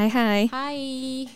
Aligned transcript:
Hæ, 0.00 0.08
hæ. 0.08 0.48
Hæ 0.48 1.28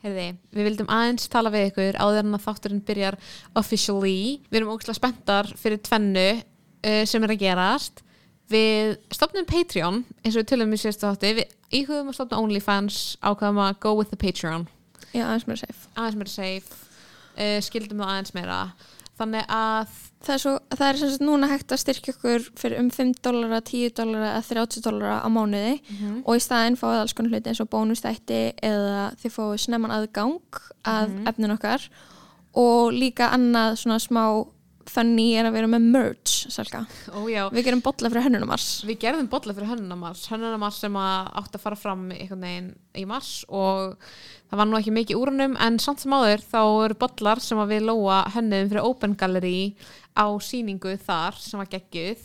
Herði, 0.00 0.30
við 0.56 0.64
vildum 0.64 0.86
aðeins 0.88 1.26
tala 1.28 1.50
við 1.52 1.66
ykkur 1.68 1.96
áður 2.00 2.22
en 2.22 2.36
að 2.38 2.44
þátturinn 2.46 2.84
byrjar 2.88 3.16
officially. 3.60 4.38
Við 4.48 4.58
erum 4.62 4.70
ógæslega 4.72 4.96
spenntar 4.96 5.50
fyrir 5.60 5.82
tvennu 5.84 6.22
uh, 6.40 7.02
sem 7.04 7.26
er 7.26 7.34
að 7.34 7.42
gerast. 7.42 8.00
Við 8.48 8.94
stopnum 9.12 9.44
Patreon 9.44 10.00
eins 10.22 10.32
og 10.32 10.40
við 10.40 10.48
tölum 10.54 10.72
í 10.72 10.78
sérstu 10.80 11.04
þátti. 11.04 11.34
Við 11.42 11.82
íhugum 11.82 12.08
að 12.08 12.16
stopna 12.16 12.40
OnlyFans 12.40 13.02
ákvæðum 13.20 13.60
að 13.66 13.76
go 13.84 13.92
with 13.98 14.08
the 14.08 14.16
Patreon. 14.16 14.64
Já, 15.12 15.26
aðeins 15.26 15.44
mér 15.50 15.60
safe. 15.60 15.84
Aðeins 15.98 16.18
meira 16.22 16.32
safe. 16.32 16.80
Uh, 17.36 17.58
skildum 17.68 18.00
það 18.00 18.14
aðeins 18.14 18.36
meira. 18.38 18.60
Þannig 19.20 19.44
að 19.52 19.98
Það 20.20 20.34
er, 20.34 20.40
svo, 20.42 20.50
það 20.76 20.82
er 20.84 20.98
sem 21.00 21.10
sagt 21.14 21.22
núna 21.24 21.48
hægt 21.48 21.72
að 21.72 21.78
styrkja 21.80 22.12
ykkur 22.12 22.42
fyrir 22.60 22.80
um 22.82 22.90
5 22.92 23.12
dólara, 23.24 23.62
10 23.64 23.94
dólara 23.96 24.32
eða 24.34 24.42
30 24.50 24.82
dólara 24.84 25.14
á 25.24 25.28
mánuði 25.32 25.70
og 26.26 26.34
í 26.36 26.42
staðinn 26.44 26.76
fáið 26.76 26.98
alls 26.98 27.14
konar 27.16 27.32
hluti 27.32 27.48
eins 27.48 27.62
og 27.64 27.70
bónustætti 27.72 28.40
eða 28.60 29.06
þið 29.22 29.32
fáið 29.32 29.54
snemman 29.64 29.94
aðgang 29.96 30.60
að 30.92 31.14
efnin 31.32 31.54
okkar 31.56 31.86
og 32.60 32.92
líka 32.92 33.30
annað 33.32 33.78
svona 33.80 33.96
smá 34.04 34.24
funny 34.88 35.34
er 35.36 35.48
að 35.48 35.56
vera 35.58 35.68
með 35.70 35.86
merch, 35.92 36.46
Salka. 36.52 36.86
ójá, 37.12 37.50
Við 37.52 37.64
gerum 37.66 37.82
bolla 37.84 38.10
fyrir 38.10 38.26
hönnunumars. 38.28 38.68
Við 38.88 38.98
gerðum 39.04 39.28
bolla 39.30 39.54
fyrir 39.54 39.70
hönnunamars 39.74 40.26
hönnunamars 40.30 40.80
sem 40.80 40.96
að 40.96 41.30
átti 41.42 41.58
að 41.58 41.64
fara 41.66 41.76
fram 41.76 42.10
í 42.12 43.04
mars 43.06 43.44
og 43.48 43.96
það 44.50 44.58
var 44.58 44.66
nú 44.70 44.78
ekki 44.80 44.94
mikið 44.94 45.20
úrunum 45.20 45.56
en 45.60 45.78
samt 45.78 46.00
sem 46.02 46.12
áður 46.16 46.42
þá 46.50 46.60
eru 46.86 46.98
bollar 46.98 47.40
sem 47.44 47.60
við 47.70 47.86
lóa 47.86 48.22
hönnum 48.34 48.70
fyrir 48.72 48.86
Open 48.88 49.14
Gallery 49.14 49.74
á 50.16 50.26
síningu 50.42 50.92
þar 51.00 51.36
sem 51.38 51.60
var 51.60 51.68
geggjuð 51.70 52.24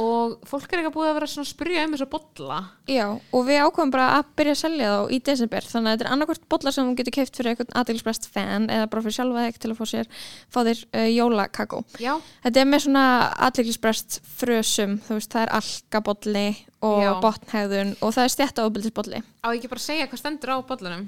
og 0.00 0.38
fólk 0.48 0.72
er 0.72 0.82
ekki 0.82 0.92
búið 0.94 1.10
að 1.10 1.16
vera 1.18 1.28
svona 1.30 1.44
að 1.46 1.50
spyrja 1.52 1.84
um 1.86 1.94
þessu 1.94 2.08
bolla 2.14 2.58
Já, 2.90 3.06
og 3.12 3.44
við 3.46 3.60
ákvæmum 3.64 3.92
bara 3.94 4.06
að 4.18 4.30
byrja 4.40 4.54
að 4.56 4.60
selja 4.62 4.88
þá 4.90 5.12
í 5.12 5.18
desember, 5.28 5.68
þannig 5.70 5.90
að 5.90 5.94
þetta 5.98 6.06
er 6.06 6.12
annarkvort 6.16 6.48
bolla 6.54 6.72
sem 6.74 6.88
þú 6.88 6.96
getur 7.00 7.16
keift 7.18 7.36
fyrir 7.38 7.52
einhvern 7.52 7.76
aðeinsprest 7.82 8.28
fan 8.32 8.66
eða 8.72 8.88
bara 8.90 9.04
fyrir 9.04 9.16
sjálfa 9.18 9.44
þig 9.46 9.60
til 9.60 9.70
að 9.70 9.78
fá 9.78 9.84
sér 9.92 10.10
fá 10.50 10.60
þér 10.66 10.82
uh, 10.90 11.08
jólakakó. 11.10 11.82
Þetta 12.00 12.62
er 12.64 12.70
með 12.72 12.84
svona 12.86 13.04
aðeinsprest 13.48 14.20
frösum, 14.40 14.96
þú 15.06 15.20
veist, 15.20 15.30
það 15.36 15.46
er 15.46 15.54
alkabolli 15.60 16.46
og 16.80 17.02
Já. 17.04 17.12
botnhæðun 17.20 17.94
og 18.00 18.14
það 18.16 18.24
er 18.24 18.34
stjætta 18.34 18.66
ofbildisbolli. 18.66 19.22
á 19.44 19.48
ekki 19.52 19.68
bara 19.70 19.84
segja 19.84 20.08
hvað 20.08 20.22
stendur 20.24 20.56
á 20.56 20.58
bollanum 20.64 21.06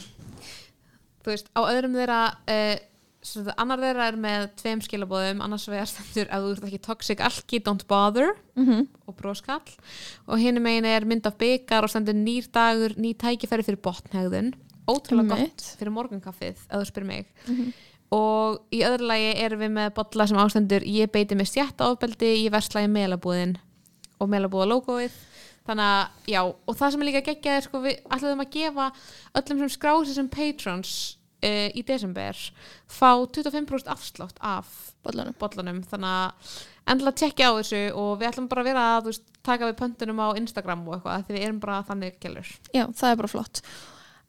Þú 1.23 1.31
veist, 1.31 1.51
á 1.55 1.61
öðrum 1.71 1.93
þeirra 1.95 2.21
uh, 2.51 2.79
annar 3.55 3.79
þeirra 3.79 4.07
er 4.11 4.17
með 4.19 4.47
tveim 4.59 4.81
skilabóðum 4.83 5.43
annars 5.45 5.69
vegar 5.71 5.87
stendur 5.87 6.31
að 6.35 6.47
þú 6.47 6.55
ert 6.57 6.67
ekki 6.69 6.81
toxic 6.83 7.23
alki, 7.23 7.61
don't 7.63 7.87
bother. 7.87 8.35
Mm 8.57 8.67
-hmm. 8.67 8.89
og 9.07 9.17
broskall. 9.17 9.71
Og 10.27 10.39
hinn 10.39 10.63
megin 10.63 10.85
er 10.85 11.05
mynd 11.05 11.27
af 11.27 11.39
byggar 11.39 11.85
og 11.85 11.91
stendur 11.91 12.15
nýr 12.15 12.51
dagur, 12.51 12.95
ný 12.97 13.15
tækifæri 13.15 13.63
fyrir 13.63 13.81
botnhegðun. 13.81 14.55
Ótrúlega 14.87 15.37
gott 15.39 15.63
fyrir 15.79 15.93
morgunkaffið 15.93 16.57
ef 16.69 16.79
þú 16.79 16.85
spyrir 16.85 17.07
mig. 17.07 17.27
Og 18.11 18.61
í 18.73 18.83
öðru 18.83 19.07
lagi 19.07 19.33
erum 19.41 19.61
við 19.61 19.71
með 19.71 19.95
bolla 19.95 20.27
sem 20.27 20.37
ástendur 20.37 20.83
ég 20.83 21.11
beiti 21.11 21.35
með 21.35 21.47
stjætta 21.47 21.91
ofbeldi, 21.91 22.45
ég 22.45 22.51
versla 22.51 22.83
í 22.83 22.89
melabúðin. 22.89 23.57
Og 24.19 24.29
melabúða 24.29 24.67
logoið 24.67 25.13
þannig 25.67 25.85
að 25.85 26.09
já, 26.27 26.43
og 26.43 26.77
það 26.77 26.91
sem 26.91 27.03
er 27.03 27.07
líka 27.07 27.27
geggjað 27.27 27.57
er 27.57 27.63
sko 27.63 27.81
við 27.81 27.99
ætlum 28.11 28.41
að 28.41 28.51
gefa 28.51 28.93
öllum 29.39 29.59
sem 29.59 29.69
skrási 29.69 30.15
sem 30.15 30.29
patrons 30.29 31.19
uh, 31.43 31.69
í 31.75 31.83
desember 31.87 32.39
fá 32.91 33.11
25% 33.27 33.91
afslátt 33.93 34.39
af 34.41 34.69
Bollanum. 35.03 35.35
bollanum 35.41 35.81
þannig 35.91 36.13
að 36.13 36.53
endilega 36.93 37.19
tjekki 37.23 37.47
á 37.47 37.51
þessu 37.59 37.81
og 37.99 38.13
við 38.21 38.29
ætlum 38.31 38.49
bara 38.51 38.63
að 38.63 38.69
vera 38.71 38.85
að 38.97 39.09
veist, 39.11 39.25
taka 39.43 39.67
við 39.71 39.77
pöntunum 39.81 40.21
á 40.23 40.29
Instagram 40.39 40.85
og 40.89 40.95
eitthvað 41.01 41.25
því 41.27 41.35
við 41.37 41.47
erum 41.49 41.59
bara 41.63 41.81
þannig 41.89 42.21
gælur 42.23 42.53
Já, 42.75 42.85
það 42.95 43.11
er 43.11 43.19
bara 43.23 43.33
flott. 43.33 43.63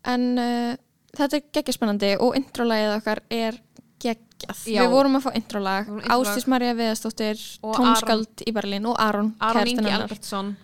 En 0.09 0.25
uh, 0.41 0.73
þetta 1.17 1.37
er 1.39 1.45
geggjaspennandi 1.59 2.11
og 2.19 2.35
introlægið 2.39 2.95
okkar 2.97 3.21
er 3.29 3.59
geggjað. 4.03 4.63
Já. 4.67 4.81
Við 4.83 4.91
vorum 4.91 5.15
að 5.15 5.23
fá 5.23 5.31
introlag. 5.39 5.89
Ástís 6.11 6.47
Marja 6.51 6.73
Viðastóttir, 6.75 7.39
tónskald 7.63 8.41
í 8.43 8.51
Berlín 8.51 8.89
og 8.89 8.97
Aron, 8.99 9.29
Aron 9.39 9.69
Ingi. 9.71 9.93
Albertsson 9.93 10.55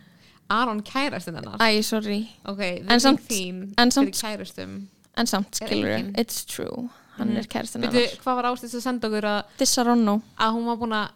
Aron 0.50 0.82
kærastinn 0.84 1.38
hennar 1.38 1.62
Æ, 1.62 1.80
sorry. 1.86 2.24
ok, 2.50 2.60
En 2.90 3.00
samt- 3.00 3.30
en 3.78 3.92
samt- 3.94 4.18
kærustum 4.18 4.90
En 5.18 5.26
samt, 5.28 5.52
skilur 5.60 5.90
engin. 5.98 6.14
it's 6.18 6.46
true. 6.46 6.90
Hann 7.18 7.30
Mhm. 7.34 7.38
er 7.38 7.44
kærastinn 7.52 7.82
Veitu, 7.84 7.94
hennar. 8.00 8.20
hvað 8.24 8.36
var 8.36 8.44
ástæðist 8.54 8.76
að 8.76 8.82
senda 8.82 9.08
okkur 9.10 9.24
að, 9.28 9.44
Dissa 9.58 9.84
Ronno. 9.84 10.22
að 10.40 10.54
hún 10.54 10.66
var 10.66 10.78
búin 10.78 10.94
að 10.96 11.10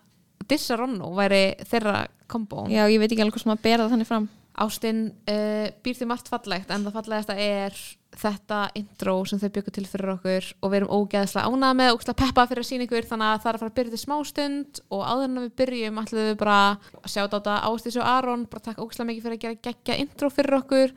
dissa 0.48 0.76
Ronno 0.78 1.14
væri 1.16 1.56
þeirra 1.64 2.08
kombo 2.28 2.68
Já, 2.68 2.88
ég 2.90 3.00
veit 3.00 3.12
ekki 3.12 3.22
alveg 3.22 3.34
hvað 3.38 3.44
sem 3.44 3.52
að 3.54 3.62
bera 3.62 3.84
það 3.88 3.92
þannig 3.94 4.08
fram. 4.08 4.30
Ástin 4.60 5.14
uh, 5.30 5.70
býr 5.82 5.96
því 5.98 6.06
margt 6.06 6.28
fallegt 6.30 6.70
en 6.70 6.84
það 6.86 6.94
fallegasta 6.94 7.36
er 7.40 7.72
þetta 8.14 8.70
intro 8.76 9.24
sem 9.26 9.40
þau 9.40 9.50
byggur 9.50 9.74
til 9.74 9.86
fyrir 9.90 10.12
okkur 10.14 10.54
og 10.62 10.70
við 10.70 10.76
erum 10.78 10.92
ógeðslega 10.94 11.48
ánað 11.50 11.74
með 11.80 11.94
og 11.94 12.16
peppa 12.16 12.46
fyrir 12.46 12.62
að 12.62 12.68
sína 12.70 12.86
ykkur 12.86 13.08
þannig 13.10 13.30
að 13.32 13.42
það 13.42 13.50
er 13.50 13.56
að 13.56 13.60
fara 13.64 13.72
að 13.72 13.78
byrja 13.80 13.94
til 13.96 14.04
smástund 14.04 14.82
og 14.92 15.02
áður 15.08 15.24
en 15.24 15.40
við 15.42 15.56
byrjum 15.58 15.98
ætlum 16.04 16.28
við 16.30 16.38
bara 16.38 16.60
að 16.78 17.10
sjá 17.10 17.24
þetta 17.28 17.56
Ástis 17.66 17.98
og 17.98 18.06
Aron 18.06 18.46
bara 18.46 18.60
takk 18.68 18.78
ógeðslega 18.78 19.10
mikið 19.10 19.24
fyrir 19.24 19.38
að 19.40 19.42
gera 19.48 19.62
geggja 19.64 19.98
intro 20.04 20.30
fyrir 20.30 20.60
okkur 20.62 20.94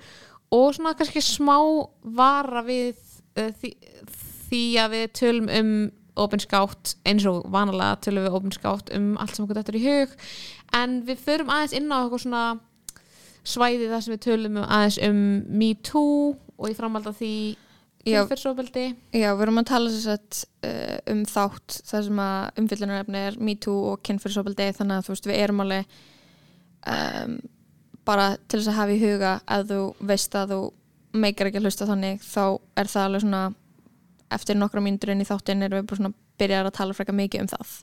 og 0.54 0.74
svona 0.76 0.94
kannski 0.98 1.22
smá 1.24 1.56
vara 2.16 2.62
við 2.66 2.96
uh, 3.38 3.50
því, 3.60 3.72
því 4.48 4.64
að 4.82 4.96
við 4.96 5.06
tölum 5.20 5.52
um 5.60 5.74
opinskátt 6.16 6.94
eins 7.04 7.26
og 7.28 7.44
vanalega 7.52 7.98
tölum 8.06 8.24
við 8.24 8.38
opinskátt 8.38 8.94
um 8.96 9.12
allt 9.20 9.36
sem 9.36 9.44
okkur 9.44 9.60
þetta 9.60 9.74
er 9.74 9.80
í 9.80 9.84
hug 9.84 10.16
en 10.78 10.96
við 11.04 11.20
förum 11.26 11.52
aðeins 11.52 11.76
inn 11.76 11.92
á 11.92 11.96
eitthvað 11.98 12.24
svona 12.24 12.46
svæði 13.46 13.90
þar 13.90 14.02
sem 14.02 14.14
við 14.16 14.24
tölum 14.24 14.56
um 14.62 14.64
aðeins 14.66 14.98
um 15.04 15.22
Me 15.60 15.74
Too 15.84 16.34
og 16.56 16.72
í 16.72 16.76
framhald 16.78 17.10
af 17.10 17.20
því 17.20 17.34
Já. 18.06 18.20
Já, 19.10 19.32
við 19.34 19.42
erum 19.48 19.56
að 19.58 19.68
tala 19.72 19.90
sett 19.90 20.44
uh, 20.62 20.98
um 21.10 21.24
þátt 21.26 21.80
þar 21.88 22.04
sem 22.06 22.20
að 22.22 22.60
umfyllunarefni 22.62 23.22
er 23.32 23.38
MeToo 23.42 23.80
og 23.90 24.02
kynfyrirsofaldi 24.06 24.68
þannig 24.76 25.00
að 25.00 25.08
þú 25.08 25.14
veist 25.16 25.26
við 25.26 25.40
erum 25.42 25.62
alveg 25.64 25.96
um, 26.92 27.34
bara 28.06 28.32
til 28.46 28.60
þess 28.60 28.72
að 28.72 28.78
hafa 28.80 28.94
í 28.94 29.02
huga 29.02 29.32
að 29.56 29.70
þú 29.72 29.80
veist 30.10 30.36
að 30.38 30.54
þú 30.54 30.60
meikar 31.16 31.50
ekki 31.50 31.60
að 31.60 31.68
hlusta 31.68 31.88
þannig 31.88 32.24
þá 32.24 32.42
er 32.76 32.90
það 32.92 33.06
alveg 33.08 33.24
svona 33.24 33.42
eftir 34.36 34.58
nokkra 34.58 34.82
mínútur 34.84 35.12
inn 35.12 35.22
í 35.22 35.28
þáttin 35.28 35.64
erum 35.66 35.80
við 35.80 35.88
bara 35.90 36.00
svona 36.00 36.14
byrjar 36.40 36.68
að 36.68 36.76
tala 36.76 36.96
frekar 36.96 37.16
mikið 37.16 37.44
um 37.44 37.50
það. 37.52 37.74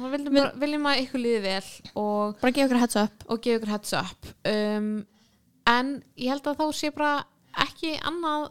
Og 0.00 0.06
við 0.06 0.14
viljum, 0.16 0.36
bara, 0.38 0.52
viljum 0.62 0.88
að 0.88 1.02
ykkur 1.04 1.22
líði 1.22 1.40
vel 1.44 1.70
og, 2.00 2.38
bara 2.40 2.54
gefa 2.56 2.68
ykkur 2.68 2.80
heads 2.80 2.98
up. 3.00 3.26
og 3.26 3.42
gefa 3.44 3.60
ykkur 3.60 3.72
heads 3.74 3.92
up. 3.98 4.30
Um, 4.48 4.88
en 5.68 5.92
ég 6.16 6.32
held 6.32 6.48
að 6.48 6.62
þá 6.62 6.78
sé 6.78 6.92
bara 6.94 7.12
ekki 7.66 7.96
annað 8.08 8.48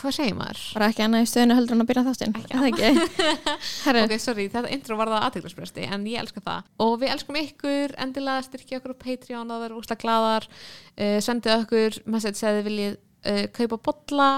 hvað 0.00 0.14
segir 0.16 0.34
maður? 0.38 0.60
bara 0.74 0.88
ekki 0.90 1.04
annað 1.04 1.24
í 1.24 1.28
stöðinu 1.30 1.56
heldur 1.58 1.76
en 1.76 1.84
að 1.84 1.88
byrja 1.90 2.04
þáttin 2.08 2.36
Ekki 2.40 2.54
Er 2.54 2.60
það 2.60 2.68
ekki? 2.70 2.90
Herru, 3.84 4.02
ok, 4.06 4.14
sorry, 4.22 4.46
þetta 4.50 4.72
intro 4.74 4.96
var 4.98 5.12
það 5.12 5.26
aðteglarspresti 5.28 5.86
en 5.86 6.06
ég 6.10 6.22
elska 6.22 6.42
það. 6.44 6.70
Og 6.86 6.94
við 7.02 7.14
elskum 7.14 7.40
ykkur 7.40 7.94
endilega 8.00 8.46
styrkja 8.46 8.80
okkur 8.80 8.96
á 8.96 9.02
Patreon 9.04 9.52
það 9.52 9.64
verður 9.66 9.82
úsla 9.82 9.98
gladar 10.00 10.48
uh, 10.50 11.18
sendið 11.24 11.56
okkur 11.60 12.00
message 12.16 12.40
eða 12.42 12.58
þið 12.58 12.68
viljið 12.70 12.94
uh, 12.96 13.42
kaupa 13.60 13.80
bolla 13.90 14.30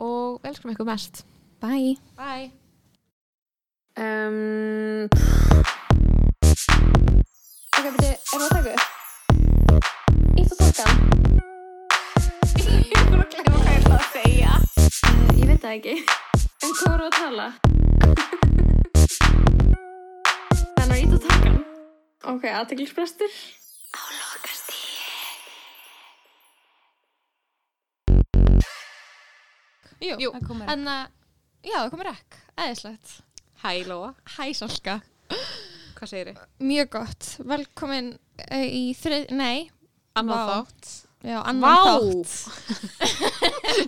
og 0.00 0.40
við 0.40 0.52
elskum 0.52 0.74
ykkur 0.74 0.90
mest. 0.90 1.24
Bye. 1.60 1.96
Bye. 2.18 2.50
Um, 4.00 5.06
Ok, 7.80 7.86
beti, 7.96 8.10
erum 8.34 8.64
við 8.66 8.74
að 8.74 8.99
veit 15.60 15.66
það 15.66 15.74
ekki. 15.76 15.94
En 16.64 16.70
hvað 16.76 16.92
voru 16.92 17.04
að 17.06 17.16
tala? 17.16 17.46
Þannig 20.76 20.94
að 20.94 21.00
ít 21.00 21.12
að 21.16 21.24
taka 21.26 21.48
hann. 21.48 21.58
Ok, 22.30 22.44
aðteglisbrestur. 22.60 23.32
Á 23.90 24.00
lokast 24.14 24.72
í. 24.72 24.78
Jú, 30.00 30.16
Jú, 30.16 30.30
það 30.32 30.46
komur. 30.48 30.70
En 30.72 30.88
að, 30.88 31.02
já, 31.66 31.76
það 31.76 31.90
komur 31.96 32.10
rekk. 32.10 32.40
Æðislegt. 32.60 33.08
Hæ 33.60 33.70
Lóa, 33.90 34.14
Hæ, 34.38 34.46
Salka. 34.56 34.96
hvað 35.98 36.08
segir 36.08 36.32
þið? 36.32 36.40
Mjög 36.64 36.88
gott. 36.96 37.22
Velkomin 37.44 38.14
uh, 38.16 38.64
í 38.64 38.94
þrið, 38.96 39.28
nei, 39.36 39.68
Annað 40.16 40.48
þátt 40.54 41.09
já, 41.22 41.38
annan 41.44 41.76
þátt. 41.76 42.30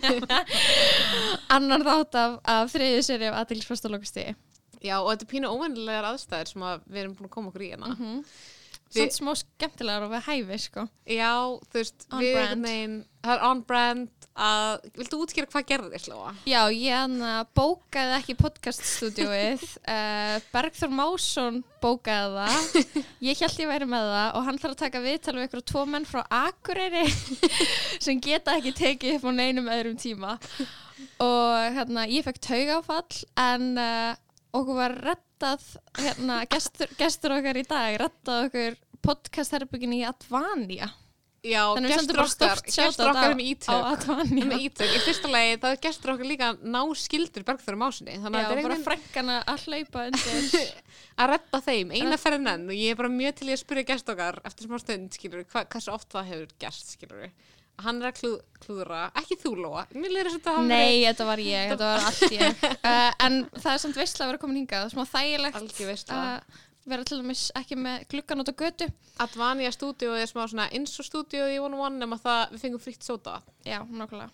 Annan 1.56 1.84
þátt 1.86 2.18
af, 2.20 2.38
af 2.48 2.72
þriðju 2.74 3.02
seri 3.06 3.28
af 3.30 3.38
á 3.86 3.92
lokast 3.92 4.18
í. 4.22 4.26
Já, 4.82 4.96
og 4.98 5.12
þetta 5.12 5.26
er 5.26 5.30
pínu 5.30 5.50
óvennilegar 5.52 6.08
aðstæður 6.10 6.48
sem 6.50 6.64
að 6.66 6.80
við 6.90 7.00
erum 7.04 7.14
búin 7.18 7.28
að 7.28 7.34
koma 7.36 7.52
okkur 7.52 7.62
í 7.66 7.70
hérna 7.72 7.92
Mhm. 7.92 8.16
Við- 8.18 8.51
Samt 8.92 9.16
smá 9.16 9.32
skemmtilegar 9.40 10.04
og 10.06 10.12
við 10.12 10.26
hæfi 10.28 10.58
sko 10.66 10.88
Já, 11.08 11.32
þú 11.70 11.78
veist, 11.80 12.04
On 12.10 12.20
við 12.20 12.34
brand. 12.34 12.42
einhvern 12.42 12.66
veginn, 12.68 12.98
það 13.22 13.34
er 13.34 13.46
on 13.48 13.62
brand 13.68 14.26
að, 14.32 14.84
viltu 14.96 15.18
útskýra 15.20 15.50
hvað 15.52 15.66
gerðist, 15.68 16.08
Lóa? 16.08 16.32
Já, 16.48 16.60
ég 16.72 17.16
bókaði 17.56 18.14
ekki 18.18 18.36
podcaststúdíóið 18.40 19.64
uh, 19.82 20.36
Bergþór 20.54 20.94
Másson 20.96 21.60
bókaði 21.82 22.46
það 22.46 22.94
Ég 23.28 23.42
held 23.44 23.60
ég 23.64 23.72
væri 23.72 23.88
með 23.92 24.08
það 24.14 24.38
og 24.38 24.46
hann 24.48 24.60
þarf 24.62 24.76
að 24.76 24.82
taka 24.86 25.04
viðtal 25.04 25.36
við 25.38 25.48
ykkur 25.48 25.66
tvo 25.72 25.84
menn 25.92 26.08
frá 26.08 26.22
Akureyri 26.42 27.04
sem 28.04 28.20
geta 28.24 28.56
ekki 28.58 28.74
tekið 28.78 29.18
upp 29.18 29.28
á 29.28 29.32
neinum 29.36 29.72
öðrum 29.72 30.00
tíma 30.00 30.36
og 31.22 31.76
hérna, 31.76 32.06
ég 32.10 32.24
fekk 32.26 32.40
taugáfall 32.46 33.24
en 33.40 33.72
uh, 33.80 34.12
okkur 34.56 34.78
var 34.78 34.96
rettað 35.02 35.64
hérna, 35.98 36.42
gestur, 36.50 36.90
gestur 36.98 37.36
okkar 37.36 37.58
í 37.60 37.66
dag 37.68 37.98
rettað 38.00 38.48
okkur 38.48 38.80
podcastherbyggin 39.04 39.96
í 39.98 40.02
Advania. 40.08 40.90
Já, 41.42 41.74
gestur 41.74 42.14
bara 42.20 42.28
okkar, 42.30 42.60
gestur 42.70 43.08
okkar 43.10 43.32
með 43.34 43.48
ítök. 43.50 44.04
Með 44.30 44.60
ítök, 44.68 44.92
í 44.94 45.00
fyrsta 45.02 45.30
lagi, 45.30 45.56
það 45.64 45.72
er 45.74 45.80
gestur 45.82 46.12
okkar 46.12 46.28
líka 46.30 46.50
ná 46.62 46.78
skildur 46.94 47.46
Bergþóru 47.48 47.80
Másinni, 47.80 48.14
þannig 48.22 48.38
Já, 48.38 48.44
að 48.44 48.52
þetta 48.52 48.60
er 48.60 48.68
bara 48.68 48.76
einhvern 48.76 48.84
frekkana 48.86 49.38
að 49.50 49.64
hlaupa 49.66 50.04
undir. 50.12 50.68
Að 51.22 51.32
redda 51.34 51.60
þeim, 51.66 51.90
eina 51.98 52.16
ferðin 52.16 52.52
enn 52.54 52.70
og 52.70 52.78
ég 52.78 52.94
er 52.94 53.00
bara 53.02 53.10
mjög 53.12 53.34
til 53.40 53.50
í 53.50 53.56
að 53.56 53.58
spyrja 53.60 53.88
gest 53.90 54.14
okkar 54.14 54.38
eftir 54.48 54.68
smá 54.68 54.78
stund, 54.80 55.18
skilur 55.18 55.42
hva, 55.50 55.64
hversu 55.74 55.92
oft 55.92 56.14
það 56.14 56.30
hefur 56.30 56.54
gerst, 56.62 56.94
skilur 56.94 57.26
hann 57.82 58.00
er 58.02 58.10
að 58.10 58.18
klú, 58.20 58.32
klúðra, 58.62 59.06
ekki 59.18 59.38
þú 59.42 59.52
Lóa. 59.64 59.84
Mér 59.96 60.12
lýður 60.12 60.30
þess 60.30 60.38
að 60.38 60.44
það 60.46 60.58
hafi 60.58 60.70
Nei, 60.70 60.98
þetta 61.06 61.26
var 61.28 61.42
ég, 61.42 61.70
þetta 61.72 61.88
var 61.88 62.04
allt 62.08 62.34
ég. 62.36 62.66
Uh, 62.78 63.08
En 63.26 63.38
það 63.56 63.70
er 63.72 63.80
samt 63.84 63.98
veistlega 63.98 64.26
að 64.26 64.32
vera 64.32 64.42
komin 64.42 64.60
hingað 64.60 64.92
Smá 64.92 65.02
þægilegt 65.08 65.58
Algjör 65.58 65.90
veisla. 65.90 66.20
að 66.20 66.60
vera 66.88 67.06
til 67.06 67.20
dæmis 67.20 67.46
ekki 67.58 67.78
með 67.78 68.06
gluggan 68.12 68.42
út 68.42 68.52
á 68.52 68.54
götu. 68.62 68.88
Advania 69.22 69.72
stúdíu 69.74 70.14
er 70.18 70.30
smá 70.30 70.44
svona 70.46 70.68
eins 70.74 70.94
og 70.98 71.08
stúdíu 71.08 71.44
í 71.52 71.58
One 71.62 71.78
One 71.78 72.00
nema 72.02 72.18
það 72.20 72.54
við 72.54 72.64
fengum 72.64 72.82
fritt 72.82 73.06
sóta. 73.06 73.40
Já, 73.66 73.80
nákvæmlega. 73.84 74.30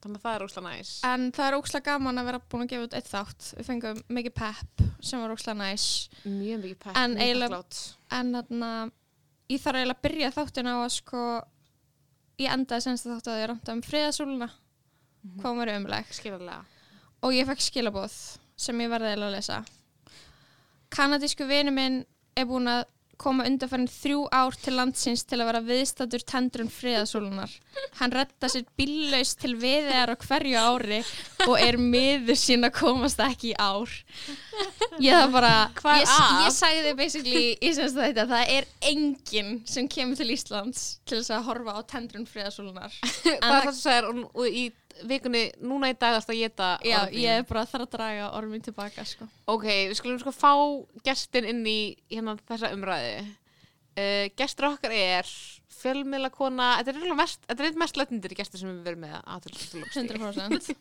Þannig 0.00 0.16
að 0.16 0.24
það 0.24 0.36
er 0.36 0.44
óslega 0.46 0.70
næs. 0.70 0.92
En 1.04 1.26
það 1.36 1.46
er 1.48 1.56
ókslega 1.58 1.90
gaman 1.90 2.20
að 2.22 2.30
vera 2.30 2.42
búin 2.52 2.64
að 2.64 2.70
gefa 2.72 2.86
út 2.86 2.94
eitt 2.96 3.10
þátt. 3.10 3.50
Við 3.58 3.66
fengum 3.68 4.00
mikið 4.16 4.36
pepp 4.38 4.84
sem 5.04 5.20
var 5.20 5.34
ókslega 5.34 5.58
næs. 5.60 5.86
Mjög 6.24 6.62
mikið 6.64 6.80
pepp, 6.86 6.96
En 6.96 7.18
mjög 7.18 7.42
þakklátt. 7.44 7.82
En 8.16 8.32
þarna 8.38 8.72
Ég 9.50 9.58
þarf 9.58 9.80
eiginlega 9.80 9.98
að 9.98 10.04
byrja 10.06 10.28
þáttin 10.36 10.70
á 10.70 10.74
að 10.78 10.92
sko 10.94 11.20
Ég 12.40 12.52
endaði 12.54 12.84
senst 12.86 13.08
að 13.08 13.16
þáttu 13.16 13.32
að 13.32 13.40
ég 13.40 13.48
ranta 13.50 13.74
um 13.74 13.80
friðasúluna 13.82 14.48
Hvað 15.40 15.56
mér 15.58 15.72
umleg 15.74 16.12
og 17.20 17.34
ég 17.36 17.48
fekk 17.50 17.60
skilabóð 17.60 18.14
sem 18.56 18.78
ég 18.80 18.88
verði 18.92 19.10
eiginlega 19.10 19.28
að 19.28 19.34
lesa 19.34 19.58
Kanadísku 20.90 21.46
vinu 21.48 21.74
minn 21.74 22.02
er 22.38 22.48
búin 22.50 22.70
að 22.70 22.86
koma 23.20 23.44
undanfærin 23.44 23.88
þrjú 23.90 24.20
ár 24.32 24.56
til 24.56 24.72
landsins 24.78 25.26
til 25.28 25.36
að 25.42 25.50
vera 25.50 25.60
viðstatur 25.64 26.22
tendrun 26.24 26.70
friðasólunar. 26.72 27.52
Hann 27.98 28.14
retta 28.14 28.48
sér 28.48 28.64
bíllaus 28.80 29.34
til 29.36 29.52
viðegar 29.60 30.14
á 30.14 30.16
hverju 30.22 30.56
ári 30.56 31.02
og 31.44 31.54
er 31.60 31.76
miður 31.80 32.38
sín 32.40 32.64
að 32.64 32.78
komast 32.78 33.20
ekki 33.20 33.52
í 33.52 33.58
ár. 33.60 33.92
Ég 35.04 35.16
það 35.20 35.34
bara, 35.36 35.52
Hvað 35.82 36.00
ég, 36.00 36.14
ég 36.46 36.56
sagði 36.56 36.96
basically 36.96 37.44
í 37.60 37.74
semst 37.76 38.00
þetta 38.00 38.24
að 38.24 38.34
það 38.34 38.54
er 38.56 38.70
enginn 38.90 39.54
sem 39.68 39.88
kemur 39.92 40.16
til 40.20 40.32
Íslands 40.32 40.86
til 41.04 41.20
þess 41.20 41.34
að 41.36 41.46
horfa 41.50 41.76
á 41.76 41.80
tendrun 41.92 42.28
friðasólunar. 42.30 42.96
er 43.36 43.44
það 43.44 43.68
sem 43.68 43.82
sagðir 43.84 44.48
í 44.48 44.70
vikunni, 45.08 45.44
núna 45.64 45.90
í 45.92 45.96
dag 45.96 46.16
þarfst 46.16 46.32
að 46.32 46.40
geta 46.40 46.68
Já, 46.86 46.98
ég 47.14 47.40
er 47.40 47.46
bara 47.48 47.66
þarf 47.68 47.86
að 47.86 47.94
draga 47.94 48.26
ormin 48.38 48.64
tilbaka, 48.64 49.04
sko. 49.08 49.28
Ok, 49.50 49.66
við 49.66 49.96
skulum 49.98 50.20
sko 50.22 50.32
fá 50.34 50.52
gestin 51.06 51.48
inn 51.50 51.62
í 51.68 51.78
hérna 52.10 52.36
þessa 52.48 52.72
umræðu. 52.76 53.24
Uh, 54.00 54.26
gestur 54.38 54.70
okkar 54.70 54.94
er 54.94 55.32
fjölmiðla 55.80 56.30
kona, 56.34 56.74
þetta 56.80 56.92
er 56.92 57.16
mest, 57.18 57.46
er 57.48 57.80
mest 57.80 57.98
lötndir 57.98 58.36
gestur 58.36 58.60
sem 58.60 58.70
við 58.72 58.90
verðum 58.90 59.06
með 59.06 59.16
að 59.20 59.48
100%. 59.96 60.74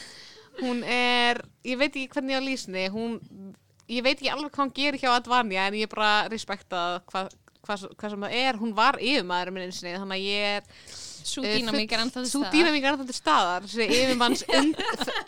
Hún 0.60 0.82
er, 0.84 1.38
ég 1.64 1.78
veit 1.78 1.92
ekki 1.92 2.08
hvernig 2.10 2.34
ég 2.34 2.42
á 2.42 2.44
lýsni, 2.44 2.88
hún, 2.92 3.12
ég 3.88 4.02
veit 4.04 4.16
ekki 4.16 4.32
alveg 4.32 4.50
hvað 4.50 4.64
hún 4.64 4.72
gerir 4.74 5.00
hjá 5.00 5.12
Advanja 5.14 5.68
en 5.70 5.76
ég 5.78 5.86
er 5.86 5.92
bara 5.92 6.26
respekta 6.28 6.80
hvað 7.08 7.30
hva, 7.66 7.76
hva 7.76 8.10
sem 8.10 8.26
það 8.26 8.36
er, 8.40 8.58
hún 8.60 8.74
var 8.76 8.98
yfirmaður 9.00 9.52
minn 9.54 9.68
einsinni, 9.68 9.94
þannig 9.98 10.18
að 10.18 10.26
ég 10.26 10.58
er 10.58 10.98
Sú 11.24 11.42
eh, 11.44 11.56
dýnamík 11.58 11.92
er 11.92 12.02
ennþá 12.04 12.22
til 12.22 12.30
Sú 12.30 12.40
staðar. 12.42 12.52
dýnamík 12.54 12.84
er 12.86 12.92
ennþá 12.94 13.06
til 13.10 13.18
staðar 13.18 13.66
þessi 13.66 13.86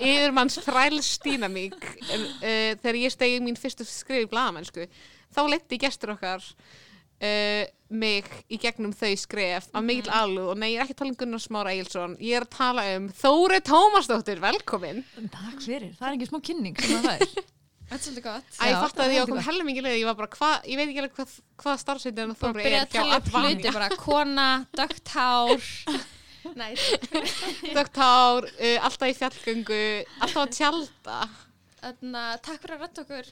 yfirmanns, 0.00 0.59
þræls 0.67 1.11
dýnamík 1.25 1.77
uh, 1.79 2.73
þegar 2.83 2.99
ég 3.03 3.12
stegi 3.15 3.41
mín 3.44 3.59
fyrstu 3.59 3.87
skrif 3.89 4.27
í 4.27 4.31
blaðamennsku 4.33 4.87
þá 5.33 5.41
letti 5.53 5.79
gestur 5.81 6.15
okkar 6.15 6.43
uh, 6.43 7.65
mig 7.93 8.29
í 8.53 8.59
gegnum 8.62 8.93
þau 8.97 9.12
skref 9.21 9.69
af 9.73 9.85
mikill 9.85 10.09
Mhm. 10.11 10.19
alúð 10.23 10.50
og 10.55 10.59
nei, 10.62 10.71
ég 10.75 10.81
er 10.81 10.85
ekki 10.87 10.94
að 10.97 11.00
tala 11.03 11.12
um 11.12 11.19
Gunnar 11.23 11.43
Smára 11.44 11.73
Eilsson 11.77 12.17
ég 12.21 12.37
er 12.41 12.47
að 12.47 12.55
tala 12.56 12.87
um 12.97 13.09
Þóri 13.12 13.61
Tómasdóttir, 13.69 14.41
velkomin 14.41 15.03
Takk 15.33 15.61
fyrir, 15.61 15.93
það 15.99 16.09
er 16.09 16.17
ekki 16.17 16.31
smá 16.31 16.41
kynning 16.43 16.81
sem 16.81 16.97
að 16.99 17.09
það 17.11 17.27
er. 17.27 17.50
Þetta 17.93 17.99
er 17.99 18.05
svolítið 18.06 18.25
gott. 18.25 18.55
Æ, 18.56 18.62
ég 18.71 18.79
fatt 18.81 19.00
að 19.03 19.11
ég 19.12 19.19
heldur 19.21 19.35
komið 19.35 19.49
helmingi 19.50 19.83
leið 19.85 19.97
ég 19.99 20.09
var 20.09 20.17
bara, 20.17 20.29
hva, 20.39 20.50
ég 20.65 20.79
veit 20.81 20.87
ekki 20.89 21.03
alveg 21.03 21.17
hvað, 21.19 21.35
hvað 21.61 21.81
starfsveitin 21.83 22.33
Bara 22.33 22.53
Þóri 22.56 22.65
er 22.65 22.77
að 22.79 22.97
hjá 22.97 23.03
hluti 23.03 23.17
Advanja 23.19 23.73
bara. 23.77 23.89
Kona, 24.00 24.49
dögt 24.81 25.12
hár. 25.12 25.67
Nei, 26.62 26.73
Dögt 27.77 28.00
hár, 28.00 28.49
uh, 28.49 28.79
alltaf 28.89 29.12
í 29.12 29.17
fjallgöngu 29.21 29.83
alltaf 30.25 30.41
að 30.43 30.55
tjálta 30.56 31.19
þannig 31.83 32.19
að 32.23 32.41
takk 32.47 32.65
fyrir 32.65 32.75
að 32.77 32.83
rætta 32.83 33.05
okkur 33.05 33.31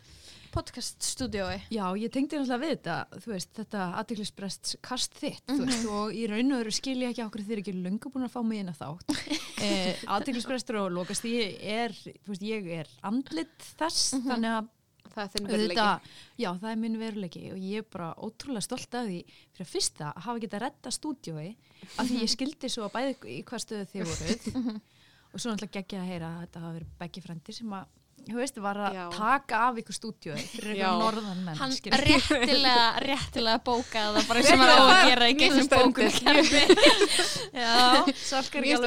podcaststúdiói. 0.55 1.61
Já, 1.73 1.85
ég 1.99 2.13
tengdi 2.13 2.39
náttúrulega 2.39 2.61
við 2.63 2.73
þetta, 2.75 2.97
þú 3.23 3.33
veist, 3.35 3.53
þetta 3.59 3.85
aðtiklisbrest 4.01 4.73
kast 4.87 5.15
þitt, 5.21 5.45
þú 5.49 5.61
veist, 5.67 5.87
og 5.91 6.17
í 6.17 6.27
raun 6.31 6.55
og 6.57 6.63
veru 6.63 6.75
skil 6.75 6.97
ég 7.01 7.15
ekki 7.15 7.25
okkur 7.27 7.47
þeir 7.47 7.63
ekki 7.63 7.77
löngu 7.77 8.13
búin 8.13 8.27
að 8.27 8.35
fá 8.35 8.41
mig 8.47 8.63
inn 8.63 8.73
að 8.73 8.83
þátt. 8.83 9.17
Eh, 9.61 9.99
aðtiklisbrestur 10.09 10.79
og 10.81 10.87
lokast 10.95 11.27
ég 11.29 11.59
er, 11.61 11.93
þú 11.93 12.31
veist, 12.33 12.45
ég 12.49 12.69
er 12.79 12.89
andlit 13.05 13.67
þess, 13.77 14.15
þannig 14.17 14.55
að 14.55 14.71
það 15.11 15.23
er 15.23 15.33
þinn 15.35 15.49
veruleiki. 15.51 15.83
Auðvitað, 15.83 16.15
já, 16.41 16.49
það 16.63 16.71
er 16.71 16.79
minn 16.81 16.99
veruleiki 17.01 17.43
og 17.53 17.59
ég 17.61 17.83
er 17.83 17.91
bara 17.93 18.09
ótrúlega 18.17 18.65
stolt 18.65 18.97
af 18.97 19.09
því. 19.11 19.19
Fyrir 19.53 19.67
að 19.67 19.73
fyrsta 19.75 20.09
að 20.15 20.25
hafa 20.27 20.43
getað 20.47 20.65
redda 20.65 20.93
stúdiói 20.97 21.47
af 21.91 22.09
því 22.09 22.23
ég 22.23 22.33
skildi 22.33 22.73
svo 22.73 22.87
að 22.87 22.95
bæði 22.97 23.35
í 23.35 23.39
hvað 23.51 23.65
stöðu 23.67 23.91
þið 23.93 24.11
voruð. 24.15 24.49
Og 25.31 25.39
svo 25.39 25.53
náttúrulega 25.53 25.77
geggja 25.79 26.01
að 26.03 26.09
heyra 26.11 26.29
að 26.33 26.41
þetta 26.45 26.61
hafa 26.65 26.75
verið 26.75 26.95
beggi 27.01 27.21
frændi 27.23 27.55
sem 27.55 27.75
að, 27.77 27.91
veist, 28.29 28.59
var 28.63 28.81
að 28.87 28.97
Já. 28.99 29.05
taka 29.15 29.61
af 29.69 29.79
ykkur 29.83 29.97
stúdiói 29.97 30.41
fyrir 30.43 30.75
ykkur 30.77 31.01
norðan 31.01 31.45
menn 31.47 31.61
Hann 31.61 31.73
skilur. 31.75 32.05
réttilega, 32.07 32.89
réttilega 33.05 33.63
bókaði 33.67 34.17
það 34.19 34.29
bara 34.31 34.43
sem 34.47 34.65
hann 34.65 34.75
á 34.75 34.83
að 34.85 35.05
gera 35.11 35.31
í 35.31 35.37
Mér 35.41 35.55
finnst 35.57 35.77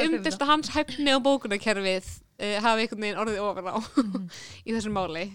umdist 0.08 0.42
að 0.46 0.52
hans 0.54 0.74
hæfni 0.76 1.16
og 1.18 1.24
bókunarkerfið 1.26 2.06
uh, 2.08 2.60
hafi 2.64 2.86
einhvern 2.86 3.08
veginn 3.08 3.24
orðið 3.24 3.42
ofan 3.44 3.74
á 3.74 3.78
í 4.68 4.76
þessum 4.76 4.96
máli. 4.98 5.26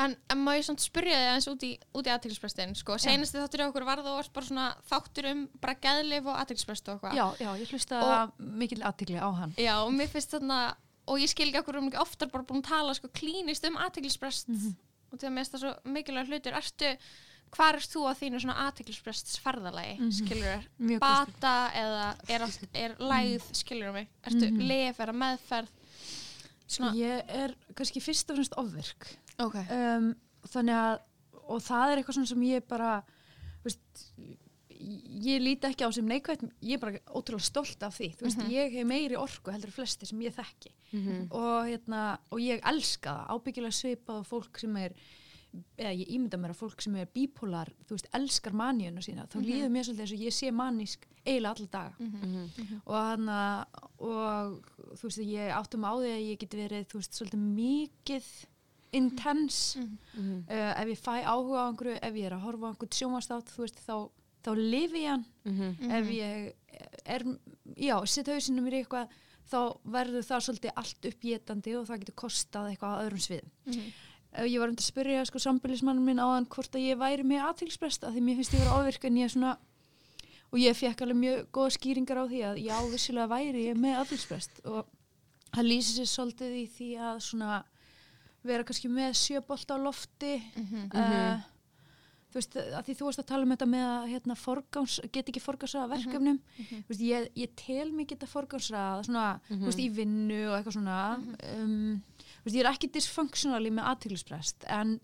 En, 0.00 0.14
en 0.32 0.40
má 0.40 0.54
ég 0.56 0.64
samt 0.64 0.80
spyrja 0.80 1.18
þig 1.18 1.28
aðeins 1.28 1.48
út 1.52 1.64
í, 1.66 1.70
út 1.98 2.06
í 2.08 2.12
aðtilsprestin, 2.14 2.72
sko, 2.78 2.96
senasti 3.02 3.38
þáttur 3.38 3.62
í 3.62 3.66
okkur 3.66 3.84
var 3.86 4.00
það 4.00 4.16
varst 4.16 4.32
bara 4.34 4.48
svona 4.48 4.68
þáttur 4.88 5.28
um 5.32 5.42
bara 5.62 5.74
geðlif 5.84 6.30
og 6.30 6.38
aðtilsprest 6.40 6.88
og 6.88 6.94
eitthvað. 6.96 7.18
Já, 7.18 7.26
já, 7.44 7.50
ég 7.60 7.74
hlusta 7.74 8.00
mikil 8.62 8.80
aðtikli 8.88 9.20
á 9.20 9.28
hann. 9.36 9.52
Já, 9.60 9.74
og 9.84 9.92
mér 9.94 10.08
finnst 10.12 10.32
þarna, 10.32 10.60
og 11.06 11.20
ég 11.20 11.30
skil 11.30 11.48
ekki 11.48 11.60
okkur 11.62 11.80
um 11.80 11.90
ekki 11.90 12.00
oftar 12.02 12.30
bara 12.32 12.46
búin 12.46 12.62
að 12.62 12.70
tala 12.70 12.94
sko 12.96 13.10
klínist 13.14 13.66
um 13.68 13.78
aðtilsprest 13.82 14.48
og 14.52 15.18
því 15.18 15.28
að 15.28 15.34
mér 15.34 15.42
finnst 15.42 15.54
það 15.54 15.62
svo 15.64 15.92
mikilvæg 15.96 16.32
hlutur. 16.32 16.56
Ertu, 16.56 16.90
hvar 17.52 17.76
erst 17.76 17.92
þú 17.92 18.04
á 18.08 18.12
þínu 18.16 18.40
svona 18.40 18.58
aðtilsprests 18.66 19.38
ferðalagi, 19.44 19.94
mm 19.98 20.08
-hmm. 20.08 20.16
skilur 20.18 20.68
Mjög 20.78 21.00
bata 21.00 21.54
eða 21.76 22.06
er, 22.28 22.42
allt, 22.42 22.66
er 22.74 22.96
lægð, 22.98 23.44
skilur 23.52 23.92
mig, 23.92 24.08
ertu 24.22 24.50
mm 24.50 24.56
-hmm. 24.56 24.68
lef, 24.68 25.00
er 25.00 25.08
að 25.08 25.20
meðferð, 25.24 25.70
svona, 26.66 26.92
Ég 26.94 27.24
er 27.28 27.54
kannski 27.74 28.00
fyrst 28.00 28.30
og 28.30 28.36
fremst 28.36 28.54
ofvirk. 28.56 29.18
Ok, 29.38 29.54
um, 29.54 30.14
þannig 30.46 30.74
að 30.74 30.98
og 31.48 31.62
það 31.62 31.90
er 31.90 32.00
eitthvað 32.00 32.14
svona 32.14 32.30
sem 32.30 32.42
ég 32.42 32.66
bara 32.68 33.02
veist, 33.64 34.04
ég 35.22 35.40
líti 35.42 35.68
ekki 35.68 35.86
á 35.86 35.90
sem 35.94 36.06
neikvægt 36.08 36.42
ég 36.60 36.76
er 36.76 36.82
bara 36.82 37.00
ótrúlega 37.14 37.46
stolt 37.46 37.82
af 37.86 37.96
því. 37.98 38.08
Þú 38.18 38.26
veist, 38.26 38.42
ég 38.50 38.76
hef 38.76 38.86
meiri 38.88 39.16
orku 39.18 39.52
heldur 39.54 39.70
flesti 39.74 40.06
sem 40.08 40.20
ég 40.24 40.34
þekki. 40.36 40.72
Og, 41.30 41.66
hérna, 41.70 42.18
og 42.30 42.40
ég 42.42 42.60
elska 42.72 43.14
það 43.16 43.34
ábyggilega 43.36 43.78
svipað 43.78 44.22
á 44.22 44.30
fólk 44.30 44.58
sem 44.62 44.76
er 44.76 44.96
eða 45.76 45.90
ég 45.92 46.08
ímynda 46.16 46.38
mér 46.40 46.54
að 46.54 46.60
fólk 46.62 46.80
sem 46.80 46.94
er 46.96 47.08
bípólar 47.12 47.68
þú 47.84 47.96
veist, 47.98 48.06
elskar 48.16 48.54
maníuna 48.56 49.02
sína. 49.04 49.26
Þá 49.28 49.36
líður 49.44 49.72
mér 49.74 49.84
svolítið 49.84 50.06
þess 50.06 50.16
að 50.16 50.24
ég 50.24 50.36
sé 50.38 50.50
manísk 50.50 51.04
eiginlega 51.26 51.52
alla 51.52 51.68
daga. 51.74 51.92
Og 52.86 52.96
hann 52.96 53.28
og 53.98 54.96
þú 54.96 55.10
veist, 55.10 55.20
ég 55.28 55.52
áttum 55.52 55.84
á 55.84 55.92
því 55.92 56.14
að 56.14 56.24
ég 56.30 56.40
geti 56.40 56.56
verið 56.62 56.88
þú 56.88 57.02
veist, 57.02 57.18
svolítið 57.20 57.44
mikið 57.60 58.30
intense. 58.92 59.78
Uh, 60.48 60.72
ef 60.82 60.88
ég 60.92 60.98
fæ 61.00 61.14
áhuga 61.24 61.62
á 61.64 61.68
einhverju, 61.70 61.98
ef 62.02 62.16
ég 62.16 62.26
er 62.28 62.34
að 62.36 62.44
horfa 62.44 62.66
á 62.66 62.70
einhvern 62.72 62.96
sjómastátt, 62.96 63.52
þú 63.54 63.62
veist, 63.64 63.78
þá, 63.86 63.96
þá 64.44 64.50
lifi 64.58 65.02
ég 65.04 65.10
hann. 65.10 65.24
Ef 65.98 66.10
ég 66.10 66.54
er, 67.04 67.24
já, 67.76 67.96
setja 68.06 68.34
hausinu 68.36 68.62
mér 68.62 68.78
í 68.78 68.80
eitthvað 68.84 69.08
þá 69.52 69.58
verður 69.84 70.22
það 70.24 70.44
svolítið 70.46 70.72
allt 70.76 71.08
uppgetandi 71.10 71.74
og 71.76 71.86
það 71.88 71.98
getur 72.04 72.14
kostað 72.22 72.70
eitthvað 72.72 72.94
á 72.96 73.02
öðrum 73.04 73.22
sviðum. 73.26 73.50
Ef 74.32 74.46
ég 74.48 74.60
var 74.62 74.68
um 74.72 74.76
til 74.78 74.84
að 74.86 74.92
spyrja 74.92 75.24
sko 75.28 75.38
sambilismannum 75.44 76.04
minn 76.08 76.22
áðan 76.22 76.46
hvort 76.48 76.72
að 76.78 76.86
ég 76.86 76.96
væri 77.02 77.22
með 77.28 77.42
aðtilsprest 77.50 78.04
að 78.08 78.14
því 78.16 78.22
mér 78.24 78.38
finnst 78.40 78.54
ég 78.56 78.62
vera 78.64 78.78
ofvirk 78.80 79.04
en 79.04 79.18
ég 79.20 79.24
er 79.28 79.34
svona 79.34 79.58
og 80.52 80.58
ég 80.60 80.76
fekk 80.76 81.02
alveg 81.04 81.16
mjög 81.20 81.42
góða 81.52 81.74
skýringar 81.76 82.20
á 82.20 82.24
því 82.30 82.40
að 82.48 82.62
já, 82.64 82.76
vissilega 82.92 83.28
væri 83.28 83.66
ég 83.68 83.76
með 83.82 83.98
aðtilsprest 84.02 84.62
og 84.64 84.86
það 85.52 85.68
lýsir 85.68 85.98
sér 86.00 86.08
svolítið 86.14 86.56
í 86.62 86.64
því 86.78 86.88
að 87.10 87.20
svona 87.28 87.60
vera 88.42 88.64
kannski 88.64 88.88
með 88.90 89.12
sjöbolt 89.20 89.68
á 89.68 89.76
lofti 89.84 90.32
Mhm. 90.56 90.88
uh, 90.96 91.40
þú 92.32 92.38
veist, 92.40 92.54
að 92.56 92.86
því 92.88 92.94
þú 92.98 93.06
varst 93.08 93.20
að 93.22 93.26
tala 93.28 93.46
um 93.46 93.52
þetta 93.54 93.66
með 93.68 93.86
að 93.92 94.06
hérna, 94.12 94.36
forgáns, 94.40 94.94
get 95.12 95.28
ekki 95.32 95.42
forgánsraða 95.44 95.90
verkefnum. 95.92 96.38
þú 96.58 96.78
veist, 96.88 97.02
ég, 97.04 97.26
ég 97.42 97.50
tel 97.60 97.88
mig 97.92 98.08
geta 98.12 98.28
forgánsraða 98.30 99.02
svona, 99.08 99.24
þú 99.50 99.66
veist, 99.68 99.82
í 99.84 99.88
vinnu 99.92 100.38
og 100.50 100.56
eitthvað 100.58 100.78
svona. 100.78 101.00
Um, 101.52 102.00
þú 102.38 102.46
veist, 102.46 102.56
ég 102.56 102.62
er 102.64 102.70
ekki 102.72 102.90
dysfunctional 102.96 103.62
í 103.68 103.74
með 103.74 103.90
aðteglisprest 103.92 104.64
en 104.72 104.96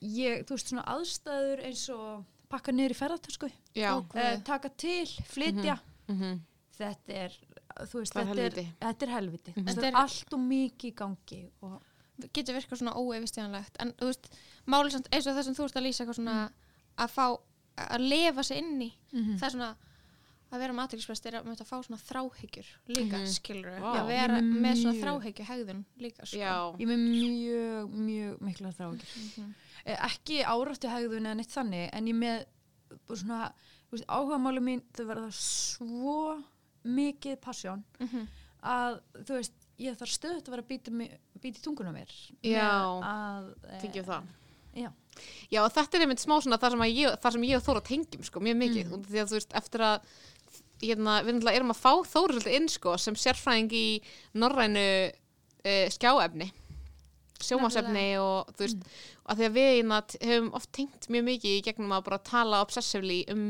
ég, 0.00 0.46
þú 0.48 0.56
veist, 0.56 0.72
svona 0.72 0.86
aðstæður 0.96 1.64
eins 1.68 1.84
og 1.94 2.24
pakka 2.52 2.72
niður 2.74 2.94
í 2.94 2.98
ferðartösku 3.00 3.48
Já, 3.74 3.90
Ó, 3.92 4.02
Guð. 4.06 4.20
uh, 4.22 4.36
taka 4.46 4.68
til, 4.78 5.06
flytja. 5.30 5.76
Mhm, 6.08 6.40
þetta 6.78 7.16
er, 7.26 7.36
þú 7.90 8.00
veist, 8.02 8.14
þetta 8.14 8.44
er, 8.46 8.58
þetta 8.80 9.06
er 9.08 9.12
helviti 9.16 9.54
mm 9.56 9.66
Þetta 9.72 9.86
er 9.90 9.98
allt 10.02 10.36
og 10.36 10.42
mikið 10.46 10.90
í 10.90 10.94
gangi 11.00 11.40
og 11.66 11.76
getur 12.32 12.54
virkað 12.56 12.78
svona 12.80 12.94
óeifistíðanlegt 12.96 13.76
en 13.80 13.92
þú 13.98 14.06
veist, 14.10 14.28
málið 14.66 14.92
samt 14.96 15.08
eins 15.12 15.26
og 15.26 15.34
það 15.36 15.44
sem 15.44 15.54
þú 15.54 15.64
ert 15.64 15.76
að 15.76 15.86
lýsa 15.86 16.04
eitthvað 16.04 16.20
svona 16.20 16.36
að 16.98 17.10
fá 17.16 17.26
að 17.76 18.00
lefa 18.08 18.42
sig 18.42 18.58
inn 18.62 18.80
í 18.82 18.92
Mhm. 19.12 19.36
það 19.38 19.46
er 19.46 19.50
svona 19.56 19.76
að 20.52 20.58
vera 20.62 20.72
maturlisprest 20.72 21.26
er 21.26 21.32
að, 21.40 21.46
að 21.50 21.66
fá 21.66 21.76
svona 21.82 22.00
þráhyggjur 22.00 22.66
líka 22.88 23.18
Mhm. 23.18 23.26
skilur 23.26 23.80
Vá. 23.82 23.92
að 24.00 24.06
vera 24.06 24.36
er 24.38 24.42
með 24.42 24.76
svona 24.80 24.94
mjög- 24.94 25.02
þráhyggju 25.04 25.44
hegðun 25.44 25.84
líka 26.00 26.24
sko. 26.26 26.36
já, 26.38 26.76
ég 26.78 26.86
með 26.86 27.00
mjög, 27.10 27.90
mjög 27.90 28.40
mikla 28.40 28.72
þráhyggjur. 28.72 29.54
Eh, 29.84 29.96
ekki 30.06 30.42
áráttu 30.44 30.88
hegðun 30.88 31.26
eða 31.26 31.36
neitt 31.36 31.50
þannig 31.52 31.90
en 31.92 32.06
ég 32.06 32.14
með 32.14 32.44
svona 33.14 33.52
veist, 33.92 34.06
áhugamáli 34.06 34.60
mín 34.62 34.82
þau 34.94 35.04
verða 35.06 35.30
svo 35.32 36.44
mikið 36.84 37.36
passjón 37.40 37.82
Mhm. 38.00 38.26
að 38.62 39.00
þú 39.24 39.32
veist 39.40 39.52
ég 39.82 39.98
þarf 40.00 40.14
stöðut 40.14 40.48
að 40.48 40.54
vera 40.54 40.64
að 40.64 40.70
býta, 40.72 40.94
í 41.46 41.64
tunguna 41.64 41.94
mér. 41.94 42.12
Já, 42.44 42.70
að, 43.00 43.50
eh, 43.68 43.80
tengjum 43.84 44.08
það. 44.08 44.30
Já, 44.76 44.90
Já, 45.48 45.62
og 45.64 45.70
þetta 45.72 45.96
er 45.96 46.04
einmitt 46.04 46.20
smá 46.20 46.36
svona 46.44 46.58
þar 46.60 46.74
sem, 46.74 46.82
ég, 46.92 47.14
þar 47.22 47.36
sem 47.36 47.46
ég 47.48 47.56
og 47.56 47.64
Þóra 47.64 47.82
tengjum 47.86 48.26
sko, 48.26 48.42
mjög 48.44 48.58
mikið, 48.60 48.90
mm. 48.90 49.06
því 49.08 49.22
að 49.22 49.30
þú 49.30 49.38
veist, 49.38 49.54
eftir 49.60 49.84
að 49.86 50.10
hérna, 50.82 51.14
við 51.24 51.48
erum 51.54 51.72
að 51.72 51.80
fá 51.80 51.92
Þóra 52.04 52.36
svolítið 52.36 52.58
inn 52.58 52.68
sko, 52.68 52.96
sem 53.00 53.16
sérfræðing 53.16 53.72
í 53.72 53.86
norrænu 54.36 54.86
uh, 55.08 55.86
skjáefni 55.94 56.50
sjómasefni 57.42 58.06
og 58.20 58.52
þú 58.56 58.64
veist, 58.64 58.84
að 59.26 59.40
því 59.40 59.48
að 59.48 59.56
við 59.56 59.70
hérna, 59.74 59.98
hefum 60.22 60.52
oft 60.56 60.70
tengt 60.76 61.08
mjög 61.12 61.26
mikið 61.30 61.56
í 61.56 61.64
gegnum 61.66 61.96
að 61.96 62.06
bara 62.08 62.22
tala 62.24 62.62
obsessively 62.64 63.22
um 63.32 63.48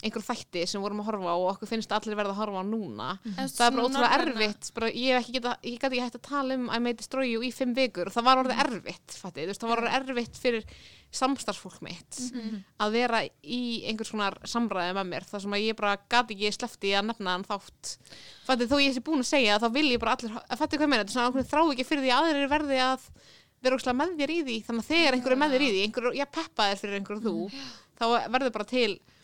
einhver 0.00 0.24
þætti 0.24 0.62
sem 0.70 0.80
vorum 0.80 1.02
að 1.02 1.08
horfa 1.10 1.32
á 1.32 1.36
og 1.36 1.48
okkur 1.54 1.68
finnst 1.68 1.90
allir 1.92 2.16
verða 2.16 2.32
að 2.32 2.38
horfa 2.40 2.62
á 2.62 2.64
núna. 2.64 3.08
Eða 3.34 3.48
það 3.52 3.66
er 3.66 3.74
bara 3.74 3.84
ótrúlega 3.88 4.20
erfitt 4.20 4.70
bara, 4.76 4.88
ég 4.96 5.12
hef 5.12 5.20
ekki 5.26 5.34
geta, 5.36 5.52
ég 5.66 5.74
gæti 5.76 5.90
ekki 5.90 6.04
hægt 6.06 6.16
að 6.20 6.24
tala 6.30 6.56
um 6.56 6.70
I 6.70 6.78
made 6.80 7.00
destroy 7.02 7.26
you 7.28 7.42
í 7.44 7.50
fimm 7.52 7.74
vikur 7.76 8.08
og 8.08 8.14
það 8.14 8.26
var 8.30 8.40
orðið 8.44 8.62
erfitt 8.64 9.16
fatti, 9.20 9.44
þú 9.44 9.50
veist, 9.52 9.60
það 9.60 9.72
var 9.74 9.82
orðið 9.84 9.98
erfitt 10.00 10.40
fyrir 10.40 10.64
samstarfsfólk 11.20 11.80
mitt 11.82 12.20
að 12.80 12.92
vera 12.94 13.20
í 13.42 13.60
einhvers 13.90 14.12
konar 14.14 14.38
samræði 14.46 14.94
með 14.94 15.08
mér 15.10 15.24
þar 15.26 15.42
sem 15.44 15.56
að 15.58 15.64
ég 15.66 15.76
bara 15.76 15.96
gati 16.08 16.36
ekki 16.36 16.52
slefti 16.54 16.92
að 16.94 17.08
nefna 17.10 17.34
hann 17.34 17.44
þátt. 17.48 17.96
Fatti, 18.46 18.68
þó 18.70 18.76
ég 18.80 18.94
sé 18.94 19.02
búin 19.02 19.24
að 19.24 19.30
segja 19.32 19.58
þá 19.58 19.68
vil 19.74 19.90
ég 19.90 20.00
bara 20.00 20.14
allir, 20.16 20.32
að 20.48 20.60
fatti 20.62 20.78
hvað 20.78 20.86
ég 20.86 20.92
meina 20.94 21.04
þetta 21.04 21.42
er 21.42 21.50
þrá 21.50 21.62
ekki 21.74 21.88
fyrir 21.88 22.04
því 22.06 22.12
að 22.14 22.28
aðrir 22.30 22.52
verði 22.54 22.78
að 22.86 23.08
vera 23.60 23.76
ókslega 23.76 23.98
með 23.98 24.14
þér 24.20 24.30
í 24.30 24.38
því? 24.46 24.58
Þannig 24.68 24.84
að 24.84 24.90
þegar 24.94 25.16
einhver 25.18 25.32
er 25.34 25.40
með 25.42 25.50
þér 25.56 25.64
í 25.66 25.70
því 25.74 25.82
einhver, 25.84 26.06
ég 26.16 26.30
peppa 26.32 26.68
þér 26.70 26.78
fyrir 26.80 27.00
einhver 27.00 27.20
þú 27.26 27.34
þá 28.00 28.04
verður 28.30 28.54
bara 28.54 28.70
til 28.70 28.92
Já. 28.94 29.19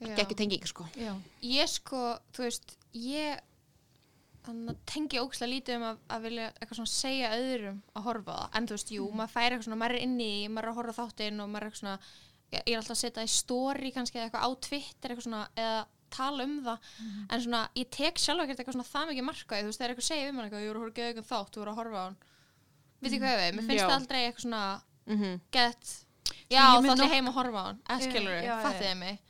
Geggjur 0.00 0.36
tenging 0.40 0.66
sko. 0.70 0.86
Já, 0.96 1.12
ég 1.44 1.68
sko, 1.68 2.02
þú 2.32 2.46
veist 2.46 2.76
ég 2.96 3.40
tengi 4.88 5.20
ókslega 5.20 5.50
lítið 5.52 5.76
um 5.76 5.84
að, 5.90 6.00
að 6.10 6.22
vilja 6.26 6.46
eitthvað 6.56 6.78
svona 6.80 6.90
segja 6.94 7.28
öðrum 7.36 7.78
að 7.94 8.06
horfa 8.08 8.36
það, 8.38 8.48
en 8.56 8.66
þú 8.70 8.76
veist, 8.76 8.92
jú, 8.96 9.06
maður 9.12 9.32
færi 9.34 9.50
eitthvað 9.50 9.66
svona 9.68 9.80
maður 9.82 9.94
er 9.98 10.04
inni, 10.06 10.30
maður 10.48 10.66
er 10.66 10.72
að 10.72 10.78
horfa 10.80 10.94
þáttinn 10.96 11.42
og 11.44 11.50
maður 11.52 11.66
er 11.66 11.68
eitthvað 11.70 11.82
svona, 11.82 11.96
ég, 12.50 12.62
er 12.64 12.78
alltaf 12.80 12.94
að 12.96 13.00
setja 13.02 13.26
í 13.26 13.32
story 13.34 13.92
kannski 13.94 14.22
eitthvað 14.24 14.46
á 14.46 14.50
Twitter 14.66 15.12
eitthvað 15.12 15.26
svona, 15.28 15.42
eða 15.60 15.80
tala 16.10 16.46
um 16.48 16.56
það. 16.66 16.88
En 17.30 17.44
svona, 17.44 17.60
ég 17.78 17.90
tek 17.94 18.18
sjálf 18.18 18.42
ekkert 18.42 18.62
eitthvað 18.64 18.78
svona 18.80 18.90
það 18.90 19.10
mikið 19.12 19.26
markaði, 19.28 19.62
þú 19.62 19.70
veist, 19.70 19.80
þegar 19.82 19.92
eitthvað 19.94 20.08
segja 20.08 20.30
um 20.30 20.40
hann 20.40 20.48
eitthvað, 20.48 20.64
ég 20.64 20.72
voru 20.72 20.80
að 20.80 20.86
horfa 20.88 21.06
eitthvað 21.10 21.28
þátt, 21.30 21.52
þú 21.54 21.60
voru 21.62 21.74
að 21.74 21.80
horfa 21.84 22.00
á 22.00 22.04
hann. 22.08 22.16
Veit 23.00 23.12
ég 23.14 23.22
hvað 23.22 23.36
við, 23.40 23.52
mér 23.54 23.68
finnst 23.68 23.80
Já. 23.80 23.86
það 23.86 23.98
aldrei 24.00 24.20
eitthvað 24.24 24.46
svona 24.46 24.64
mm 25.10 25.36
get, 25.54 25.92
já, 26.50 26.60
ég 26.60 26.74
þá 26.74 26.82
mynd 26.82 26.92
ætla 26.96 27.06
ég 27.06 27.14
heim 27.14 27.30
að 27.30 27.36
horfa 27.38 27.60
á 27.62 27.64
hann. 27.68 27.78
Eða 27.86 28.08
skilur 28.08 28.32
Já, 28.32 28.34
við, 28.34 28.42
já, 28.42 28.50
já. 28.50 28.64
fattiði 28.66 28.96
mig 29.04 29.29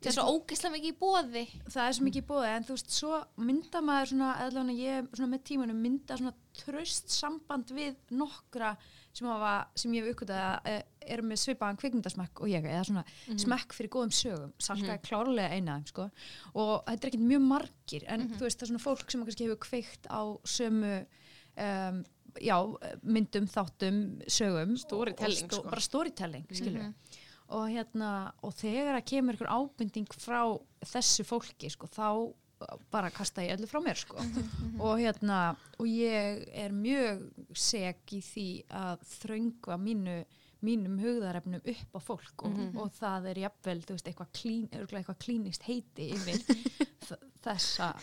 þetta 0.00 0.10
er 0.10 0.16
svo 0.16 0.32
ógeðslega 0.32 0.74
mikið 0.76 0.90
í 0.90 0.98
bóði 1.00 1.42
það 1.68 1.82
er 1.84 1.96
svo 1.96 2.06
mikið 2.06 2.26
bóði 2.30 2.52
en 2.54 2.66
þú 2.66 2.76
veist, 2.76 2.94
svo 2.96 3.18
mynda 3.36 3.82
maður 3.84 4.12
svona, 4.14 4.30
eða 4.46 4.64
ég 4.72 5.10
svona 5.12 5.30
með 5.34 5.42
tímanum 5.50 5.82
mynda 5.84 6.16
svona 6.16 6.32
tröst 6.56 7.12
samband 7.12 7.72
við 7.76 7.98
nokkra 8.16 8.72
sem, 9.12 9.26
hafa, 9.28 9.52
sem 9.78 9.94
ég 9.96 10.06
hef 10.06 10.14
uppgötað 10.14 10.40
að 10.44 10.70
eh, 10.70 10.80
eru 11.14 11.26
með 11.26 11.42
svipaðan 11.42 11.80
kvikmyndasmekk 11.82 12.42
og 12.44 12.52
ég 12.52 12.68
eða 12.68 12.84
svona 12.86 13.04
smekk 13.42 13.74
fyrir 13.74 13.92
góðum 13.92 14.12
sögum. 14.14 14.52
Salka 14.62 14.94
er 14.94 15.02
klárlega 15.04 15.56
eina 15.56 15.74
af 15.74 15.80
þeim 15.80 15.90
sko. 15.90 16.06
Og 16.54 16.72
þetta 16.86 17.00
er 17.00 17.10
ekkert 17.10 17.26
mjög 17.26 17.46
margir 17.48 18.06
en 18.14 18.28
þú 18.36 18.46
veist, 18.46 18.60
það 18.60 18.66
er 18.66 18.72
svona 18.72 18.84
fólk 18.84 19.12
sem 19.12 19.24
kannski 19.26 19.48
hefur 19.48 19.60
kveikt 19.66 20.06
á 20.06 20.22
sömu 20.54 20.92
um, 21.00 22.04
já, 22.38 22.56
myndum, 23.02 23.50
þáttum, 23.50 23.98
sögum 24.30 24.76
Storytelling, 24.78 25.48
og, 25.48 25.50
og 25.50 25.58
sko. 25.58 25.72
bara 25.74 25.86
storytelling, 25.88 26.46
skilur 26.54 26.92
og 27.50 27.64
hérna, 27.72 28.10
og 28.46 28.52
þegar 28.54 28.98
að 29.00 29.06
kemur 29.10 29.34
einhver 29.36 29.50
ábending 29.54 30.06
frá 30.20 30.40
þessu 30.86 31.24
fólki 31.26 31.70
sko, 31.72 31.88
þá 31.90 32.06
bara 32.92 33.08
kasta 33.10 33.40
ég 33.42 33.54
öllu 33.56 33.66
frá 33.70 33.80
mér 33.80 33.96
sko. 33.96 34.20
Og 34.84 34.98
hérna, 35.00 35.56
og 35.80 35.86
ég 35.88 36.42
er 36.52 36.74
mjög 36.76 37.22
seg 37.56 38.02
í 38.12 38.20
því 38.20 38.48
að 38.68 39.06
þröngva 39.16 39.78
mínu 39.80 40.18
mínum 40.60 40.98
hugðarefnum 41.00 41.62
upp 41.72 41.94
á 41.96 42.00
fólk. 42.04 42.42
Og, 42.44 42.58
og 42.76 42.90
það 42.98 43.30
er 43.30 43.38
jafnvel, 43.46 43.78
þú 43.88 43.94
veist, 43.96 44.10
eitthvað, 44.10 44.28
klín, 44.36 44.66
eitthvað 44.76 45.16
klínist 45.24 45.64
heiti 45.64 46.10
yfir 46.18 46.42
þessa 47.46 47.94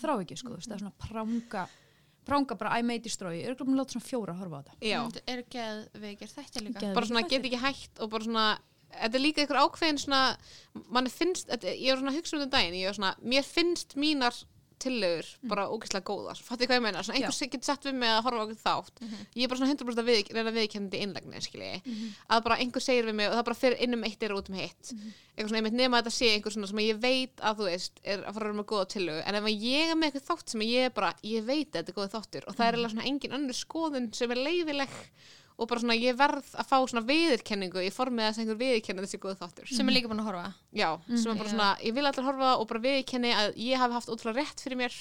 þráhyggju, 0.00 0.38
sko, 0.40 0.54
þú 0.54 0.60
veist, 0.62 0.70
það 0.70 0.78
er 0.78 0.84
svona 0.86 1.10
pranga 1.10 1.66
pranga 2.26 2.56
bara 2.58 2.78
I 2.80 2.82
may 2.82 2.98
destroy, 2.98 3.36
ég 3.38 3.46
er 3.46 3.52
ekki 3.54 3.62
að 3.68 3.76
láta 3.78 3.94
svona 3.94 4.06
fjóra 4.08 4.32
að 4.34 4.40
horfa 4.40 4.58
á 4.58 4.62
þetta. 4.66 4.78
já. 4.82 4.96
Þetta 5.04 5.34
er 5.34 5.42
geðveikir 5.54 6.32
þættir 6.32 6.64
líka? 6.66 6.80
Geð- 6.82 6.96
bara 6.96 7.06
svona 7.12 7.22
get 7.30 7.44
ekki 7.46 7.60
hægt 7.62 8.00
og 8.02 8.10
bara 8.16 8.26
svona 8.26 8.46
þetta 8.90 9.18
er 9.18 9.24
líka 9.24 9.44
einhver 9.44 9.62
ákveðin 9.64 10.02
svona 10.02 10.24
manni 10.92 11.12
finnst, 11.12 11.48
þetta, 11.50 11.72
ég 11.76 11.92
er 11.92 12.02
svona 12.02 12.12
að 12.14 12.20
hugsa 12.20 12.36
um 12.36 12.44
þetta 12.44 12.58
daginn 12.58 12.78
ég 12.80 12.90
er 12.92 12.98
svona, 13.00 13.14
mér 13.22 13.48
finnst 13.48 13.96
mínar 14.00 14.44
tillögur 14.76 15.24
bara 15.48 15.62
ógeðslega 15.72 16.04
góðar 16.04 16.36
fattu 16.44 16.66
hvað 16.68 16.76
ég 16.76 16.82
meina, 16.84 17.02
svona 17.02 17.16
einhver 17.16 17.32
sem 17.32 17.48
getur 17.48 17.64
sett 17.70 17.86
við 17.88 17.94
mig 17.96 18.10
að 18.12 18.18
horfa 18.26 18.42
okkur 18.44 18.58
þátt. 18.60 18.98
Ég 19.32 19.46
er 19.46 19.48
bara 19.48 19.60
svona 19.62 19.72
100% 19.72 20.02
að 20.02 20.08
við, 20.10 20.18
reyna 20.36 20.50
að 20.52 20.58
viðkennandi 20.58 21.00
innlegni 21.00 21.40
skilji, 21.46 21.70
að 22.28 22.42
bara 22.44 22.58
einhver 22.60 22.84
segir 22.84 23.08
við 23.08 23.16
mig 23.16 23.30
og 23.30 23.38
það 23.38 23.46
bara 23.48 23.56
fyrir 23.62 23.80
inn 23.86 23.96
um 23.96 24.04
eitt 24.04 24.26
er 24.28 24.34
út 24.36 24.50
um 24.52 24.58
hitt 24.60 24.92
eitthvað 24.92 25.48
svona, 25.48 25.62
einmitt 25.62 25.78
nema 25.80 25.96
að 25.96 26.04
þetta 26.04 26.16
sé 26.18 26.28
einhver 26.34 26.52
svona 26.52 26.68
sem 26.68 26.82
ég 26.84 27.00
veit 27.00 27.40
að 27.40 27.56
þú 27.62 27.70
veist, 27.70 28.00
er 28.04 28.18
að 28.20 28.36
fara 28.36 28.44
að 28.44 28.50
vera 28.50 28.58
með 28.60 28.68
góða 28.74 28.86
tillögu 28.92 29.24
en 29.24 29.40
ef 29.40 29.48
að 29.48 29.64
ég 29.70 29.90
er 29.90 29.96
með 29.96 30.06
eitthvað 30.10 30.28
þátt 30.28 30.52
sem 30.52 30.66
ég 30.68 30.90
er 30.90 30.94
bara 31.00 31.10
ég 31.24 31.48
veit 31.48 31.68
að 31.72 31.80
þetta 31.80 31.92
er 31.92 31.96
góða 31.96 32.14
þáttur 32.18 32.44
og 32.46 32.56
það 32.56 32.66
er 32.66 32.76
eiginlega 32.76 32.94
svona 32.94 33.08
engin 33.08 33.36
er 35.56 35.62
og 35.62 35.68
bara 35.70 35.80
svona 35.80 35.94
ég 35.96 36.16
verð 36.18 36.50
að 36.60 36.66
fá 36.68 36.76
svona 36.84 37.02
viðurkenningu 37.08 37.80
í 37.86 37.92
formið 37.94 38.26
þess 38.26 38.36
að 38.38 38.42
einhver 38.44 38.58
viðurkenni 38.60 39.04
þessi 39.06 39.20
góða 39.22 39.38
þáttur 39.40 39.70
sem 39.72 39.88
er 39.88 39.96
líka 39.96 40.10
búin 40.10 40.20
að 40.20 40.28
horfa 40.28 40.50
já, 40.76 40.88
sem 41.16 41.30
er 41.32 41.38
bara 41.40 41.52
svona, 41.54 41.68
ég 41.80 41.94
vil 41.96 42.04
allir 42.10 42.26
horfa 42.28 42.50
og 42.60 42.66
bara 42.68 42.82
viðurkenni 42.84 43.32
að 43.32 43.56
ég 43.64 43.80
hafi 43.80 43.96
haft 43.96 44.12
ótrúlega 44.12 44.42
rétt 44.44 44.60
fyrir 44.66 44.80
mér 44.82 44.98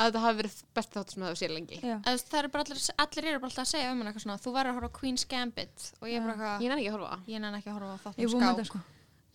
að 0.00 0.06
þetta 0.08 0.22
hafi 0.24 0.38
verið 0.40 0.54
besti 0.78 0.96
þáttur 0.96 1.12
sem 1.12 1.22
það 1.22 1.28
hafi 1.28 1.40
séð 1.42 1.52
lengi 1.52 1.78
Já. 1.82 1.92
Eða, 1.92 2.00
þú 2.06 2.14
veist, 2.16 2.28
það 2.30 2.38
eru 2.40 2.50
bara 2.54 2.64
allir, 2.64 2.80
allir 3.04 3.26
eru 3.28 3.40
bara 3.42 3.50
alltaf 3.50 3.64
að 3.66 3.70
segja 3.74 3.90
um 3.92 3.98
hann 4.00 4.08
eitthvað 4.10 4.24
svona 4.24 4.38
þú 4.40 4.52
verður 4.54 4.70
að 4.70 4.78
horfa 4.80 4.88
á 4.88 4.96
Queen's 4.96 5.24
Gambit 5.28 5.88
og 6.00 6.06
ég 6.08 6.16
er 6.16 6.24
bara 6.24 6.32
eitthvað, 6.32 6.64
ég 6.64 6.72
nenni 6.72 6.80
ekki 6.80 6.90
að 6.90 6.96
horfa 6.96 7.18
ég 7.34 7.42
nenni 7.44 7.60
ekki 7.60 7.68
að 7.68 7.76
horfa 7.76 7.90
á 7.90 7.96
Ég 8.00 8.06
þáttum 8.06 8.24
er 8.24 8.32
búin 8.32 8.40
með 8.40 8.48
ská 8.48 8.56
þetta, 8.56 8.70
sko. 8.70 8.80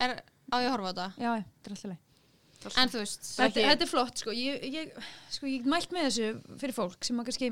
er, 0.08 0.16
á 0.26 0.56
ég 0.58 0.66
að 0.66 0.74
horfa 0.74 0.90
á 0.90 0.92
þetta? 0.96 1.08
Já, 1.22 1.30
já, 1.30 1.46
þetta 1.46 1.70
er 1.70 1.76
alltaf 1.76 1.92
leið. 1.92 2.02
En 2.82 2.90
þú 2.90 2.98
veist, 3.04 3.28
Það 3.36 3.46
er 3.46 3.52
Þetta, 3.54 3.68
þetta 3.70 3.86
er 3.86 3.90
flott, 3.92 4.22
sko. 4.24 4.34
Ég, 4.34 4.64
ég, 4.74 4.96
sko, 5.36 5.46
ég 5.52 5.68
mælt 5.70 5.92
með 5.94 6.08
þessu 6.10 6.30
fyrir 6.64 6.74
fólk 6.80 7.06
sem 7.06 7.20
að 7.22 7.28
kannski 7.30 7.52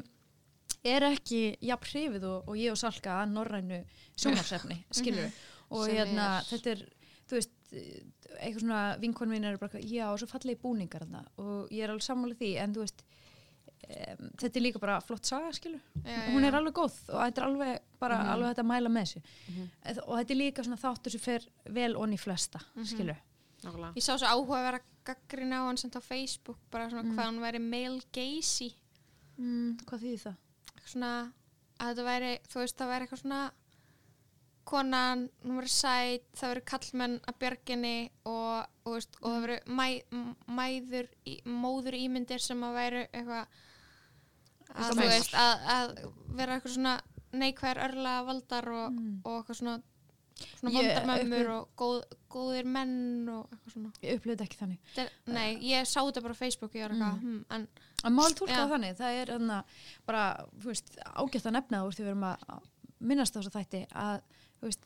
er 0.84 1.06
ekki 1.08 1.42
jafn 1.63 1.90
hrifið 1.92 2.24
og, 2.28 2.48
og 2.50 2.56
ég 2.60 2.72
og 2.74 2.78
Salka 2.78 3.22
að 3.24 3.32
norrænu 3.34 3.82
sjónarsefni, 4.20 4.78
skilur 5.00 5.25
við. 5.28 5.42
Og 5.74 5.86
Sem 5.88 5.96
hérna, 5.98 6.25
er- 6.42 6.48
þetta 6.52 6.72
er, 6.75 6.82
þú 7.30 7.38
veist, 7.40 7.54
eitthvað 7.74 8.60
svona 8.62 8.82
vinkon 9.02 9.32
mín 9.32 9.46
er 9.48 9.58
bara, 9.58 9.80
já, 9.82 10.06
og 10.12 10.20
svo 10.22 10.28
fallegi 10.30 10.60
búningar 10.62 11.06
þarna. 11.06 11.24
Og 11.42 11.72
ég 11.74 11.84
er 11.88 11.94
alveg 11.94 12.06
sammála 12.06 12.36
því, 12.38 12.50
en 12.62 12.75
þú 12.75 12.84
veist, 12.84 13.02
um, 13.88 14.30
þetta 14.44 14.60
er 14.60 14.66
líka 14.68 14.80
bara 14.84 15.00
flott 15.02 15.25
saga, 15.25 15.50
skilur. 15.56 15.82
já, 16.04 16.20
Hún 16.34 16.44
já. 16.44 16.48
er 16.52 16.58
alveg 16.60 16.74
góð 16.78 17.00
og 17.10 17.20
þetta 17.24 17.42
er 17.42 17.48
alveg, 17.48 17.80
bara 18.04 18.18
Mhm. 18.20 18.32
alveg 18.36 18.50
þetta 18.54 18.63
að 18.66 18.72
mæla 18.74 18.90
með 18.94 19.08
þessu. 19.08 19.22
Mhm. 19.50 19.70
Og 20.08 20.13
þetta 20.20 20.32
er 20.36 20.42
líka 20.44 20.63
svona 20.68 20.82
þáttur 20.84 21.12
sem 21.16 21.20
fer 21.20 21.48
vel 21.80 21.96
onni 21.96 22.18
flesta, 22.20 22.60
skilur. 22.84 23.18
Nákvæmlega. 23.63 23.94
Ég 23.96 24.04
sá 24.04 24.18
svo 24.20 24.28
áhuga 24.28 24.58
að 24.60 24.66
vera 24.68 24.80
gaggrinn 25.08 25.54
á 25.56 25.63
hann 25.66 25.78
sem 25.78 25.90
á 25.90 26.00
Facebook 26.04 26.58
bara 26.70 26.90
svona 26.90 27.04
Mm. 27.04 27.16
hvað 27.16 27.24
hann 27.24 27.40
væri 27.40 27.60
male 27.62 28.02
gazy 28.12 28.74
Mm, 29.40 29.78
hvað 29.88 30.00
þýðir 30.04 30.22
það? 30.28 30.36
Svona 30.92 31.12
að 31.80 31.90
þetta 31.94 32.04
væri, 32.08 32.32
þú 32.52 32.60
veist, 32.60 32.78
það 32.80 32.92
væri 32.94 33.06
eitthvað 33.08 33.22
svona 33.24 33.42
konan, 34.63 35.25
hún 35.44 35.58
verður 35.60 35.74
sæt 35.74 36.28
það 36.40 36.52
verður 36.54 36.66
kallmenn 36.72 37.16
að 37.28 37.38
björginni 37.42 37.96
og, 38.32 38.68
og, 38.86 38.94
veist, 38.96 39.18
og 39.22 39.34
það 39.34 39.42
verður 39.46 39.74
mæ, 39.80 39.88
m- 40.16 40.36
mæður, 40.60 41.10
í, 41.28 41.34
móður 41.46 41.98
ímyndir 42.00 42.40
sem 42.44 42.63
að 42.63 42.78
væru 42.80 43.02
eitthvað 43.10 43.58
að, 44.74 45.02
veist, 45.04 45.34
að, 45.36 45.66
að 45.75 45.92
vera 46.40 46.56
eitthvað 46.56 46.75
svona 46.78 46.94
neikvæðar 47.34 47.82
örla 47.90 48.13
valdar 48.30 48.70
og, 48.72 48.88
Mm. 48.94 49.20
og 49.25 49.36
eitthvað 49.42 49.60
svona 49.60 49.75
svona 50.60 50.72
Ég- 50.74 50.78
vondar 50.78 51.06
mömmur 51.06 51.40
upplif- 51.40 51.54
og 51.54 51.68
góð, 51.78 52.04
góðir 52.30 52.66
menn 52.66 53.30
og 53.30 53.50
eitthvað 53.52 53.74
svona. 53.74 53.92
Ég 54.02 54.16
upplifði 54.18 54.36
þetta 54.38 54.48
ekki 54.48 54.60
þannig. 54.62 54.80
Er, 54.98 55.10
nei, 55.28 55.58
ég 55.70 55.86
sá 55.88 56.00
þetta 56.02 56.22
bara 56.22 56.34
á 56.34 56.42
Facebook 56.44 56.72
og 56.72 56.75
ég 56.80 56.88
var 56.88 56.96
eitthvað, 56.96 57.20
hm, 57.22 57.46
en 57.50 57.68
að 58.04 58.12
mál 58.18 58.34
tólka 58.34 58.54
það 58.58 58.74
þannig, 58.74 58.98
það 58.98 59.22
er 59.22 59.25
þarna, 59.34 59.63
bara, 60.06 60.24
veist, 60.66 60.98
ágætt 61.16 61.46
að 61.46 61.56
nefna 61.58 61.82
þú 61.84 61.86
veist, 61.92 62.00
við 62.00 62.08
erum 62.13 62.24
að 62.24 62.38
að 62.50 62.62
minnast 63.00 63.36
á 63.36 63.40
þess 63.40 63.52
að 63.52 63.58
þætti 63.60 63.88
að, 63.94 64.22
veist, 64.62 64.86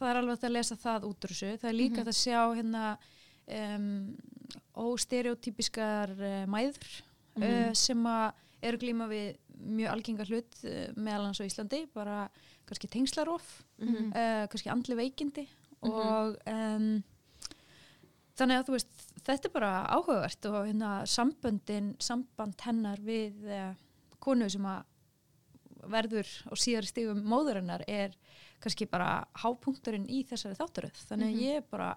það 0.00 0.08
er 0.10 0.16
alveg 0.16 0.34
hægt 0.36 0.44
að 0.48 0.56
lesa 0.56 0.76
það 0.76 1.04
út 1.10 1.24
úr 1.24 1.30
þessu, 1.34 1.58
það 1.60 1.68
er 1.70 1.78
líka 1.80 1.90
Mhm. 1.90 1.98
hægt 2.00 2.12
að 2.14 2.22
sjá 2.24 2.40
hérna 2.56 2.98
um, 3.50 4.16
óstereotypiskar 4.76 6.10
uh, 6.16 6.46
mæður 6.50 7.02
Mhm. 7.36 7.42
uh, 7.42 7.72
sem 7.74 8.02
að 8.04 8.32
eru 8.62 8.78
glíma 8.78 9.06
við 9.08 9.36
mjög 9.60 9.90
algengar 9.92 10.26
hlut 10.30 10.58
uh, 10.64 10.92
meðal 10.96 11.26
hans 11.28 11.40
á 11.40 11.44
Íslandi, 11.46 11.84
bara 11.94 12.28
kannski 12.66 12.88
tengslarof 12.88 13.62
Mhm. 13.78 14.12
uh, 14.12 14.46
kannski 14.48 14.70
andli 14.70 14.94
veikindi 14.96 15.46
Mhm. 15.82 15.92
og 15.92 16.36
um, 16.46 17.02
þannig 18.36 18.58
að 18.60 18.66
þú 18.68 18.74
veist 18.76 19.06
þetta 19.24 19.48
er 19.48 19.52
bara 19.54 19.72
áhugavert 19.96 20.46
og 20.50 20.66
hérna 20.68 20.90
samböndin, 21.08 21.94
samband 22.00 22.60
hennar 22.64 22.98
við 23.04 23.44
uh, 23.48 23.74
konu 24.20 24.48
sem 24.50 24.62
að 24.68 24.84
verður 25.90 26.28
á 26.48 26.52
síðari 26.60 26.88
stigum 26.90 27.22
móðurinnar 27.24 27.84
er 27.88 28.12
kannski 28.60 28.86
bara 28.90 29.24
hápunkturinn 29.40 30.04
í 30.12 30.22
þessari 30.28 30.58
þáttaröð 30.58 30.98
þannig 31.08 31.30
að 31.30 31.34
Mhm. 31.34 31.40
ég 31.46 31.56
er 31.56 31.64
bara 31.70 31.94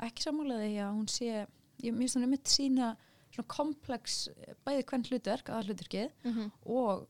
ekki 0.00 0.22
sammálaði 0.24 0.76
að 0.80 0.94
hún 0.96 1.08
sé 1.08 1.46
ég 1.82 1.92
minnst 1.94 2.16
hún 2.16 2.22
er 2.24 2.28
mitt 2.32 2.44
sína 2.48 2.96
svona 3.34 3.48
komplex 3.56 4.28
eh, 4.32 4.54
bæði 4.66 4.84
hvern 4.90 5.06
hlutverk, 5.10 5.48
að 5.54 5.70
hlutverkið 5.70 6.10
mhm, 6.24 6.50
og 6.66 7.06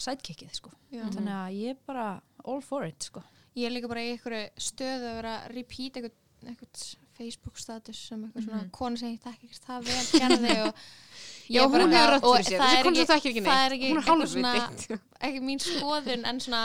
sidekickið 0.00 0.54
sko 0.56 0.70
já. 0.94 1.04
þannig 1.12 1.34
að 1.36 1.58
ég 1.60 1.74
er 1.74 1.80
bara 1.86 2.06
all 2.48 2.62
for 2.64 2.86
it 2.88 3.02
sko 3.10 3.22
ég 3.58 3.66
er 3.68 3.74
líka 3.74 3.88
bara 3.90 4.00
í 4.06 4.14
einhverju 4.14 4.48
stöðu 4.70 5.10
að 5.10 5.16
vera 5.20 5.34
að 5.42 5.54
repeat 5.58 5.98
eitthvað, 6.00 6.18
eitthvað 6.48 6.84
Facebook 7.20 7.58
status 7.60 7.98
sem 8.08 8.22
eitthvað 8.24 8.46
svona 8.46 8.60
Mhm. 8.62 8.70
konu 8.72 8.96
sem 8.96 9.10
ég 9.12 9.20
takk 9.20 9.42
ekkert 9.44 9.66
það 9.66 9.88
vel 9.90 10.20
gerði 10.20 10.54
og 10.68 10.74
Já, 11.50 11.64
hún 11.66 11.82
hefur 11.82 12.12
rætt 12.14 12.22
fyrir 12.22 12.46
sér. 12.46 12.60
það 12.62 12.70
Þessi 12.70 12.84
konu 12.86 12.96
sem 12.96 13.16
ekki- 13.18 13.30
ekki 13.32 13.40
það 13.42 13.58
neitt. 13.60 13.72
ekki 13.74 13.88
Hún 13.90 13.98
er 13.98 14.00
eitthvað 14.00 14.60
hálfviti. 14.60 14.98
ekki 15.28 15.40
mín 15.42 15.60
skoðun 15.60 16.24
en 16.30 16.38
svona 16.40 16.60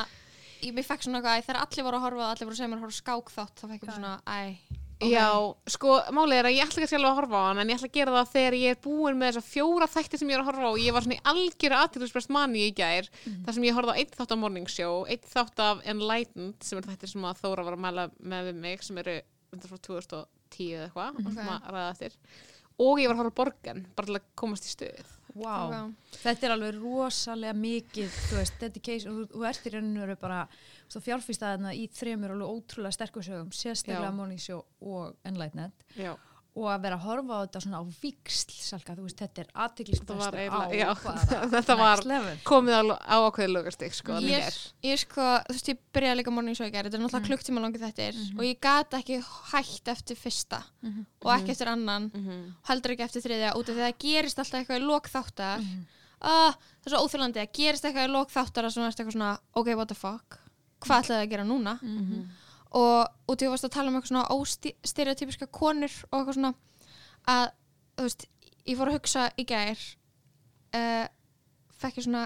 ég 0.62 0.80
fekk 0.86 1.02
svona 1.04 1.20
eitthvað, 1.20 1.42
æ, 1.42 1.46
þegar 1.50 1.60
allir 1.66 1.84
voru 1.90 1.98
að 1.98 2.04
horfa 2.06 2.22
og 2.22 2.30
allir 2.30 2.46
voru 2.48 2.56
að 2.56 2.60
segja 2.62 2.70
mér 2.72 2.78
að 2.78 2.86
horfa 2.86 2.96
á 2.96 3.02
skák 3.02 3.32
þátt 3.36 3.56
þá 3.60 3.66
fekk 3.74 3.84
ég 3.84 3.96
svona, 3.98 4.14
æ 4.30 4.40
ok. 4.96 5.10
Já, 5.12 5.28
sko, 5.76 5.96
málið 6.16 6.38
er 6.40 6.48
að 6.50 6.56
ég 6.56 6.66
ætla 6.70 6.84
ekki 6.86 6.96
alveg 6.98 7.10
að 7.12 7.18
horfa 7.20 7.40
á 7.42 7.46
hann 7.50 7.60
en 7.64 7.70
ég 7.72 7.78
ætla 7.80 7.90
að 7.90 7.98
gera 7.98 8.14
það 8.16 8.30
þegar 8.36 8.56
ég 8.62 8.76
er 8.76 8.80
búin 8.86 9.18
með 9.20 9.32
þessa 9.34 9.50
fjóra 9.50 9.88
þætti 9.92 10.20
sem 10.22 10.30
ég 10.32 10.38
er 10.38 10.44
að 10.44 10.50
horfa 10.50 10.66
á. 10.66 10.72
Og 10.72 10.80
ég 10.80 10.96
var 10.96 11.06
svona 11.06 11.18
í 11.18 11.24
algjöru 11.34 11.80
aðtilsprest 11.82 12.32
manni 12.36 12.64
í 12.70 12.74
gær 12.78 13.10
þar 13.46 13.54
sem 13.58 13.68
ég 13.68 13.76
horfði 13.76 13.92
á 13.92 14.00
einn 14.00 14.16
þátt 14.16 14.32
af 14.36 14.42
Morning 14.46 14.70
Show 14.72 15.04
einn 15.12 15.28
þátt 15.36 15.60
af 15.66 15.84
Enlightened 15.86 16.64
sem 16.64 16.80
er 16.80 16.88
þættir 16.90 17.12
sem 17.12 17.28
að 17.28 17.42
Þóra 17.44 17.66
var 17.68 17.76
að 17.78 17.84
mæla 17.86 18.08
með 18.24 18.50
við 18.52 18.62
mig 18.66 18.84
sem 18.88 18.98
eru 19.04 19.18
frá 19.66 19.78
2010 19.90 20.72
eða 20.76 20.88
eitthvað 20.88 21.20
og 21.20 21.26
Ok. 21.26 21.34
sem 21.36 21.52
að 21.58 21.70
ræða 21.76 21.92
eftir. 21.92 22.18
Og 22.86 23.00
ég 23.00 23.08
var 23.08 23.16
að 23.16 23.22
horfa 23.24 23.36
á 23.36 23.40
Borgen 23.40 23.86
bara 23.96 24.06
til 24.10 24.16
að 24.20 24.26
komast 24.36 24.66
í 24.68 24.74
stuð 24.74 25.14
wow. 25.36 25.74
Ok. 25.80 26.20
þetta 26.22 26.48
er 26.48 26.54
alveg 26.56 26.80
rosalega 26.80 27.56
mikið 27.60 28.20
þú 28.30 28.40
veist, 28.40 28.60
dedication, 28.62 29.18
þú, 29.18 29.26
þú 29.34 29.48
ert 29.50 29.68
í 29.68 29.74
rauninu 29.74 30.18
bara 30.22 30.46
fjárfýstaðina 31.06 31.74
í 31.76 31.88
þremur 31.96 32.36
alveg 32.36 32.56
ótrúlega 32.56 32.98
sterkur 32.98 33.28
sögum, 33.28 33.52
sérstaklega 33.56 34.12
Já. 34.12 34.16
Morning 34.16 34.42
Show 34.42 34.64
og 34.82 35.16
Enlightened 35.28 35.86
Já, 36.00 36.14
og 36.56 36.68
að 36.72 36.82
vera 36.86 36.96
að 36.96 37.04
horfa 37.04 37.36
á 37.36 37.40
þetta 37.46 37.60
svona 37.66 37.80
á 37.80 37.86
viksl 38.00 38.52
salka, 38.64 38.94
þú 38.96 39.04
veist, 39.06 39.18
þetta 39.20 39.42
er 39.42 39.48
Þetta 39.48 39.56
var 39.56 39.66
aðtiklisbrestur 39.66 40.38
á 40.48 40.62
já, 40.72 40.90
þetta 41.56 41.76
var- 41.76 42.04
level. 42.08 42.38
komið 42.48 42.76
á 42.80 43.16
ákveði 43.28 43.50
lögastig 43.52 43.94
sko, 43.98 44.20
ég, 44.24 44.40
er. 44.48 44.60
ég 44.88 45.02
sko, 45.02 45.22
þú 45.50 45.52
veist, 45.58 45.68
ég 45.74 45.78
byrjaði 45.94 46.18
líka 46.22 46.56
show 46.56 46.68
í 46.68 46.72
gær, 46.72 46.88
þetta 46.88 46.96
er 46.96 47.04
náttúrulega 47.04 47.20
Mhm. 47.20 47.28
klukktíma 47.28 47.60
langið 47.66 47.84
þettir 47.86 48.14
Mhm. 48.16 48.40
og 48.40 48.44
ég 48.46 48.60
gat 48.62 48.92
ekki 48.92 49.18
hætt 49.52 49.88
eftir 49.92 50.16
fyrsta 50.16 50.64
Mhm. 50.82 51.06
og 51.26 51.32
ekki 51.36 51.52
eftir 51.52 51.68
annan 51.68 52.10
Mhm. 52.14 52.56
og 52.64 52.70
heldur 52.70 52.92
ekki 52.96 53.04
eftir 53.04 53.22
þriðja 53.22 53.52
út 53.56 53.68
af 53.70 53.76
því 53.76 53.82
að 53.84 53.92
það 53.92 54.00
gerist 54.00 54.40
alltaf 54.40 54.60
eitthvað 54.64 54.80
í 54.80 54.86
lok 54.88 55.10
þáttar 55.10 55.60
Mhm. 55.60 55.86
ah, 56.22 56.52
það 56.56 56.88
er 56.88 56.90
svo 56.96 57.04
óþjólandi 57.06 57.40
að 57.44 57.52
gerist 57.54 57.84
eitthvað 57.84 58.08
í 58.08 58.12
lok 58.12 58.30
þáttar 58.32 58.64
að 58.64 58.72
svona 58.74 58.88
ertu 58.88 59.04
eitthvað 59.04 59.12
svona, 59.20 59.40
ok, 59.56 59.76
what 59.76 59.88
the 59.90 59.96
fuck 59.96 60.40
hvað 60.82 61.04
ætlaði 61.04 61.24
að 61.26 61.30
gera 61.30 61.44
núna 61.44 61.80
Og 62.76 63.08
í 63.32 63.38
þú 63.40 63.50
varst 63.54 63.64
að 63.70 63.72
tala 63.78 63.88
um 63.92 63.96
eitthvað 63.96 64.12
svona 64.12 64.36
óstereotypiska 64.36 65.48
konur 65.48 65.94
og 66.12 66.18
eitthvað 66.20 66.38
svona 66.40 66.54
að, 67.32 67.46
þú 67.96 68.04
veist, 68.10 68.26
ég 68.68 68.78
fór 68.80 68.92
að 68.92 68.98
hugsa 69.00 69.26
í 69.40 69.46
gær 69.48 69.80
uh, 70.76 71.06
fekk 71.80 72.00
ég 72.02 72.08
svona 72.08 72.24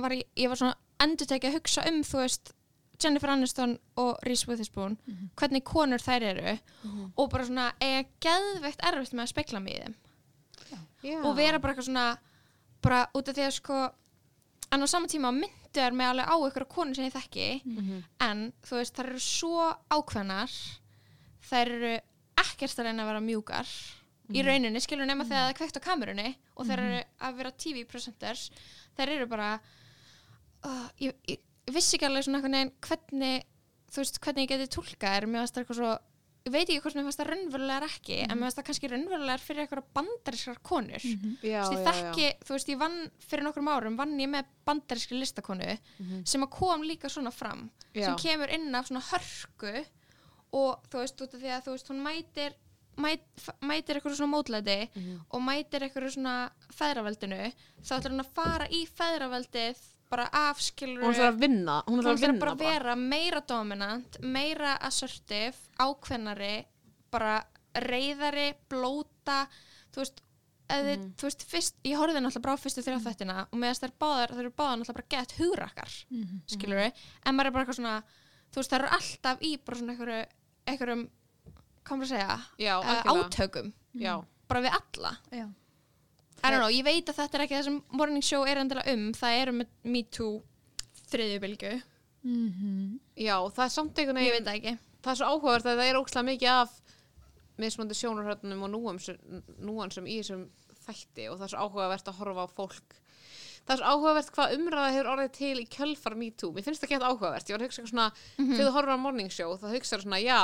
var 0.00 0.14
ég, 0.16 0.26
ég 0.36 0.48
var 0.52 0.60
svona 0.60 0.76
endur 1.00 1.26
tekið 1.30 1.50
að 1.50 1.56
hugsa 1.60 1.86
um 1.88 2.02
þú 2.04 2.20
veist, 2.24 2.52
Jennifer 3.00 3.30
Aniston 3.32 3.78
og 3.96 4.18
Reese 4.28 4.44
Witherspoon, 4.50 4.98
Mhm. 5.08 5.30
hvernig 5.36 5.64
konur 5.64 5.98
þær 6.04 6.22
eru 6.22 6.58
Mhm. 6.84 7.12
og 7.16 7.30
bara 7.30 7.44
svona 7.48 7.72
eiga 7.80 8.04
geðveikt 8.20 8.82
erfitt 8.84 9.14
með 9.16 9.22
að 9.24 9.32
spekla 9.32 9.60
mig 9.62 9.74
í 9.78 9.80
þeim 9.84 9.94
Já. 11.02 11.22
og 11.24 11.36
vera 11.36 11.58
bara 11.58 11.72
eitthvað 11.74 11.88
svona 11.88 12.18
bara 12.82 13.06
út 13.14 13.28
af 13.28 13.34
því 13.34 13.46
að 13.46 13.52
sko 13.56 13.78
en 14.72 14.82
á 14.82 14.86
sama 14.88 15.06
tíma 15.10 15.32
myndu 15.34 15.80
er 15.82 15.92
mig 15.92 16.06
alveg 16.06 16.26
á 16.30 16.34
ykkur 16.48 16.66
konur 16.70 16.94
sem 16.94 17.08
ég 17.08 17.14
þekki 17.14 17.62
Mhm. 17.64 18.04
en 18.20 18.52
þú 18.62 18.76
veist, 18.78 18.94
þær 18.96 19.06
eru 19.10 19.18
svo 19.20 19.76
ákveðnar 19.90 20.50
þær 21.50 21.66
eru 21.76 21.94
ekkert 22.40 22.78
að 22.78 22.84
reyna 22.86 23.02
að 23.02 23.10
vera 23.10 23.20
mjúkar 23.20 23.66
í 24.30 24.42
rauninni, 24.46 24.78
skilur 24.80 25.06
nema 25.06 25.24
þegar 25.26 25.42
það 25.42 25.50
er 25.50 25.58
kveikt 25.58 25.78
á 25.78 25.86
kamerunni 25.88 26.36
og 26.56 26.66
þær 26.66 26.78
eru 26.78 27.04
að 27.20 27.36
vera 27.36 27.50
TV-presenters 27.50 28.50
þær 28.96 29.08
eru 29.16 29.26
bara 29.26 29.60
uh, 30.64 30.88
ég, 31.00 31.14
ég, 31.26 31.40
vissi 31.66 31.96
ekki 31.96 32.06
alveg 32.06 32.24
svona 32.28 32.40
veginn 32.44 32.72
hvernig 32.80 33.44
þú 33.90 33.96
veist, 34.04 34.20
hvernig 34.22 34.46
ég 34.46 34.52
geti 34.54 34.70
tólka 34.76 35.16
er 35.16 35.26
það 35.26 35.64
eitthvað 35.64 35.80
svo 35.80 35.98
ég 36.46 36.52
veit 36.54 36.68
ekki 36.68 36.80
hvort 36.80 36.94
mér 36.96 37.04
fannst 37.04 37.20
það 37.20 37.28
raunverulegar 37.30 37.84
ekki 37.86 38.16
en 38.24 38.30
mér 38.38 38.46
fannst 38.46 38.58
það 38.60 38.66
kannski 38.70 38.88
raunverulegar 38.90 39.42
fyrir 39.44 39.64
eitthvað 39.66 39.90
bandarískar 39.98 40.60
konur 40.62 41.04
Mhm. 41.04 41.36
já, 41.42 41.62
Þú 41.64 41.70
veist, 41.70 41.72
ég 41.72 41.84
já, 41.84 41.92
þekki, 41.92 42.28
þú 42.44 42.54
veist, 42.56 42.68
ég 42.68 42.78
vann 42.78 43.10
fyrir 43.28 43.42
nokkrum 43.44 43.68
árum, 43.68 43.96
vann 43.96 44.18
ég 44.20 44.28
með 44.28 44.44
bandarískri 44.66 45.18
listakonu 45.20 45.78
Mhm. 45.98 46.24
sem 46.26 46.42
að 46.42 46.50
kom 46.50 46.82
líka 46.82 47.08
svona 47.10 47.30
fram, 47.32 47.70
já. 47.94 48.04
sem 48.06 48.16
kemur 48.16 48.48
inn 48.54 48.74
af 48.74 48.86
svona 48.88 49.02
hörku 49.02 49.84
og 50.52 50.82
þú 50.90 50.98
veist, 50.98 51.20
út 51.20 51.34
af 51.34 51.40
því 51.40 51.50
að 51.56 51.62
þú 51.64 51.70
veist, 51.76 51.88
hún 51.88 52.02
mætir 52.02 52.52
mæt, 52.96 53.20
mætir 53.62 53.96
eitthvað 53.96 54.16
svona 54.16 54.34
mótlæti 54.34 54.88
Mhm. 54.96 55.20
og 55.30 55.40
mætir 55.42 55.80
eitthvað 55.82 56.10
svona 56.12 56.50
feðraveldinu, 56.72 57.52
þá 57.82 58.00
ætlar 58.00 58.12
hún 58.12 58.20
að 58.24 58.32
fara 58.34 58.66
í 58.68 58.86
feðraveldið 58.88 59.76
bara 60.10 60.26
afskilur 60.32 61.04
hún 61.04 61.14
ætlar 61.14 61.30
að 61.32 61.40
vinna 61.44 61.76
hún 61.86 62.00
hún 62.00 62.00
ætlar 62.02 62.16
að 62.16 62.24
vinna 62.24 62.40
bara 62.40 62.52
að 62.56 62.64
vera 62.64 62.96
meira 62.96 63.40
dominant, 63.46 64.18
meira 64.22 64.72
assertive, 64.88 65.54
ákveðnari 65.78 66.64
bara 67.10 67.36
reyðari, 67.74 68.48
blóta 68.68 69.44
þú 69.94 70.02
veist, 70.02 70.20
eða, 70.70 70.96
Mhm. 70.96 71.14
þú 71.18 71.26
veist 71.28 71.44
fyrst, 71.50 71.74
ég 71.84 71.96
horfði 71.98 72.20
náttúrulega 72.22 72.42
bara 72.42 72.54
á 72.54 72.62
fyrstu 72.62 72.82
þrjá 72.86 72.98
þættina 73.06 73.36
og 73.52 73.58
meðan 73.58 73.80
þær 73.82 73.94
báðar, 74.02 74.30
þær 74.34 74.40
eru 74.44 74.50
báðar 74.50 74.76
náttúrulega 74.78 74.98
bara 74.98 75.10
gett 75.16 75.32
hugrakkar, 75.38 75.92
Mhm. 76.10 76.42
skilur 76.46 76.78
við 76.78 76.92
en 77.26 77.34
maður 77.36 77.46
er 77.46 77.50
bara 77.50 77.64
eitthvað 77.64 77.78
svona, 77.80 78.02
þú 78.52 78.56
veist, 78.60 78.70
þær 78.70 78.78
eru 78.80 78.88
alltaf 78.98 79.38
í 79.40 79.56
bara 79.64 79.78
svona 79.78 79.92
einhverju, 79.94 80.26
einhverjum 80.66 81.08
hvað 81.84 81.96
maður 81.98 82.06
að 82.06 82.14
segja, 82.14 82.40
já, 82.58 82.78
uh, 82.78 83.02
átökum. 83.14 83.72
Já, 83.94 84.24
bara 84.48 84.60
við 84.62 84.72
alla. 84.80 85.18
Já. 85.32 85.48
I 86.42 86.50
don't 86.50 86.60
know, 86.62 86.70
ég 86.72 86.84
veit 86.86 87.08
að 87.12 87.18
þetta 87.20 87.38
er 87.38 87.44
ekki 87.46 87.56
það 87.58 87.64
sem 87.68 87.78
morning 87.92 88.24
show 88.24 88.44
er 88.48 88.60
endilega 88.62 88.92
um, 88.94 89.08
það 89.16 89.40
eru 89.42 89.52
með 89.60 89.68
Me 89.84 90.02
Too 90.02 90.42
þriðju 91.10 91.40
bylgu, 91.42 91.72
Mhm. 92.20 93.00
já, 93.16 93.36
það 93.56 93.64
er 93.64 93.72
samt 93.72 93.96
einhvern 93.98 94.18
ég 94.20 94.32
veginn 94.32 94.44
veit 94.44 94.48
það 94.48 94.58
ekki. 94.60 94.78
það 95.02 95.10
er 95.12 95.18
svo 95.20 95.28
áhugavert 95.32 95.64
að 95.70 95.78
það 95.80 95.90
er 95.90 95.98
ókslega 96.00 96.28
mikið 96.28 96.50
af 96.52 96.70
mismunandi 97.60 97.96
sjónarhörnum 97.96 98.62
og 98.66 98.70
núansum, 99.64 100.06
í 100.08 100.18
þessum 100.20 100.42
þætti 100.86 101.28
og 101.30 101.38
það 101.38 101.46
er 101.46 101.52
svo 101.54 101.62
áhugavert 101.64 102.08
að 102.10 102.18
horfa 102.20 102.44
á 102.44 102.48
fólk. 102.56 102.96
Það 103.66 103.72
er 103.74 103.80
svo 103.80 103.88
áhugavert 103.94 104.30
hvað 104.36 104.54
umræða 104.56 104.92
hefur 104.94 105.10
orðið 105.14 105.32
til 105.36 105.56
í 105.60 105.66
kjölfar 105.68 106.16
MeToo 106.16 106.52
mér 106.56 106.64
finnst 106.64 106.84
það 106.84 106.92
gett 106.94 107.04
áhugavert, 107.08 107.48
ég 107.48 107.56
var 107.56 107.60
að 107.60 107.66
hugsa 107.68 107.82
eitthvað 107.82 107.92
svona 107.92 108.10
þegar 108.36 108.68
þú 108.68 108.74
horfir 108.76 108.94
á 108.96 109.04
morning 109.04 109.30
show 109.30 109.56
þá 109.60 109.66
hugsaður 109.74 110.04
svona 110.06 110.20
já, 110.24 110.40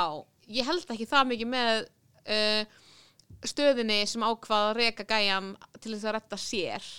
ég 0.47 0.65
held 0.69 0.85
ekki 0.93 1.07
það 1.09 1.29
mikið 1.33 1.49
með 1.53 1.87
uh, 2.27 2.63
stöðinni 3.45 4.01
sem 4.09 4.25
ákvað 4.25 4.71
að 4.71 4.79
reka 4.81 5.05
gæjan 5.07 5.53
til 5.77 5.93
þess 5.93 6.07
að 6.07 6.15
retta 6.17 6.39
sér. 6.41 6.89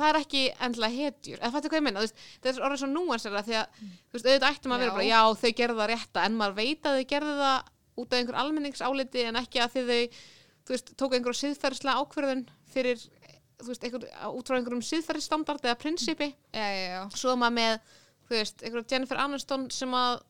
Það 0.00 0.06
er 0.08 0.18
ekki 0.20 0.42
endilega 0.64 0.96
hetjur 0.96 1.40
eða 1.40 1.52
fattu 1.54 1.70
hvað 1.70 1.80
ég 1.80 1.86
minna, 1.88 2.04
það 2.40 2.50
er 2.50 2.64
orðið 2.66 2.82
svo 2.82 2.88
núansera 2.90 3.42
því 3.44 3.56
að 3.58 3.80
þú 3.80 4.16
veist, 4.16 4.26
auðvitað 4.26 4.48
ættum 4.50 4.74
að 4.74 4.84
vera 4.84 4.94
bara 4.96 5.08
já, 5.08 5.20
þau 5.40 5.50
gerðu 5.60 5.80
það 5.80 5.90
rétta, 5.90 6.24
en 6.24 6.36
maður 6.38 6.56
veit 6.60 6.86
að 6.88 6.98
þau 6.98 7.08
gerðu 7.10 7.34
það 7.40 7.70
út 8.00 8.14
af 8.14 8.20
einhver 8.20 8.38
almenningsáliti 8.40 9.24
en 9.28 9.40
ekki 9.40 9.60
að 9.60 9.74
þið 9.74 9.90
þau, 9.90 10.20
þú 10.64 10.74
veist, 10.76 10.92
tóku 11.02 11.18
einhver 11.18 11.38
siðferðislega 11.40 12.04
ákverðun 12.04 12.44
fyrir 12.70 13.02
þú 13.60 13.68
veist, 13.68 13.84
einhver, 13.84 14.06
út 14.30 14.48
frá 14.48 14.56
einhverjum 14.56 14.86
siðferðisstandard 14.88 15.66
eða 15.66 15.80
prinsipi, 15.82 16.30
já, 16.54 17.02
svo 17.12 17.36
maður 17.36 17.56
með 17.58 17.92
þú 18.30 18.38
veist, 18.38 18.64
einhver 18.64 18.86
Jennifer 18.88 19.20
Aniston 19.20 19.68
sem 19.74 19.94
að 19.96 20.22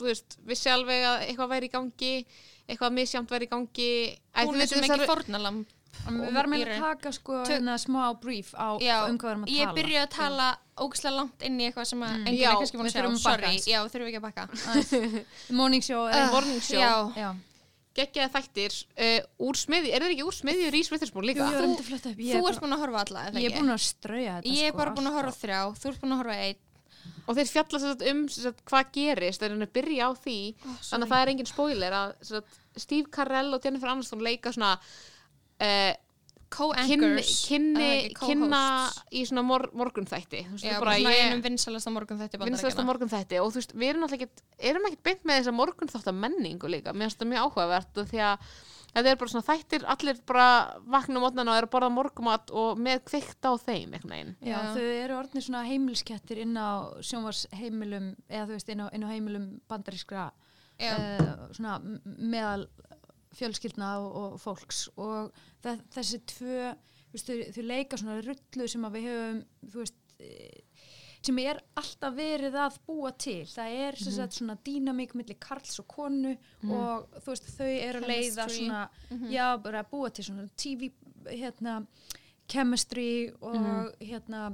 þú 0.00 0.08
veist, 0.08 0.38
vissi 0.48 0.72
alveg 0.72 1.06
að 1.06 1.26
eitthvað 1.28 1.52
væri 1.54 1.70
í 1.70 1.74
gangi 1.74 2.14
eitthvað 2.68 2.96
misjamt 2.98 3.32
væri 3.34 3.48
í 3.48 3.52
gangi 3.54 3.90
Æ, 4.34 4.40
hún 4.44 4.54
þú 4.54 4.62
er 4.64 4.70
svo 4.72 4.84
mikið 4.84 5.64
Og 6.04 6.18
Við 6.18 6.34
verðum 6.36 6.54
að 6.58 6.70
taka 6.82 7.12
sko 7.14 7.38
hérna 7.48 7.76
smá 7.80 8.02
brief 8.20 8.52
á 8.58 8.76
Já, 8.82 8.96
um 9.08 9.16
hvað 9.16 9.28
við 9.28 9.32
erum 9.34 9.44
að 9.46 9.52
ég 9.54 9.64
tala. 9.64 9.74
byrjuði 9.78 10.00
að 10.02 10.10
tala 10.14 10.48
ógæslega 10.84 11.16
langt 11.16 11.44
inn 11.48 11.60
í 11.60 11.66
eitthvað 11.68 11.88
sem 11.90 12.04
að 12.04 12.14
enginn 12.18 12.44
er 12.44 12.58
kannski 12.58 12.80
búin 12.80 12.90
að 12.90 12.98
að 12.98 13.14
bakka 13.14 13.24
sorry, 13.24 13.52
já, 13.70 13.78
þurfum 13.86 14.04
við 14.04 14.10
ekki 14.10 14.20
að 14.20 14.26
bakka. 14.26 15.24
Morning 15.60 15.84
show. 15.86 16.02
Uh, 16.10 16.26
Morning 16.34 16.60
show. 16.66 16.82
Já, 16.82 16.92
Já. 17.22 17.28
geggjaði 17.94 18.34
þættir 18.34 18.76
uh, 19.06 19.46
úr 19.48 19.60
smiði, 19.62 19.94
er 19.94 20.04
það 20.04 20.16
ekki 20.16 20.26
úr 20.28 20.36
smiði 20.40 20.68
Rís 20.74 20.92
Jú, 20.92 21.24
líka? 21.30 21.48
ég 21.54 21.62
um. 21.62 21.74
Ég 22.18 22.34
þú 22.34 22.42
er 22.42 22.52
ert 22.52 22.64
búin 22.66 22.76
að 22.76 22.84
horfa 22.84 23.04
alla, 23.06 23.26
Ég 23.38 23.48
er 23.48 23.58
búin 23.60 23.74
að 23.76 23.82
strauja 23.86 24.38
þetta 24.40 24.54
Ég 24.58 24.66
er 24.68 24.74
sko, 24.74 24.80
bara 24.82 24.96
búin 24.98 25.10
að 25.12 25.18
horfa 25.20 25.36
þrjá, 25.40 25.60
þú 25.78 25.92
ert 25.92 26.02
búin 26.02 26.16
að 26.16 26.24
horfa 26.24 26.40
einn 26.48 26.63
og 27.24 27.38
þeir 27.38 27.50
fjalla 27.50 27.80
sagt, 27.82 28.06
um 28.10 28.22
sagt, 28.32 28.62
hvað 28.68 28.92
gerist, 28.94 29.42
þeir 29.42 29.54
eru 29.54 29.66
að 29.66 29.74
byrja 29.78 30.08
á 30.08 30.10
því. 30.20 30.38
Þannig 30.64 31.06
að 31.06 31.12
það 31.12 31.20
er 31.24 31.32
engin 31.34 31.50
spoiler 31.50 31.98
að 31.98 32.14
sagt, 32.30 32.56
Steve 32.84 33.12
Carell 33.14 33.50
og 33.54 33.64
Jennifer 33.64 33.92
Aniston 33.92 34.24
leika 34.24 34.52
svona 34.54 34.74
uh, 34.78 35.92
Co-anchors. 36.54 37.30
ekki, 37.50 38.12
kynna 38.14 38.58
co-hosts. 38.60 39.00
í 39.10 39.24
svona 39.26 39.42
mor 39.46 39.64
morgunþætti. 39.74 40.42
Já, 40.62 40.76
bara 40.78 40.98
svona 41.00 41.14
einum 41.16 41.42
vinsalasta 41.42 41.90
morgun 41.90 42.20
þetta 42.20 42.44
vinsast 42.44 42.78
á 42.78 42.84
morgunþætti. 42.86 43.40
Og 43.42 43.50
þú 43.50 43.60
veist, 43.60 43.74
við 43.74 43.90
erum 43.90 44.06
alltaf 44.06 44.20
ekkert 44.20 44.44
erum 44.70 44.86
ekkert 44.90 45.02
beint 45.08 45.26
með 45.26 45.40
þessa 45.40 45.56
morgunþáttar 45.58 46.16
menningu 46.20 46.70
líka. 46.70 46.94
Mér 46.94 47.10
finnst 47.10 47.22
það 47.24 47.32
mjög 47.32 47.48
áhugavert 47.48 48.02
því 48.12 48.22
að 48.28 48.46
þetta 48.94 49.10
er 49.10 49.18
bara 49.20 49.32
svona 49.32 49.46
þættir, 49.48 49.84
allir 49.94 50.20
bara 50.30 50.46
vakna 50.94 51.18
á 51.18 51.24
mótnana 51.24 51.52
og 51.54 51.58
eru 51.60 51.68
að 51.68 51.72
borða 51.74 51.90
morgumat 51.96 52.52
og 52.54 52.78
með 52.78 53.02
kveikt 53.10 53.48
á 53.48 53.52
þeim 53.58 53.94
einhvern 53.98 54.14
veginn. 54.14 54.34
Já, 54.40 54.54
Já. 54.54 54.72
þau 54.76 54.88
eru 55.04 55.18
orðnir 55.18 55.46
svona 55.48 55.64
heimilskettir 55.68 56.42
inn 56.44 56.54
á 56.56 56.70
sjónvarsheimilum 57.02 58.10
eða 58.28 58.46
þú 58.48 58.56
veist 58.58 58.72
inn 58.74 58.84
á, 58.84 58.86
inn 58.94 59.06
á 59.06 59.12
heimilum 59.12 59.48
bandarískra 59.70 60.28
uh, 60.30 61.48
svona 61.56 61.78
meðal 62.04 62.68
fjölskyldna 63.34 63.92
og, 63.98 64.10
og 64.22 64.34
fólks. 64.42 64.84
Og 65.00 65.32
þe- 65.64 65.80
þessi 65.96 66.20
tvö 66.30 66.58
þú 66.74 67.16
veist, 67.16 67.30
þau, 67.30 67.38
þau 67.56 67.64
leika 67.70 67.98
svona 68.00 68.20
rullu 68.22 68.68
sem 68.70 68.86
að 68.86 68.98
við 68.98 69.08
höfum 69.10 69.40
þú 69.72 69.82
veist 69.82 70.18
eh, 70.22 70.60
sem 71.24 71.38
er 71.42 71.60
alltaf 71.80 72.16
verið 72.16 72.58
að 72.60 72.80
búa 72.86 73.12
til. 73.16 73.42
Það 73.48 73.76
er 73.86 74.00
sem 74.00 74.16
sagt 74.16 74.36
svona 74.38 74.56
dýnamík 74.66 75.14
millir 75.18 75.38
karls 75.40 75.78
og 75.82 75.88
konu 75.90 76.34
og 76.68 77.20
þú 77.20 77.30
veist 77.30 77.48
þau 77.56 77.70
eru 77.70 78.02
að 78.02 78.10
leiða 78.10 78.48
svona 78.52 78.82
já 79.32 79.46
bara 79.62 79.84
að 79.84 79.90
búa 79.94 80.12
til 80.12 80.26
svona 80.28 80.48
TV 80.56 80.90
hérna 81.30 81.80
chemistry 82.50 83.32
og 83.40 83.94
hérna 84.00 84.50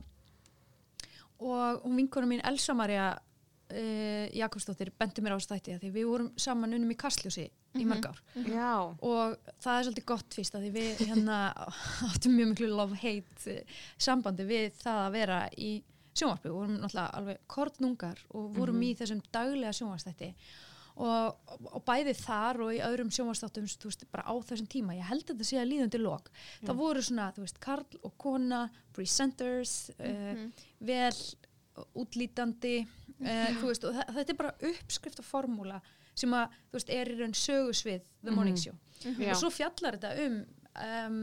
og 1.40 1.83
hún 1.87 1.96
vinkona 1.96 2.28
mín 2.28 2.44
Elsa 2.46 2.74
Maria 2.76 3.14
uh, 3.14 4.26
Jakobsdóttir 4.37 4.92
bendi 4.98 5.24
mér 5.24 5.37
á 5.37 5.38
að 5.40 5.80
því 5.80 5.90
við 5.94 6.06
vorum 6.09 6.30
saman 6.37 6.76
unnum 6.76 6.92
í 6.92 6.98
Kastljósi 7.00 7.46
í 7.78 7.87
mörg 7.87 8.09
ár. 8.11 8.18
Já, 8.50 8.72
og 8.83 9.37
það 9.62 9.76
er 9.76 9.87
svolítið 9.87 10.06
gott 10.11 10.37
fyrst 10.37 10.56
að 10.59 10.66
því 10.66 10.70
við 10.74 11.02
hérna 11.11 11.38
áttum 12.11 12.35
mjög 12.35 12.52
miklu 12.52 12.70
love-hate 12.72 13.54
eh, 13.54 13.78
sambandi 13.98 14.46
við 14.48 14.74
það 14.80 15.04
að 15.04 15.16
vera 15.18 15.40
í 15.54 15.70
sjónvarpi 16.20 16.52
vorum 16.52 16.76
náttúrulega 16.78 17.20
alveg 17.20 17.46
kortnungar 17.50 18.20
og 18.37 18.50
vorum 18.56 18.83
í 18.85 18.92
þessum 18.98 19.22
daglega 19.33 19.72
sjónvarstætti 19.76 20.35
og, 21.00 21.52
og 21.70 21.83
bæði 21.87 22.14
þar 22.18 22.61
og 22.64 22.72
í 22.76 22.80
öðrum 22.85 23.12
sjónvarstáttum 23.14 23.68
bara 24.12 24.26
á 24.26 24.35
þessum 24.46 24.68
tíma, 24.70 24.96
ég 24.98 25.09
held 25.09 25.24
að 25.24 25.33
þetta 25.33 25.48
sé 25.48 25.61
að 25.61 25.70
líðandi 25.72 26.00
lok, 26.02 26.30
það 26.64 26.80
voru 26.80 27.04
svona, 27.04 27.30
veist, 27.38 27.61
Karl 27.62 28.00
og 28.02 28.16
kona, 28.20 28.64
presenters 28.96 29.76
uh, 29.96 30.44
vel 30.78 31.14
útlítandi 31.96 32.76
uh, 32.83 33.62
veist, 33.62 33.87
og 33.87 33.96
þetta 33.96 34.26
er 34.26 34.40
bara 34.42 34.56
uppskrift 34.72 35.22
og 35.22 35.28
formúla 35.28 35.80
sem 36.18 36.33
að, 36.37 36.56
þú 36.68 36.80
veist, 36.80 36.92
er 36.92 37.12
í 37.12 37.18
raun 37.20 37.37
sögusvið 37.38 38.09
The 38.20 38.35
Morning 38.35 38.59
Show. 38.61 38.76
Já. 39.00 39.30
og 39.30 39.38
svo 39.40 39.48
fjallar 39.54 39.96
þetta 39.96 40.26
um, 40.26 40.40
um 40.85 41.20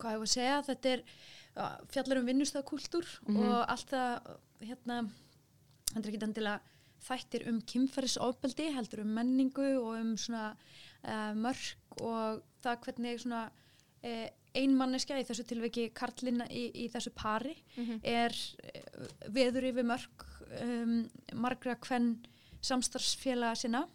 hvað 0.00 0.14
ég 0.14 0.20
var 0.22 0.28
að 0.28 0.34
segja, 0.36 0.60
þetta 0.68 0.92
er 0.94 1.02
fjallar 1.92 2.20
um 2.20 2.28
vinnustafkultúr 2.28 3.06
og 3.30 3.56
allt 3.72 3.92
það 3.92 4.28
hérna, 4.68 4.98
þetta 5.92 6.02
er 6.04 6.10
ekki 6.12 6.20
endilega 6.26 6.60
þættir 7.00 7.46
um 7.48 7.60
kynferðisofbeldi, 7.64 8.66
heldur 8.76 9.04
um 9.04 9.14
menningu 9.16 9.68
og 9.80 9.94
um 10.00 10.16
svona 10.20 10.50
uh, 10.52 11.32
mörk 11.34 11.96
og 12.00 12.42
það 12.60 12.82
hvernig 12.84 13.22
svona 13.22 13.46
uh, 14.04 14.28
einmanniska 14.54 15.16
í 15.20 15.24
þessu 15.24 15.46
tilviki 15.48 15.88
Karlina 15.96 16.46
í, 16.50 16.66
í 16.84 16.88
þessu 16.92 17.12
pari 17.16 17.54
er 18.02 18.34
uh, 18.34 19.06
veður 19.32 19.70
yfir 19.70 19.86
mörk 19.88 20.26
um, 20.60 21.08
margra 21.34 21.76
hvern 21.86 22.18
samstarfsfélaga 22.60 23.56
sinna 23.56 23.86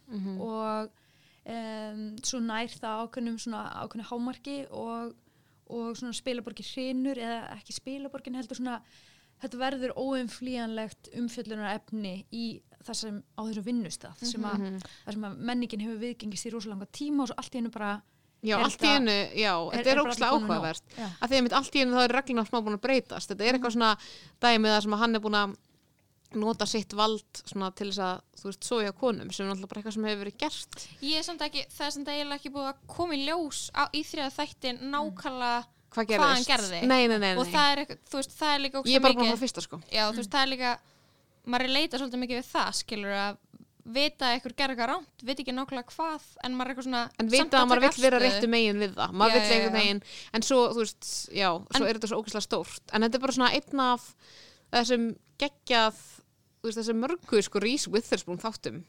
og 0.42 0.90
um, 1.46 2.16
svo 2.26 2.40
nær 2.42 2.72
það 2.72 3.04
ákveðnum 3.04 3.38
svona 3.38 3.62
ákveðnu 3.84 4.08
hámarki 4.10 4.56
og, 4.70 5.14
og 5.72 5.96
svona 5.98 6.16
spilaborgir 6.16 6.66
hrinur 6.72 7.18
eða 7.18 7.56
ekki 7.56 7.76
spilaborgin 7.76 8.38
heldur 8.38 8.60
svona 8.60 8.80
þetta 9.42 9.60
verður 9.60 9.94
óumflýjanlegt 10.00 11.10
umfjöllunar 11.20 11.76
efni 11.76 12.18
í 12.32 12.46
þessum 12.86 13.22
á 13.36 13.40
þessum 13.44 13.66
vinnustaf 13.66 14.20
sem 14.24 14.44
að, 14.48 14.66
þar 15.04 15.16
sem 15.16 15.26
að 15.28 15.40
menningin 15.50 15.82
hefur 15.84 16.02
viðgengist 16.04 16.48
í 16.48 16.52
rosalanga 16.54 16.88
tíma 16.94 17.24
og 17.24 17.32
svo 17.32 17.40
allt 17.42 17.56
í 17.56 17.60
hennu 17.60 17.72
bara 17.74 17.96
já 18.46 18.56
er 18.56 18.64
allt 18.64 18.84
í 18.84 18.90
einu, 18.92 19.14
já, 19.34 19.52
þetta 19.72 19.92
er 19.92 20.00
ógslag 20.02 20.34
áhugavert. 20.34 20.96
Að 20.96 21.30
því 21.30 21.38
að 21.38 21.44
mitt 21.46 21.56
allt 21.58 21.76
í 21.76 21.82
einu 21.82 21.96
þá 21.96 22.02
er 22.02 22.14
regluna 22.16 22.44
smá 22.46 22.58
búin 22.60 22.76
að 22.76 22.82
breytast. 22.84 23.32
Þetta 23.32 23.46
er 23.46 23.56
eitthvað 23.56 23.74
svona 23.76 23.92
dæmið 24.44 24.76
sem 24.84 24.96
að 24.96 25.02
hann 25.02 25.18
er 25.18 25.24
búin 25.24 25.38
að 25.40 25.54
nota 26.40 26.66
sitt 26.68 26.92
vald 26.96 27.40
svona 27.46 27.70
til 27.76 27.88
þess 27.90 28.02
að, 28.06 28.20
þú 28.40 28.48
veist, 28.50 28.64
svo 28.68 28.80
hjá 28.82 28.92
konum 28.96 29.30
sem 29.32 29.46
er 29.46 29.50
náttúrulega 29.52 29.70
bara 29.72 29.80
eitthvað 29.82 29.96
sem 29.96 30.08
hefur 30.10 30.22
verið 30.24 30.36
gert. 30.42 30.84
Ég 31.02 31.16
er 31.20 31.26
samt 31.26 31.44
ekki, 31.46 31.64
það 31.76 31.86
er 31.86 31.94
samt 31.96 32.10
eiginlega 32.12 32.40
ekki 32.40 32.52
búið 32.56 32.68
að 32.72 32.82
koma 32.96 33.16
í 33.16 33.22
ljós 33.26 33.62
á, 33.76 33.82
í 33.92 34.02
þriða 34.06 34.28
þættin 34.36 34.82
nákvæmlega 34.92 35.64
hvað 35.96 36.10
Hvað 36.12 36.26
hann 36.28 36.44
gerði. 36.44 36.80
nei, 36.84 37.06
nei, 37.08 37.18
nei, 37.22 37.32
og 37.40 37.46
það 37.48 37.70
er, 37.72 37.78
eitthvað- 37.84 38.04
þú 38.10 38.18
veist, 38.20 38.36
það 38.36 38.54
er 38.54 38.60
líka 38.66 38.82
ég 38.84 38.96
er 38.96 39.00
bara 39.06 39.14
búin 39.16 39.32
að 39.32 39.42
fyrsta 39.46 39.62
sko. 39.64 39.80
Já, 39.90 40.04
þú 40.12 40.16
veist, 40.20 40.30
það 40.34 40.42
er 40.42 40.50
líka 40.52 40.78
maður 41.46 41.64
er 41.64 41.74
leita 41.76 41.98
svolítið 42.00 42.20
mikið 42.24 42.40
við 42.42 42.48
það, 42.52 42.70
skilur 42.82 43.14
að 43.16 43.36
vita 43.86 44.26
að 44.26 44.32
einhver 44.34 44.52
gerði 44.58 44.74
eitthvað 44.74 44.88
ránt, 44.90 45.22
veit 45.22 45.38
ekki 45.40 45.52
nákvæmlega 45.54 45.92
hvað 45.94 46.22
en 46.42 46.56
maður 46.58 46.66
er 46.66 46.74
eitthvað 46.74 46.86
svona 46.88 47.02
en 47.22 47.28
vita 47.30 47.60
að 47.60 47.68
maður 47.70 47.84
vill 47.86 48.02
vera 48.02 48.18
réttu 48.18 48.48
megin 48.50 48.80
við 48.82 48.94
það. 48.98 49.12
Maður 49.14 49.36
vill 49.46 49.60
já. 49.62 49.70
veginn 49.76 50.00
en 50.34 50.42
svo, 50.42 50.58
þú 50.74 50.80
veist, 50.82 51.10
já, 51.30 51.48
svo 51.54 51.80
En- 51.84 51.86
er 51.86 51.94
þetta 52.00 52.08
svo 52.10 52.18
ógæslega 52.20 52.42
stórt. 52.48 52.82
En 52.92 53.02
þetta 53.06 53.14
er 53.14 53.20
bara 53.20 53.32
svona 53.38 53.52
einn 53.54 53.80
af 53.86 54.14
þessum 54.74 55.04
geggjað 55.38 55.94
þú 56.66 56.72
veist, 56.72 56.80
þessum 56.82 57.00
mörgu, 57.04 57.40
sko, 57.46 57.62
Reese 57.62 57.90
Witherspoon 57.94 58.42
þáttum 58.42 58.82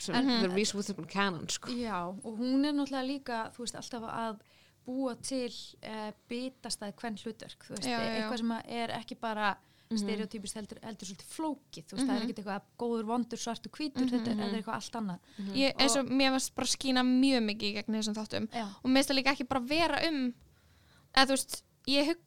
sem 0.00 0.14
En- 0.18 0.42
the 0.42 0.48
Reese 0.52 0.74
Witherspoon 0.76 1.06
canon, 1.08 1.46
sko. 1.48 1.70
Já, 1.70 2.02
og 2.10 2.38
hún 2.40 2.64
er 2.66 2.74
náttúrulega 2.74 3.06
líka, 3.06 3.38
þú 3.54 3.64
veist, 3.64 3.78
alltaf 3.78 4.02
að 4.10 4.40
búa 4.86 5.14
til 5.22 5.50
uh, 5.82 6.10
bitastæð 6.30 6.92
hvern 7.00 7.16
hlutverk, 7.22 7.64
þú 7.66 7.74
veist, 7.74 7.86
Já, 7.88 7.96
já, 7.98 8.10
eitthvað 8.20 8.42
sem 8.42 8.52
að 8.58 8.74
er 8.82 8.92
ekki 9.00 9.16
bara 9.22 9.54
stereotypist 9.86 10.56
heldur, 10.58 10.78
heldur 10.82 11.06
svolítið 11.06 11.28
flókið, 11.30 11.84
þú 11.86 11.94
veist, 11.96 12.06
það 12.08 12.16
er 12.16 12.22
ekkert 12.24 12.38
eitthvað 12.42 12.64
góður, 12.82 13.04
vondur, 13.06 13.38
svartur, 13.38 13.70
hvítur, 13.70 14.08
þetta 14.10 14.30
er- 14.32 14.38
þetta 14.40 14.48
er 14.50 14.56
eitthvað 14.58 14.78
allt 14.80 14.96
annað. 14.98 15.18
ég, 15.54 15.74
eins 15.78 15.96
og 16.00 16.08
mér 16.10 16.32
varst 16.34 16.54
bara 16.56 16.66
skína 16.66 17.04
mjög 17.06 17.44
mikið 17.46 17.74
gegn 17.76 17.94
þessum 17.94 18.16
þáttum. 18.18 18.48
Já. 18.50 18.64
og 18.82 18.90
mér 18.90 18.98
finnst 18.98 19.10
það 19.12 19.18
líka 19.20 19.34
ekki 19.36 19.46
bara 19.48 19.60
vera 19.60 20.00
um 20.08 20.18
eða 21.14 21.26
þú 21.26 21.36
veist, 21.36 21.62
ég 21.86 22.06
hug 22.10 22.18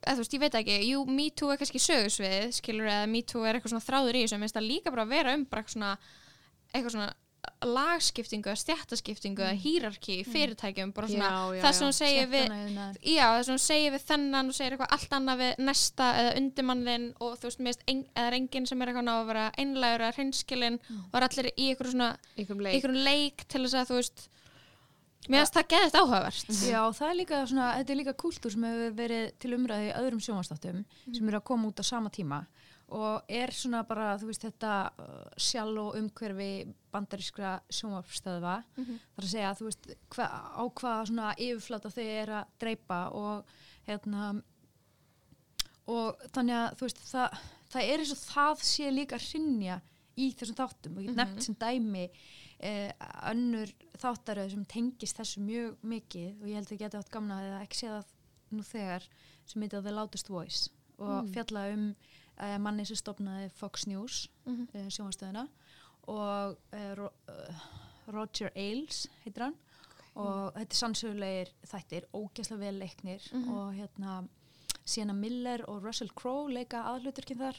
eða 0.00 0.16
þú 0.16 0.24
veist, 0.24 0.36
ég 0.36 0.44
veit 0.44 0.58
ekki, 0.60 0.76
jú, 0.90 1.06
Me 1.08 1.30
Too 1.30 1.52
er 1.52 1.60
kannski 1.60 1.82
sögusvið, 1.84 2.50
skilur, 2.56 2.90
eða 2.90 3.08
Me 3.10 3.22
Too 3.22 3.44
er 3.44 3.58
eitthvað 3.58 3.74
svona 3.74 3.86
þráður 3.86 4.18
í 4.18 4.22
þessu, 4.24 4.38
mér 4.38 4.48
finnst 4.48 4.60
það 4.60 4.70
líka 4.70 4.94
bara 4.94 5.08
vera 5.10 5.34
um 5.36 5.44
bara 5.50 5.62
eitthvað 5.64 5.76
svona, 5.76 5.96
eitthvað 6.70 6.96
svona 6.96 7.10
lagskiptingu, 7.64 8.52
stjættaskiptingu 8.56 9.42
eða 9.44 9.56
hýrarki 9.60 10.18
í 10.20 10.24
fyrirtækjum 10.28 10.92
bara 10.96 11.08
svona, 11.10 11.28
Já, 11.28 11.56
já, 11.56 11.62
það 11.64 11.76
sem 11.76 11.86
hún 11.86 11.96
segir 11.96 12.28
við 12.30 12.46
já, 13.04 13.24
það 13.24 13.44
sem 13.46 13.54
hún 13.54 13.62
segir 13.64 13.94
við 13.94 14.04
þennan 14.10 14.50
og 14.52 14.56
segir 14.56 14.76
eitthvað 14.76 14.94
allt 14.96 15.14
annað 15.18 15.42
við 15.42 15.62
næsta 15.68 16.08
eða 16.20 16.34
undirmanninn 16.40 17.06
og 17.20 17.38
þú 17.40 17.48
veist, 17.48 17.60
mér 17.60 17.72
finnst 17.72 17.86
en, 17.92 18.02
eða 18.14 18.26
er 18.30 18.38
enginn 18.38 18.68
sem 18.68 18.82
er 18.84 18.92
eitthvað 18.92 19.06
ná 19.08 19.12
að 19.16 19.30
vera 19.30 19.46
einlægur 19.60 20.04
eða 20.06 20.16
hreinskilinn 20.18 20.78
og 21.00 21.16
er 21.20 21.28
allir 21.28 21.50
í 21.52 21.70
eitthvað 21.70 21.92
svona 21.94 22.10
í 22.36 22.46
leik. 22.68 22.90
leik 23.08 23.46
til 23.48 23.64
þess 23.66 23.80
að 23.82 23.92
þú 23.92 24.00
veist 24.00 24.26
mér 25.28 25.42
finnst 25.42 25.58
það 25.58 25.68
geðist 25.74 25.98
áhugavert. 26.00 26.52
Já, 26.64 26.80
það 26.96 27.06
er 27.10 27.18
líka 27.18 27.42
svona, 27.50 27.68
þetta 27.78 27.92
er 27.92 28.00
líka 28.00 28.16
kúltúr 28.22 28.54
sem 28.54 28.66
hefur 28.66 28.96
verið 28.98 29.24
til 29.42 29.52
umræði 29.56 29.90
í 29.90 29.94
öðrum 30.00 30.24
sjónvastáttum 30.24 30.82
sem 31.04 31.28
eru 31.28 31.40
að 31.40 31.48
koma 31.52 31.70
út 31.70 31.82
á 31.82 31.84
sama 31.84 32.12
tíma 32.14 32.44
og 32.90 33.28
er 33.30 33.52
svona 33.54 33.84
bara, 33.86 34.16
þú 34.18 34.30
veist, 34.32 34.42
þetta 34.48 34.70
uh, 34.98 35.18
sjálf 35.38 35.78
og 35.78 35.98
umhverfi 36.00 36.50
bandarískra 36.90 37.52
sjónvarpstöðva 37.70 38.56
þar 38.74 39.26
að 39.26 39.30
segja, 39.30 39.52
þú 39.60 39.68
veist, 39.68 39.90
hva, 40.16 40.26
á 40.26 40.62
hvað 40.80 41.02
svona 41.12 41.28
yfirflata 41.36 41.92
þau 41.94 42.02
er 42.02 42.32
að 42.40 42.56
dreipa 42.64 42.98
og 43.14 43.52
hérna 43.86 44.32
og 45.90 46.26
þannig 46.34 46.56
að, 46.56 46.66
þú 46.80 46.88
veist, 46.88 47.04
það, 47.12 47.38
það 47.70 47.92
er 47.92 48.02
eins 48.02 48.12
og 48.14 48.20
það 48.24 48.66
sé 48.72 48.90
líka 48.94 49.22
hrinja 49.22 49.78
í 50.20 50.30
þessum 50.36 50.58
þáttum. 50.58 50.96
Og 50.96 51.04
ég 51.04 51.10
get 51.10 51.18
nefnt 51.18 51.46
sem 51.46 51.56
dæmi 51.58 52.06
eh, 52.60 52.92
önnur 53.30 53.72
þáttaröð 54.00 54.54
sem 54.54 54.64
tengist 54.68 55.20
þessu 55.20 55.42
mjög 55.44 55.76
mikið 55.82 56.42
og 56.42 56.48
ég 56.48 56.58
held 56.60 56.70
að 56.70 56.76
ég 56.76 56.82
geti 56.84 57.00
átt 57.00 57.12
gamna 57.12 57.40
að 57.40 57.56
ekki 57.64 57.80
sé 57.80 57.90
það 57.92 58.14
nú 58.50 58.66
þegar 58.66 59.06
sem 59.46 59.64
heitið 59.64 59.86
The 59.86 59.94
Loudest 59.94 60.30
Voice 60.30 60.70
og 61.00 61.30
fjalla 61.32 61.66
um 61.74 61.86
uh, 61.90 62.56
manni 62.62 62.84
sem 62.88 62.98
stopnaði 62.98 63.48
Fox 63.56 63.86
News 63.88 64.28
mm 64.44 64.56
-hmm. 64.56 64.90
sjónvastöðuna 64.90 65.46
og 66.08 66.58
uh, 66.72 66.92
Ro 66.98 67.08
uh, 67.28 67.64
Roger 68.10 68.50
Ailes 68.56 69.06
heitir 69.24 69.42
hann 69.44 69.56
og 70.14 70.52
þetta 70.54 70.74
er 70.74 70.76
sannsögulegir 70.76 71.50
þættir, 71.62 72.04
ógæslega 72.12 72.60
vel 72.60 72.78
leiknir 72.78 73.22
og 73.32 73.74
hérna 73.74 74.28
Sienna 74.84 75.12
Miller 75.12 75.62
og 75.70 75.84
Russell 75.84 76.10
Crowe 76.10 76.50
leika 76.52 76.82
aðluturkinn 76.82 77.38
þar 77.38 77.56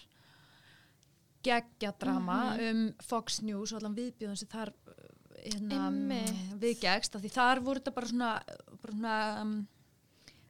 geggja 1.45 1.93
drama 1.99 2.39
um 2.69 2.88
Fox 3.06 3.41
News 3.45 3.73
og 3.73 3.82
allan 3.82 3.97
viðbjöðum 3.97 4.39
sem 4.39 4.51
þar 4.51 4.73
uh, 4.73 5.04
hérna, 5.41 5.91
viðgegst 6.62 7.17
því 7.19 7.34
þar 7.34 7.63
voru 7.65 7.82
þetta 7.82 7.95
bara 7.97 8.12
svona, 8.12 8.32
bara 8.82 8.95
svona 8.95 9.17
um, 9.41 9.54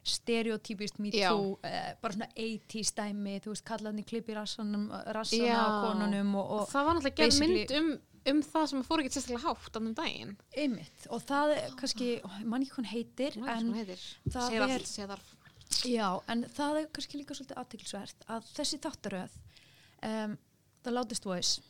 stereotypist 0.01 0.99
me 0.99 1.11
too 1.13 1.57
uh, 1.61 1.81
bara 2.01 2.17
svona 2.17 2.29
80s 2.35 2.93
dæmi 2.97 3.39
þú 3.43 3.53
veist 3.53 3.67
kallaðni 3.67 4.05
rassanum 4.35 4.87
rassana 5.13 5.59
á 5.61 5.67
konunum 5.85 6.39
og, 6.41 6.55
og 6.55 6.71
það 6.71 6.87
var 6.87 6.97
náttúrulega 6.97 7.19
gerð 7.21 7.43
mynd 7.43 7.75
um, 7.77 7.91
um 8.31 8.41
það 8.45 8.67
sem 8.71 8.85
fór 8.85 9.03
ekki 9.03 9.13
sérstaklega 9.15 9.43
hátt 9.45 9.77
annum 9.79 9.97
daginn. 9.97 10.33
Einmitt 10.57 11.07
og 11.09 11.23
það 11.25 11.55
er 11.57 11.75
kannski, 11.79 12.09
ég 12.21 12.49
man 12.49 12.65
ekki 12.65 12.77
hún 12.79 12.89
heitir 12.91 13.37
þarf. 15.13 15.35
Já, 15.87 16.07
en 16.29 16.45
það 16.51 16.81
er 16.81 16.87
kannski 16.93 17.19
líka 17.21 17.37
svolítið 17.37 17.61
aðtekilsvert 17.61 18.25
að 18.35 18.49
þessi 18.57 18.79
þáttaröð 18.83 19.37
um, 20.09 20.35
The 20.83 20.93
Loudest 20.93 21.27
Voice. 21.27 21.61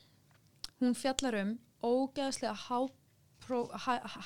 Hún 0.82 0.95
fjallar 0.97 1.38
um 1.41 1.56
ógeðslega 1.82 2.56
pro, 3.41 3.63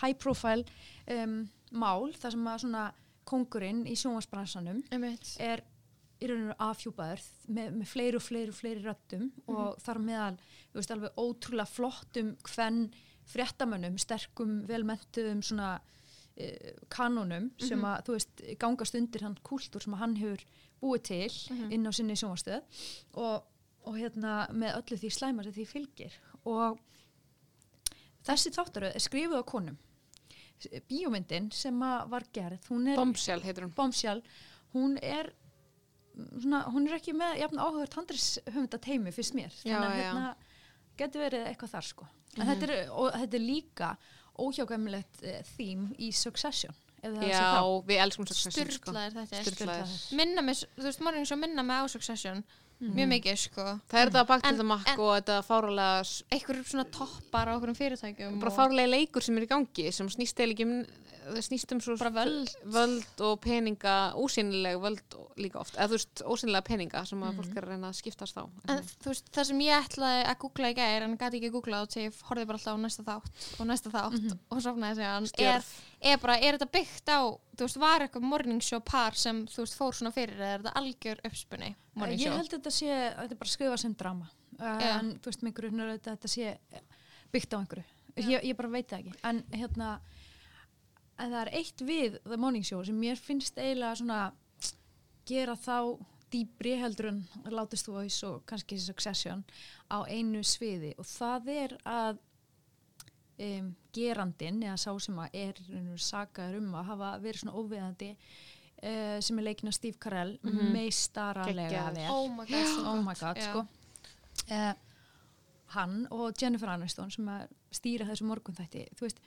high, 0.01 0.17
profile 0.19 0.65
um, 1.11 1.45
mál 1.75 2.11
þar 2.15 2.35
sem 2.35 2.51
að 2.51 2.61
svona 2.65 2.83
kongurinn 3.25 3.85
í 3.89 3.95
sjónvarsbransanum 3.97 4.83
er 5.41 5.63
í 6.21 6.29
raun 6.29 6.45
og 6.45 6.51
veru 6.51 6.57
afhjúpaður 6.67 7.23
með, 7.47 7.71
með 7.79 7.89
fleiri 7.91 8.19
og 8.19 8.23
fleiri 8.23 8.53
og 8.53 8.57
fleiri 8.59 8.83
röddum 8.85 9.25
og 9.51 9.79
þar 9.83 9.99
meðal, 10.05 10.37
þú 10.71 10.79
veist, 10.79 10.93
alveg 10.95 11.19
ótrúlega 11.19 11.71
flottum 11.71 12.31
hvern 12.45 12.85
fréttamönnum, 13.25 13.97
sterkum, 13.99 14.59
velmentuðum 14.69 15.41
svona 15.43 15.71
uh, 15.79 16.69
kanonum 16.93 17.49
sem 17.61 17.81
að, 17.81 18.05
þú 18.05 18.19
veist, 18.19 18.45
gangast 18.61 18.99
undir 18.99 19.25
hann 19.25 19.39
kúltúr 19.43 19.83
sem 19.83 19.97
hann 19.99 20.15
hefur 20.21 20.45
búið 20.83 21.03
til 21.09 21.67
inn 21.73 21.87
á 21.87 21.91
sinni 21.95 22.15
sjónvastöð 22.19 22.61
og, 23.17 23.43
og 23.85 23.97
hérna 23.99 24.35
með 24.53 24.79
öllu 24.79 24.99
því 25.01 25.11
slæma 25.13 25.45
sem 25.45 25.55
því 25.55 25.65
fylgir. 25.69 26.17
Og 26.49 26.79
þessi 28.25 28.53
þáttaröð 28.55 28.97
er 28.97 29.03
skrifuð 29.03 29.41
á 29.41 29.45
konum. 29.47 29.79
Bíómyndin 30.89 31.49
sem 31.53 31.81
að 31.83 32.11
var 32.13 32.25
gerð, 32.33 32.69
hún 32.71 32.87
er 32.89 32.99
Bombshell 32.99 33.41
heitir 33.43 33.65
hún. 33.65 33.73
Bombshell, 33.75 34.21
hún 34.73 34.95
er 35.03 35.33
mm, 36.15 36.29
svona, 36.45 36.61
hún 36.71 36.87
er 36.87 36.97
ekki 36.97 37.13
með 37.17 37.41
jafn 37.43 37.59
áhugavert 37.59 37.97
handrishöfunda 37.99 38.79
teimi 38.81 39.13
fyrst 39.13 39.35
mér. 39.37 39.51
Já, 39.67 39.75
þannig 39.75 39.89
að 39.89 39.99
hérna 39.99 40.29
getur 40.95 41.25
verið 41.25 41.49
eitthvað 41.49 41.75
þar 41.75 41.89
sko. 41.89 42.07
En 42.35 42.47
þetta, 42.49 42.71
er, 42.71 42.93
og 42.95 43.11
þetta 43.13 43.37
er 43.37 43.45
líka 43.45 43.91
óhjákvæmilegt 44.35 45.21
uh, 45.23 45.37
þým 45.55 45.85
í 46.03 46.09
Succession 46.15 46.75
Já, 47.05 47.61
við 47.85 48.01
elskum 48.01 48.27
Succession 48.27 48.71
sko. 48.73 48.89
Sturlaðir 48.89 49.27
þetta 49.29 49.75
er. 49.75 49.95
Minna 50.17 50.43
mig, 50.45 50.61
þú 50.75 50.87
veist, 50.87 51.01
morning 51.05 51.27
show 51.27 51.37
minna 51.39 51.65
mig 51.65 51.83
á 51.83 51.85
Succession 51.91 52.41
mjög 52.81 53.07
mikið, 53.13 53.37
sko. 53.39 53.65
Það 53.89 54.01
er 54.01 54.09
þetta 54.09 54.25
bakt 54.27 54.45
En- 54.45 54.55
til 54.55 54.59
það 54.63 54.67
makk 54.71 54.99
og 54.99 55.11
þetta 55.15 55.37
fárulega 55.47 56.23
Einhver 56.31 56.63
svona 56.63 56.85
toppar 56.91 57.47
á 57.47 57.53
okkur 57.55 57.75
fyrirtækjum 57.75 58.39
bara 58.39 58.51
og 58.51 58.57
fárulega 58.57 58.91
leikur 58.91 59.23
sem 59.23 59.37
er 59.37 59.43
í 59.47 59.47
gangi 59.47 59.91
sem 59.93 60.07
snýst 60.09 60.35
eða 60.43 60.51
ekki 60.55 60.65
um 60.67 60.85
það 61.25 61.39
snýst 61.47 61.73
um 61.75 61.81
svo 61.83 61.95
Bara 61.99 62.11
völd. 62.15 62.51
völd 62.75 63.21
og 63.27 63.39
peninga 63.43 63.95
ósýnileg 64.19 64.77
völd 64.83 65.17
og 65.19 65.39
líka 65.41 65.59
oft 65.61 65.75
eða 65.75 65.87
þú 65.91 65.97
veist 65.97 66.23
ósýnilega 66.25 66.65
peninga 66.69 67.03
sem 67.09 67.23
að 67.25 67.39
fólk 67.39 67.55
er 67.57 67.65
að 67.67 67.73
reyna 67.73 67.89
að 67.91 67.99
skiptast 67.99 68.37
á 68.39 68.43
En 68.69 68.83
þú 69.03 69.11
veist, 69.11 69.31
það 69.35 69.49
sem 69.49 69.63
ég 69.65 69.87
ætlaði 69.89 70.21
að 70.25 70.37
googla 70.45 70.71
í 70.71 70.77
gær 70.79 71.07
en 71.07 71.17
gæti 71.17 71.39
ekki 71.39 71.49
að 71.51 71.55
googla 71.57 71.81
þá 71.83 71.93
til 71.95 72.05
ég 72.05 72.21
horfði 72.29 72.45
bara 72.51 72.59
alltaf 72.61 72.77
á 72.77 72.83
næsta 72.85 73.07
þátt 73.09 73.47
og 73.59 73.69
næsta 73.71 73.93
þátt 73.95 74.37
og 74.49 74.63
sofnaði 74.65 74.99
síðan 75.01 75.29
er, 75.49 75.69
er 76.11 76.21
bara, 76.23 76.37
er 76.39 76.59
þetta 76.59 76.71
byggt 76.77 77.13
á 77.15 77.19
þú 77.55 77.67
veist, 77.67 77.81
var 77.81 78.05
eitthvað 78.05 78.29
morning 78.29 78.61
show 78.63 78.81
par 78.85 79.15
sem 79.19 79.45
þú 79.51 79.65
veist, 79.65 79.77
fór 79.79 79.95
svona 79.95 80.13
fyrir 80.15 80.35
eða 80.39 80.53
er 80.53 80.63
þetta 80.65 80.77
algjör 80.81 81.23
uppspunni 81.31 81.75
morning 81.95 82.19
ég 82.19 82.27
show? 82.29 82.37
held 82.37 82.49
að 82.51 82.57
þetta 82.59 82.75
sé, 82.75 82.91
þetta 83.15 83.35
er 83.35 83.41
bara 83.41 83.53
skrifað 83.55 83.81
sem 83.85 83.93
drama. 83.95 84.29
Já. 84.55 84.99
en 84.99 85.09
þú 85.19 85.31
veist 85.31 85.41
mig 85.43 85.53
grunnar 85.55 85.89
að 85.91 86.01
þetta 86.05 86.29
sé 86.31 86.53
byggt 87.33 87.55
á 87.55 87.59
einhverju. 87.59 87.83
Ég, 88.15 88.45
ég 88.47 88.55
bara 88.55 88.69
veit 88.71 88.87
það 88.87 89.01
ekki. 89.01 89.13
En 89.27 89.41
hérna 89.51 89.89
en 91.19 91.31
það 91.31 91.41
er 91.41 91.53
eitt 91.59 91.81
við 91.85 92.17
The 92.25 92.37
Morning 92.39 92.65
Show 92.65 92.83
sem 92.87 92.97
mér 92.99 93.19
finnst 93.19 93.57
eiginlega 93.57 93.99
svona 94.01 94.19
gera 95.25 95.55
þá 95.57 95.97
dýbri 96.33 96.75
heldur 96.81 97.11
en 97.11 97.21
Loudest 97.53 97.87
Voice 97.87 98.25
og 98.27 98.43
kannski 98.49 98.77
Succession 98.81 99.43
á 99.87 100.03
einu 100.09 100.41
sviði. 100.43 100.93
Og 100.99 101.07
það 101.07 101.51
er 101.53 101.75
að 101.87 102.19
um, 103.39 103.69
gerandin 103.95 104.63
eða 104.65 104.77
sá 104.81 104.91
sem 104.99 105.21
að 105.21 105.39
er 105.45 105.61
sakaður 106.01 106.59
um 106.61 106.75
að 106.75 106.89
hafa 106.91 107.13
verið 107.23 107.43
svona 107.43 107.55
óviðandi 107.61 108.11
uh, 108.15 109.17
sem 109.23 109.39
er 109.39 109.47
leikina 109.47 109.73
Steve 109.75 109.99
Carell 110.01 110.35
meistaralega 110.43 111.69
Geggjaður. 111.69 112.01
vel. 112.01 112.11
Oh 112.11 112.27
my 112.33 112.47
god, 112.49 112.69
so 112.73 112.85
oh 112.91 113.01
my 113.05 113.15
god 113.19 113.41
Já. 113.41 113.49
sko. 113.49 113.65
Uh, 114.51 114.73
hann 115.75 116.05
og 116.13 116.35
Jennifer 116.41 116.69
Aniston 116.69 117.11
sem 117.11 117.27
að 117.31 117.47
stýra 117.73 118.07
þessu 118.09 118.27
morgunþætti 118.29 118.83
þú 118.95 119.07
veist 119.07 119.21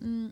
mm, 0.00 0.28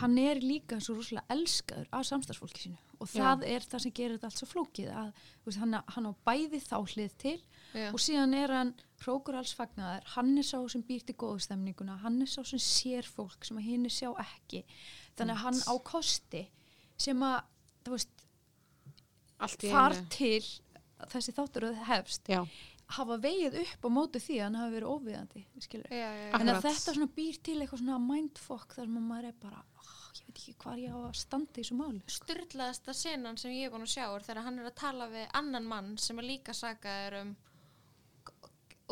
hann 0.00 0.16
er 0.18 0.40
líka 0.42 0.80
svo 0.82 0.96
rosalega 0.98 1.24
elskaður 1.34 1.86
af 1.94 2.06
samstagsfólki 2.08 2.64
sínu. 2.64 2.80
Og 3.02 3.10
það 3.10 3.44
er 3.50 3.64
það 3.66 3.82
sem 3.84 3.94
gerir 3.94 4.16
þetta 4.16 4.30
allt 4.30 4.40
svo 4.40 4.48
flókið 4.48 4.90
að 4.94 5.22
veist, 5.44 5.60
hann, 5.60 5.76
hann 5.94 6.08
á 6.08 6.12
bæði 6.26 6.60
þá 6.62 6.76
hlið 6.94 7.14
til 7.20 7.36
Já. 7.74 7.88
og 7.90 8.00
síðan 8.02 8.36
er 8.38 8.54
hann 8.54 8.72
hrókur 9.04 9.38
alls 9.38 9.54
fagnaðar, 9.58 10.06
hann 10.14 10.32
er 10.40 10.46
sá 10.46 10.56
sem 10.72 10.84
býr 10.86 11.04
til 11.04 11.16
góðstemninguna, 11.20 11.98
hann 12.04 12.20
er 12.24 12.30
sá 12.30 12.40
sem 12.46 12.62
sér 12.62 13.08
fólk 13.08 13.44
sem 13.44 13.58
hinn 13.62 13.88
sjá 13.92 14.10
ekki. 14.22 14.64
Þannig 15.18 15.36
að 15.36 15.42
hann 15.44 15.60
á 15.68 15.74
kosti 15.84 16.44
sem 17.00 17.26
að 17.26 17.40
veist, 17.90 18.24
einu. 19.98 20.06
til 20.14 20.42
þessi 21.10 21.34
þáttur 21.36 21.68
hefst. 21.90 22.30
Já, 22.30 22.44
hafa 22.94 23.16
vegið 23.22 23.58
upp 23.62 23.86
á 23.86 23.90
móti 23.90 24.20
því 24.20 24.38
að 24.38 24.44
hann 24.44 24.58
hafi 24.60 24.74
verið 24.74 24.92
óviðandi 24.92 25.44
já, 25.88 26.08
já. 26.12 26.30
en 26.36 26.52
þetta 26.52 26.94
svona 26.94 27.08
býr 27.16 27.38
til 27.40 27.56
eitthvað 27.60 27.80
svona 27.80 28.00
mindfuck 28.02 28.76
þar 28.76 28.88
sem 28.88 28.98
að 29.00 29.06
maður 29.08 29.28
er 29.30 29.38
bara 29.40 29.62
oh, 29.80 29.94
ég 30.18 30.26
veit 30.26 30.42
ekki 30.42 30.56
hvað 30.60 30.82
ég 30.82 30.92
á 30.92 31.00
að 31.00 31.16
standa 31.18 31.54
í 31.54 31.62
þessu 31.62 31.78
máli. 31.78 32.02
Sturlaðasta 32.12 32.96
senan 32.98 33.40
sem 33.40 33.54
ég 33.56 33.68
er 33.68 33.72
búin 33.72 33.86
að 33.86 33.94
sjá 33.94 34.04
er 34.06 34.26
þegar 34.26 34.44
hann 34.44 34.60
er 34.60 34.68
að 34.68 34.76
tala 34.82 35.08
við 35.14 35.26
annan 35.40 35.70
mann 35.70 35.94
sem 35.98 36.20
er 36.20 36.28
líka 36.28 36.56
sakaður 36.56 37.20
um 37.22 37.34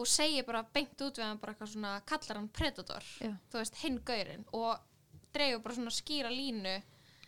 og 0.01 0.09
segir 0.09 0.47
bara 0.49 0.63
beint 0.73 0.97
út 1.05 1.19
við 1.21 1.27
hann 1.27 1.41
bara 1.41 1.53
eitthvað 1.53 1.75
svona 1.75 1.93
kallar 2.09 2.39
hann 2.39 2.49
predator 2.49 3.09
Já. 3.21 3.35
þú 3.53 3.61
veist, 3.61 3.77
hinn 3.83 3.99
gaurinn 4.09 4.47
og 4.57 4.81
dreifur 5.33 5.63
bara 5.65 5.77
svona 5.77 5.93
skýra 5.93 6.33
línu. 6.33 6.79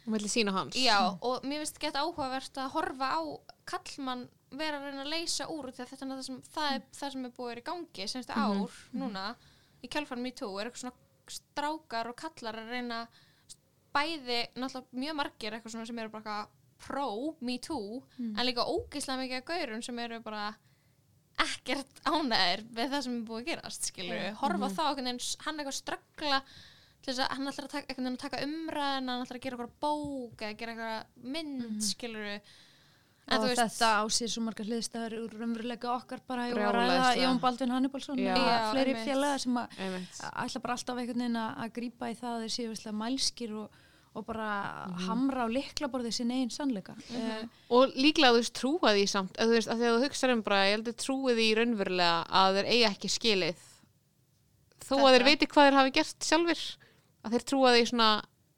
Hún 0.04 0.16
vilja 0.16 0.32
sína 0.32 0.52
hans. 0.52 0.76
Já, 0.76 1.16
og 1.20 1.44
mér 1.44 1.62
finnst 1.62 1.80
gett 1.80 1.96
áhugavert 1.96 2.58
að 2.60 2.72
horfa 2.74 3.10
á 3.16 3.20
kallmann 3.68 4.26
vera 4.50 4.78
að 4.78 4.88
reyna 4.88 5.04
að 5.04 5.12
leysa 5.14 5.48
úr 5.50 5.70
þetta 5.72 5.96
er 5.96 6.10
það 6.12 6.22
sem, 6.26 6.40
það 6.54 6.74
er, 6.74 6.82
það 6.98 7.14
sem 7.14 7.24
er 7.28 7.34
búið 7.38 7.60
í 7.60 7.64
gangi 7.68 8.08
senstu 8.10 8.32
ár 8.36 8.80
núna 8.92 9.24
í 9.84 9.90
kjálfanum 9.92 10.28
í 10.30 10.34
tó 10.36 10.50
er 10.60 10.68
eitthvað 10.68 10.84
svona 10.84 11.34
strákar 11.34 12.10
og 12.10 12.18
kallar 12.20 12.60
að 12.60 12.74
reyna 12.74 13.00
bæði, 13.94 14.40
náttúrulega 14.58 15.00
mjög 15.04 15.16
margir 15.20 15.56
eitthvað 15.56 15.74
svona 15.74 15.88
sem 15.88 15.98
eru 16.02 16.12
bara 16.12 16.36
eitthvað 16.36 16.60
pro 16.84 17.08
me 17.40 17.58
too, 17.62 18.02
en 18.18 18.44
líka 18.44 18.66
ógeðslega 18.66 19.20
mikið 19.22 19.40
af 19.40 19.44
gaurum 19.48 19.82
sem 19.82 19.98
eru 20.04 20.20
bara 20.24 20.52
ekkert 21.44 22.02
ánæðir 22.06 22.62
við 22.76 22.92
það 22.92 23.04
sem 23.06 23.16
er 23.16 23.24
búið 23.28 23.40
að 23.40 23.48
gerast, 23.48 23.88
skilur 23.90 24.20
við, 24.20 24.34
horfa 24.42 24.68
á 24.68 24.74
þá 24.74 24.82
einhvern 24.84 25.08
veginn, 25.08 25.38
hann 25.46 25.62
eitthvað 25.62 25.78
að 26.34 27.32
hann 27.34 27.50
ætlar 27.50 27.66
að 27.68 27.72
taka, 27.74 28.12
taka 28.20 28.42
umræðina 28.44 29.16
hann 29.16 29.24
ætlar 29.24 29.38
að 29.38 29.44
gera 29.46 29.58
eitthvað 29.58 29.80
bók 29.84 30.44
eða 30.44 30.58
gera 30.60 30.74
eitthvað 30.74 31.26
mynd, 31.34 31.64
mm 31.64 31.80
skilur 31.84 32.28
við 32.28 32.52
en 33.24 33.40
þú 33.40 33.48
veist, 33.48 33.60
þetta 33.62 33.90
á 34.00 34.04
sér 34.12 34.32
svo 34.32 34.42
margar 34.44 34.68
hliðstæður 34.68 35.14
úr 35.22 35.36
raunveruleika 35.38 35.92
okkar 35.94 36.20
bara 36.28 36.48
að. 36.50 37.22
Jón 37.22 37.40
Baldvin 37.40 37.72
Hannibalsson 37.72 38.20
Já. 38.20 38.34
og 38.36 38.68
fleiri 38.74 38.96
félaga 39.00 39.38
sem 39.40 39.56
að 39.60 39.78
ætla 40.44 40.62
bara 40.64 40.76
alltaf 40.76 41.00
einhvern 41.00 41.24
veginn 41.24 41.40
að 41.40 41.72
grípa 41.78 42.12
í 42.12 42.18
það 42.18 42.36
að 42.36 42.44
þeir 42.44 42.76
séu 42.76 42.94
mælskir 43.00 43.54
og, 43.62 43.80
og 44.14 44.26
bara 44.28 44.48
hamra 45.06 45.46
á 45.46 45.54
liklaborðið 45.56 46.18
sinni 46.18 46.42
einn 46.42 46.52
sannleika. 46.52 46.96
Mm 47.10 47.48
og 47.74 47.96
líklega 47.96 48.34
þú 48.34 48.42
veist 48.42 48.56
trúa 48.60 48.92
því 48.94 49.06
samt 49.10 49.38
að 49.40 49.50
þú 49.50 49.56
veist 49.58 49.72
að 49.72 49.80
þegar 49.80 49.96
þú 49.96 50.04
hugsaður 50.04 50.34
um 50.36 50.44
bara 50.46 50.60
ég 50.68 50.76
heldur 50.76 50.98
trúið 51.00 51.40
því 51.40 51.48
raunverulega 51.58 52.18
að 52.42 52.58
þeir 52.58 52.68
eiga 52.74 52.90
ekki 52.92 53.10
skilið. 53.10 53.64
Þó 54.84 54.94
að 55.00 55.04
þeir 55.08 55.14
Þetta. 55.16 55.30
veiti 55.30 55.48
hvað 55.48 55.66
þeir 55.66 55.78
hafi 55.80 55.94
gert 55.96 56.28
sjálfir 56.28 56.62
að 57.24 57.34
þeir 57.34 57.46
trúa 57.48 57.72
því 57.72 57.84
svona 57.88 58.10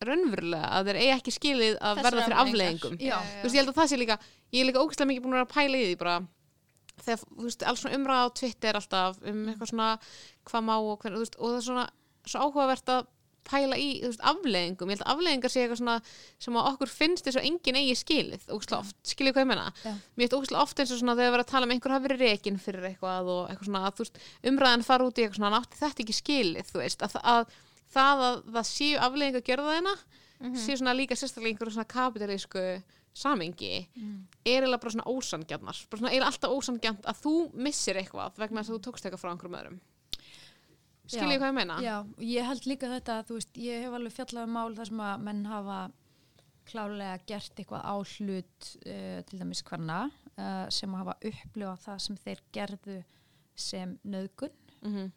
raunverulega 0.04 0.70
að 0.76 0.90
þeir 0.90 0.98
eiga 1.00 1.14
ekki 1.16 1.32
skilið 1.32 1.76
að 1.80 1.98
Þessar 1.98 2.06
verða 2.06 2.24
fyrir 2.26 2.40
afleðingum 2.42 2.96
þú 3.00 3.44
veist 3.46 3.54
ég 3.56 3.60
held 3.62 3.70
að 3.70 3.78
það 3.78 3.90
sé 3.92 3.98
líka 4.00 4.16
ég 4.54 4.62
er 4.62 4.68
líka 4.70 4.82
ógæslega 4.82 5.10
mikið 5.10 5.26
búin 5.26 5.40
að 5.40 5.52
pæla 5.52 5.80
í 5.80 5.90
því 5.90 5.98
bara 6.02 6.16
þegar 7.02 7.24
þú 7.26 7.42
veist 7.48 7.66
alls 7.66 7.82
svona 7.82 7.98
umræða 7.98 8.24
á 8.24 8.36
Twitter 8.40 8.78
alltaf 8.78 9.20
um 9.22 9.42
eitthvað 9.50 9.72
svona 9.72 9.90
hvað 10.48 10.66
má 10.68 10.74
og 10.76 10.96
hvernig 11.02 11.18
þú 11.18 11.24
veist 11.24 11.36
og 11.38 11.46
það 11.50 11.58
er 11.58 11.66
svona 11.68 11.86
svo 12.26 12.46
áhugavert 12.46 12.92
að 12.94 13.12
pæla 13.46 13.76
í 13.78 14.00
þú 14.00 14.08
veist, 14.10 14.24
afleðingum, 14.26 14.90
ég 14.90 14.96
held 14.96 15.04
að 15.04 15.12
afleðingar 15.12 15.52
sé 15.52 15.60
eitthvað 15.62 15.80
svona 15.80 15.96
sem 16.42 16.56
að 16.58 16.68
okkur 16.72 16.90
finnst 16.90 17.26
þess 17.26 17.38
að 17.38 17.46
enginn 17.50 17.78
eigi 17.78 17.96
skilið 18.00 18.42
ógæslega 18.50 18.80
oft, 18.80 18.96
skiljið 19.06 19.36
hvað 19.36 19.44
ég 19.44 19.50
menna 19.52 19.66
Já. 19.84 19.92
mér 19.92 20.24
finnst 20.24 20.36
ógæslega 20.36 20.64
oft 20.64 20.80
eins 20.82 20.92
og 20.92 21.00
svona 21.00 21.14
þegar 21.14 21.30
við 21.30 21.36
erum 21.36 21.44
að 21.44 21.52
tala 21.52 21.68
um 21.68 21.74
einhver 21.76 21.94
hafi 21.94 22.08
verið 22.08 22.24
rekin 22.24 22.58
fyrir 22.64 22.88
eitthvað 22.90 23.30
og 23.36 23.42
eitthvað 23.52 23.68
svona 23.70 23.84
að 23.86 24.02
veist, 24.02 24.18
umræðan 24.50 24.86
fara 24.88 25.06
út 25.06 25.14
í 25.14 25.22
eitthvað 25.22 25.38
svona 25.38 25.50
hann 25.52 25.60
að, 33.16 33.32
að 33.32 33.36
að 33.36 33.56
að 33.56 33.84
kapitalísku 33.86 33.96
samingi 33.96 34.22
er 34.44 34.62
eiginlega 34.62 34.80
bara 34.82 34.90
svona 34.90 35.10
ósangjarnar 35.10 35.82
bara 35.90 36.00
svona 36.00 36.10
eiginlega 36.12 36.30
alltaf 36.32 36.50
ósangjant 36.50 37.06
að 37.06 37.20
þú 37.22 37.34
missir 37.54 37.96
eitthvað 37.96 38.40
vegna 38.40 38.60
þess 38.62 38.70
að 38.70 38.76
þú 38.76 38.82
tókst 38.86 39.06
eitthvað 39.06 39.20
frá 39.20 39.30
einhverjum 39.30 39.58
öðrum. 39.60 39.80
Skiljið 41.06 41.38
hvað 41.38 41.48
ég 41.48 41.54
meina? 41.54 41.76
Já, 41.82 42.06
ég 42.18 42.44
held 42.44 42.66
líka 42.66 42.88
þetta, 42.90 43.24
þú 43.28 43.34
veist, 43.38 43.56
ég 43.56 43.84
hef 43.84 43.92
alveg 43.94 44.12
fjallað 44.12 44.48
um 44.48 44.56
mál 44.58 44.74
þar 44.74 44.86
sem 44.86 45.00
að 45.00 45.20
menn 45.22 45.44
hafa 45.46 45.90
klálega 46.66 47.18
gert 47.26 47.60
eitthvað 47.60 47.84
á 47.86 47.94
hlut 47.94 48.70
uh, 48.86 49.20
til 49.22 49.38
dæmis 49.38 49.62
hverna 49.62 50.10
uh, 50.36 50.66
sem 50.68 50.94
hafa 50.98 51.14
upplifað 51.22 51.78
það 51.84 52.00
sem 52.02 52.16
þeir 52.16 52.42
gerðu 52.52 53.04
sem 53.54 53.98
nöðgun 54.04 54.52
Mm 54.82 55.12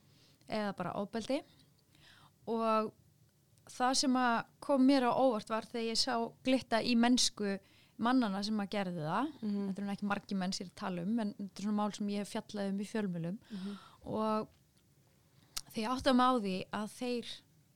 eða 0.50 0.74
bara 0.74 0.96
óbeldi 0.98 1.44
og 2.50 2.92
það 3.70 3.94
sem 3.94 4.16
að 4.18 4.38
kom 4.60 4.82
mér 4.82 5.06
á 5.06 5.14
óvart 5.14 5.50
var 5.50 5.68
þegar 5.70 5.92
ég 5.92 6.00
sá 6.02 6.16
glitta 6.42 6.82
í 6.82 6.96
mennsku 6.98 7.60
mannana 8.00 8.42
sem 8.44 8.58
að 8.64 8.70
gerðu 8.76 9.04
það 9.06 9.28
Mhm. 9.42 9.68
þetta 9.70 9.84
er 9.84 9.94
ekki 9.96 10.08
margi 10.08 10.36
menn 10.40 10.52
sér 10.56 10.70
að 10.70 10.76
tala 10.76 11.02
um 11.04 11.20
en 11.20 11.34
þetta 11.34 11.60
er 11.60 11.64
svona 11.66 11.76
mál 11.82 11.94
sem 11.96 12.08
ég 12.08 12.18
hef 12.24 12.34
fjallað 12.34 12.70
um 12.70 12.80
í 12.80 12.88
fjölmjölum 12.88 13.38
Mhm. 13.52 13.78
og 14.06 14.48
þegar 15.74 15.84
ég 15.84 15.92
átti 15.94 16.12
að 16.14 16.20
á 16.20 16.32
því 16.40 16.56
að 16.74 16.88
þeir 17.00 17.26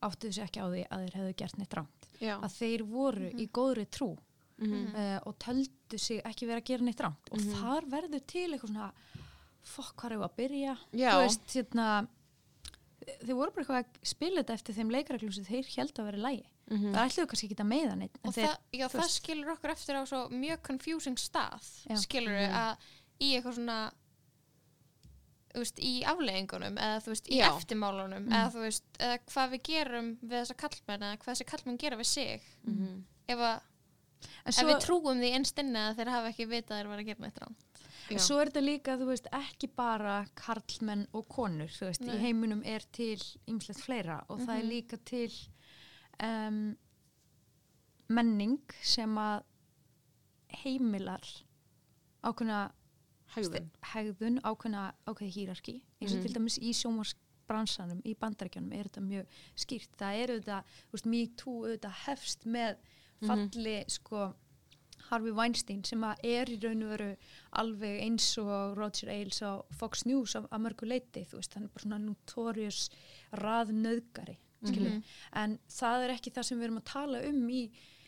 áttuðu 0.03 0.33
sér 0.35 0.47
ekki 0.47 0.61
á 0.63 0.67
því 0.67 0.81
að 0.89 1.03
þeir 1.03 1.17
hefðu 1.19 1.35
gert 1.41 1.57
neitt 1.57 1.75
rámt 1.77 2.07
að 2.23 2.55
þeir 2.59 2.81
voru 2.87 3.29
í 3.31 3.47
góðri 3.49 3.85
trú 3.89 4.17
Mhm. 4.59 4.95
uh, 4.95 5.19
og 5.25 5.37
töldu 5.39 5.97
sig 5.99 6.21
ekki 6.23 6.45
vera 6.47 6.61
að 6.61 6.65
gera 6.65 6.83
neitt 6.83 7.01
rámt 7.01 7.31
og 7.31 7.39
Mhm. 7.39 7.53
þar 7.61 7.85
verður 7.89 8.27
til 8.27 8.51
eitthvað 8.51 8.69
svona 8.69 8.91
fokk 9.63 9.95
hvað 9.97 10.11
er 10.11 10.17
að 10.19 10.35
byrja 10.37 10.77
Já. 10.93 11.11
þú 11.11 11.21
veist, 11.23 11.47
hérna 11.53 12.07
þeir 13.03 13.35
voru 13.37 13.51
bara 13.51 13.63
eitthvað 13.63 13.79
að 13.83 14.07
spila 14.13 14.41
þetta 14.43 14.53
eftir 14.53 14.75
þeim 14.77 14.91
leikaraglum 14.95 15.33
sem 15.33 15.45
þeir 15.45 15.69
held 15.77 15.93
að 15.99 16.05
vera 16.11 16.17
lægi 16.27 16.45
Mhm. 16.71 16.93
það 16.95 17.07
ætluðu 17.09 17.27
kannski 17.27 17.47
ekki 17.49 17.59
að 17.59 17.67
meiða 17.73 17.95
neitt 17.99 18.17
og 18.23 18.33
þeir, 18.33 18.45
það, 18.47 18.57
já, 18.79 18.85
það 18.87 19.09
skilur 19.11 19.49
okkur 19.53 19.71
eftir 19.73 19.95
á 19.99 20.01
svo 20.07 20.19
mjög 20.31 20.61
confusing 20.63 21.17
stað 21.19 21.65
Já. 21.89 21.95
skilur 21.99 22.31
við 22.39 22.53
að 22.55 22.77
í 23.19 23.31
eitthvað 23.35 23.57
svona 23.57 23.79
veist, 25.53 25.77
í 25.85 25.91
afleggingunum 26.09 26.77
eða 26.81 27.01
þú 27.03 27.11
veist, 27.13 27.27
í 27.29 27.37
Já. 27.41 27.49
eftirmálunum 27.51 28.25
eða 28.31 28.47
þú 28.55 28.63
veist, 28.63 28.85
eða 28.97 29.19
hvað 29.29 29.51
við 29.53 29.61
gerum 29.69 30.07
við 30.23 30.37
þessa 30.39 30.57
kallmenn 30.63 31.05
eða 31.09 31.19
hvað 31.21 31.33
þessi 31.33 31.49
kallmenn 31.51 31.77
gera 31.83 31.99
við 31.99 32.09
sig 32.09 32.41
Mhm. 32.65 33.03
ef, 33.27 33.37
að, 33.37 33.61
en 34.23 34.47
ef 34.47 34.55
svo, 34.55 34.67
við 34.71 34.81
trúum 34.87 35.19
því 35.21 35.33
einstinni 35.37 35.83
að 35.83 35.95
þeir 35.99 36.09
hafa 36.15 36.31
ekki 36.31 36.47
vitað 36.47 36.71
að 36.71 36.79
þeir 36.81 36.87
var 36.93 36.99
að 37.03 37.05
gera 37.11 37.21
neitt 37.27 37.39
rán 37.43 37.55
Já. 38.09 38.17
svo 38.19 38.39
er 38.41 38.49
þetta 38.51 38.61
líka 38.63 38.97
þú 38.99 39.05
veist, 39.07 39.27
ekki 39.31 39.67
bara 39.75 40.25
karlmenn 40.35 41.07
og 41.13 41.27
konur 41.29 41.67
þú 41.71 41.85
veist, 41.87 42.01
Nei. 42.01 42.15
í 42.15 42.19
heiminum 42.19 42.61
er 42.65 42.79
til 42.91 43.17
ymslegt 43.47 43.79
fleira 43.81 44.23
og 44.29 44.39
það 44.39 44.57
er 44.59 44.63
Mhm. 44.63 44.69
líka 44.69 44.97
til 45.05 45.31
um, 46.23 46.77
menning 48.09 48.59
sem 48.81 49.15
að 49.17 49.43
heimilar 50.63 51.23
ákveðna 52.23 52.71
Hægðun. 53.33 53.69
hegðun 53.93 54.39
ákveðna 54.45 54.83
ákveði 55.09 55.31
hýrarki 55.37 55.81
eins 56.01 56.11
og 56.13 56.19
Mhm. 56.19 56.25
til 56.25 56.33
dæmis 56.35 56.59
í 56.59 56.69
sjómarsbransanum 56.73 58.01
í 58.05 58.13
bandarækjunum 58.15 58.73
er 58.73 58.83
þetta 58.89 59.01
mjög 59.01 59.25
skýrt 59.55 59.95
það 59.97 60.21
er 60.23 60.27
auðvitað, 60.27 60.63
þú 60.63 60.91
veist, 60.93 61.05
me 61.05 61.27
too 61.27 61.63
auðvitað 61.65 61.93
hefst 62.05 62.45
með 62.45 62.77
Mhm. 63.21 63.27
falli 63.27 63.83
sko 63.89 64.33
Harvey 65.09 65.31
Weinstein 65.35 65.83
sem 65.85 66.03
er 66.03 66.45
í 66.49 66.57
raun 66.63 66.83
og 66.83 66.89
veru 66.93 67.09
alveg 67.59 67.99
eins 68.05 68.27
og 68.41 68.77
Roger 68.77 69.09
Ailes 69.13 69.41
á 69.43 69.61
Fox 69.77 70.05
News 70.05 70.35
að 70.35 70.47
mörgu 70.63 70.87
leiti, 70.87 71.25
þú 71.29 71.39
veist, 71.41 71.53
hann 71.57 71.63
er 71.67 71.73
bara 71.73 71.83
svona 71.85 71.99
notorious 72.03 72.89
raðnöðgari 73.43 74.37
skilju, 74.63 74.89
Mhm. 74.91 75.03
en 75.33 75.59
það 75.67 76.03
er 76.05 76.13
ekki 76.15 76.31
það 76.31 76.45
sem 76.45 76.59
við 76.59 76.63
erum 76.69 76.77
að 76.79 76.85
tala 76.85 77.23
um 77.27 77.49
í 77.49 77.63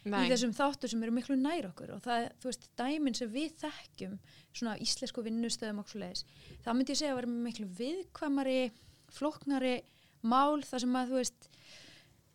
í 0.06 0.30
þessum 0.30 0.52
þáttu 0.54 0.88
sem 0.88 1.02
eru 1.04 1.12
miklu 1.12 1.36
nær 1.36 1.66
okkur 1.72 1.96
og 1.96 2.02
það, 2.06 2.30
þú 2.40 2.44
veist, 2.52 2.68
dæmin 2.78 3.16
sem 3.18 3.30
við 3.34 3.56
þekkjum 3.58 4.20
svona 4.54 4.78
íslensku 4.80 5.24
vinnustöðum 5.26 5.82
svo 5.90 6.00
leiðis, 6.00 6.24
það 6.64 6.76
myndi 6.78 6.94
ég 6.94 6.98
segja 7.00 7.12
að 7.16 7.20
vera 7.22 7.28
miklu 7.28 7.66
viðkvæmari, 7.80 8.72
flóknari 9.10 9.82
mál 10.24 10.62
þar 10.62 10.80
sem 10.80 10.94
að, 10.96 11.10
þú 11.10 11.16
veist 11.20 11.50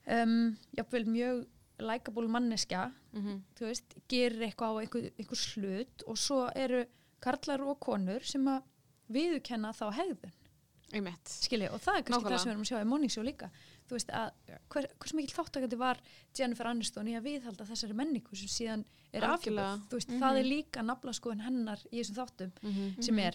um, 0.09 0.57
jáfnvel 0.77 1.05
mjög 1.07 1.47
likeable 1.81 2.29
manneskja 2.29 2.93
Mhm. 3.13 3.43
þú 3.59 3.67
veist, 3.67 3.95
gerir 4.09 4.41
eitthvað 4.49 4.71
á 4.71 4.81
einhver, 4.83 5.11
einhver 5.19 5.41
hlut 5.55 6.03
og 6.07 6.17
svo 6.17 6.51
eru 6.55 6.85
karlar 7.21 7.61
og 7.61 7.81
konur 7.81 8.21
sem 8.25 8.45
að 8.45 8.63
viðurkenna 9.11 9.73
þá 9.75 9.93
hegðun. 9.93 10.33
Skilji, 11.25 11.69
og 11.71 11.79
það 11.81 11.97
er 11.99 12.03
kannski 12.03 12.25
Nákvæmlega. 12.25 12.31
það 12.31 12.39
sem 12.41 12.49
við 12.49 12.55
erum 12.55 12.63
að 12.65 12.71
sjá 12.71 12.81
í 12.81 12.87
Morning 12.91 13.11
Show 13.11 13.23
líka. 13.25 13.51
Þú 13.87 13.95
veist 13.95 14.09
að 14.11 14.31
hver, 14.71 14.87
hvers 14.99 15.15
mikil 15.15 15.35
þáttakandi 15.37 15.79
var 15.79 16.01
Jennifer 16.39 16.67
Aniston 16.67 17.07
í 17.07 17.15
að 17.19 17.23
viðhalda 17.29 17.67
þessari 17.67 17.95
menningu 17.95 18.37
sem 18.37 18.49
síðan 18.49 18.85
er 19.13 19.23
afhjúpað 19.23 19.85
þú 19.89 19.99
veist, 19.99 20.09
það 20.21 20.39
er 20.41 20.45
líka 20.45 20.83
nafla 20.83 21.13
skoðun 21.15 21.41
hennar 21.43 21.79
í 21.93 22.01
þessum 22.01 22.19
þáttum 22.21 22.53
Mhm. 22.63 23.03
sem 23.03 23.19
er 23.19 23.35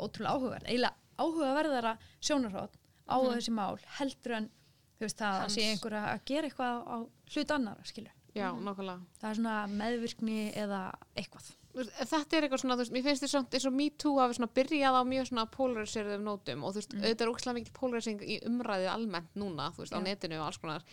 ótrúlega 0.00 0.32
áhugaverð 0.36 0.64
eiginlega 0.64 0.94
áhugaverðara 1.18 1.98
sjónarhótt 2.20 2.74
á 3.08 3.16
þessi 3.24 3.50
mál 3.52 3.78
heldur 3.98 4.32
en 4.36 4.50
þú 4.98 5.00
veist 5.00 5.16
það 5.18 5.46
sé 5.48 5.62
einhver 5.72 5.92
að 5.92 6.24
gera 6.24 6.48
eitthvað 6.48 6.86
á 6.86 6.96
hlut 7.34 7.56
annara 7.56 7.84
skilju 7.88 8.12
Já, 8.36 8.50
nákvæmlega. 8.52 9.00
það 9.16 9.30
er 9.30 9.38
svona 9.38 9.54
meðvirkni 9.72 10.40
eða 10.60 10.80
eitthvað. 11.16 11.46
Þú 11.72 11.78
veist, 11.80 11.92
þetta 12.10 12.36
er 12.36 12.44
eitthvað 12.44 12.60
svona, 12.62 12.74
þú 12.76 12.82
veist, 12.82 12.92
mér 12.92 13.04
finnst 13.06 13.22
þetta 13.22 13.32
svona 13.32 13.56
eins 13.56 13.66
og 13.68 13.74
Me 13.76 13.86
Too 14.02 14.18
hafi 14.20 14.36
svona 14.36 14.48
byrjað 14.58 14.96
á 14.96 15.02
mjög 15.08 15.28
svona 15.30 15.44
polariserðum 15.54 16.26
nótum 16.26 16.64
og 16.64 16.74
þú 16.74 16.80
veist, 16.82 16.96
auðvitað 16.96 17.24
er 17.24 17.32
ógslag 17.32 17.56
mikil 17.56 17.74
polarisering 17.76 18.24
í 18.24 18.36
umræðu 18.48 18.90
almennt 18.92 19.38
núna, 19.40 19.70
þú 19.72 19.84
veist, 19.84 19.96
á 19.96 20.00
Já. 20.00 20.04
netinu 20.04 20.40
og 20.40 20.46
alls 20.50 20.60
konar, 20.60 20.84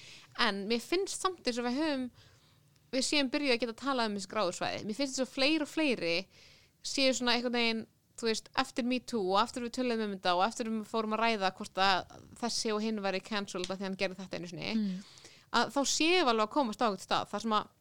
en 0.47 0.61
mér 0.71 0.83
finnst 0.83 1.23
samt 1.23 1.47
eins 1.47 1.59
og 1.59 1.67
við 1.67 1.79
höfum, 1.81 2.05
við 2.95 3.07
séum 3.09 3.31
byrjuð 3.33 3.55
að 3.55 3.63
geta 3.65 3.79
talað 3.83 4.11
um 4.11 4.15
þessi 4.19 4.31
gráðursvæði, 4.35 4.85
mér 4.87 4.99
finnst 5.01 5.17
þess 5.17 5.27
að 5.27 5.33
fleiri 5.33 5.67
og 5.67 5.71
fleiri 5.73 6.15
séu 6.83 7.15
svona 7.15 7.35
einhvern 7.35 7.57
veginn, 7.59 7.83
þú 8.19 8.29
veist, 8.29 8.47
eftir 8.63 8.87
Me 8.87 9.01
Too 9.03 9.23
og 9.33 9.41
eftir 9.43 9.65
við 9.65 9.75
töluðum 9.79 10.11
um 10.11 10.15
þetta 10.15 10.35
og 10.37 10.45
eftir 10.47 10.71
við 10.71 10.87
fórum 10.87 11.15
að 11.17 11.23
ræða 11.25 11.51
hvort 11.57 11.79
að 11.81 12.15
þessi 12.39 12.71
og 12.75 12.83
hinn 12.83 13.03
væri 13.03 13.23
cancelled 13.23 13.71
að 13.71 13.79
því 13.79 13.87
hann 13.87 13.99
gerði 13.99 14.19
þetta 14.21 14.39
einu 14.39 14.51
sinni, 14.51 14.73
mm. 14.75 15.12
Að 15.53 15.71
þá 15.75 15.79
við 15.83 16.31
alveg 16.31 16.47
að 16.47 16.53
komast 16.57 16.81
á 16.81 16.85
eitthvað 16.87 17.05
stað 17.07 17.31
þar 17.31 17.45
sem 17.45 17.55
að 17.59 17.71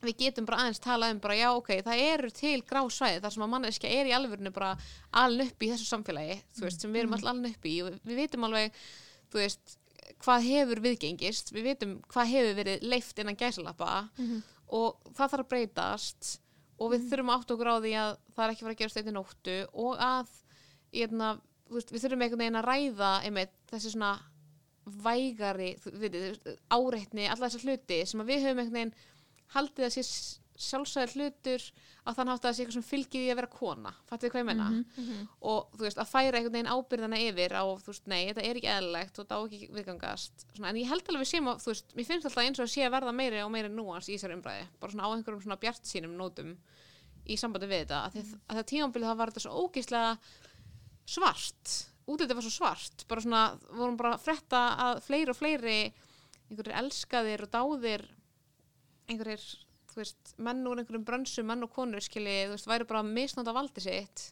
við 0.00 0.16
getum 0.22 0.46
bara 0.48 0.62
aðeins 0.64 0.80
talað 0.80 1.14
um 1.14 1.20
bara 1.20 1.36
já 1.36 1.48
ok, 1.52 1.70
það 1.84 2.02
eru 2.06 2.30
til 2.32 2.54
grá 2.64 2.80
svæði 2.88 3.20
þar 3.20 3.34
sem 3.34 3.44
að 3.44 3.52
manneskja 3.52 3.90
er 3.92 4.08
í 4.08 4.14
alvörinu 4.16 4.52
bara 4.54 4.70
aln 5.22 5.44
upp 5.44 5.64
í 5.64 5.70
þessu 5.72 5.88
samfélagi, 5.90 6.38
þú 6.56 6.64
veist, 6.64 6.80
sem 6.80 6.94
við 6.94 7.02
erum 7.02 7.16
all 7.18 7.32
aln 7.34 7.50
upp 7.50 7.68
í. 7.68 7.74
Og 7.84 7.98
við 8.08 8.22
vitum 8.22 8.46
alveg, 8.48 8.78
þú 9.32 9.42
veist 9.42 9.76
hvað 10.24 10.46
hefur 10.48 10.82
viðgengist, 10.84 11.52
við 11.52 11.68
vitum 11.70 11.92
hvað 12.12 12.32
hefur 12.32 12.56
verið 12.58 12.86
leift 12.88 13.20
innan 13.20 13.38
gæsalappa 13.40 13.90
og 14.68 15.12
það 15.16 15.30
þarf 15.34 15.44
að 15.44 15.50
breytast 15.52 16.32
og 16.80 16.92
við 16.94 17.06
þurfum 17.10 17.30
að 17.30 17.38
átta 17.38 17.54
okkur 17.54 17.70
á 17.70 17.76
því 17.84 17.94
að 18.00 18.10
það 18.34 18.44
er 18.44 18.52
ekki 18.54 18.64
fara 18.64 18.74
að 18.74 18.80
gerast 18.80 19.00
eitt 19.00 19.10
í 19.10 19.14
nóttu 19.14 19.56
og 19.84 20.00
að 20.00 20.34
hérna, 20.96 21.30
þú 21.68 21.76
veist, 21.76 21.92
við 21.92 22.04
þurfum 22.04 22.24
einhvern 22.24 22.42
veginn 22.44 22.60
að 22.60 22.68
ræða 22.70 23.10
einmitt, 23.28 23.56
þessi 23.70 23.92
svona 23.92 24.12
vægari 25.04 25.70
áreitni, 26.72 27.28
alla 27.28 27.48
þessar 27.48 27.66
hluti 27.66 28.02
sem 28.06 28.22
að 28.22 28.32
við 28.32 28.46
höfum 28.46 28.62
einhvern 28.62 28.78
veginn 28.78 28.94
haldið 29.54 29.88
að 29.88 29.96
sé 29.96 30.04
sjálfsæðir 30.60 31.14
hlutur 31.16 31.62
á 32.04 32.10
þann 32.16 32.30
hátt 32.30 32.42
að 32.42 32.46
það 32.46 32.54
sé 32.56 32.62
eitthvað 32.62 32.76
sem 32.76 32.84
fylgir 32.84 33.22
því 33.22 33.30
að 33.32 33.38
vera 33.38 33.50
kona. 33.52 33.92
Fattu 34.08 34.26
þið 34.26 34.32
hvað 34.32 34.42
ég 34.42 34.48
menna 34.48 34.66
og 35.50 35.76
þú 35.76 35.86
veist 35.86 36.00
að 36.00 36.10
færa 36.10 36.38
einhvern 36.38 36.56
veginn 36.56 36.72
ábyrðana 36.74 37.20
yfir 37.24 37.54
á 37.56 37.64
þú 37.80 37.92
veist 37.92 38.10
nei 38.10 38.20
þetta 38.28 38.44
er 38.44 38.60
ekki 38.60 38.70
eðlilegt 38.74 39.18
og 39.18 39.24
þetta 39.24 39.38
á 39.40 39.40
ekki 39.40 39.70
viðgangast 39.76 40.44
svona, 40.54 40.68
en 40.72 40.80
ég 40.80 40.90
held 40.90 41.08
alveg 41.08 41.24
við 41.24 41.30
séum 41.32 41.50
að 41.52 41.62
þú 41.64 41.72
veist 41.72 41.96
mér 41.96 42.08
finnst 42.10 42.28
alltaf 42.28 42.44
eins 42.44 42.60
og 42.60 42.66
að 42.66 42.72
sé 42.74 42.84
að 42.84 42.94
verða 42.96 43.16
meiri 43.16 43.42
og 43.44 43.52
meiri 43.54 43.72
núans 43.72 44.08
í 44.08 44.16
þessari 44.16 44.36
umræði 44.36 44.66
bara 44.80 44.94
svona 44.94 45.08
á 45.08 45.12
einhverjum 45.14 45.44
svona 45.46 45.60
bjart 45.64 45.88
sínum 45.88 46.16
nótum 46.18 46.54
í 47.24 47.36
sambandi 47.40 47.70
við 47.70 47.84
þetta 47.84 48.02
að, 48.08 48.20
mm. 48.20 48.40
að 48.48 48.60
það 48.60 48.70
tímabilið 48.72 49.10
það 49.10 49.20
var 49.20 49.32
þetta 49.32 49.44
svo 49.46 49.64
ógeðslega 49.64 50.12
svart 51.10 51.76
útlitið 52.10 52.38
var 52.38 52.46
svo 52.46 52.54
svart 52.54 53.04
bara 53.10 53.24
svona 53.24 53.42
vorum 53.70 53.98
bara 54.00 54.14
að 54.16 54.24
fretta 54.26 54.62
að 54.88 55.02
fleiri 55.06 55.32
og 55.32 55.38
fleiri 55.38 55.78
einhverjir 56.50 56.78
elskaðir 56.82 57.44
og 57.46 57.52
dáðir 57.54 58.06
einhverjir 59.10 59.44
þú 59.90 60.00
veist, 60.00 60.34
menn 60.38 60.66
úr 60.68 60.80
einhverjum 60.80 61.06
brönsum, 61.06 61.48
menn 61.50 61.66
og 61.66 61.72
konur 61.74 62.02
skilji, 62.04 62.46
þú 62.48 62.54
veist, 62.54 62.68
væri 62.70 62.86
bara 62.88 63.02
að 63.02 63.12
misnóta 63.16 63.54
valdi 63.56 63.82
sitt. 63.84 64.28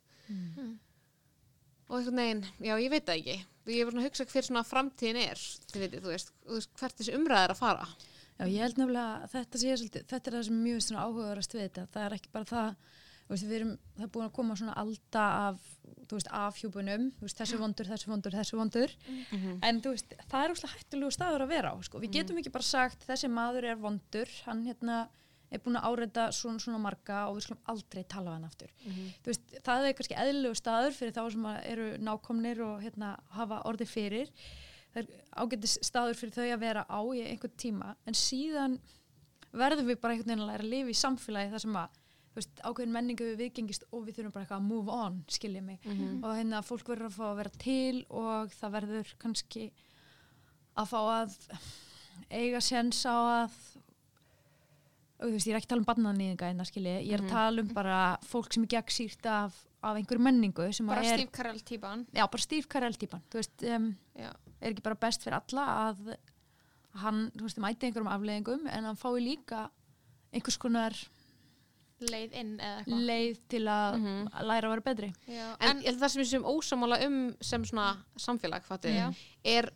Og 1.89 1.97
einhvern 1.99 2.21
veginn, 2.21 2.45
já 2.63 2.75
ég 2.79 2.93
veit 2.93 3.07
það 3.09 3.19
ekki. 3.19 3.37
Ég 3.69 3.83
er 3.83 3.89
bara 3.91 4.03
að 4.03 4.07
hugsa 4.09 4.27
hver 4.29 4.47
svona 4.47 4.65
framtíðin 4.65 5.21
er 5.23 5.43
veitir, 5.75 6.05
þú 6.05 6.13
veist, 6.13 6.33
hvert 6.79 7.01
þessi 7.01 7.17
umræð 7.17 7.45
er 7.45 7.55
að 7.55 7.61
fara. 7.61 7.89
Já, 8.39 8.45
ég 8.47 8.63
held 8.63 8.79
nefnilega 8.79 9.25
að 9.25 9.33
þetta 9.35 9.61
sé 9.61 9.77
svolítið, 9.77 10.07
þetta 10.13 10.31
er 10.31 10.37
það 10.37 10.47
sem 10.47 10.59
mjög 10.63 10.83
svona 10.85 11.05
áhugaðurast 11.05 11.57
við 11.57 11.65
þetta, 11.65 11.87
það 11.95 12.05
er 12.05 12.17
ekki 12.19 12.35
bara 12.37 12.49
það 12.53 12.69
veist, 13.29 13.45
við 13.49 13.57
erum, 13.61 13.75
það 13.97 14.07
er 14.07 14.13
búin 14.15 14.27
að 14.27 14.35
koma 14.39 14.57
svona 14.57 14.75
alda 14.81 15.25
af, 15.49 15.61
veist, 16.13 16.31
afhjúpunum 16.33 17.09
veist, 17.21 17.39
þessi 17.39 17.61
vondur, 17.61 17.89
þessi 17.91 18.09
vondur, 18.09 18.37
þessi 18.39 18.59
vondur. 18.59 18.95
En 19.63 19.81
þú 19.85 19.95
veist, 19.95 20.15
það 20.31 20.45
er 20.45 20.55
úrslega 20.55 20.75
hættulegu 20.79 21.15
staður 21.17 21.45
að 21.45 21.53
vera 21.55 21.73
á, 21.73 21.77
sko, 21.85 22.01
við 22.03 22.15
getum 22.19 22.39
ekki 22.41 22.55
bara 22.55 22.65
sagt 22.69 23.05
þessi 23.09 23.29
maður 23.29 23.69
er 23.73 23.81
vondur, 23.83 24.29
hann 24.47 24.65
hérna 24.65 25.09
er 25.49 25.63
búin 25.65 25.79
að 25.81 25.87
áreita 25.89 26.27
svona 26.37 26.61
svona 26.61 26.79
marga 26.79 27.23
og 27.31 27.39
við 27.39 27.47
skulum 27.47 27.61
aldrei 27.73 28.03
tala 28.05 28.35
hann 28.35 28.45
aftur. 28.45 28.69
Þú 29.25 29.31
veist, 29.31 29.55
það 29.65 29.87
er 29.89 29.95
kannski 29.97 30.17
eðlilegu 30.21 30.59
staður 30.59 30.97
fyrir 30.97 31.15
þá 31.17 31.23
sem 31.33 31.47
eru 31.63 31.87
nákomnir 32.05 32.61
og 32.67 32.83
hérna 32.85 33.15
hafa 33.33 33.63
orði 33.65 33.87
fyrir. 33.89 34.33
Það 34.93 35.01
er 35.03 35.09
ágætis 35.41 35.79
staður 35.89 36.19
fyrir 36.21 36.35
þau 36.37 36.45
að 36.53 36.61
vera 36.67 36.85
á 36.85 37.01
í 37.17 37.23
einhvern 37.25 37.57
tíma, 37.57 37.95
en 38.05 38.15
síðan 38.15 38.79
verðum 39.53 39.89
við 39.89 40.01
bara 40.03 40.13
einhvern 40.13 40.29
veginn 40.35 40.45
að 40.45 40.53
læra 40.53 40.65
að 40.67 40.73
lifa 40.75 40.93
í 40.93 41.01
samfélagi 41.01 41.53
þar 41.55 41.65
sem 41.65 41.81
að 41.81 41.98
veist, 42.39 42.63
ákveðin 42.65 42.95
menningu 42.95 43.27
við 43.33 43.43
viðgengist 43.43 43.85
og 43.91 44.07
við 44.07 44.19
þurfum 44.19 44.35
bara 44.37 44.47
eitthvað 44.47 44.63
að 44.63 44.69
move 44.71 44.95
on, 44.95 45.19
skiljið 45.35 45.67
mig. 45.67 45.83
Og 46.23 46.31
hérna 46.35 46.63
fólk 46.67 46.89
verður 46.93 47.11
að 47.11 47.19
fá 47.19 47.27
að 47.29 47.37
vera 47.43 47.53
til 47.65 48.05
og 48.09 48.55
það 48.59 48.75
verður 48.79 49.13
kannski 49.23 49.67
að 50.79 50.91
fá 50.93 51.01
að 51.03 51.37
eiga 52.31 52.61
séns 52.65 53.03
á 53.07 53.17
að 53.17 53.59
og 55.19 55.27
þú 55.27 55.35
veist, 55.35 55.49
ég 55.49 55.55
er 55.55 55.59
ekki 55.59 55.67
að 55.67 55.73
tala 55.73 55.83
um 55.83 55.89
barnanýðinga 55.89 56.49
en 56.53 56.61
það 56.63 56.69
skilji, 56.71 56.95
ég 57.09 57.15
er 57.17 57.25
að 57.25 57.33
tala 57.33 57.63
um 57.65 57.71
bara 57.75 58.01
fólk 58.23 58.55
sem 58.55 58.67
er 58.67 58.71
gegnsýrt 58.77 59.27
af, 59.27 59.57
af 59.83 59.99
einhverju 59.99 60.23
menningu 60.23 60.69
sem 60.77 60.87
bara 60.87 61.03
Carell 61.35 61.63
típan. 61.67 62.05
Já, 62.15 62.23
bara 62.31 62.45
Steve 62.45 62.71
Carell 62.71 62.99
típan, 62.99 63.25
þú 63.33 63.41
veist, 63.41 63.65
um, 63.67 63.89
er 64.19 64.71
ekki 64.71 64.85
bara 64.87 64.99
best 65.03 65.27
fyrir 65.27 65.41
alla 65.41 65.65
að 65.89 66.13
hann, 67.03 67.25
þú 67.35 67.49
veist, 67.49 67.59
mæti 67.63 67.89
einhverjum 67.89 68.13
afleðingum 68.15 68.71
en 68.71 68.89
hann 68.91 69.01
fái 69.01 69.19
líka 69.25 69.65
einhvers 70.31 70.59
konar 70.61 70.95
leið 72.01 72.37
inn 72.41 72.53
eða 72.61 72.79
eitthvað. 72.83 73.05
Leið 73.11 73.41
til 73.55 73.65
að 73.73 73.99
að 74.33 74.49
læra 74.51 74.69
að 74.69 74.75
vera 74.75 74.87
betri. 74.91 75.11
Já, 75.27 75.47
En, 75.59 75.69
en, 75.71 75.83
ég 75.83 75.91
held 75.91 76.01
það 76.03 76.13
sem 76.15 76.23
við 76.23 76.31
sem 76.31 76.49
ósamála 76.55 77.01
um 77.07 77.19
sem 77.41 77.65
svona 77.65 77.89
samfélag, 78.17 78.65
fattu, 78.69 78.93
Já. 78.95 79.09
er 79.45 79.71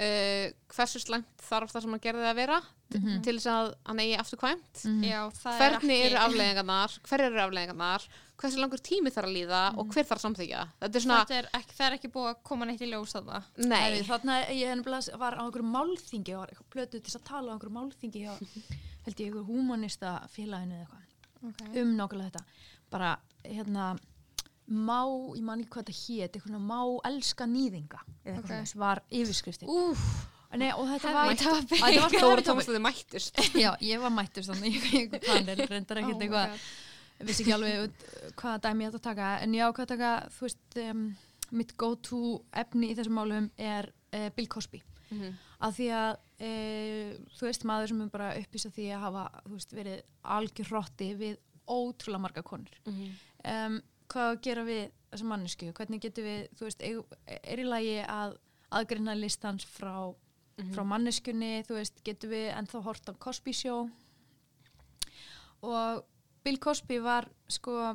uh, 0.00 0.46
hversu 0.74 1.02
slæmt 1.02 1.44
þarf 1.44 1.74
það 1.74 1.84
sem 1.86 1.94
hann 1.96 2.04
gerði 2.08 2.30
að 2.30 2.40
vera 2.42 2.62
Mhm. 2.94 3.22
til 3.24 3.34
þess 3.40 3.48
að 3.50 3.68
hann 3.88 3.98
eigi 3.98 4.16
afturkvæmt 4.20 4.82
já, 5.02 5.20
það 5.34 5.56
hvernig 5.58 5.96
er 5.98 6.04
eru 6.04 6.14
ekki 6.14 6.26
afleðingarnar, 6.28 6.92
hver 7.08 7.20
eru 7.24 7.40
afleðingarnar 7.42 8.04
hversu 8.38 8.60
langur 8.60 8.82
tími 8.84 9.10
þarf 9.10 9.26
að 9.30 9.34
líða 9.34 9.62
og 9.80 9.88
hver 9.88 10.04
þarf 10.06 10.20
að 10.20 10.24
samþykja 10.26 10.60
það? 10.60 10.74
þetta 10.84 11.00
er 11.00 11.04
svona, 11.06 11.18
þetta 11.24 11.38
er 11.40 11.48
ekki, 11.58 11.74
það 11.74 11.86
er 11.88 11.96
ekki 11.96 12.10
búið 12.14 12.28
að 12.30 12.42
koma 12.44 12.68
neitt 12.68 12.84
í 12.84 12.90
ljós 12.92 13.14
nei. 13.16 13.66
Nei. 13.66 14.02
Þannig 14.06 14.34
að 14.36 14.54
ég 14.60 15.18
var 15.18 15.34
á 15.34 15.42
einhverju 15.42 15.70
málþingi 15.74 16.36
og 16.38 16.54
plötuð 16.70 17.00
til 17.00 17.02
þess 17.08 17.18
að 17.18 17.26
tala 17.32 17.50
á 17.50 17.52
einhverju 17.56 17.74
málþingi 17.74 18.22
hjá, 18.22 18.34
held 19.08 19.16
ég, 19.18 19.26
einhverju 19.26 19.46
húmanista 19.48 20.14
félaginu 20.30 20.78
eða 20.78 20.84
eitthvað 20.84 21.03
okay. 21.50 21.80
um 21.82 21.94
nákvæmlega 21.98 22.30
þetta 22.30 22.44
bara, 22.94 23.14
hérna 23.44 23.88
má, 24.66 25.00
ég 25.36 25.42
man 25.44 25.60
ekki 25.60 25.72
hvað 25.74 25.88
þetta 25.90 25.98
hét 26.04 26.38
eitthvað 26.38 26.62
má 26.64 26.78
elska 27.10 27.48
nýðinga 27.50 28.00
eða 28.24 28.36
eitthvað 28.38 28.44
Ok. 28.44 28.54
okay. 28.54 28.80
var 28.84 29.02
yfirskriftin 29.10 29.68
Úf, 29.74 30.06
Nei, 30.54 30.68
og 30.70 30.86
þetta 30.86 31.10
Heavy 31.10 31.34
var. 31.34 31.62
Að 31.82 31.96
var 31.98 32.12
Þóra. 32.14 32.42
Tómastöði 32.46 32.80
mættust 32.84 33.40
Já, 33.64 33.72
ég 33.82 34.00
var 34.00 34.12
mættur 34.14 34.46
þannig, 34.46 34.76
ég, 34.94 35.16
hvað 35.24 35.50
reyndar 35.66 36.00
ekkert 36.00 36.14
Oh 36.14 36.24
eitthvað 36.28 36.58
ég 37.18 37.28
vissi 37.28 37.44
ekki 37.44 37.54
alveg 37.56 38.04
hvaða 38.38 38.60
dæmi 38.68 38.84
ég 38.84 38.92
ætti 38.92 39.00
að 39.00 39.06
taka 39.08 39.30
en 39.42 39.54
ég 39.58 39.66
ákvað 39.66 39.84
að 39.84 39.92
taka, 39.94 40.12
þú 40.34 40.46
veist 40.46 40.78
um, 40.84 41.02
mitt 41.54 41.74
go-to 41.78 42.20
efni 42.62 42.90
í 42.92 42.96
þessum 42.98 43.18
málum 43.18 43.50
er 43.58 43.90
uh, 44.14 44.28
Bill 44.36 44.48
Cosby 44.50 44.82
Mhm. 45.14 45.34
af 45.60 45.74
því 45.76 45.86
að 45.94 46.16
uh, 46.40 47.14
þú 47.36 47.48
veist 47.48 47.66
maður 47.68 47.92
sem 47.92 48.04
er 48.04 48.12
bara 48.12 48.34
uppvísa 48.40 48.72
því 48.74 48.90
að 48.94 49.04
hafa 49.06 49.24
veist, 49.52 49.74
verið 49.76 50.02
algjör 50.36 50.70
hrotti 50.72 51.10
við 51.20 51.38
ótrúlega 51.70 52.24
marga 52.26 52.44
konur. 52.44 52.80
Um, 53.44 53.80
hvað 54.12 54.28
á 54.28 54.32
að 54.34 54.42
gera 54.44 54.64
við 54.66 54.82
þessa 55.10 55.28
mannesku 55.30 55.70
hvernig 55.72 56.02
getur 56.02 56.26
við, 56.26 56.48
þú 56.58 56.68
veist, 56.68 56.82
er, 56.84 57.60
í 57.60 57.66
lagi 57.68 57.98
að 58.02 58.36
aðgreina 58.74 59.14
listans 59.16 59.66
frá, 59.68 60.12
frá 60.74 60.82
manneskunni 60.88 61.62
þú 61.68 61.78
veist, 61.78 62.00
getur 62.06 62.32
við 62.34 62.48
ennþá 62.54 62.82
hort 62.84 63.08
á 63.08 63.12
Cosby 63.14 63.54
Show? 63.54 63.86
Og 65.64 66.02
Bill 66.44 66.58
Cosby 66.60 66.98
var 67.00 67.28
sko 67.48 67.94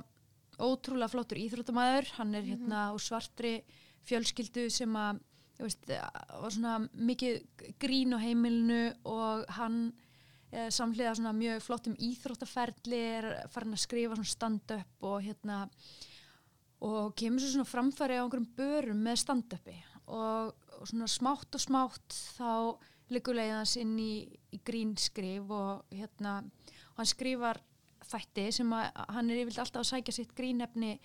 ótrúlega 0.59 1.11
flottur 1.13 1.39
íþróttamæður 1.39 2.09
hann 2.17 2.35
er 2.35 2.47
hérna 2.47 2.89
úr 2.95 3.03
svartri 3.03 3.59
fjölskyldu 4.09 4.67
sem 4.73 4.95
að 4.97 5.21
veist, 5.59 5.89
var 5.89 6.53
svona 6.53 6.75
mikið 6.93 7.73
grín 7.81 8.15
á 8.15 8.19
heimilinu 8.21 8.83
og 9.09 9.45
hann 9.57 9.79
eh, 10.51 10.69
samhliða 10.73 11.15
svona 11.19 11.33
mjög 11.35 11.63
flottum 11.65 11.97
íþróttaferli 11.99 13.01
er 13.17 13.29
farin 13.53 13.75
að 13.75 13.83
skrifa 13.83 14.17
svona 14.17 14.33
stand-up 14.33 15.09
og 15.09 15.19
hérna 15.25 15.65
og 16.85 17.11
kemur 17.19 17.43
svo 17.43 17.51
svona 17.57 17.67
framfæri 17.67 18.19
á 18.19 18.23
einhverjum 18.23 18.51
börum 18.55 19.01
með 19.03 19.23
stand-upi. 19.25 19.75
Og, 20.09 20.53
og 20.79 20.87
svona 20.87 21.09
smátt 21.11 21.57
og 21.57 21.61
smátt 21.61 22.15
þá 22.37 22.79
liggur 23.13 23.35
leiðans 23.37 23.75
inn 23.81 23.97
í, 23.99 24.13
í 24.53 24.59
grínskrif 24.65 25.49
og 25.53 25.89
hérna 25.93 26.39
og 26.93 27.01
hann 27.01 27.09
skrifar 27.09 27.59
þætti 28.09 28.45
sem 28.53 28.73
að 28.73 28.87
hann 29.13 29.29
er 29.29 29.41
yfirlega 29.43 29.65
alltaf 29.65 29.83
að 29.83 29.89
sækja 29.91 30.15
sitt 30.15 30.35
grínefni 30.37 30.95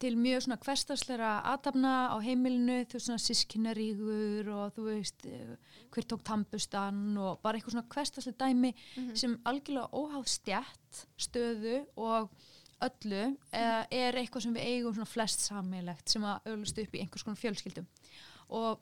til 0.00 0.16
mjög 0.16 0.44
svona 0.44 0.58
hverstasleira 0.64 1.30
aðtapna 1.52 1.94
á 2.12 2.16
heimilinu, 2.24 2.78
þú 2.88 2.96
veist 2.96 3.08
svona 3.08 3.22
sískinarígur 3.24 4.48
og 4.54 4.76
þú 4.76 4.86
veist 4.86 5.26
eh, 5.28 5.56
hver 5.92 6.06
tók 6.08 6.24
tampustan 6.26 7.18
og 7.20 7.42
bara 7.44 7.58
eitthvað 7.58 7.76
svona 7.76 7.92
hverstaslega 7.92 8.46
dæmi 8.46 8.72
sem 9.18 9.36
algjörlega 9.44 9.90
óháð 9.92 10.30
stjætt, 10.32 11.02
stöðu 11.20 11.82
og 12.00 12.30
öllu 12.80 13.24
eh, 13.52 13.82
er 13.92 14.16
eitthvað 14.16 14.46
sem 14.46 14.56
við 14.56 14.68
eigum 14.72 14.96
svona 14.96 15.10
flest 15.10 15.44
sammeilegt 15.44 16.12
sem 16.12 16.24
að 16.24 16.48
auðlust 16.48 16.80
upp 16.80 16.96
í 16.96 17.02
einhvers 17.04 17.26
konar 17.26 17.40
fjölskyldum. 17.42 17.88
Og 18.56 18.80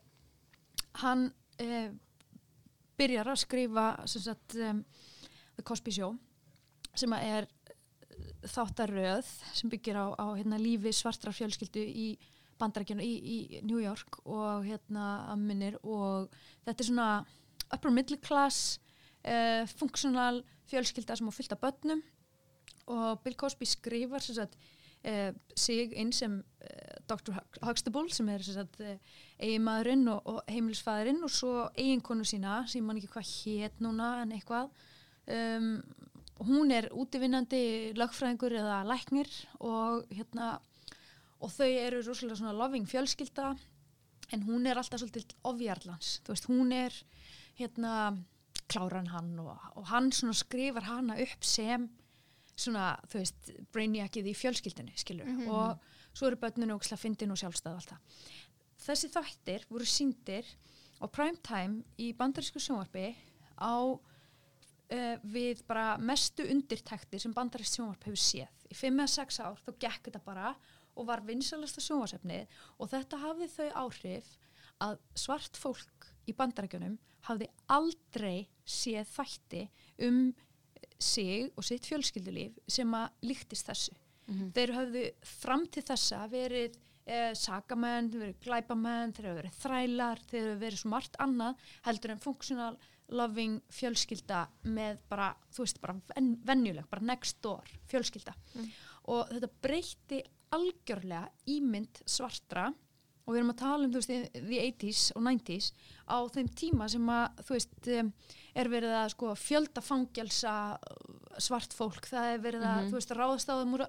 hann 1.02 1.28
eh, 1.58 1.90
byrjar 2.98 3.32
að 3.32 3.42
skrifa 3.42 3.88
sem 4.10 4.24
sagt 4.24 4.56
um, 4.62 4.82
The 5.58 5.66
Cosby 5.66 5.94
Show 5.94 6.14
sem 6.98 7.12
er 7.18 7.46
þáttaröð 8.46 9.28
sem 9.56 9.70
byggir 9.72 9.98
á, 9.98 10.06
á 10.14 10.26
hérna, 10.38 10.58
lífi 10.60 10.92
svartra 10.94 11.32
fjölskyldu 11.34 11.82
í 11.82 12.08
bandarækjunu 12.58 13.04
í, 13.04 13.14
í 13.18 13.60
New 13.66 13.78
York 13.82 14.20
og 14.26 14.66
hérna 14.66 15.06
að 15.32 15.42
minnir 15.46 15.76
og 15.82 16.32
þetta 16.66 16.82
er 16.82 16.88
svona 16.88 17.08
upper 17.74 17.92
middle 17.94 18.18
class 18.24 18.78
uh, 19.26 19.62
functional 19.78 20.42
fjölskylda 20.70 21.16
sem 21.18 21.30
á 21.30 21.32
fyllt 21.34 21.54
af 21.54 21.62
börnum 21.62 22.02
og 22.88 23.22
Bill 23.22 23.36
Cosby 23.38 23.68
skrifar 23.68 24.24
sagt, 24.24 24.56
uh, 25.06 25.30
sig 25.54 25.92
inn 25.94 26.12
sem 26.12 26.38
uh, 26.40 26.96
Dr. 27.08 27.36
Hug- 27.38 27.60
Huxtable 27.68 28.10
sem 28.12 28.28
er 28.32 28.44
eiginmaðurinn 29.38 30.08
og, 30.12 30.22
og 30.26 30.42
heimilisfæðurinn 30.50 31.22
og 31.24 31.32
svo 31.32 31.68
eiginkonu 31.78 32.26
sína 32.26 32.62
sem 32.68 32.84
man 32.84 32.98
ekki 33.00 33.12
hvað 33.14 33.30
hét 33.34 33.82
núna 33.84 34.16
en 34.24 34.34
eitthvað 34.36 34.70
um, 35.30 35.70
hún 36.46 36.70
er 36.74 36.90
útivinnandi 36.94 37.94
lögfræðingur 37.98 38.54
eða 38.60 38.82
læknir 38.86 39.30
og 39.58 40.06
hérna 40.14 40.58
og 41.38 41.52
þau 41.54 41.68
eru 41.68 42.02
rosalega 42.02 42.38
svona 42.38 42.56
loving 42.56 42.88
fjölskylda 42.90 43.52
en 44.34 44.44
hún 44.44 44.66
er 44.68 44.78
alltaf 44.78 45.00
svolítið 45.00 45.36
ofjarlans, 45.48 46.18
þú 46.24 46.34
veist, 46.34 46.48
hún 46.50 46.74
er 46.74 46.96
hérna 47.58 47.92
kláran 48.68 49.08
hann 49.12 49.38
og, 49.40 49.54
og 49.78 49.86
hann 49.88 50.10
svona 50.12 50.36
skrifar 50.36 50.84
hana 50.88 51.16
upp 51.22 51.46
sem 51.46 51.88
svona, 52.58 52.90
þú 53.08 53.22
veist, 53.22 53.52
brainiackið 53.72 54.28
í 54.32 54.34
fjölskyldinni, 54.36 54.96
skilur, 54.98 55.30
og 55.46 55.78
svo 56.12 56.28
eru 56.28 56.40
börninu 56.42 56.74
og 56.74 56.84
fyndin 56.98 57.32
og 57.32 57.38
sjálfstæð 57.40 57.70
og 57.70 57.78
allt 57.78 57.92
það. 57.94 58.24
Þessi 58.88 59.10
þættir 59.14 59.66
voru 59.70 59.86
síndir 59.88 60.50
á 60.98 61.06
primetime 61.06 61.84
í 62.02 62.10
bandarísku 62.18 62.60
sjónvarpi 62.62 63.12
á 63.62 63.78
uh, 64.94 65.14
við 65.22 65.62
bara 65.68 65.96
mestu 66.00 66.46
undirtektir 66.48 67.22
sem 67.22 67.34
bandarískt 67.36 67.78
sjónvarp 67.78 68.08
hefur 68.08 68.22
séð. 68.22 68.66
Í 68.68 68.76
5 68.76 69.00
eða 69.02 69.14
6 69.14 69.40
ár 69.44 69.62
þá 69.64 69.70
gekk 69.86 70.08
þetta 70.08 70.24
bara 70.26 70.52
og 70.98 71.06
var 71.08 71.22
vinsalasta 71.26 71.82
sjónvarsefnið 71.84 72.58
og 72.78 72.90
þetta 72.90 73.22
hafði 73.22 73.48
þau 73.54 73.68
áhrif 73.84 74.32
að 74.84 74.98
svart 75.18 75.58
fólk 75.58 76.10
í 76.28 76.34
bandarækjunum 76.36 76.98
hafði 77.28 77.48
aldrei 77.74 78.48
séð 78.68 79.08
þætti 79.14 79.62
um 80.06 80.20
sig 80.98 81.48
og 81.54 81.64
sitt 81.66 81.86
fjölskyldulíf 81.86 82.58
sem 82.70 82.94
að 82.94 83.30
líktist 83.30 83.70
þessu. 83.70 83.94
Þeir 84.28 84.74
höfðu 84.76 85.02
fram 85.24 85.64
til 85.72 85.82
þessa 85.88 86.24
verið 86.28 86.74
eh, 87.08 87.32
sakamenn, 87.38 88.10
verið 88.12 88.40
glæpamenn, 88.44 89.14
þeir 89.16 89.28
hefur 89.30 89.40
verið 89.40 89.58
þrælar, 89.62 90.22
þeir 90.28 90.42
hefur 90.42 90.60
verið 90.64 90.82
svo 90.82 90.90
margt 90.92 91.16
annað 91.24 91.62
heldur 91.86 92.12
en 92.12 92.20
functional 92.20 92.76
loving 93.14 93.60
fjölskylda 93.72 94.46
með 94.68 94.98
bara, 95.08 95.30
þú 95.54 95.64
veist, 95.64 95.80
bara 95.80 95.96
ven, 96.14 96.34
venjuleg, 96.46 96.88
bara 96.90 97.06
next 97.08 97.40
door 97.44 97.70
fjölskylda. 97.90 98.34
Og 99.08 99.30
þetta 99.32 99.50
breytti 99.64 100.20
algjörlega 100.56 101.28
ímynd 101.52 102.02
svartra. 102.08 102.68
Og 103.28 103.34
við 103.34 103.42
erum 103.42 103.52
að 103.52 103.60
tala 103.60 103.84
um 103.84 103.90
þú 103.92 104.00
veist, 104.00 104.12
the 104.34 104.60
80s 104.64 105.00
og 105.12 105.24
90s 105.26 105.72
á 106.08 106.16
þeim 106.32 106.46
tíma 106.56 106.86
sem 106.88 107.10
að 107.12 107.42
þú 107.44 107.56
veist, 107.58 107.74
um, 107.98 108.12
er 108.56 108.70
verið 108.72 108.94
að 108.96 109.10
sko 109.12 109.34
fjölda 109.36 109.82
fangelsa 109.84 110.54
svart 111.38 111.76
fólk, 111.76 112.08
það 112.08 112.30
er 112.32 112.40
verið 112.46 112.64
að 112.70 112.88
þú 112.88 112.96
veist, 112.96 113.12
ráðast 113.18 113.52
á 113.52 113.60
þeim 113.60 113.76
úr 113.76 113.84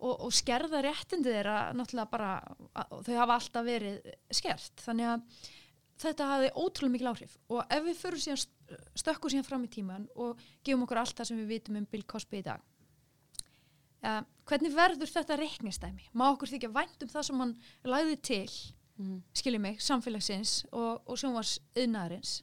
og, 0.00 0.14
og 0.14 0.32
skerða 0.32 0.80
réttindi 0.84 1.28
þeirra 1.28 1.58
náttúrulega 1.76 2.12
bara, 2.12 2.32
að, 2.72 2.94
þau 3.04 3.14
hafa 3.18 3.36
alltaf 3.36 3.66
verið 3.66 4.12
skert, 4.32 4.80
þannig 4.80 5.10
að 5.12 5.42
þetta 6.00 6.26
hafi 6.32 6.50
ótrúlega 6.56 6.92
mikil 6.96 7.10
áhrif 7.12 7.36
og 7.48 7.62
ef 7.70 7.84
við 7.86 7.96
fyrir 8.00 8.22
síðan 8.24 8.42
stökkum 8.96 9.32
síðan 9.32 9.46
fram 9.48 9.64
í 9.66 9.70
tíman 9.72 10.08
og 10.16 10.40
gefum 10.64 10.84
okkur 10.86 11.00
allt 11.02 11.16
það 11.20 11.30
sem 11.30 11.40
við 11.42 11.52
vitum 11.54 11.76
um 11.80 11.86
Bill 11.90 12.04
Cosby 12.08 12.40
í 12.40 12.44
dag 12.46 12.60
uh, 14.04 14.20
hvernig 14.48 14.74
verður 14.74 15.10
þetta 15.12 15.36
reiknistæmi? 15.40 16.06
Má 16.16 16.26
okkur 16.32 16.50
þykja 16.54 16.72
vænt 16.74 17.02
um 17.04 17.10
það 17.12 17.26
sem 17.30 17.42
hann 17.44 17.56
lagði 17.84 18.20
til 18.30 18.44
Mhm. 19.00 19.22
skiljið 19.32 19.60
mig, 19.64 19.78
samfélagsins 19.80 20.66
og, 20.76 20.98
og 21.08 21.16
sjónvars 21.16 21.54
yðnaðarins 21.74 22.42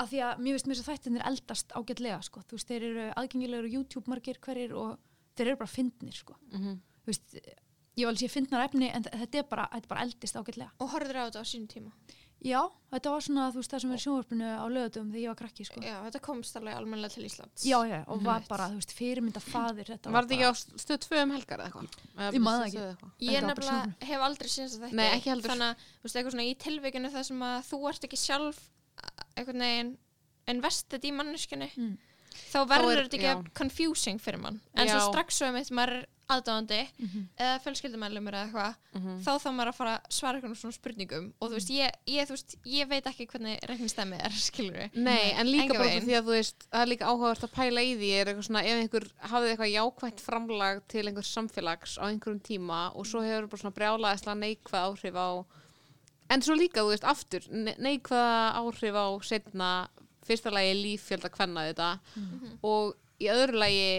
af 0.00 0.08
því 0.08 0.20
að 0.24 0.38
mér 0.40 0.54
veist 0.56 0.68
mér 0.70 0.78
að 0.80 0.86
þættinir 0.88 1.24
eldast 1.28 1.74
ágætlega 1.76 2.22
sko, 2.24 2.40
þú 2.48 2.56
veist, 2.56 2.68
þeir 2.70 2.84
eru 2.86 3.02
aðgengilegur 3.20 3.68
á 3.68 3.74
YouTube 3.74 4.08
margir 4.08 4.38
hverjir 4.40 4.72
og 4.72 4.94
þeir 5.36 5.50
eru 5.50 5.56
bara 5.60 5.68
fyndnir 5.74 6.16
sko, 6.16 6.36
Mhm. 6.48 6.78
þú 7.04 7.10
veist 7.12 7.34
ég 7.36 8.06
var 8.06 8.14
alveg 8.14 8.22
sé 8.24 8.30
fyndnar 8.32 8.64
efni 8.70 8.88
en 8.88 9.02
þetta 9.04 9.38
er 9.42 9.42
bara, 9.50 9.68
þetta 9.68 9.84
er 9.84 9.88
bara 9.92 10.00
eldist 10.06 10.34
ágætlega. 10.40 10.70
og 10.80 10.88
horfður 10.94 11.20
á 11.20 11.28
þetta 11.28 11.42
á 11.44 11.50
sínum 11.52 11.68
tíma 11.68 11.92
Já, 12.40 12.60
þetta 12.88 13.10
var 13.12 13.20
svona, 13.20 13.42
þú 13.52 13.58
veist, 13.60 13.70
það 13.74 13.80
sem 13.82 13.90
er 13.92 13.98
í 13.98 14.02
sjónvarpinu 14.04 14.46
á 14.48 14.64
lögutum 14.72 15.08
þegar 15.12 15.20
ég 15.20 15.28
var 15.28 15.38
krakki 15.42 15.64
sko. 15.68 15.80
já, 15.84 15.96
þetta 16.06 16.20
komst 16.24 16.56
alveg 16.56 16.76
almennilega 16.78 17.12
til 17.12 17.24
Íslands 17.28 17.66
Já, 17.68 17.76
já, 17.90 17.98
og 18.08 18.22
var 18.24 18.46
bara, 18.48 18.68
þú 18.72 18.78
veist, 18.80 18.94
fyrirmynda 18.96 19.42
fadir 19.44 19.90
þetta 19.92 20.14
Var 20.14 20.24
þetta 20.24 20.36
ekki 20.38 20.48
á 20.48 20.52
stöð 20.80 21.00
2 21.04 21.20
um 21.26 21.34
helgar 21.36 21.60
eða 21.60 21.68
eitthvað? 21.68 21.98
Eða 22.16 22.32
Ég 22.32 22.40
Stöð 22.40 22.64
ekki. 22.64 22.84
eitthvað? 22.88 23.12
ég 23.28 23.44
nefnilega 23.50 24.08
hef 24.08 24.24
aldrei 24.30 24.48
síðast 24.54 24.78
að 24.80 24.86
þetta 24.88 24.96
Nei, 25.02 25.08
ekki 25.18 25.30
heldur. 25.34 25.50
þannig 25.52 25.68
að, 25.68 25.84
þú 26.00 26.08
veist, 26.08 26.16
eitthvað 26.16 26.34
svona 26.36 26.48
í 26.48 26.54
tilvíkinu 26.64 27.12
það 27.12 27.26
sem 27.28 27.44
að 27.50 27.58
þú 27.68 27.82
ert 27.92 28.08
ekki 28.08 28.20
sjálf 28.24 28.62
uh, 28.64 29.24
einhvern 29.36 29.66
veginn 29.66 29.92
invested 30.48 31.04
í 31.04 31.12
manneskjunni 31.12 31.70
Mm. 31.76 31.98
Þá 32.52 32.60
verður 32.68 32.96
er- 32.98 33.04
þetta 33.08 33.34
ekki 33.34 33.52
confusing 33.54 34.18
fyrir 34.22 34.40
mann 34.40 34.60
en 34.74 34.86
Já. 34.88 34.96
svo 34.98 35.12
strax 35.12 35.36
svo 35.40 35.46
einmitt 35.50 35.70
maður 35.70 36.00
er 36.00 36.08
aðdáðandi 36.30 36.76
Mhm. 37.02 37.22
eða 37.42 37.54
fjölskyldumælumur 37.64 38.34
eða 38.38 38.46
eitthvað 38.46 38.74
Mhm. 38.94 39.22
þá 39.24 39.30
þá 39.42 39.48
maður 39.50 39.68
að 39.72 39.74
fara 39.74 39.94
að 39.98 40.12
svara 40.14 40.38
eitthvað 40.38 40.56
svona 40.60 40.76
spurningum 40.76 41.32
og 41.40 41.50
þú 41.50 41.54
veist, 41.58 41.70
ég, 41.74 41.90
ég, 42.06 42.22
þú 42.28 42.30
veist, 42.36 42.54
ég 42.64 42.88
veit 42.88 43.04
ekki 43.10 43.26
hvernig 43.26 43.58
reiknistæmi 43.66 44.14
er, 44.24 44.30
skilur 44.46 44.76
við 44.78 44.94
Nei, 44.94 45.32
en 45.32 45.46
líka 45.50 45.62
Engan 45.64 45.76
bara 45.76 45.88
veginn. 45.90 46.06
því 46.06 46.14
að 46.20 46.22
þú 46.22 46.34
veist, 46.38 46.58
það 46.70 46.82
er 46.82 46.86
líka 46.86 47.08
áhugavert 47.10 47.42
að 47.42 47.52
pæla 47.58 47.80
í 47.82 47.96
því 47.98 48.10
er 48.20 48.26
eitthvað 48.30 48.46
svona, 48.46 48.62
ef 48.62 48.78
einhver 48.78 49.06
hafði 49.26 49.50
eitthvað 49.56 49.74
jákvætt 49.74 50.20
framlag 50.20 50.82
til 50.86 51.04
einhver 51.10 51.26
samfélags 51.26 51.98
á 51.98 52.04
einhverjum 52.06 52.40
tíma 52.46 52.94
og 52.94 53.04
svo 53.06 53.20
hefur 53.26 53.48
bara 53.50 53.62
svona 53.64 53.74
brjálaðislega 53.74 54.38
neikvæð 54.38 54.86
áhrif 54.86 55.14
á 55.18 55.44
en 56.30 56.40
svo 56.42 56.54
líka, 56.54 56.78
þú 56.86 56.94
veist, 56.94 57.02
aftur 57.10 57.42
ne- 57.50 57.74
neikvæða 57.74 58.54
áhrif 58.54 58.94
á 58.94 59.06
setna 59.26 59.88
fyrsta 60.30 60.54
lagi 60.54 60.78
líffjölda 60.78 61.32
kvenna 61.34 61.66
þetta. 61.68 61.90
Og 62.70 62.94
í 63.20 63.28
öðru 63.32 63.60
lagi 63.60 63.90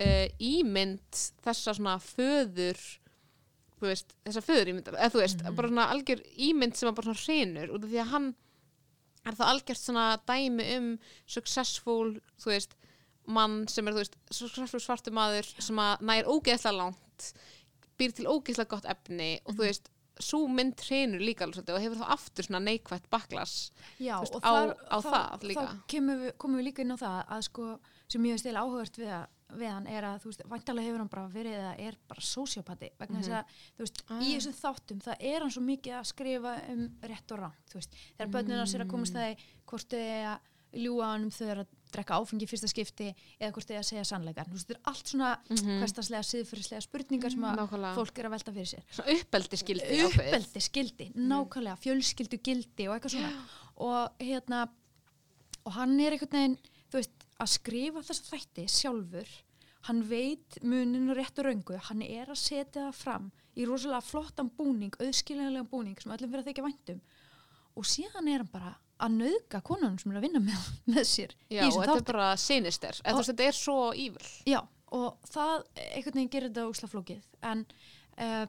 uh, 0.00 0.26
ímynd 0.38 1.24
þessa 1.44 1.74
svona 1.76 1.98
föður 2.02 2.80
veist, 3.84 4.14
þessa 4.24 4.42
föður 4.44 4.72
ímynd 4.72 4.90
eða 4.92 5.12
þú 5.12 5.22
veist, 5.22 5.44
bara 5.56 5.70
svona 5.70 5.86
algjör 5.92 6.22
ímynd 6.48 6.76
sem 6.78 6.90
að 6.90 6.98
bara 6.98 7.10
svona 7.10 7.24
hrinur 7.24 7.72
út 7.76 7.84
af 7.84 7.92
því 7.92 8.02
að 8.02 8.12
hann 8.14 8.28
er 9.26 9.36
það 9.36 9.52
algjört 9.52 9.82
svona 9.82 10.06
dæmi 10.28 10.66
um 10.76 10.88
successful, 11.26 12.14
þú 12.40 12.52
veist 12.52 12.76
mann 13.26 13.64
sem 13.70 13.86
er, 13.88 13.96
þú 13.96 14.04
veist, 14.04 14.16
successful 14.30 14.82
svartu 14.82 15.12
maður 15.14 15.48
sem 15.58 15.82
að 15.82 16.06
nær 16.06 16.30
ógeðslega 16.30 16.78
langt 16.78 17.30
býr 17.98 18.14
til 18.14 18.28
ógeðslega 18.30 18.70
gott 18.70 18.88
efni 18.88 19.30
og 19.44 19.56
þú 19.56 19.66
veist, 19.66 19.90
svo 20.20 20.46
mynd 20.48 20.80
hrinur 20.80 21.20
líka 21.20 21.44
alveg 21.44 21.68
og 21.74 21.80
hefur 21.82 21.98
þá 22.00 22.06
aftur 22.16 22.46
svona 22.46 22.60
neikvætt 22.64 23.08
baklas 23.12 23.70
á- 24.16 24.40
þar, 24.40 24.74
á 24.88 24.98
þá, 25.00 25.10
það 25.12 25.42
líka. 25.50 25.64
þá 25.66 25.86
kemur 25.92 26.16
við, 26.24 26.32
komum 26.38 26.60
við 26.60 26.64
líka 26.70 26.82
inn 26.86 26.94
á 26.96 26.98
það 27.02 27.18
að 27.36 27.42
sko, 27.50 27.66
sem 28.08 28.22
ég 28.24 28.36
veist 28.36 28.46
eða 28.46 28.62
áhugast 28.64 28.96
við, 29.02 29.10
að- 29.12 29.28
við 29.60 29.70
hann 29.70 29.86
er 29.86 30.02
að, 30.08 30.16
þú 30.24 30.30
veist, 30.32 30.42
væntalega 30.50 30.86
hefur 30.88 30.98
hann 31.04 31.08
bara 31.12 31.28
verið 31.28 31.54
eða 31.60 31.74
er 31.86 31.96
bara 32.08 32.20
sósjópati 32.20 32.90
vegna 32.98 33.20
þess 33.20 33.36
að, 33.38 33.54
þú 33.76 33.84
veist, 33.84 34.02
Ah. 34.10 34.18
í 34.20 34.32
þessum 34.36 34.56
þáttum 34.62 35.02
það 35.04 35.16
er 35.20 35.40
hann 35.40 35.50
svo 35.54 35.62
mikið 35.62 35.92
að 36.00 36.06
skrifa 36.10 36.54
um 36.72 36.82
rétt 37.02 37.32
og 37.32 37.38
veist, 37.78 37.94
þegar 38.18 38.32
börnin 38.32 38.58
hans 38.58 38.74
er 38.74 38.80
að 38.84 38.90
komast 38.90 39.14
það 39.14 39.30
í 39.30 39.36
hvort 39.66 39.88
þau 39.90 40.00
er 40.00 40.26
að 40.32 40.82
ljúa 40.82 41.04
hann 41.12 41.24
um 41.24 41.30
þau 41.30 41.46
er 41.52 41.60
að 41.62 41.75
drekka 41.96 42.18
áfengi 42.20 42.46
fyrsta 42.50 42.68
skipti 42.70 43.08
eða 43.40 43.50
hvort 43.56 43.66
þau 43.70 43.74
er 43.76 43.82
að 43.82 43.88
segja 43.90 44.04
sannleikar, 44.12 44.46
þú 44.50 44.56
veist, 44.58 44.68
þetta 44.68 44.76
er 44.78 44.90
allt 44.92 45.12
svona 45.12 45.30
Mhm. 45.50 45.78
hverstaslega, 45.82 46.22
siðfyrirslega 46.30 46.82
spurningar 46.86 47.30
sem 47.34 47.42
að 47.48 47.56
Nákvæmlega. 47.62 47.94
fólk 47.96 48.18
er 48.18 48.24
að 48.28 48.34
velta 48.36 48.52
fyrir 48.52 48.70
sér. 48.72 48.84
Svona 48.92 49.16
uppeldi 49.16 49.56
skildi 49.56 50.02
uppeldi 50.06 50.60
skildi, 50.60 51.06
nákvæmlega 51.16 51.78
fjölskyldu 51.82 52.38
gildi 52.42 52.88
og 52.88 52.94
eitthvað 53.00 53.16
svona. 53.16 53.32
Og 53.76 54.10
hérna 54.20 54.68
og 55.66 55.72
hann 55.72 55.98
er 56.00 56.12
einhvern 56.12 56.30
veginn, 56.30 56.58
þú 56.90 57.00
veist 57.00 57.26
að 57.40 57.48
skrifa 57.58 58.02
þessa 58.06 58.30
þætti 58.30 58.64
sjálfur 58.70 59.26
hann 59.86 60.02
veit 60.08 60.58
munin 60.62 61.10
og 61.10 61.16
rétt 61.16 61.38
og 61.38 61.44
röngu 61.46 61.76
hann 61.78 62.02
er 62.02 62.26
að 62.26 62.36
setja 62.38 62.88
það 62.88 62.94
fram 62.94 63.32
í 63.56 63.64
rosalega 63.66 64.02
flottan 64.02 64.50
búning, 64.50 64.90
auðskiljanlega 64.98 65.68
búning 65.68 66.00
sem 66.00 66.12
öllum 66.12 66.30
fyrir 66.30 66.42
að 66.44 66.48
þykja 66.50 66.64
væntum 66.66 67.00
og 67.76 67.84
síðan 67.84 68.28
er 68.32 68.38
hann 68.38 68.50
bara 68.52 68.76
að 69.02 69.18
nauðga 69.20 69.60
konunum 69.66 69.98
sem 70.00 70.12
er 70.12 70.20
að 70.20 70.26
vinna 70.26 70.42
með, 70.44 70.68
með 70.94 71.04
sér 71.10 71.34
Já, 71.52 71.66
og 71.68 71.80
þetta 71.80 71.98
er 71.98 72.08
bara 72.12 72.30
sinister. 72.40 73.00
Þetta 73.04 73.48
er 73.48 73.56
svo 73.56 73.78
ívil 73.92 74.30
Já, 74.48 74.60
og 74.96 75.28
það 75.28 75.66
einhvern 75.74 76.20
veginn 76.20 76.32
gerir 76.32 76.52
þetta 76.52 76.68
úsla 76.70 76.90
flókið. 76.90 77.28
En 77.46 77.64
uh, 78.22 78.44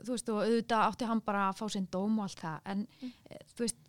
þú 0.00 0.16
veist 0.16 0.32
og 0.32 0.42
auðvitað 0.44 0.86
átti 0.86 1.08
hann 1.10 1.22
bara 1.26 1.46
að 1.48 1.60
fá 1.60 1.64
sinn 1.74 1.88
dóm 1.92 2.18
og 2.18 2.28
allt 2.28 2.42
það. 2.44 2.58
En 2.72 2.84
mm. 2.86 3.14
þú 3.54 3.64
veist, 3.66 3.80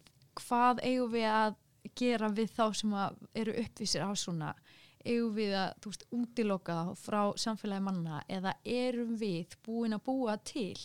hvað 0.42 0.84
eigum 0.88 1.14
við 1.16 1.28
að 1.32 1.58
gera 1.98 2.30
við 2.32 2.54
þá 2.56 2.66
sem 2.78 2.96
eru 3.44 3.58
uppvísir 3.64 4.06
á 4.06 4.12
svona? 4.18 4.54
Eigum 5.02 5.34
við 5.34 5.56
að, 5.58 5.70
þú 5.82 5.94
veist, 5.94 6.08
útiloka 6.14 6.80
frá 7.02 7.22
samfélagi 7.42 7.86
manna? 7.86 8.22
Eða 8.30 8.56
erum 8.68 9.16
við 9.20 9.56
búin 9.66 9.98
að 9.98 10.04
búa 10.08 10.38
til 10.46 10.78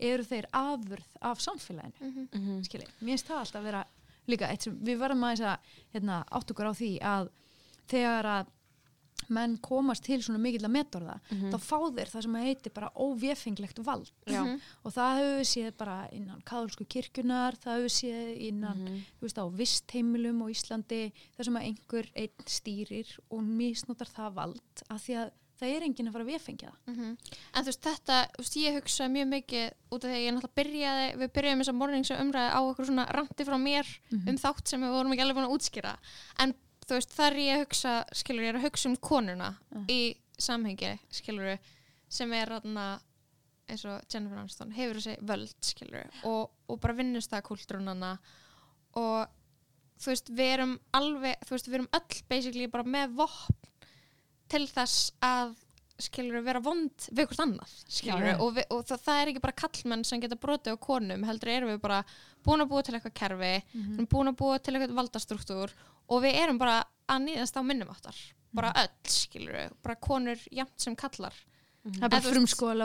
eru 0.00 0.22
þeir 0.24 0.46
afurð 0.52 1.06
af 1.22 1.38
samfélaginu 1.38 2.00
Mhm. 2.00 2.28
mm 2.32 2.62
skilji, 2.64 2.86
mér 3.00 3.14
finnst 3.14 3.26
það 3.28 3.38
alltaf 3.44 3.60
að 3.60 3.64
vera 3.70 3.84
líka 4.28 4.48
eitt 4.50 4.62
sem 4.62 4.76
við 4.80 4.98
verðum 4.98 5.24
að 5.24 5.36
þess 5.36 5.46
að 5.52 5.58
hérna, 5.94 6.24
átt 6.32 6.50
okkur 6.50 6.66
á 6.70 6.72
því 6.74 6.98
að 7.00 7.28
þegar 7.88 8.24
að 8.24 8.46
menn 9.30 9.56
komast 9.58 10.04
til 10.04 10.18
svona 10.20 10.38
mikill 10.38 10.66
að 10.66 10.72
metorða 10.74 11.14
þá 11.30 11.56
fá 11.58 11.78
þeir 11.96 12.10
það 12.12 12.22
sem 12.22 12.34
að 12.34 12.42
heiti 12.44 12.70
bara 12.74 12.90
óvéfenglegt 12.96 13.78
vald 13.84 14.10
Já. 14.26 14.42
Mhm. 14.44 14.60
og 14.84 14.92
það 14.92 15.16
hefur 15.16 15.38
við 15.38 15.48
séð 15.52 15.76
bara 15.78 16.08
innan 16.12 16.42
kaðolsku 16.44 16.84
kirkjunar, 16.84 17.56
það 17.56 17.72
hefur 17.78 17.88
við 17.88 17.94
séð 18.00 18.40
innan, 18.48 18.82
þú 19.20 19.22
veist 19.22 19.38
á 19.40 19.44
vistheimilum 19.48 20.42
og 20.42 20.50
Íslandi, 20.50 21.12
það 21.38 21.44
sem 21.44 21.56
að 21.56 21.64
einhver 21.70 22.10
einn 22.16 22.44
stýrir 22.46 23.18
og 23.30 23.40
misnotar 23.42 24.08
það 24.12 24.34
vald 24.34 24.82
af 24.90 25.00
því 25.06 25.14
að 25.24 25.30
það 25.60 25.70
er 25.76 25.84
enginn 25.86 26.08
að 26.10 26.12
fara 26.16 26.24
að 26.24 26.32
véfengja 26.34 26.70
það 26.72 26.94
Mhm. 26.94 27.10
En 27.54 27.62
þú 27.64 27.68
veist, 27.70 27.80
þetta, 27.86 28.16
þú 28.34 28.42
veist, 28.42 28.56
ég 28.56 28.74
hugsa 28.78 29.08
mjög 29.08 29.28
mikið 29.34 29.66
út 29.92 30.04
af 30.04 30.10
því 30.10 30.16
að 30.18 30.24
ég 30.24 30.34
náttúrulega 30.34 30.58
byrjaði, 30.60 31.06
við 31.22 31.32
byrjaðum 31.38 31.60
þess 31.62 31.72
að 31.72 31.78
morningsu 31.80 32.14
umræði 32.20 32.50
á 32.54 32.60
okkur 32.64 32.86
svona 32.90 33.06
randi 33.14 33.44
frá 33.48 33.56
mér 33.62 33.86
um 34.28 34.36
þátt 34.44 34.68
sem 34.68 34.80
við 34.80 34.90
vorum 34.96 35.12
ekki 35.12 35.22
alveg 35.24 35.36
búin 35.38 35.48
að 35.48 35.54
útskýra. 35.58 35.96
En 36.38 36.54
þú 36.86 36.94
veist, 36.98 37.14
þar 37.16 37.32
ég 37.40 37.62
hugsa, 37.64 38.04
skilur, 38.12 38.42
ég 38.44 38.48
er 38.54 38.58
að 38.60 38.66
hugsa 38.68 38.88
um 38.90 38.96
konuna 38.96 39.56
í 39.88 40.16
samhengi, 40.38 40.98
skilur, 41.10 41.58
sem 42.08 42.32
er 42.32 42.46
þarna, 42.48 43.00
eins 43.68 43.84
og 43.86 44.02
Jennifer 44.12 44.36
Aniston, 44.38 44.72
hefur 44.72 44.94
þessi 45.00 45.16
völd, 45.24 45.54
skilur, 45.62 46.10
og, 46.24 46.50
og 46.68 46.80
bara 46.80 46.92
vinnust 46.98 47.30
það 47.30 47.42
kultúrunana 47.48 48.18
og 48.96 49.26
þú 49.98 50.10
veist, 50.10 50.28
við 50.34 50.52
erum 50.58 50.74
alveg, 50.92 51.38
þú 51.46 51.54
veist, 51.54 51.68
við 51.70 51.74
erum 51.78 51.88
öll 51.94 52.22
basically 52.28 52.66
bara 52.66 52.84
með 52.84 53.14
vopn 53.16 53.54
til 54.54 54.64
þess 54.70 55.12
að 55.24 55.54
skilur 56.04 56.42
vera 56.42 56.62
vond 56.62 57.06
við 57.14 57.28
hvort 57.28 57.42
annað 57.44 57.74
skilur 57.86 58.24
Já, 58.26 58.34
og, 58.42 58.48
við, 58.56 58.64
og 58.74 58.80
það, 58.88 59.02
það 59.04 59.20
er 59.20 59.30
ekki 59.30 59.42
bara 59.44 59.58
kallmenn 59.62 60.06
sem 60.06 60.22
geta 60.22 60.38
brotið 60.42 60.74
á 60.74 60.84
konum 60.88 61.26
heldur 61.28 61.52
erum 61.52 61.70
við 61.70 61.82
bara 61.84 62.00
búin 62.44 62.64
að 62.64 62.70
búa 62.72 62.82
til 62.86 62.96
eitthvað 62.96 63.14
kerfi 63.20 63.52
við 63.74 63.84
erum 63.84 64.08
búin 64.10 64.32
að 64.32 64.38
búa 64.40 64.58
til 64.58 64.74
eitthvað 64.74 64.96
valdastruktúr 64.98 65.74
og 66.10 66.24
við 66.24 66.40
erum 66.42 66.58
bara 66.60 66.80
að 67.10 67.26
nýðast 67.28 67.58
á 67.60 67.62
minnum 67.62 67.92
áttar. 67.92 68.16
Bara 68.54 68.72
öll 68.80 69.12
skilur 69.12 69.74
bara 69.84 69.98
konur 70.02 70.40
jafnt 70.50 70.82
sem 70.82 70.96
kallar 70.98 71.36
það 71.84 72.06
er 72.06 72.12
bara 72.14 72.24
frumskoða 72.24 72.76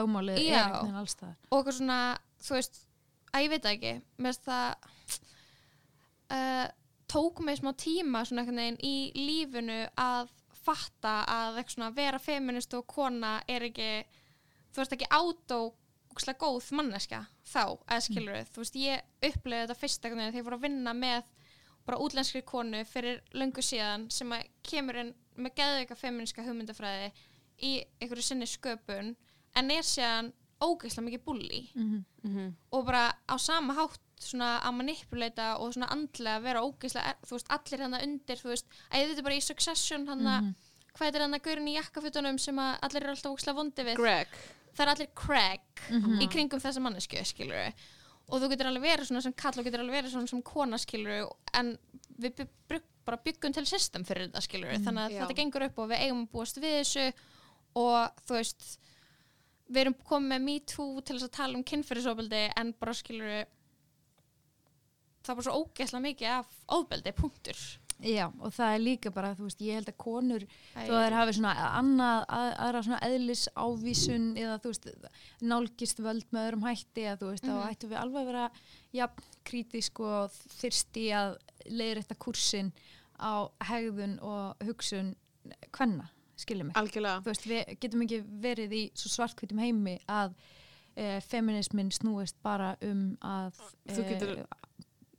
er 1.02 1.10
staðar. 1.10 1.36
og 1.48 1.58
eitthvað 1.58 1.76
svona, 1.78 2.00
þú 2.44 2.56
veist 2.58 2.82
að 3.30 3.44
ég 3.44 3.52
veit 3.52 3.64
það 3.64 3.76
ekki, 3.76 3.94
mér 4.18 4.34
finnst 4.34 4.48
það 4.50 5.18
uh, 6.36 6.66
tók 7.10 7.40
mig 7.46 7.60
smá 7.60 7.72
tíma 7.80 8.24
svona 8.26 8.44
einhvern 8.44 8.60
veginn 8.60 8.80
í 8.86 8.94
lífinu 9.16 9.80
að 9.98 10.34
fatta 10.70 11.14
að 11.26 11.60
svona 11.74 11.90
vera 11.96 12.18
feminist 12.22 12.74
og 12.78 12.86
kona 12.86 13.40
er 13.48 13.62
ekki 13.68 13.90
þú 14.70 14.80
veist 14.82 14.92
ekki 14.96 15.08
átó 15.10 15.60
ógeðslega 16.10 16.38
góð 16.42 16.70
manneska 16.74 17.20
þá, 17.46 17.62
eða 17.86 18.00
skilur 18.02 18.34
við, 18.34 18.48
þú 18.54 18.62
veist 18.64 18.76
ég 18.80 19.30
uppleiði 19.30 19.66
þetta 19.66 19.78
fyrst 19.80 20.02
þegar 20.02 20.34
ég 20.34 20.44
fór 20.46 20.56
að 20.58 20.64
vinna 20.66 20.94
með 20.94 21.22
bara 21.86 21.98
útlenskri 22.02 22.42
konu 22.46 22.84
fyrir 22.84 23.20
löngu 23.34 23.62
síðan 23.64 24.08
sem 24.12 24.30
að 24.36 24.48
kemur 24.66 24.98
inn 25.00 25.14
með 25.40 25.54
geðveika 25.56 25.96
feministka 25.96 26.42
hugmyndafræði 26.44 27.12
í 27.62 27.70
einhverju 28.00 28.22
sinni 28.26 28.46
sköpun 28.50 29.14
en 29.56 29.70
er 29.70 29.82
síðan 29.86 30.32
ógeðslega 30.60 31.06
mikið 31.06 31.24
bulli 31.24 31.62
Mhm. 31.74 32.54
og 32.72 32.84
bara 32.86 33.14
á 33.28 33.34
sama 33.38 33.74
hátt 33.74 34.00
svona 34.20 34.48
að 34.66 34.74
manipuleita 34.80 35.46
og 35.58 35.72
svona 35.74 35.88
andlega 35.94 36.42
vera 36.44 36.62
ógeðslega, 36.66 37.12
er- 37.14 37.20
þú 37.26 37.36
veist, 37.38 37.50
allir 37.56 37.80
hann 37.86 37.94
undir, 38.00 38.36
þú 38.36 38.50
veist, 38.52 38.66
að 38.90 39.00
ég 39.00 39.10
þetta 39.14 39.24
bara 39.26 39.38
í 39.38 39.42
Succession 39.46 40.06
hann 40.10 40.26
að 40.26 40.50
hvað 40.98 41.14
er 41.14 41.20
hann 41.24 41.34
að 41.38 41.42
gaurin 41.46 41.68
í 41.70 41.76
jakkafutunum 41.78 42.38
sem 42.38 42.56
að 42.58 42.78
allir 42.82 43.02
eru 43.06 43.14
alltaf 43.14 43.32
ókslega 43.32 43.56
vondi 43.56 43.84
við? 43.86 43.96
Greg. 43.96 44.28
Það 44.74 44.84
er 44.86 44.92
allir 44.94 45.08
Craig 45.14 45.60
Mhm. 45.90 46.20
í 46.20 46.28
kringum 46.30 46.60
þessa 46.60 46.80
mannesku 46.82 47.24
skilur 47.24 47.72
og 48.30 48.40
þú 48.42 48.48
getur 48.52 48.66
alveg 48.70 48.82
verið 48.86 49.06
svona 49.08 49.22
sem 49.22 49.32
kall 49.32 49.58
og 49.58 49.64
getur 49.64 49.80
alveg 49.80 49.96
verið 50.04 50.12
svona 50.12 50.28
sem 50.28 50.42
kona 50.42 50.76
skilur 50.78 51.32
en 51.54 51.78
við 52.20 52.36
by 52.36 52.44
by 52.68 52.80
bara 53.04 53.16
byggum 53.16 53.52
til 53.54 53.64
system 53.66 54.04
fyrir 54.04 54.28
þetta 54.28 54.42
skilur 54.44 54.70
þannig 54.78 55.02
að 55.08 55.10
Já. 55.16 55.20
þetta 55.26 55.36
gengur 55.40 55.62
upp 55.66 55.78
og 55.78 55.88
við 55.90 55.98
eigum 56.04 56.26
að 56.26 56.30
búast 56.30 56.60
við 56.62 56.76
þessu 56.78 57.12
og 57.74 58.10
þú 58.28 58.34
veist 58.36 58.78
við 59.70 59.80
erum 59.84 59.94
komið 59.94 60.28
með 60.34 60.42
Me 60.42 60.58
Too 60.60 61.00
til 61.00 61.16
þess 61.16 61.26
að 61.28 61.32
tala 61.38 61.54
um 61.58 61.64
kynferðisofbeldi 61.64 62.52
en 62.56 62.72
bara 62.78 62.92
skilur 62.92 63.44
það 65.24 65.36
bara 65.38 65.46
svo 65.46 65.60
ógeðslega 65.64 66.02
mikið 66.08 66.34
af 66.38 66.58
ofbeldi, 66.78 67.12
punktur 67.12 67.62
Já, 68.00 68.30
og 68.40 68.54
það 68.56 68.70
er 68.74 68.80
líka 68.80 69.10
bara, 69.12 69.34
þú 69.36 69.44
veist, 69.44 69.58
ég 69.60 69.74
held 69.76 69.88
að 69.90 69.96
konur 70.00 70.44
Æ, 70.48 70.86
þó 70.88 70.92
að 70.96 71.02
þeir 71.04 71.16
hafi 71.18 71.32
svona 71.36 71.50
annað, 71.76 72.22
að, 72.32 72.46
aðra 72.64 72.80
svona 72.86 73.00
eðlis 73.10 73.42
ávísun 73.60 74.28
eða 74.40 74.54
þú 74.62 74.70
veist, 74.72 74.86
nálgist 75.50 76.00
völd 76.00 76.24
með 76.32 76.46
öðrum 76.48 76.64
hætti 76.64 77.04
eða 77.04 77.18
þú 77.20 77.28
veist, 77.34 77.44
Mhm. 77.44 77.58
þá 77.60 77.68
ættum 77.74 77.90
við 77.90 77.98
alveg 78.00 78.22
að 78.22 78.30
vera 78.30 78.46
jafn 78.96 79.26
krítísk 79.44 80.00
og 80.00 80.38
þyrsti 80.62 81.04
að 81.12 81.36
leiðir 81.68 82.00
þetta 82.00 82.18
kursin 82.24 82.72
á 83.20 83.34
hegðun 83.68 84.16
og 84.24 84.64
hugsun 84.64 85.12
hvenna, 85.76 86.08
skiljum 86.40 86.70
mig. 86.72 86.76
algjörlega 86.80 87.20
Þú 87.20 87.34
veist, 87.34 87.46
við 87.52 87.76
getum 87.84 88.06
ekki 88.06 88.22
verið 88.40 88.72
í 88.72 88.82
svo 88.96 89.12
svartkvítum 89.12 89.60
heimi 89.60 89.98
að 90.08 90.32
e, 90.96 91.20
feminismin 91.20 91.92
snúist 91.92 92.40
bara 92.42 92.76
um 92.80 93.18
að 93.20 93.52
Þú 93.90 94.46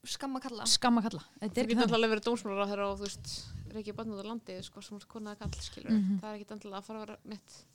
getur- 0.03 0.11
skamma 0.17 0.39
kalla 0.41 0.65
skamma 0.65 1.01
kalla. 1.01 1.21
Þetta 1.39 1.45
er 1.45 1.67
getur 1.67 1.83
ekki 1.83 1.93
alltaf 1.93 2.11
verið 2.11 2.25
dómsmálar 2.25 2.63
á 2.65 2.69
þeirra 2.71 2.87
og 2.91 2.97
þú 2.99 3.05
veist 3.05 3.73
reykja 3.73 3.93
barn 3.95 4.11
út 4.13 4.23
á 4.23 4.25
landi 4.27 4.61
sko 4.63 4.81
sem 4.81 4.99
konað 4.99 5.37
kall 5.39 5.51
skilur 5.61 5.91
Mhm. 5.91 6.19
það 6.21 6.33
er 6.33 6.39
ekki 6.39 6.51
endilega 6.51 6.77
að 6.81 6.83
fara 6.83 6.99
að 6.99 7.07
vera 7.07 7.17
mitt 7.25 7.65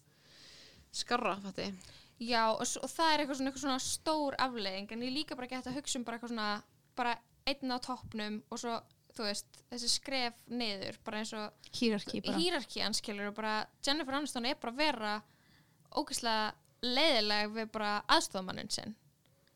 skarra 0.93 1.37
fætti 1.41 1.74
Já, 2.18 2.49
og, 2.49 2.61
og 2.62 2.89
það 2.89 3.12
er 3.12 3.20
eitthvað 3.20 3.37
svona, 3.37 3.51
eitthvað 3.51 3.64
svona 3.66 3.81
stór 3.85 4.37
afleðing 4.41 4.93
en 4.93 5.01
ég 5.03 5.12
líka 5.12 5.37
bara 5.37 5.47
gett 5.49 5.66
að 5.66 5.74
hugsa 5.77 5.97
um 5.99 6.05
bara 6.05 6.16
eitthvað 6.18 6.33
svona 6.33 6.62
bara 6.97 7.18
einn 7.47 7.70
á 7.72 7.79
toppnum 7.79 8.39
og 8.51 8.59
svo, 8.59 8.81
þú 9.12 9.22
veist, 9.29 9.47
þessi 9.70 9.89
skref 10.01 10.35
niður, 10.49 10.97
bara 11.05 11.18
eins 11.18 11.33
og 11.37 11.53
Hýrarki 11.77 12.22
bara. 12.24 12.39
hýrarkían 12.39 12.95
skilur 12.97 13.29
og 13.29 13.35
bara 13.35 13.66
Jennifer 13.85 14.14
Aniston 14.14 14.47
er 14.47 14.55
bara 14.55 14.72
að 14.72 14.77
vera 14.77 15.22
ógeðslega 15.93 16.55
leiðileg 16.83 17.53
við 17.53 17.70
bara 17.72 18.03
aðstofamanninn 18.09 18.70
sinn 18.72 18.95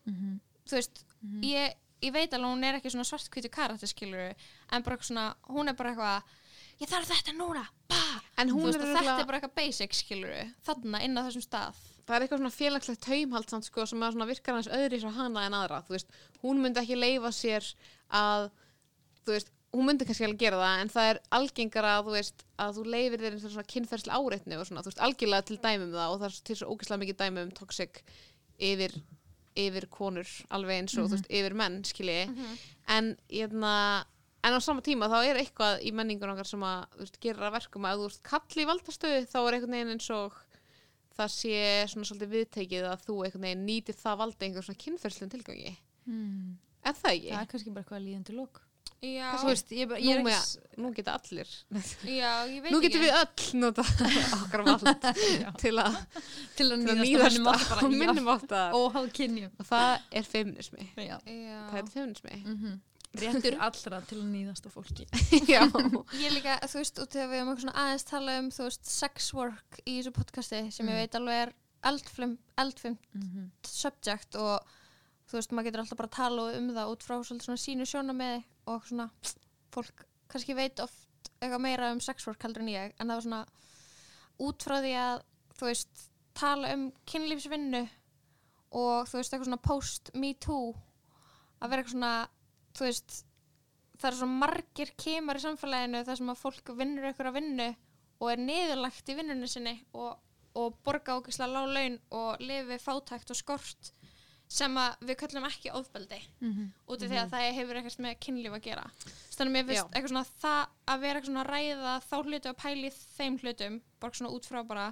Mhm. 0.05 0.39
þú 0.67 0.77
veist, 0.77 1.03
ég, 1.41 1.73
ég 2.01 2.13
veit 2.15 2.33
alveg 2.33 2.49
hún 2.49 2.67
er 2.67 2.79
ekki 2.79 2.91
svona 2.93 3.07
svartkvítu 3.07 3.51
karakter 3.53 3.89
skilur 3.89 4.33
en 4.71 4.85
bara 4.85 4.97
svona, 5.01 5.31
hún 5.49 5.69
er 5.71 5.77
bara 5.77 5.93
eitthvað 5.93 6.37
ég 6.81 6.89
þarf 6.89 7.11
þetta 7.11 7.35
núna, 7.37 7.63
bah 7.91 8.01
en 8.41 8.51
veist, 8.55 8.79
er 8.81 8.97
þetta 8.97 9.19
er 9.19 9.29
bara 9.29 9.39
eitthvað 9.39 9.57
basic 9.59 9.95
skilur 9.95 10.35
þarna 10.65 11.01
inn 11.05 11.17
á 11.17 11.21
þessum 11.27 11.45
stað. 11.45 11.79
Það 12.07 12.15
er 12.15 12.25
eitthvað 12.25 12.41
svona 12.41 12.55
félagslegt 12.55 13.05
taumhald 13.05 13.51
samt, 13.51 13.67
sko, 13.69 13.85
sem 13.85 14.05
virkar 14.31 14.57
hans 14.57 14.69
öðri 14.73 14.99
svo 15.01 15.11
hana 15.15 15.45
en 15.45 15.55
aðra 15.55 15.83
veist, 15.89 16.09
hún 16.41 16.61
myndi 16.63 16.81
ekki 16.81 16.97
leifa 16.97 17.31
sér 17.35 17.67
að 18.09 18.49
þú 19.21 19.35
veist, 19.35 19.53
hún 19.71 19.87
myndi 19.87 20.07
kannski 20.07 20.25
alveg 20.27 20.41
gera 20.41 20.59
það 20.59 20.81
en 20.81 20.91
það 20.91 21.09
er 21.11 21.21
algengara 21.37 21.93
þú 22.03 22.15
veist, 22.17 22.43
að 22.59 22.79
þú 22.79 22.85
leifir 22.95 23.23
þér 23.23 23.37
eins 23.37 23.45
og 23.45 23.53
svona 23.53 23.71
kynferðslega 23.75 24.19
áreitni 24.19 24.57
og 24.57 24.67
svona, 24.67 24.83
þú 24.83 24.91
veist, 24.91 25.03
algjörlega 25.05 25.47
til 25.47 25.59
dæmum 25.61 25.93
það 25.95 26.15
og 26.15 26.21
það 26.23 26.27
er 26.27 26.39
til 26.49 26.57
svo 26.59 26.73
ógeðslega 26.73 27.03
mikið 27.05 27.19
dæmi 27.21 27.45
um 27.45 27.53
toxic 27.61 28.01
yfir, 28.71 28.97
yfir 29.55 29.87
konur 29.91 30.27
alveg 30.49 30.79
eins 30.81 30.97
og 30.97 31.05
þú 31.09 31.15
veist, 31.17 31.27
yfir 31.29 31.53
menn 31.59 31.81
skilji, 31.83 32.21
en 32.87 33.17
hérna 33.29 34.05
en 34.43 34.55
á 34.57 34.59
sama 34.63 34.81
tíma 34.81 35.05
þá 35.11 35.17
er 35.27 35.35
eitthvað 35.41 35.83
í 35.85 35.91
menningun 35.93 36.31
okkar 36.33 36.47
sem 36.49 36.63
að, 36.65 36.85
veist, 36.97 37.19
gerir 37.21 37.43
að 37.45 37.53
verkum 37.59 37.85
að 37.85 37.99
þú 37.99 38.05
ert 38.09 38.23
kall 38.23 38.63
í 38.63 38.65
valdastöðu 38.71 39.27
þá 39.29 39.37
er 39.41 39.53
einhvern 39.57 39.75
veginn 39.75 39.93
eins 39.97 40.09
og 40.15 40.33
það 41.17 41.29
sé 41.35 41.59
svona 41.91 42.07
svolítið 42.09 42.31
viðtekið 42.37 42.87
að 42.89 43.03
þú 43.05 43.15
einhvern 43.25 43.45
veginn 43.45 43.65
nýtir 43.67 43.97
það 43.99 44.17
valda 44.23 44.45
einhver 44.47 44.63
svona 44.65 44.83
kynferðslun 44.85 45.33
tilgangi 45.35 45.77
Mm. 46.09 46.55
er 46.81 46.95
það 46.97 47.11
ekki? 47.13 47.29
Það 47.29 47.41
er 47.43 47.49
kannski 47.51 47.71
bara 47.75 47.83
eitthvað 47.83 48.05
líðandi 48.07 48.33
lók. 48.33 48.55
Já, 49.01 49.31
Þú 49.41 49.47
veist, 49.49 49.71
ég, 49.73 49.91
ég 49.97 50.19
nú, 50.21 50.29
ekki... 50.29 50.59
nú 50.77 50.89
geta 50.93 51.15
allir 51.17 51.49
já, 52.21 52.31
ég 52.45 52.59
veit 52.61 52.69
nú 52.69 52.81
getum 52.83 53.01
við 53.01 53.15
öll 53.17 53.47
nota 53.57 53.85
okkar 54.37 54.61
vald 54.67 55.07
til 55.63 55.71
að, 55.81 55.95
Til 56.59 56.67
að 56.67 56.83
nýðast 56.99 57.41
á 57.41 57.81
minnum 57.89 58.29
áttar 58.29 58.75
Óháð 58.77 59.07
kynjum. 59.17 59.49
og 59.57 59.65
það 59.71 60.05
er 60.21 60.27
feminismi 60.29 60.85
Já. 61.01 61.17
Já. 61.25 61.57
það 61.71 61.79
er 61.81 61.89
feminismi 61.95 62.37
Mhm. 62.45 62.79
Réttur 63.11 63.57
allra 63.59 63.97
til 64.07 64.19
að 64.21 64.27
nýðast 64.31 64.63
á 64.63 64.71
fólki. 64.71 65.03
Ég 65.51 66.31
líka, 66.31 66.53
þú 66.63 66.77
veist, 66.79 67.01
og 67.03 67.09
þegar 67.11 67.27
við 67.33 67.41
erum 67.41 67.71
aðeins 67.73 68.05
tala 68.07 68.37
um, 68.39 68.47
veist, 68.55 68.85
sex 68.87 69.33
work 69.35 69.81
í 69.83 69.97
þessu 69.97 70.13
podcasti 70.15 70.61
sem 70.71 70.87
ég 70.87 70.95
veit 71.01 71.17
alveg 71.19 71.41
er 71.49 71.51
eldfim, 71.89 72.37
eldfim 72.61 72.95
Mhm. 73.17 73.49
subject 73.67 74.37
og 74.39 74.63
þú 75.27 75.41
veist, 75.41 75.51
maður 75.51 75.67
getur 75.71 75.83
alltaf 75.83 75.99
bara 75.99 76.07
að 76.07 76.15
tala 76.21 76.47
um 76.61 76.69
það 76.77 76.93
út 76.93 77.03
frá 77.03 77.17
svona 77.27 77.59
sínu 77.59 77.89
sjónameði 77.91 78.39
og 78.71 78.87
svona, 78.87 79.07
fólk 79.73 80.05
kannski 80.31 80.55
veit 80.57 80.79
oft 80.83 81.31
eitthvað 81.41 81.63
meira 81.63 81.91
um 81.93 82.01
sex 82.03 82.27
work 82.27 82.43
heldur 82.45 82.63
en 82.63 82.71
ég, 82.71 82.93
en 82.97 83.09
það 83.09 83.17
var 83.17 83.25
svona 83.25 83.41
út 84.41 84.65
frá 84.65 84.77
því 84.81 84.93
að, 85.01 85.25
þú 85.57 85.67
veist, 85.69 86.05
tala 86.37 86.71
um 86.75 86.85
kynlífsvinnu 87.09 87.81
og 88.79 89.09
þú 89.09 89.19
veist, 89.19 89.33
eitthvað 89.33 89.49
svona 89.49 89.65
post 89.65 90.13
me 90.15 90.33
too 90.39 90.71
að 91.61 91.73
vera 91.73 91.83
eitthvað 91.83 91.97
svona, 91.97 92.15
þú 92.77 92.87
veist 92.87 93.21
það 94.01 94.09
er 94.09 94.17
svona 94.17 94.41
margir 94.41 94.91
kemur 94.97 95.37
í 95.37 95.43
samfélaginu 95.43 96.03
þar 96.07 96.19
sem 96.19 96.33
að 96.33 96.41
fólk 96.41 96.73
vinnur 96.77 97.07
eitthvað 97.09 97.35
vinnu 97.37 97.69
og 98.21 98.29
er 98.31 98.41
niðurlagt 98.41 99.09
í 99.11 99.17
vinnunni 99.17 99.49
sinni 99.49 99.75
og, 99.97 100.15
og 100.57 100.77
borga 100.85 101.17
ógeðslega 101.19 101.51
lág 101.53 101.73
laun 101.75 101.97
og 102.17 102.41
lifi 102.41 102.77
fátækt 102.81 103.33
og 103.33 103.39
skort 103.39 103.91
sem 104.51 104.75
að 104.81 105.03
við 105.07 105.17
kallum 105.21 105.45
ekki 105.47 105.69
ofbeldi 105.79 106.17
Mhm. 106.41 106.65
út 106.91 107.01
af 107.05 107.09
því 107.09 107.19
að 107.21 107.29
það 107.31 107.53
hefur 107.57 107.77
eitthvað 107.79 108.01
með 108.05 108.17
kynlíf 108.25 108.55
að 108.57 108.63
gera. 108.65 108.85
Þannig 109.31 109.51
að 109.51 109.55
mér 109.55 109.65
finnst 109.69 109.93
eitthvað 109.95 110.11
svona 110.11 110.25
það 110.41 110.67
að 110.91 110.99
vera 111.05 111.19
eitthvað 111.19 111.31
svona 111.31 111.43
að 111.45 111.51
ræða 111.55 111.93
þá 112.09 112.15
hluti 112.25 112.49
og 112.51 112.57
pæli 112.57 112.89
þeim 113.17 113.37
hlutum 113.41 113.81
bara 114.01 114.11
svona 114.19 114.33
út 114.35 114.45
frá 114.49 114.63
bara 114.67 114.87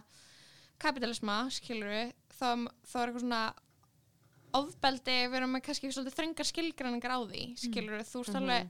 kapitalisma, 0.80 1.38
skilur 1.52 1.90
við 1.92 2.14
þá, 2.40 2.48
þá 2.88 2.96
er 3.02 3.08
eitthvað 3.10 3.20
svona 3.26 3.54
ofbeldi, 4.60 5.16
við 5.30 5.36
erum 5.40 5.52
með 5.54 5.64
kannski 5.68 5.92
svolítið 5.94 6.16
þröngar 6.18 6.48
skilgræningar 6.50 7.14
á 7.14 7.20
því, 7.30 7.42
skilur 7.60 8.00
við 8.00 8.08
þú 8.10 8.22
veist 8.24 8.38
alveg, 8.40 8.70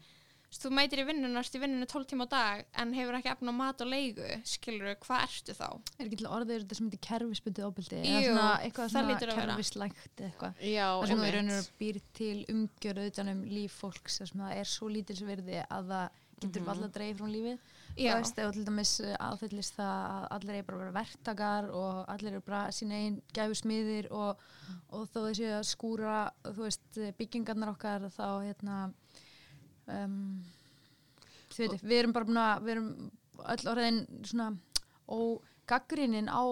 þú 0.49 0.69
þú 0.69 0.71
mætir 0.73 1.01
í 1.03 1.05
vinnuna 1.07 1.41
ertu 1.43 1.59
í 1.59 1.61
vinnunni 1.63 1.87
12 1.89 2.09
tíma 2.09 2.25
á 2.25 2.29
dag 2.33 2.61
en 2.81 2.93
hefur 2.97 3.17
ekki 3.19 3.31
efna 3.33 3.53
mat 3.55 3.83
og 3.83 3.89
leigu, 3.91 4.29
skilur 4.49 4.89
við, 4.89 4.95
hvað 5.05 5.25
ertu 5.27 5.55
þá? 5.57 5.67
Er 5.97 6.07
ekki 6.07 6.21
til 6.21 6.29
orðið 6.29 6.63
þetta 6.63 6.77
sem 6.79 6.87
heitir 6.89 7.03
kerfisbundið 7.07 7.67
ofbeldi? 7.67 7.99
Jú, 7.99 8.13
eða 8.15 8.29
svona 8.29 8.47
eitthvað 8.65 8.95
það 8.95 9.11
svona 9.19 9.35
kerfislægt 9.41 10.23
eða 10.23 10.29
eitthvað. 10.29 10.63
Það 10.63 11.11
sem 11.11 11.21
við 11.21 11.27
einmitt. 11.27 11.35
raunir 11.37 11.59
að 11.59 11.69
býr 11.81 12.01
til 12.19 12.37
umgjörð 12.55 13.11
utan 13.11 13.33
um 13.35 13.43
líf 13.49 13.77
fólks 13.83 14.21
það 14.29 14.55
er 14.55 14.73
svo 14.73 14.89
lítilsverði 14.93 15.61
að 15.67 15.93
það 15.93 16.17
getur 16.39 16.61
mm 16.61 16.67
-hmm. 16.67 16.91
dreigð 16.93 17.17
frá 17.19 17.27
lífið. 17.27 17.59
Já. 17.97 18.11
Það 18.11 18.19
veist, 18.19 18.37
eða 18.39 18.51
til 18.53 18.65
dæmis 18.65 18.93
aðfyllist 19.19 19.75
það 19.75 19.97
að 20.09 20.27
allir 20.35 20.55
er 20.55 20.63
bara 20.63 20.77
að 20.77 20.81
vera 20.83 20.99
verktakar 20.99 21.69
og 21.69 22.05
allir 22.13 22.33
er 22.33 22.39
bara 22.39 22.71
sína 22.71 22.95
einn 22.95 23.21
gæfusmiðir 23.33 24.11
og, 24.11 24.37
og 24.89 25.07
þó 25.09 25.19
þessi 25.27 25.49
að 25.51 25.65
skúra 25.67 26.31
þú 26.43 26.61
veist, 26.63 26.99
byggingarnar 27.17 27.73
okkar 27.73 28.07
þá 28.09 28.27
hérna 28.45 28.77
um, 29.95 30.17
þið 31.53 31.63
veitir, 31.65 31.85
við 31.85 32.01
erum 32.01 32.15
bara 32.15 32.29
búin 32.29 32.41
að 32.43 32.65
við 32.65 32.75
erum 32.75 32.89
öll 33.53 33.71
orðin 33.73 34.01
svona 34.27 34.49
og 35.09 35.47
gaggrinin 35.69 36.29
á 36.29 36.43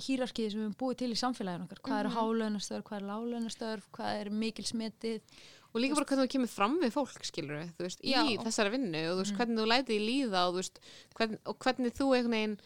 hýrarkiði 0.00 0.52
sem 0.52 0.60
við 0.60 0.66
höfum 0.66 0.76
búið 0.80 1.00
til 1.02 1.12
í 1.12 1.20
samfélaginu 1.20 1.66
okkar. 1.66 1.80
Hvað 1.84 2.02
eru 2.02 2.12
hálaunastörf, 2.16 2.84
hvað 2.86 3.00
eru 3.00 3.08
lálaunastörf 3.10 3.88
hvað 3.96 4.20
eru 4.22 4.36
mikil 4.42 4.66
smetið 4.68 5.40
og 5.70 5.82
líka 5.82 5.98
bara 5.98 6.08
hvernig 6.10 6.26
þú 6.26 6.34
kemur 6.34 6.50
fram 6.50 6.76
við 6.82 6.94
fólk 6.94 7.26
skilur 7.26 7.66
þú 7.76 7.86
veist, 7.86 8.00
í 8.02 8.14
Já. 8.14 8.22
þessari 8.42 8.74
vinnu 8.74 9.02
og 9.06 9.12
þú 9.12 9.24
veist, 9.24 9.36
hvernig 9.38 9.60
þú 9.60 9.66
lætið 9.70 9.96
í 9.96 10.06
líða 10.06 10.46
og 10.46 10.54
þú 10.54 10.62
veist, 10.62 10.80
hvern, 11.18 11.36
og 11.46 11.58
hvernig 11.64 11.96
þú 11.98 12.08
einhvern 12.16 12.36
veginn 12.36 12.56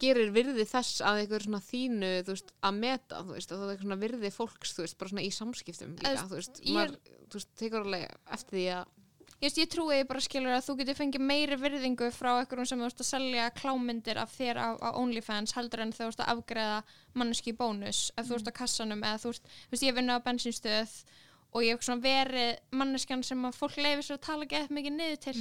gerir 0.00 0.30
virði 0.34 0.64
þess 0.68 1.00
að 1.02 1.22
einhver 1.24 1.42
svona 1.46 1.60
þínu 1.64 2.10
veist, 2.28 2.52
að 2.62 2.74
meta, 2.78 3.22
þú 3.24 3.34
veist, 3.36 3.52
að 3.52 3.62
það 3.64 3.72
er 3.74 3.80
svona 3.84 4.00
virði 4.04 4.30
fólks, 4.34 4.74
þú 4.76 4.84
veist, 4.84 4.98
bara 5.00 5.10
svona 5.10 5.24
í 5.26 5.30
samskiptum 5.34 5.94
líka, 5.96 6.12
þú 6.30 6.36
veist, 6.38 6.60
ég 6.62 6.68
er- 6.70 6.74
maður, 6.76 6.96
þú 7.30 7.38
veist, 7.40 7.50
tekur 7.56 7.84
alveg 7.86 8.16
eftir 8.38 8.58
því 8.58 8.66
að 8.78 8.96
Ég, 9.40 9.46
veist, 9.48 9.56
ég 9.62 9.68
trúi 9.72 10.04
bara 10.04 10.20
skilur 10.20 10.52
að 10.52 10.66
þú 10.66 10.74
getur 10.82 10.96
fengið 10.98 11.22
meiri 11.24 11.56
virðingu 11.56 12.10
frá 12.12 12.28
einhverjum 12.42 12.66
sem 12.68 12.78
þú 12.78 12.84
ert 12.90 12.98
að 13.00 13.06
selja 13.08 13.46
klámyndir 13.56 14.18
af 14.20 14.34
þér 14.36 14.56
á, 14.60 14.68
á 14.84 14.88
OnlyFans 15.00 15.54
heldur 15.56 15.80
en 15.80 15.92
þú 15.96 16.10
ert 16.10 16.20
að 16.20 16.32
afgreða 16.34 16.82
manneski 17.16 17.54
bónus 17.56 18.10
ef 18.20 18.28
þú 18.28 18.36
ert 18.36 18.50
á 18.52 18.58
kassanum 18.60 19.00
eða 19.00 19.16
þú 19.22 19.32
ert, 19.32 19.48
þú 19.48 19.72
veist, 19.72 19.86
ég 19.88 19.96
vinna 19.96 20.18
á 20.20 20.24
bensinstöð 20.28 20.92
og 21.56 21.64
ég 21.64 21.72
hef 21.72 21.82
svona 21.88 22.04
verið 22.04 22.58
manneskjan 22.70 23.24
sem 23.24 23.40
að 23.48 23.56
fólk 23.56 23.80
leifir 23.80 24.04
sér 24.10 24.18
að 24.20 24.26
tala 24.28 24.44
gett 24.44 24.68
mikið 24.70 24.92
niður 25.00 25.16
til. 25.24 25.34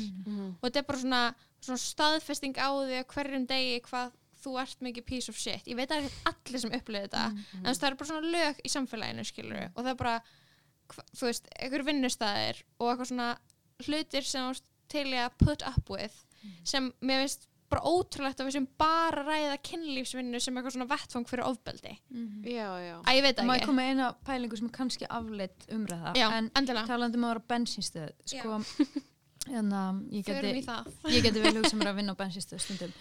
Og 0.64 0.64
þetta 0.64 0.80
er 0.80 0.88
bara 0.88 1.02
svona, 1.04 1.22
svona 1.60 1.84
staðfesting 1.84 2.56
á 2.56 2.70
því 2.72 2.96
að 3.04 3.08
hverjum 3.12 3.46
degi 3.52 3.82
hvað 3.84 4.12
þú 4.44 4.56
ert 4.62 4.82
mikið 4.86 5.06
piece 5.10 5.32
of 5.32 5.38
shit. 5.40 5.68
Ég 5.68 5.76
veit 5.80 5.90
að 5.92 5.96
það 5.96 6.10
er 6.10 6.10
ekki 6.10 6.32
allir 6.50 6.64
sem 6.64 6.76
upplifið 6.80 7.06
þetta 7.10 7.26
en 7.30 7.44
þú 7.60 7.68
veist, 7.70 7.82
það 7.84 7.90
er 7.92 8.00
bara 8.00 8.10
svona 8.12 8.34
lög 8.38 8.64
í 8.64 8.72
samfélaginu 8.76 9.28
skilur 9.28 9.62
og 9.70 9.80
það 9.84 9.92
er 9.94 10.00
bara, 10.04 10.16
þú 11.20 11.30
veist, 11.30 11.52
einhver 11.60 11.86
vinnustæðir 11.90 12.64
og 12.80 12.90
eitthvað 12.94 13.12
svona 13.14 13.30
hlutir 13.86 14.28
sem 14.28 14.50
þú 14.50 14.66
til 14.90 15.06
í 15.14 15.20
að 15.22 15.38
put 15.44 15.64
up 15.70 15.92
with 15.94 16.18
sem 16.68 16.92
mér 17.06 17.26
finnst 17.26 17.46
bara 17.70 17.86
ótrúlegt 17.86 18.40
að 18.42 18.48
við 18.48 18.56
sem 18.56 18.66
bara 18.82 19.22
ræða 19.28 19.58
kynlífsvinnu 19.68 20.40
sem 20.42 20.56
eitthvað 20.58 20.74
svona 20.74 20.88
vettfang 20.90 21.28
fyrir 21.30 21.46
ofbeldi. 21.46 21.92
Já, 22.50 22.66
já. 22.82 22.96
Að 23.04 23.20
ég 23.20 23.26
veit 23.28 23.36
það 23.38 23.46
Má 23.46 23.54
ég 23.54 23.60
ekki. 23.62 23.68
koma 23.70 23.84
eina 23.86 24.08
pælingu 24.26 24.58
sem 24.58 24.70
er 24.72 24.74
kannski 24.80 25.10
afleitt 25.20 25.68
umræða 25.76 26.16
Já, 26.18 26.26
en 26.40 26.48
endilega, 26.58 26.90
talandi 26.90 27.20
um 27.20 27.28
að 27.28 27.36
vera 27.36 27.44
bensinstöð 27.54 28.10
sko, 28.34 28.58
en 29.54 29.70
ég 30.18 30.26
förum 30.26 30.50
í 30.50 30.64
geti, 30.66 31.14
ég 31.14 31.28
geti 31.28 31.44
vel 31.46 31.54
hugsað 31.60 31.78
mér 31.84 31.92
að 31.94 32.00
vinna 32.02 32.18
á 32.18 32.22
bensinstöð 32.24 32.64
stundum 32.66 32.98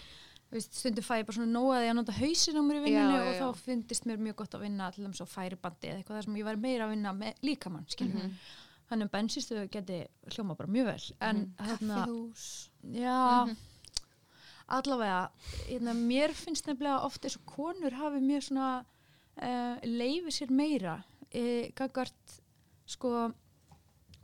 veist, 0.51 0.73
stundum 0.73 1.03
fæ 1.05 1.19
ég 1.21 1.25
bara 1.27 1.35
svona 1.37 1.51
nóg 1.53 1.69
að 1.75 1.83
ég 1.85 1.91
að 1.91 1.95
nota 1.99 2.15
hausin 2.19 2.57
á 2.57 2.63
mér 2.65 2.79
í 2.79 2.83
vinnunni 2.85 3.17
Já, 3.17 3.21
já, 3.21 3.27
og 3.29 3.35
já. 3.35 3.41
þá 3.41 3.63
fyndist 3.65 4.05
mér 4.09 4.17
mjög 4.17 4.35
gott 4.41 4.55
að 4.57 4.61
vinna 4.65 4.91
til 4.91 5.03
þess 5.05 5.21
að 5.21 5.33
færibandi 5.35 5.87
eða 5.91 5.97
eitthvað 6.01 6.17
þar 6.19 6.23
sem 6.29 6.35
ég 6.39 6.47
væri 6.49 6.61
meira 6.63 6.85
að 6.87 6.93
vinna 6.95 7.13
með 7.13 7.33
líkamann 7.45 7.85
skilur 7.89 8.23
Mhm. 8.23 8.33
þannig 8.89 9.05
að 9.05 9.13
bensinstöðu 9.17 9.69
geti 9.69 9.99
hljóma 10.33 10.55
bara 10.57 10.69
mjög 10.73 10.85
vel 10.85 11.05
en 11.21 11.37
Mhm. 11.37 11.67
hérna, 11.67 11.95
kaffihús 12.05 12.69
já 12.83 13.45
Mhm. 13.45 13.55
allavega, 14.69 15.29
hérna, 15.67 15.93
mér 15.93 16.33
finnst 16.33 16.65
nefnilega 16.67 17.03
oft 17.05 17.21
eins 17.25 17.37
og 17.37 17.45
konur 17.45 17.91
hafi 17.91 18.19
mjög 18.21 18.43
svona 18.49 18.85
uh, 19.41 19.77
leifi 19.85 20.31
sér 20.35 20.49
meira 20.51 21.03
uh, 21.33 21.69
gagvart 21.75 22.39
sko 22.89 23.31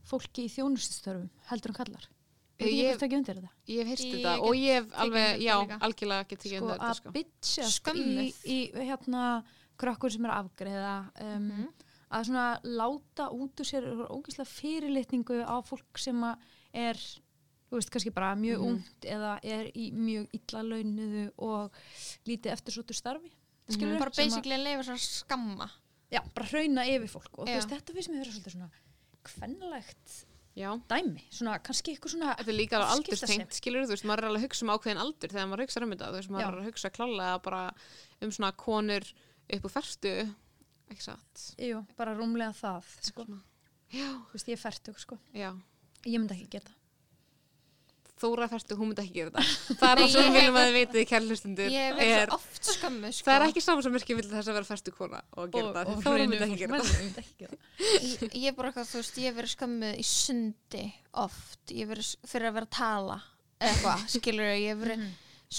fólki 0.05 0.45
í 0.45 0.51
þjónustustörfum 0.53 1.30
heldur 1.49 1.69
en 1.73 1.80
kallar 1.80 2.07
Ég 2.60 2.72
Ég- 2.72 2.88
hef 2.93 3.01
ekki 3.03 3.16
undir 3.18 3.36
þetta 3.36 3.49
Ég 3.68 3.78
hef 3.82 3.88
heyrst 3.88 4.06
Ég 4.06 4.14
þetta 4.16 4.34
og 4.41 4.53
ég 4.56 4.74
hef 4.78 4.93
alveg, 5.03 5.41
já, 5.43 5.56
algjörlega 5.84 6.28
get 6.30 6.39
tekið 6.39 6.56
sko, 6.58 6.66
undir 6.66 6.78
þetta 6.80 6.89
að 6.91 6.95
sko. 7.01 7.12
bitchast 7.12 7.68
í, 7.68 7.82
Skömmuð. 7.82 8.45
í 8.45 8.60
hérna 8.88 9.24
krökkur 9.78 10.12
sem 10.12 10.26
er 10.26 10.32
að 10.32 10.45
afgreða 10.45 11.12
um, 11.22 11.47
Mhm. 11.49 11.68
að 12.12 12.26
svona 12.30 12.45
láta 12.64 13.28
út 13.34 13.60
úr 13.60 13.66
sér 13.68 13.84
ógeðslega 14.08 14.47
fyrirlitningu 14.47 15.43
á 15.43 15.56
fólk 15.68 15.97
sem 15.99 16.16
að 16.24 16.38
er 16.74 16.93
þú 16.95 17.76
veist, 17.76 17.89
kannski 17.91 18.14
bara 18.14 18.36
mjög 18.36 18.60
Mhm. 18.62 18.68
ungt 18.72 19.01
eða 19.03 19.39
er 19.43 19.66
í 19.76 19.91
mjög 19.91 20.28
illa 20.32 20.62
launuðu 20.64 21.32
og 21.38 21.72
lítið 22.26 22.51
eftir 22.53 22.72
svo 22.72 22.84
starfi 22.93 23.32
skilurðu, 23.68 23.99
bara 23.99 24.14
sem 24.14 24.28
að- 24.30 24.30
basically 24.32 24.56
að 24.56 24.64
leifa 24.64 24.84
svona 24.84 24.99
skamma 24.99 25.72
já, 26.10 26.22
bara 26.34 26.45
hrauna 26.47 26.86
yfir 26.88 27.10
fólk 27.10 27.34
og 27.39 27.47
þú 27.47 27.51
Já. 27.51 27.56
veist, 27.60 27.70
þetta 27.70 27.93
finnst 27.93 28.10
mér 28.10 28.24
vera 28.24 28.32
svolítið 28.32 28.51
svona 28.56 28.72
kvenlegt 29.24 30.26
Já, 30.56 30.70
dæmi, 30.88 31.26
svona 31.36 31.58
kannski 31.60 31.91
eitthvað 31.91 32.14
svona 32.14 32.36
þetta 32.39 32.51
er 32.53 32.56
líka 32.56 32.78
alveg 32.80 32.93
aldurstengt, 32.93 33.58
skilur 33.58 33.84
þú 33.84 33.91
veist, 33.91 34.06
maður 34.08 34.22
er 34.24 34.28
alveg 34.30 34.39
að 34.39 34.45
hugsa 34.47 34.64
um 34.64 34.72
ákveðin 34.72 35.01
aldur 35.03 35.34
þegar 35.34 35.49
maður 35.51 35.64
hugsa 35.66 35.82
um 35.84 35.91
þetta, 35.91 36.08
þú 36.08 36.20
veist, 36.22 36.32
maður 36.32 36.47
er 36.47 36.60
að 36.62 36.70
hugsa 36.70 36.91
klálega 36.95 37.41
bara 37.43 37.62
um 38.24 38.32
svona 38.38 38.51
konur 38.64 39.10
upp 39.58 39.68
úr 39.68 39.74
ferstu, 39.74 40.14
ekki 40.93 41.08
satt. 41.10 41.43
jú, 41.60 41.84
bara 41.99 42.16
rúmlega 42.16 42.56
það 42.56 42.93
sko. 43.10 43.28
Þú 43.91 44.32
veist, 44.32 44.47
ég 44.47 44.56
er 44.56 44.64
færtug 44.64 45.03
sko. 45.03 45.20
já. 45.36 45.51
ég 46.06 46.20
myndi 46.22 46.39
ekki 46.39 46.64
það 46.64 46.74
Þóra 48.16 48.45
ferstu, 48.47 48.76
hún 48.80 48.88
myndi 48.93 49.03
ekki 49.03 49.13
gera 49.18 49.32
þetta. 49.36 49.76
Það 49.80 49.89
er 49.91 49.99
það 50.01 50.11
sem 50.13 50.28
við 50.30 50.36
viljum 50.38 50.57
að 50.59 50.66
þið 50.70 50.76
vitið, 50.78 51.01
kæri 51.09 51.26
hlustundur, 51.30 51.72
ég 51.74 51.88
er, 51.89 51.95
verð 51.99 52.30
svo 52.30 52.38
oft 52.38 52.70
skömmu 52.72 53.09
sko. 53.11 53.26
það 53.28 53.36
er 53.36 53.45
ekki 53.49 53.63
saman 53.66 53.84
sem 53.86 53.95
myrkja 53.97 54.16
vil 54.20 54.26
þess 54.32 54.47
að 54.51 54.55
vera 54.59 54.70
ferstu 54.70 54.93
kona 54.95 55.20
og 55.36 55.49
gera 55.51 55.74
þetta, 55.76 55.95
því 55.95 56.05
Þóra 56.05 56.28
myndi 56.32 56.45
ekki 56.45 56.59
gera 56.61 56.80
það. 56.80 57.66
ég, 57.84 58.24
ég 58.39 58.47
er 58.51 58.55
bara 58.55 58.72
eitthvað, 58.72 58.88
þú 58.93 59.01
veist, 59.01 59.20
ég 59.20 59.28
hef 59.28 59.38
verið 59.41 59.53
skömmuð 59.55 59.99
í 59.99 60.05
sundi 60.07 60.86
oft, 61.26 61.59
ég 61.76 61.82
hef 61.84 61.91
verið 61.91 62.11
fyrir 62.32 62.49
að 62.51 62.57
vera 62.61 62.70
að 62.70 62.76
tala 62.80 63.18
eða 63.59 63.74
eitthvað, 63.74 64.05
skilur 64.16 64.51
ég 64.53 64.68
hef 64.72 64.84
verið 64.86 65.05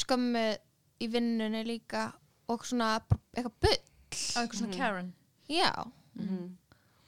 skömmuð 0.01 1.05
í 1.05 1.11
vinnunni 1.13 1.63
líka 1.69 2.07
og 2.53 2.65
svona 2.65 2.95
eitthvað 3.37 3.53
bull, 3.67 3.81
einhver 4.41 4.57
svona 4.63 4.79
Karen. 4.81 5.13
Já. 5.53 5.71
Mhm. 6.17 6.55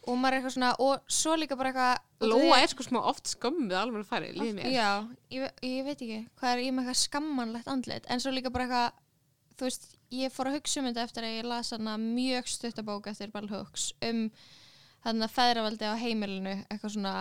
Og 0.08 0.16
maður 0.16 0.32
er 0.34 0.38
eitthvað 0.40 0.54
svona, 0.56 0.70
og 0.80 1.10
svo 1.12 1.34
líka 1.36 1.56
bara 1.60 1.72
eitthvað 1.72 2.30
Lóa 2.32 2.56
er 2.62 2.70
sko 2.72 2.86
smá 2.86 2.98
oft 3.10 3.28
skömmuð 3.34 3.76
alveg 3.78 4.06
færi, 4.08 4.30
líð 4.34 4.54
mér. 4.56 4.70
já, 4.72 4.88
ég, 5.34 5.50
ég 5.62 5.84
veit 5.86 6.00
ekki 6.00 6.20
hvað 6.40 6.52
er 6.54 6.62
ég 6.64 6.72
með 6.74 6.86
eitthvað 6.88 7.02
skammanlegt 7.04 7.68
andlit 7.74 8.08
en 8.10 8.22
svo 8.24 8.32
líka 8.34 8.50
bara 8.54 8.64
eitthvað 8.66 9.04
þú 9.58 9.68
veist, 9.68 9.86
ég 10.14 10.32
fór 10.32 10.48
að 10.50 10.56
hugsa 10.58 10.80
um 10.80 10.88
þetta 10.88 11.04
eftir 11.04 11.26
að 11.28 11.36
ég 11.38 11.48
las 11.50 11.70
hana 11.74 11.96
mjög 12.00 12.48
stuttabók 12.48 13.06
eftir 13.10 13.30
Hooks 13.52 13.92
um 14.08 14.24
þarna 15.04 15.28
feðravaldi 15.30 15.84
á 15.86 15.94
heimilinu 16.00 16.54
eitthvað 16.70 16.94
svona 16.96 17.14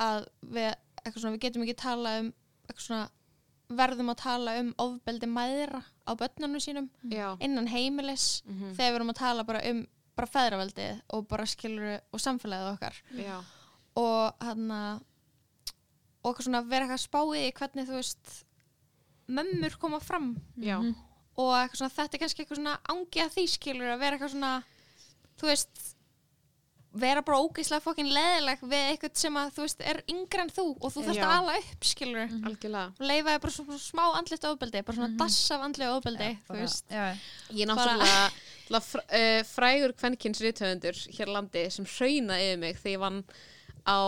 að 0.00 0.26
við, 0.42 0.74
eitthvað 1.04 1.20
svona, 1.22 1.34
við 1.36 1.42
getum 1.44 1.62
ekki 1.66 1.76
tala 1.82 2.18
um 2.22 2.32
eitthvað 2.68 2.86
svona 2.86 3.08
verðum 3.70 4.10
að 4.10 4.18
tala 4.24 4.54
um 4.58 4.70
ofbeldi 4.82 5.28
mæðra 5.30 5.82
á 6.06 6.12
börnunum 6.18 6.58
sínum 6.62 6.88
Já. 7.06 7.36
innan 7.38 7.68
heimilis 7.70 8.42
Mhm. 8.46 8.72
þegar 8.74 8.90
við 8.90 8.98
erum 8.98 9.12
að 9.14 9.20
tala 9.20 9.44
bara 9.46 9.60
um 9.70 9.86
bara 10.20 10.30
feðraveldið 10.34 11.02
og 11.16 11.28
bara 11.30 11.48
skilur 11.48 11.96
og 12.12 12.22
samfélagið 12.22 12.72
okkar 12.74 12.98
Já. 13.16 13.36
og 14.00 14.44
hann 14.44 14.72
og 16.20 16.30
eitthvað 16.30 16.46
svona 16.46 16.64
vera 16.68 16.86
eitthvað 16.86 17.04
spáið 17.06 17.46
í 17.46 17.52
hvernig 17.56 17.88
þú 17.88 17.96
veist 17.96 18.34
mömmur 19.30 19.78
koma 19.80 20.00
fram 20.04 20.34
Já. 20.60 20.76
og 20.80 21.54
eitthvað 21.56 21.80
svona, 21.80 21.94
þetta 21.96 22.18
er 22.18 22.22
kannski 22.24 22.44
eitthvað 22.44 22.60
svona 22.60 22.76
ángi 22.92 23.24
að 23.24 23.34
því 23.36 23.46
skilur 23.54 23.94
að 23.94 24.04
vera 24.04 24.18
eitthvað 24.18 24.34
svona 24.34 24.52
þú 25.40 25.50
veist 25.50 25.86
vera 26.90 27.22
bara 27.22 27.38
ógeðslega 27.44 27.84
fokkin 27.84 28.08
leðileg 28.10 28.62
við 28.66 28.86
eitthvað 28.90 29.18
sem 29.22 29.36
að 29.38 29.50
þú 29.54 29.62
veist 29.62 29.82
er 29.92 30.00
yngre 30.10 30.42
en 30.42 30.48
þú 30.50 30.64
og 30.74 30.90
þú 30.90 31.04
þarfst 31.06 31.22
að 31.26 31.34
ala 31.36 31.52
upp 31.60 31.86
skilur 31.86 32.32
Algjörlega. 32.50 32.86
og 32.96 33.04
leifaði 33.10 33.42
bara 33.44 33.54
svona 33.54 33.78
smá 33.78 34.02
andlit 34.18 34.46
ofbeldi 34.48 34.82
bara 34.88 34.98
svona 34.98 35.20
dass 35.20 35.36
af 35.54 35.66
andlit 35.68 35.92
ofbeldi 35.94 36.30
veist. 36.48 36.90
já, 36.90 37.04
Ég 37.54 37.62
er 37.62 37.70
náttúrulega 37.70 38.80
fr 38.80 39.04
uh, 39.04 39.42
frægur 39.50 39.94
kvenkins 40.02 40.42
rithöfundur 40.42 40.98
hér 41.14 41.30
landi 41.30 41.64
sem 41.70 41.86
hrauna 41.94 42.40
yfir 42.42 42.58
mig 42.64 42.82
þegar 42.82 42.96
ég 42.96 43.04
vann 43.04 43.22
á 43.86 44.00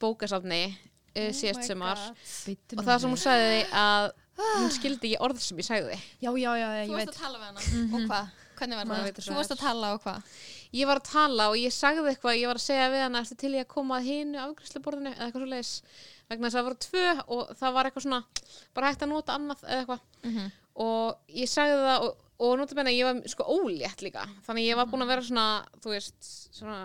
bókasafni 0.00 0.62
uh, 0.70 1.30
síðast 1.34 1.66
sumar. 1.66 1.98
Bíddu 2.46 2.78
og 2.78 2.86
það 2.86 3.02
sem 3.02 3.14
hún 3.14 3.22
sagði 3.26 3.60
að 3.74 4.08
hún 4.40 4.70
skildi 4.72 5.10
ekki 5.10 5.22
orð 5.26 5.42
sem 5.44 5.58
ég 5.60 5.66
sagði. 5.66 5.98
já, 6.22 6.30
já, 6.30 6.50
já, 6.62 6.68
já, 6.78 6.86
þú 6.86 6.96
varst 6.96 7.12
að 7.12 7.20
tala 7.20 7.42
við 7.42 7.46
hana. 7.50 7.66
Og 7.90 8.08
hvað, 8.08 8.32
hvernig 8.60 8.80
var 8.80 8.90
það? 8.90 9.22
þú 9.26 9.36
varst 9.36 9.54
að 9.56 9.62
tala 9.66 9.92
og 9.98 10.02
hvað 10.06 10.34
Ég 10.72 10.86
var 10.86 11.00
að 11.00 11.08
tala 11.10 11.48
og 11.50 11.56
ég 11.58 11.72
sagði 11.74 12.12
eitthvað, 12.12 12.36
ég 12.38 12.46
var 12.46 12.58
að 12.60 12.62
segja 12.68 12.90
við 12.92 13.00
hana 13.02 13.20
eftir 13.24 13.36
til 13.42 13.52
ég 13.56 13.64
að 13.66 13.72
koma 13.74 13.96
að 13.98 14.04
hinu 14.06 14.38
afgriðsluborðinu 14.38 15.10
eða 15.16 15.24
eitthvað 15.26 15.42
svo 15.42 15.50
leiðis 15.50 15.72
vegna 16.30 16.46
þess 16.46 16.54
að 16.54 16.60
það 16.60 16.68
voru 16.68 16.78
tvö 16.86 17.06
og 17.36 17.48
það 17.58 17.72
var 17.74 17.88
eitthvað 17.90 18.04
svona 18.06 18.20
bara 18.78 18.90
hægt 18.92 19.02
að 19.02 19.10
nota 19.10 19.34
annað 19.34 19.64
eða 19.66 19.80
eitthvað. 19.80 20.02
Mhm. 20.30 20.50
og 20.80 21.34
ég 21.42 21.48
sagði 21.50 21.80
það 21.82 22.04
og, 22.06 22.20
og 22.40 22.52
nota 22.60 22.74
benni 22.78 22.92
ég 22.94 23.04
var 23.08 23.18
sko 23.28 23.44
ólétt 23.50 24.04
líka. 24.06 24.22
Þannig 24.46 24.68
ég 24.70 24.76
var 24.78 24.86
búin 24.86 25.02
að 25.04 25.10
vera 25.10 25.26
svona, 25.26 25.46
veist 25.84 26.30
svona 26.54 26.78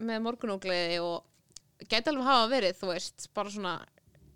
með 0.00 0.22
morgunógliði 0.24 0.96
og 1.04 1.84
gæti 1.92 2.08
alveg 2.10 2.24
hafa 2.26 2.48
verið, 2.50 2.74
þú 2.80 2.88
veist 2.94 3.28
bara 3.36 3.52
svona 3.52 3.74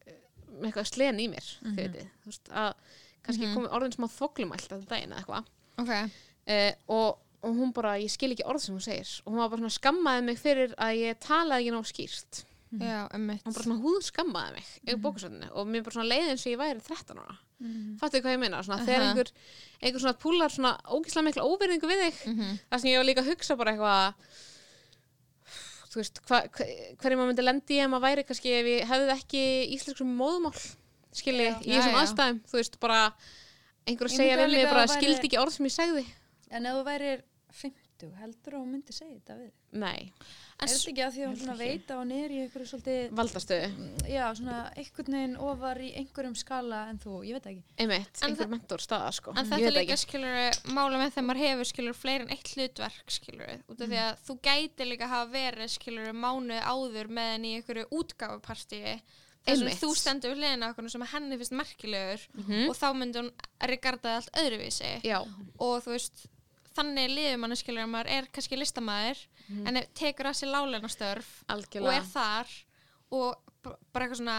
eh, 0.07 0.21
með 0.61 0.69
eitthvað 0.71 0.91
slen 0.93 1.19
í 1.25 1.27
mér 1.33 1.49
þið 1.65 1.81
veitir, 1.81 2.11
þú 2.21 2.31
veist 2.35 2.53
að 2.53 2.71
kannski 3.25 3.47
Mhm. 3.49 3.57
komið 3.57 3.75
orðin 3.81 3.97
smá 3.97 4.07
þoklumælt 4.13 4.69
þetta 4.69 4.89
daginn 4.93 5.13
eða 5.17 5.25
eitthvað. 5.25 5.51
Ok, 5.81 5.91
uh, 6.53 6.73
og, 6.89 7.19
og 7.43 7.55
hún 7.57 7.73
bara, 7.73 7.95
ég 7.99 8.11
skil 8.13 8.33
ekki 8.35 8.45
orð 8.45 8.61
sem 8.61 8.75
hún 8.77 8.85
segir. 8.85 9.09
Og 9.25 9.33
hún 9.33 9.39
var 9.41 9.49
bara 9.49 9.61
svona 9.63 9.79
skammaði 9.79 10.25
mig 10.27 10.39
fyrir 10.39 10.75
að 10.77 10.97
ég 11.01 11.21
talaði 11.25 11.67
ekki 11.69 11.75
ná 11.77 11.83
skýrt. 11.89 12.45
Já, 12.71 13.09
emmitt 13.17 13.43
hún 13.43 13.53
bara 13.57 13.65
svona 13.67 13.81
húð 13.83 14.03
skammaði 14.07 14.53
mig 14.55 14.67
yfir 14.87 15.01
bókasöndinu 15.03 15.49
og 15.59 15.67
mér 15.67 15.83
bara 15.83 15.95
svona 15.97 16.11
leiði 16.13 16.29
eins 16.31 16.45
og 16.47 16.53
ég 16.53 16.61
væri 16.61 16.81
13 16.87 17.19
ára. 17.19 17.39
Mm. 17.61 17.97
fattu 18.01 18.21
hvað 18.23 18.33
ég 18.33 18.39
meina, 18.41 18.63
svona 18.65 18.85
þegar 18.87 19.03
Aha. 19.03 19.09
einhver 19.11 19.31
einhver 19.83 20.01
svona 20.01 20.17
púlar 20.17 20.49
svona 20.55 20.71
ógislega 20.89 21.25
mikla 21.27 21.43
óverðingu 21.45 21.89
við 21.91 21.99
þig 22.07 22.21
Mhm. 22.31 22.59
það 22.71 22.81
sem 22.81 22.89
ég 22.91 22.97
var 22.97 23.05
líka 23.05 23.21
að 23.21 23.29
hugsa 23.35 23.57
bara 23.59 23.73
eitthvað 23.75 24.15
þú 25.91 25.99
veist, 26.01 26.21
hva, 26.29 26.39
hva, 26.55 26.67
hverju 27.03 27.19
maður 27.19 27.31
myndi 27.33 27.45
lendi 27.45 27.79
ef 27.83 27.91
maður 27.91 28.05
væri 28.07 28.25
kannski 28.29 28.53
ef 28.61 28.69
ég 28.71 28.87
hefði 28.91 29.15
ekki 29.17 29.43
íslensku 29.77 30.07
móðumál 30.07 30.55
skilji, 31.13 31.49
Já. 31.51 31.59
í 31.67 31.75
þessum 31.75 31.99
aðstæðum 32.01 32.41
þú 32.47 32.59
veist, 32.61 32.79
bara 32.81 33.01
einhver 33.91 34.07
að 34.09 34.17
segja 34.17 34.37
við 34.39 34.53
mig 34.55 34.69
bara, 34.71 34.85
væri- 34.87 34.97
skildi 35.01 35.27
ekki 35.29 35.41
orð 35.43 35.53
sem 35.57 35.67
ég 35.67 35.75
segði. 35.75 36.05
En 36.51 36.67
ef 36.67 36.75
þú 36.79 36.85
værir 36.87 37.23
50, 37.53 38.11
heldur 38.21 38.55
hún 38.57 38.71
myndi 38.73 38.93
segja 38.97 39.19
þetta 39.19 39.35
við 39.41 39.51
nei, 39.81 40.13
er 40.61 40.69
þetta 40.71 40.91
ekki 40.91 41.03
að 41.05 41.15
því 41.17 41.23
að 41.27 41.43
hún 41.45 41.59
veit 41.61 41.91
að 41.95 41.99
hún 42.01 42.13
er 42.17 42.33
í 42.35 42.39
einhverju 42.45 42.69
svolítið 42.71 43.13
valdastöðu. 43.21 43.69
Já, 44.11 44.25
svona 44.39 44.57
einhvern 44.81 45.17
veginn 45.19 45.37
ofar 45.51 45.81
í 45.85 45.91
einhverjum 46.01 46.37
skala 46.41 46.81
en 46.91 46.99
þú, 47.03 47.15
ég 47.29 47.39
veit 47.39 47.49
ekki. 47.53 47.63
Einmitt, 47.85 48.23
einhver 48.27 48.51
mentor 48.55 48.85
staða 48.85 49.13
sko. 49.13 49.35
En 49.37 49.47
þetta 49.51 49.61
veit 49.69 49.79
líka 49.79 49.97
skilur 50.01 50.61
mála 50.75 50.99
með 51.01 51.15
þegar 51.17 51.29
maður 51.31 51.45
hefur 51.47 51.71
skilur 51.71 51.99
fleiri 52.01 52.27
en 52.27 52.35
eitt 52.37 52.53
hlutverk 52.57 53.11
skilur 53.21 53.57
út 53.69 53.81
af 53.81 53.89
því 53.95 54.03
að 54.05 54.23
þú 54.27 54.39
gæti 54.51 54.89
líka 54.91 55.11
hafa 55.11 55.33
verið 55.35 55.75
skilur 55.79 56.13
mánuði 56.13 56.61
áður 56.65 57.13
með 57.21 57.33
henni 57.37 57.55
í 57.55 57.61
einhverju 57.61 57.87
sem 59.41 59.55
Einmitt. 59.57 59.81
þú 59.81 59.89
stendur 59.97 60.35
við 60.35 60.43
hliðina 60.43 60.67
okkur 60.71 60.91
sem 60.93 61.05
henni 61.15 61.37
finnst 61.41 61.55
merkilegur 61.57 62.21
Mhm. 62.37 62.69
og 62.69 62.77
þá 62.77 62.87
myndi 62.95 63.19
hún 63.23 63.31
regardaði 63.61 64.17
allt 64.19 64.37
öðruvísi. 64.37 64.91
Já, 65.03 65.21
og 65.59 65.83
þú 65.85 65.95
veist 65.95 66.27
þannig 66.77 67.17
að 67.85 67.93
maður 67.93 68.13
er 68.17 68.29
kannski 68.31 68.59
listamaður 68.59 69.25
en 69.67 69.81
ef 69.81 69.89
tekur 69.99 70.31
að 70.31 70.39
sér 70.39 70.53
láleinastörf 70.55 71.31
og 71.51 71.91
er 71.91 72.07
þar 72.07 72.53
og 73.11 73.65
bara 73.93 74.07
eitthvað 74.07 74.21
svona 74.21 74.39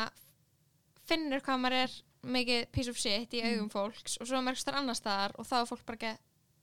finnur 1.09 1.43
hvað 1.43 1.61
maður 1.65 1.77
er 1.81 1.97
mikið 2.21 2.65
piece 2.71 2.91
of 2.93 2.99
shit 3.01 3.33
í 3.33 3.43
augum 3.43 3.69
fólks 3.73 4.17
og 4.21 4.29
svo 4.29 4.37
er 4.37 4.45
maður 4.45 4.61
eitthvað 4.61 4.79
annar 4.79 4.99
staðar 4.99 5.35
og 5.35 5.49
þá 5.49 5.55
er 5.59 5.69
fólk 5.71 5.85
bara 5.89 6.15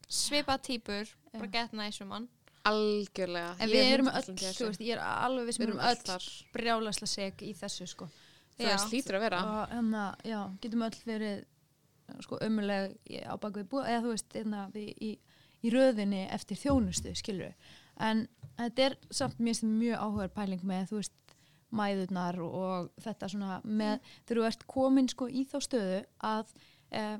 svipað 0.08 0.62
típur, 0.70 1.10
bara 1.34 1.52
get 1.52 1.74
næsum 1.76 2.08
mann 2.08 2.28
algjörlega. 2.68 3.52
En 3.62 3.70
við 3.70 3.82
er 3.82 3.94
erum 3.98 4.10
100% 4.10 4.42
öll, 4.48 4.56
þú 4.56 4.70
veist, 4.70 4.82
ég 4.84 4.96
er 4.96 5.02
alveg 5.04 5.48
viss 5.48 5.60
við 5.60 5.64
við 5.64 5.70
erum 5.70 5.82
öll 5.82 5.92
öll 5.92 6.02
þar. 6.08 6.26
brjálasla 6.56 7.08
seg 7.10 7.44
í 7.44 7.52
þessu 7.56 7.86
sko. 7.88 8.08
Já. 8.58 8.72
veist, 8.72 8.90
hlýtur 8.92 9.18
að 9.18 9.24
vera. 9.26 9.40
Og 9.46 9.74
hérna, 9.74 10.04
já, 10.26 10.40
getum 10.64 10.84
öll 10.88 11.00
verið 11.06 11.44
sko 12.24 12.38
ömuleg 12.44 12.96
á 13.28 13.34
baku 13.36 13.62
við 13.62 13.70
búa 13.72 13.84
eða 13.86 14.04
þú 14.06 14.14
veist 14.14 14.38
einna, 14.40 14.64
við, 14.74 14.88
í, 15.04 15.10
í 15.64 15.70
röðinni 15.74 16.24
eftir 16.34 16.56
þjónustu 16.60 17.14
skilur 17.18 17.54
en 17.98 18.26
þetta 18.58 18.84
er 18.90 18.96
samt 19.10 19.38
mjög 19.40 19.98
áhugaður 19.98 20.34
pæling 20.36 20.62
með 20.66 20.90
þú 20.92 21.00
veist 21.00 21.14
mæðurnar 21.78 22.38
og, 22.40 22.90
þetta 23.04 23.28
svona 23.28 23.58
með 23.64 23.98
þegar 24.26 24.38
þú 24.40 24.46
ert 24.48 24.62
komin 24.70 25.08
sko 25.12 25.26
í 25.28 25.42
þá 25.50 25.58
stöðu 25.66 25.98
að 26.24 26.52
eh, 26.90 27.18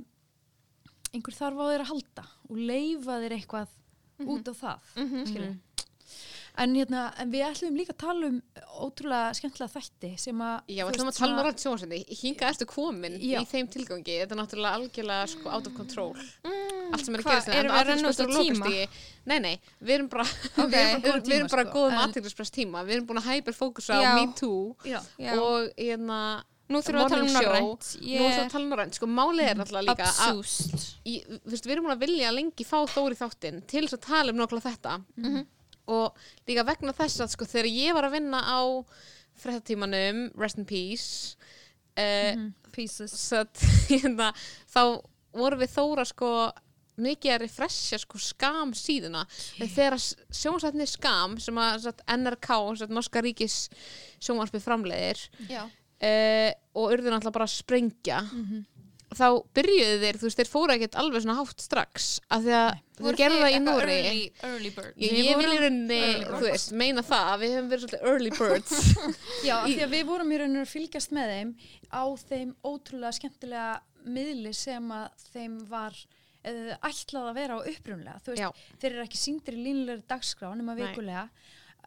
einhver 1.13 1.37
þarf 1.37 1.59
á 1.61 1.65
þér 1.73 1.85
að 1.85 1.91
halda 1.93 2.25
og 2.49 2.57
leifa 2.71 3.19
þér 3.25 3.35
eitthvað 3.39 3.75
út 4.25 4.49
á 4.49 4.55
það 4.63 4.95
Mhm. 5.03 5.27
skilur 5.29 5.57
En, 6.59 6.73
hérna, 6.75 7.03
en 7.23 7.31
við 7.31 7.45
ætlum 7.47 7.77
líka 7.79 7.93
að 7.95 7.99
tala 8.03 8.27
um 8.33 8.39
ótrúlega 8.83 9.35
skemmtilega 9.39 9.71
þætti 9.77 10.09
sem 10.19 10.41
að 10.43 10.57
Já, 10.75 10.81
við 10.89 10.97
ætlum 10.97 11.11
að 11.13 11.19
tala 11.21 11.37
um 11.37 11.45
rætt 11.47 11.63
sjónvarsindi. 11.63 12.01
Hinga 12.19 12.49
ertu 12.51 12.67
komin 12.67 13.15
Já. 13.23 13.39
í 13.39 13.47
þeim 13.47 13.69
tilgangi. 13.71 14.17
Þetta 14.25 14.35
er 14.35 14.41
náttúrulega 14.41 14.75
algjörlega 14.81 15.29
sko, 15.31 15.53
out 15.55 15.67
of 15.71 15.77
control. 15.77 16.11
Allt 16.89 17.05
sem 17.05 17.15
er 17.15 17.21
að 17.23 17.25
Hvað, 17.29 17.37
gerast. 17.37 17.49
hérna, 17.49 17.59
erum 17.59 17.71
við 17.71 17.79
að 17.79 17.89
renna 17.93 18.11
út 18.11 18.19
á 18.19 18.27
tíma? 18.43 18.73
Nei, 19.29 19.39
nei, 19.45 19.55
við 19.85 19.95
erum 19.99 20.09
bara, 20.09 20.25
Ok. 20.59 20.75
við 20.75 21.33
erum, 21.37 21.49
bara 21.53 21.65
sko, 21.69 21.73
góðum 21.79 21.93
en- 21.95 22.03
aðteglispress 22.09 22.51
tíma. 22.59 22.83
Við 22.89 22.97
erum 22.99 23.07
búin 23.13 23.21
að 23.23 23.29
hyperfókusa 23.33 23.99
á. 24.03 24.15
Me 24.19 24.33
Too 24.35 24.75
Já. 24.85 24.99
Já. 25.19 25.35
og 25.39 25.69
hérna 25.77 26.21
Nú 26.69 26.83
þurfum 26.85 26.99
við 26.99 27.05
að 27.07 27.13
tala 27.15 27.25
um 27.25 27.33
norrænt. 27.33 27.87
Nú 27.97 28.17
ætlum 28.19 28.29
við 28.29 28.41
að 28.43 28.51
tala 28.53 28.65
um 28.65 28.71
norrænt. 28.75 28.97
Sko, 28.99 29.07
málið 29.09 29.47
er 29.49 29.55
náttúrulega 29.57 29.87
líka 29.89 30.05
að 30.05 30.19
Absúst. 30.27 30.83
í, 31.09 31.15
þú 31.25 31.53
veist, 31.55 31.65
við 31.65 31.73
erum 31.79 31.87
að 31.95 32.03
vilja 32.03 32.33
lengi 32.35 32.67
fá 32.69 32.77
Þóri 32.93 33.17
í 33.17 33.21
þáttinn 33.23 33.63
til 33.67 33.85
þess 33.87 33.97
að 33.97 34.03
tala 34.05 34.33
um 34.35 34.37
nákvæmlega 34.43 34.75
þetta 34.75 34.99
Mhm. 35.17 35.47
Og 35.89 36.19
líka 36.49 36.67
vegna 36.69 36.95
þess 36.97 37.25
að 37.25 37.33
sko, 37.35 37.49
þegar 37.49 37.71
ég 37.73 37.97
var 37.97 38.09
að 38.09 38.17
vinna 38.19 38.43
á 38.45 38.61
frettatímanum, 39.39 40.29
Rest 40.39 40.59
in 40.61 40.67
Peace 40.69 41.37
uh, 41.99 42.49
Pieces. 42.75 43.15
Satt, 43.15 43.63
hérna, 43.91 44.33
þá 44.71 44.83
vorum 45.39 45.63
við 45.63 45.75
Þóra 45.75 46.07
sko 46.09 46.33
mikið 46.99 47.35
að 47.35 47.43
refresha 47.45 47.99
sko 48.03 48.19
skam 48.19 48.73
síðuna. 48.75 49.23
Þegar 49.61 49.99
sjónsætni 50.35 50.87
skam 50.91 51.37
sem 51.43 51.61
að 51.63 51.85
satt, 51.87 52.03
NRK, 52.11 52.49
satt, 52.81 52.95
Norska 52.95 53.23
Ríkis 53.23 53.61
sjónvarpið 54.19 54.65
framleiðir 54.65 55.23
Já. 55.47 55.63
uh, 55.69 56.51
og 56.75 56.97
urðu 56.97 57.13
náttúrulega 57.13 57.37
bara 57.39 57.47
að 57.47 57.55
sprengja 57.55 58.25
þá 59.17 59.27
byrjuðu 59.57 59.97
þeir, 60.03 60.19
þú 60.21 60.27
veist, 60.29 60.41
þeir 60.41 60.51
fóru 60.53 60.75
ekkert 60.75 60.99
alveg 61.01 61.25
svona 61.25 61.37
hátt 61.39 61.63
strax 61.65 62.09
af 62.29 62.43
því 62.45 62.55
að 62.59 62.69
þeir 62.99 63.19
gerðu 63.21 63.39
það 63.41 63.55
í 63.55 63.61
Nóri 63.63 63.97
Early, 63.97 64.27
early 64.49 64.73
ég, 65.01 65.17
ég 65.25 65.41
vil 65.41 65.49
í 65.49 65.61
rauninni, 65.63 66.01
þú 66.27 66.41
veist, 66.45 66.75
meina 66.83 67.05
það 67.07 67.31
að 67.33 67.43
við 67.45 67.55
höfum 67.57 67.71
verið 67.73 67.85
svolítið 67.85 68.11
early 68.13 68.33
birds. 68.39 68.77
Já, 69.47 69.55
af 69.63 69.71
því 69.71 69.81
að 69.87 69.95
við 69.97 70.05
vorum 70.11 70.35
í 70.35 70.41
rauninu 70.43 70.65
að 70.65 70.73
fylgjast 70.75 71.15
með 71.17 71.35
þeim 71.35 71.55
á 71.89 72.05
þeim 72.29 72.53
ótrúlega 72.69 73.17
skemmtilega 73.17 73.71
miðli 74.19 74.53
sem 74.57 74.93
að 74.95 75.27
þeim 75.33 75.57
var 75.71 75.97
uh, 75.97 76.75
ætlað 76.91 77.31
að 77.33 77.41
vera 77.41 77.57
á 77.57 77.61
upprunlega. 77.73 78.21
Þú 78.25 78.35
veist, 78.35 78.45
Já. 78.45 78.77
þeir 78.83 78.91
eru 78.93 79.07
ekki 79.07 79.23
síndir 79.23 79.57
í 79.57 79.65
línulegri 79.65 80.07
dagskrá 80.11 80.53
nema 80.53 80.77
vikulega 80.79 81.29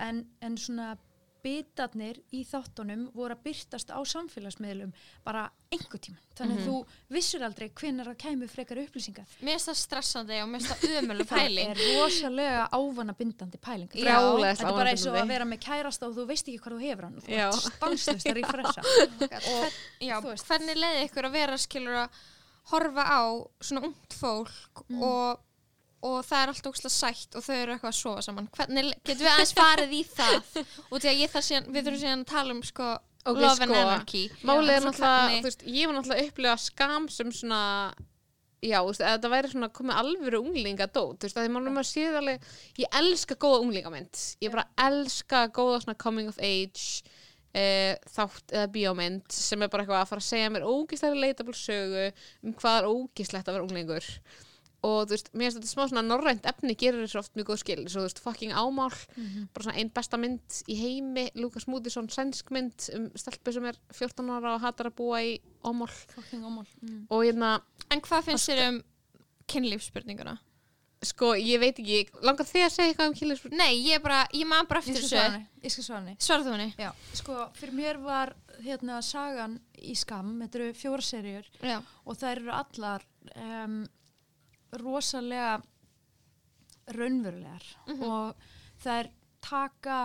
en, 0.01 0.25
en 0.41 0.57
svona 0.57 0.95
bitarnir 1.43 2.19
í 2.35 2.43
þáttunum 2.47 3.07
voru 3.15 3.35
að 3.35 3.43
byrtast 3.47 3.89
á 3.93 3.99
samfélagsmiðlum 4.05 4.91
bara 5.25 5.43
einhver 5.71 6.01
tíma 6.03 6.17
þannig 6.37 6.59
að 6.61 6.67
þú 6.67 6.75
vissur 7.15 7.45
aldrei 7.47 7.67
hvenær 7.81 8.09
að 8.11 8.17
kæmu 8.23 8.47
frekar 8.51 8.81
upplýsingar 8.83 9.35
Mér 9.41 9.55
finnst 9.57 9.69
það 9.71 9.79
stressandi 9.81 10.39
og 10.43 10.49
mér 10.51 10.61
finnst 10.65 10.73
það 10.73 10.95
það 11.29 11.41
pæling. 11.41 11.71
er 11.71 11.83
rosalega 12.01 12.65
ávana 12.77 13.15
bindandi 13.21 13.61
pæling 13.61 13.95
Já, 13.95 14.17
þetta 14.19 14.67
er 14.67 14.77
bara 14.77 14.93
eins 14.93 15.05
og 15.05 15.15
ávanabindandi. 15.15 15.21
að 15.21 15.33
vera 15.35 15.49
með 15.53 15.63
kærasta 15.67 16.09
og 16.09 16.17
þú 16.19 16.27
veist 16.31 16.47
ekki 16.51 16.63
hvað 16.65 16.75
þú 16.77 16.81
hefur 16.87 17.07
hann 17.09 17.17
og 17.17 17.25
þú 17.25 17.37
Já. 17.37 17.47
ert 17.47 17.69
stanslust 17.69 18.11
að 18.11 18.41
veist. 20.31 20.47
hvernig 20.51 20.81
leiði 20.83 21.05
ykkur 21.07 21.29
að 21.31 21.37
vera 21.39 21.57
skilur 21.61 22.01
að 22.05 22.19
horfa 22.71 23.03
á 23.09 23.21
svona 23.63 23.81
ungt 23.87 24.13
fólk 24.13 24.83
og, 25.01 25.39
og 26.01 26.17
það 26.25 26.41
er 26.41 26.51
alltaf 26.51 26.71
ógslag 26.71 26.93
sætt 26.93 27.37
og 27.37 27.45
þau 27.45 27.55
eru 27.55 27.75
eitthvað 27.75 27.91
að 27.91 27.97
sofa 27.99 28.25
saman. 28.25 28.49
Hvernig 28.57 28.91
getum 29.05 29.23
við 29.25 29.31
aðeins 29.31 29.55
farið 29.57 29.95
í 29.95 30.01
það? 30.09 30.61
Og 30.89 30.95
því 30.97 31.11
að 31.11 31.19
ég 31.21 31.33
þarf 31.33 31.47
síðan, 31.47 31.67
við 31.71 31.87
þurfum 31.87 32.03
síðan 32.03 32.23
að 32.25 32.31
tala 32.33 32.55
um 32.55 32.61
sko 32.67 32.91
Ok, 33.21 33.37
love 33.37 33.61
and 33.61 33.69
sko, 33.69 33.81
anarchy. 33.85 34.21
Málið 34.49 34.71
er 34.75 34.85
náttúrulega, 34.87 35.33
þú 35.35 35.45
veist, 35.45 35.67
ég 35.69 35.89
var 35.89 35.97
náttúrulega 35.97 36.23
að 36.23 36.31
upplifa 36.31 36.55
skam 36.63 37.05
sem 37.13 37.35
svona 37.37 37.61
Já, 38.61 38.77
þú 38.77 38.89
veist, 38.91 39.01
að 39.01 39.15
þetta 39.15 39.29
væri 39.33 39.49
svona 39.51 39.71
komið 39.73 39.99
alvöru 40.01 40.39
unglingadót, 40.41 41.15
þú 41.17 41.27
veist, 41.27 41.37
að 41.37 41.47
því 41.47 41.53
mannum 41.53 41.79
að 41.81 42.17
alveg, 42.19 42.49
ég 42.77 42.97
elska 42.99 43.37
góða 43.41 43.63
unglingamynd, 43.63 44.25
ég 44.45 44.53
bara 44.53 44.67
elska 44.85 45.47
góða 45.53 45.79
svona 45.81 45.97
coming 46.01 46.29
of 46.29 46.37
age 46.37 47.01
uh, 47.57 47.95
þátt 48.13 48.53
eða 48.53 48.69
bíómynd 48.75 49.33
sem 49.33 49.61
er 49.61 49.71
bara 49.71 49.85
eitthvað 49.85 50.03
að 50.03 50.11
fara 50.11 50.23
að 50.23 50.29
segja 50.29 50.51
mér 50.53 50.67
ógíslega 50.69 51.23
leitable 51.25 51.57
sögu 51.57 52.07
um 52.45 52.55
hvað 52.61 52.77
er 52.79 52.89
ógíslegt 52.91 53.49
að 53.49 53.57
vera 53.57 53.67
unglingur 53.67 54.09
og 54.81 54.97
þú 55.05 55.13
veist, 55.13 55.31
mér 55.33 55.47
finnst 55.47 55.59
þetta 55.59 55.71
smá 55.71 55.83
svona 55.91 56.03
norrænt 56.05 56.47
efni 56.49 56.75
gerir 56.79 57.03
þessu 57.05 57.21
oft 57.21 57.35
mjög 57.37 57.51
góð 57.51 57.61
skil, 57.61 57.79
svo 57.85 58.01
þú 58.01 58.05
veist, 58.07 58.21
fucking 58.25 58.53
ámál 58.57 58.95
bara 59.53 59.65
svona 59.65 59.77
einn 59.77 59.91
besta 59.93 60.19
mynd 60.21 60.61
í 60.71 60.77
heimi 60.79 61.27
Lukas 61.37 61.67
Múdisson, 61.69 62.09
sænsk 62.09 62.53
mynd 62.55 62.87
um 62.97 63.09
stelpu 63.15 63.53
sem 63.53 63.67
er 63.69 63.77
14 63.93 64.31
ára 64.37 64.55
og 64.55 64.63
hatar 64.65 64.89
að 64.89 64.97
búa 64.97 65.21
í 65.21 65.35
ámál. 65.61 65.91
Fucking 66.15 66.45
ómál 66.45 66.65
mm. 66.81 67.03
og 67.09 67.25
hérna, 67.27 67.59
en 67.93 68.01
hvað 68.01 68.31
finnst 68.31 68.49
þér 68.49 68.63
um 68.69 68.81
kynlífsspurninguna? 69.51 70.39
sko, 71.05 71.31
ég 71.37 71.61
veit 71.61 71.79
ekki 71.81 72.01
langar 72.25 72.45
þið 72.47 72.65
að 72.65 72.73
segja 72.75 72.91
eitthvað 72.91 73.09
um 73.09 73.15
kynlífsspurning? 73.17 73.61
Nei, 73.61 73.79
ég 73.87 74.01
bara, 74.03 74.21
ég 74.37 74.47
man 74.49 74.67
bara 74.69 74.81
eftir 74.83 75.01
svara 75.01 75.39
þessu 75.39 75.65
ég 75.65 75.73
skal 75.73 75.85
svara 75.85 76.01
henni. 76.01 76.15
Svarðu 76.21 76.47
þú 76.47 76.53
henni? 76.55 76.67
Já, 76.77 76.89
sko, 77.17 77.37
fyrir 77.57 77.77
mér 77.77 78.01
var 78.03 78.33
hérna 78.61 78.99
sagan 79.05 79.57
í 79.81 79.95
skam, 79.97 80.35
þetta 80.43 80.59
eru 80.59 80.75
fjóra 80.77 81.05
serjur 81.05 81.49
Já, 81.65 81.79
og 81.81 82.19
það 82.19 82.35
eru 82.35 82.53
allar 82.59 83.07
um, 83.33 83.79
rosalega 84.79 85.59
raunverulegar 86.95 87.65
og 87.99 88.47
það 88.81 88.97
er 88.97 89.11
taka 89.41 89.97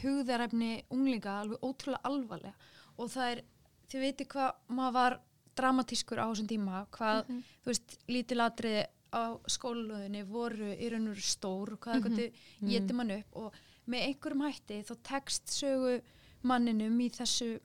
hugðarefni 0.00 0.84
unglinga 0.94 1.40
alveg 1.42 1.64
ótrúlega 1.66 2.06
alvarlega 2.08 2.54
og 3.00 3.10
það 3.10 3.32
er, 3.32 3.42
þið 3.90 4.04
veitir 4.06 4.30
hvað 4.30 4.76
maður 4.76 4.96
var 4.98 5.18
dramatískur 5.60 6.22
á 6.22 6.26
þessum 6.30 6.48
tíma 6.50 6.84
hvað, 6.94 7.30
þú 7.64 7.72
veist, 7.72 7.96
lítilatriði 8.10 8.86
á 9.10 9.34
skólalöðinni 9.50 10.22
voru 10.30 10.70
í 10.70 10.88
raun 10.92 11.08
og 11.10 11.16
veru 11.16 11.26
stór 11.26 11.74
og 11.74 11.80
hvað 11.82 11.96
mm 11.96 12.02
-hmm. 12.04 12.20
eitthvað 12.20 12.70
geti 12.70 12.94
mann 12.94 13.10
upp 13.10 13.36
og 13.36 13.54
með 13.86 14.06
einhverjum 14.06 14.44
hætti 14.46 14.82
þá 14.86 14.94
tekst 15.02 15.50
sögu 15.50 16.00
manninum 16.42 17.00
í 17.00 17.08
þessu 17.10 17.58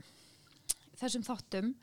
þessum 1.00 1.24
þáttum 1.24 1.76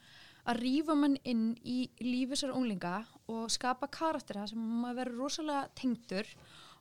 að 0.46 0.58
rífa 0.58 0.94
mann 0.94 1.16
inn 1.24 1.56
í 1.64 1.90
lífisar 2.00 2.50
unglinga 2.50 3.04
og 3.28 3.50
skapa 3.50 3.88
karaktera 3.92 4.46
sem 4.50 4.58
maður 4.82 4.98
verður 5.02 5.22
rosalega 5.22 5.68
tengdur 5.78 6.28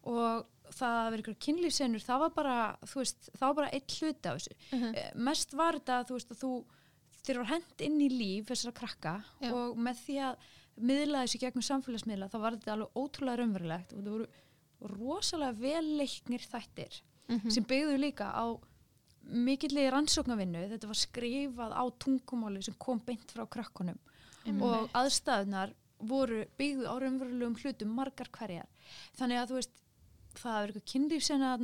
og 0.10 0.46
það 0.72 0.98
að 0.98 1.10
vera 1.12 1.24
ykkur 1.26 1.40
kynlífsenur 1.46 2.04
það 2.06 2.20
var 2.24 2.32
bara, 2.36 2.56
þú 2.88 3.02
veist, 3.02 3.30
það 3.36 3.48
var 3.48 3.58
bara 3.60 3.72
eitt 3.76 3.96
hluti 4.00 4.30
af 4.32 4.38
þessu. 4.40 4.56
Mhm. 4.72 4.96
Eh, 4.96 5.12
Mest 5.16 5.54
var 5.54 5.74
þetta, 5.80 5.98
þú 6.08 6.18
veist, 6.18 6.32
að 6.32 6.40
þú 6.42 6.52
þér 7.22 7.38
var 7.42 7.50
hend 7.52 7.84
inn 7.86 8.00
í 8.02 8.10
líf 8.10 8.48
þessara 8.50 8.74
krakka 8.74 9.14
Já. 9.42 9.52
og 9.54 9.78
með 9.78 10.00
því 10.06 10.16
að 10.26 10.36
miðla 10.82 11.24
þessu 11.26 11.40
gegnum 11.44 11.66
samfélagsmiðla 11.68 12.30
þá 12.32 12.38
var 12.42 12.56
þetta 12.58 12.74
alveg 12.74 12.98
ótrúlega 12.98 13.38
raunverulegt 13.42 13.94
og 13.94 14.00
það 14.02 14.12
voru 14.16 14.28
rosalega 14.98 15.60
vel 15.62 15.98
leiknir 16.00 16.40
þættir 16.50 17.02
sem 17.54 17.64
byggðu 17.64 18.00
líka 18.02 18.32
á 18.34 18.46
mikillega 19.22 19.92
rannsóknarvinnu 19.94 20.64
þetta 20.72 20.88
var 20.90 20.98
skrifað 20.98 21.76
á 21.78 21.84
tungumáli 22.02 22.64
sem 22.66 22.74
kom 22.82 23.00
beint 23.06 23.30
frá 23.32 23.46
krakkonum 23.48 24.00
og 24.66 24.90
aðstæðunar 24.98 25.76
voru 26.08 26.44
byggðu 26.60 26.88
á 26.90 26.96
raunverulegum 27.02 27.58
hlutum 27.62 27.96
margar 27.96 28.30
hverjar. 28.36 28.70
Þannig 29.20 29.42
að 29.42 29.52
þú 29.52 29.60
veist 29.60 29.82
það 30.40 30.58
er 30.58 30.72
eitthvað 30.72 30.92
kynlífsena 30.94 31.56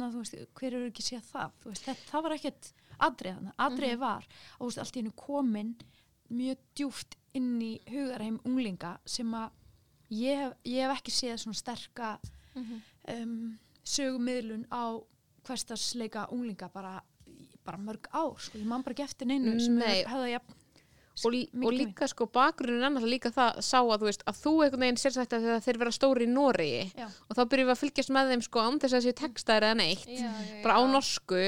hver 0.57 0.73
eru 0.73 0.89
ekki 0.89 1.05
séð 1.05 1.29
það? 1.31 1.53
Veist, 1.65 1.85
það, 1.85 2.01
það 2.09 2.25
var 2.25 2.35
ekkert 2.35 2.71
atrið 2.97 3.37
þarna. 3.37 3.53
Atriði 3.67 3.99
var 4.01 4.27
og 4.27 4.59
þú 4.59 4.69
veist, 4.71 4.81
allt 4.83 4.97
í 4.97 5.01
hennu 5.01 5.15
komin 5.17 5.71
mjög 6.27 6.65
djúft 6.75 7.17
inn 7.37 7.53
í 7.63 7.73
hugarheim 7.87 8.39
unglinga 8.47 8.97
sem 9.07 9.31
að 9.37 9.53
ég 10.17 10.41
hef, 10.41 10.57
ég 10.67 10.83
hef 10.83 10.97
ekki 10.97 11.13
séð 11.15 11.37
svona 11.43 11.59
sterka 11.59 12.09
um, 12.57 13.57
sögumiðlun 13.87 14.65
á 14.71 14.99
hverstasleika 15.47 16.27
unglinga 16.35 16.69
bara, 16.73 16.97
bara 17.63 17.79
mörg 17.79 18.09
ár 18.11 18.35
sko. 18.39 18.57
ég 18.59 18.67
man 18.67 18.83
bara 18.83 18.97
ekki 18.97 19.05
eftir 19.07 19.29
neinu 19.29 19.55
sem 19.59 19.79
hefða 19.79 20.31
jafn 20.33 20.57
og, 21.25 21.31
lí- 21.33 21.47
mikið 21.49 21.65
og 21.65 21.71
til 21.71 21.77
mín. 21.77 21.79
líka 21.87 22.07
sko 22.11 22.25
bakgrunin 22.29 22.83
er 22.83 22.91
náttúrulega 22.93 23.13
líka 23.15 23.31
það 23.33 23.59
sá 23.65 23.77
að 23.81 23.97
þú 24.03 24.07
veist 24.09 24.23
að 24.29 24.39
þú 24.43 24.53
einhvern 24.63 24.83
veginn 24.85 24.99
sér 25.01 25.15
þetta 25.17 25.39
þegar 25.43 25.63
þeir 25.65 25.79
vera 25.81 25.93
stóri 25.97 26.27
í 26.27 26.31
Já. 26.97 27.07
og 27.07 27.33
þá 27.37 27.41
byrjum 27.51 27.67
við 27.67 27.73
að 27.75 27.81
fylgjast 27.81 28.13
með 28.17 28.31
þeim 28.33 28.43
sko 28.47 28.59
þess 28.83 28.93
að 28.93 29.01
þessi 29.01 29.15
textaðir 29.21 29.67
eða 29.69 29.77
neitt. 29.81 30.05
Já, 30.07 30.29
já, 30.29 30.61
bara 30.63 30.77
á 30.77 30.81
norsku 30.93 31.41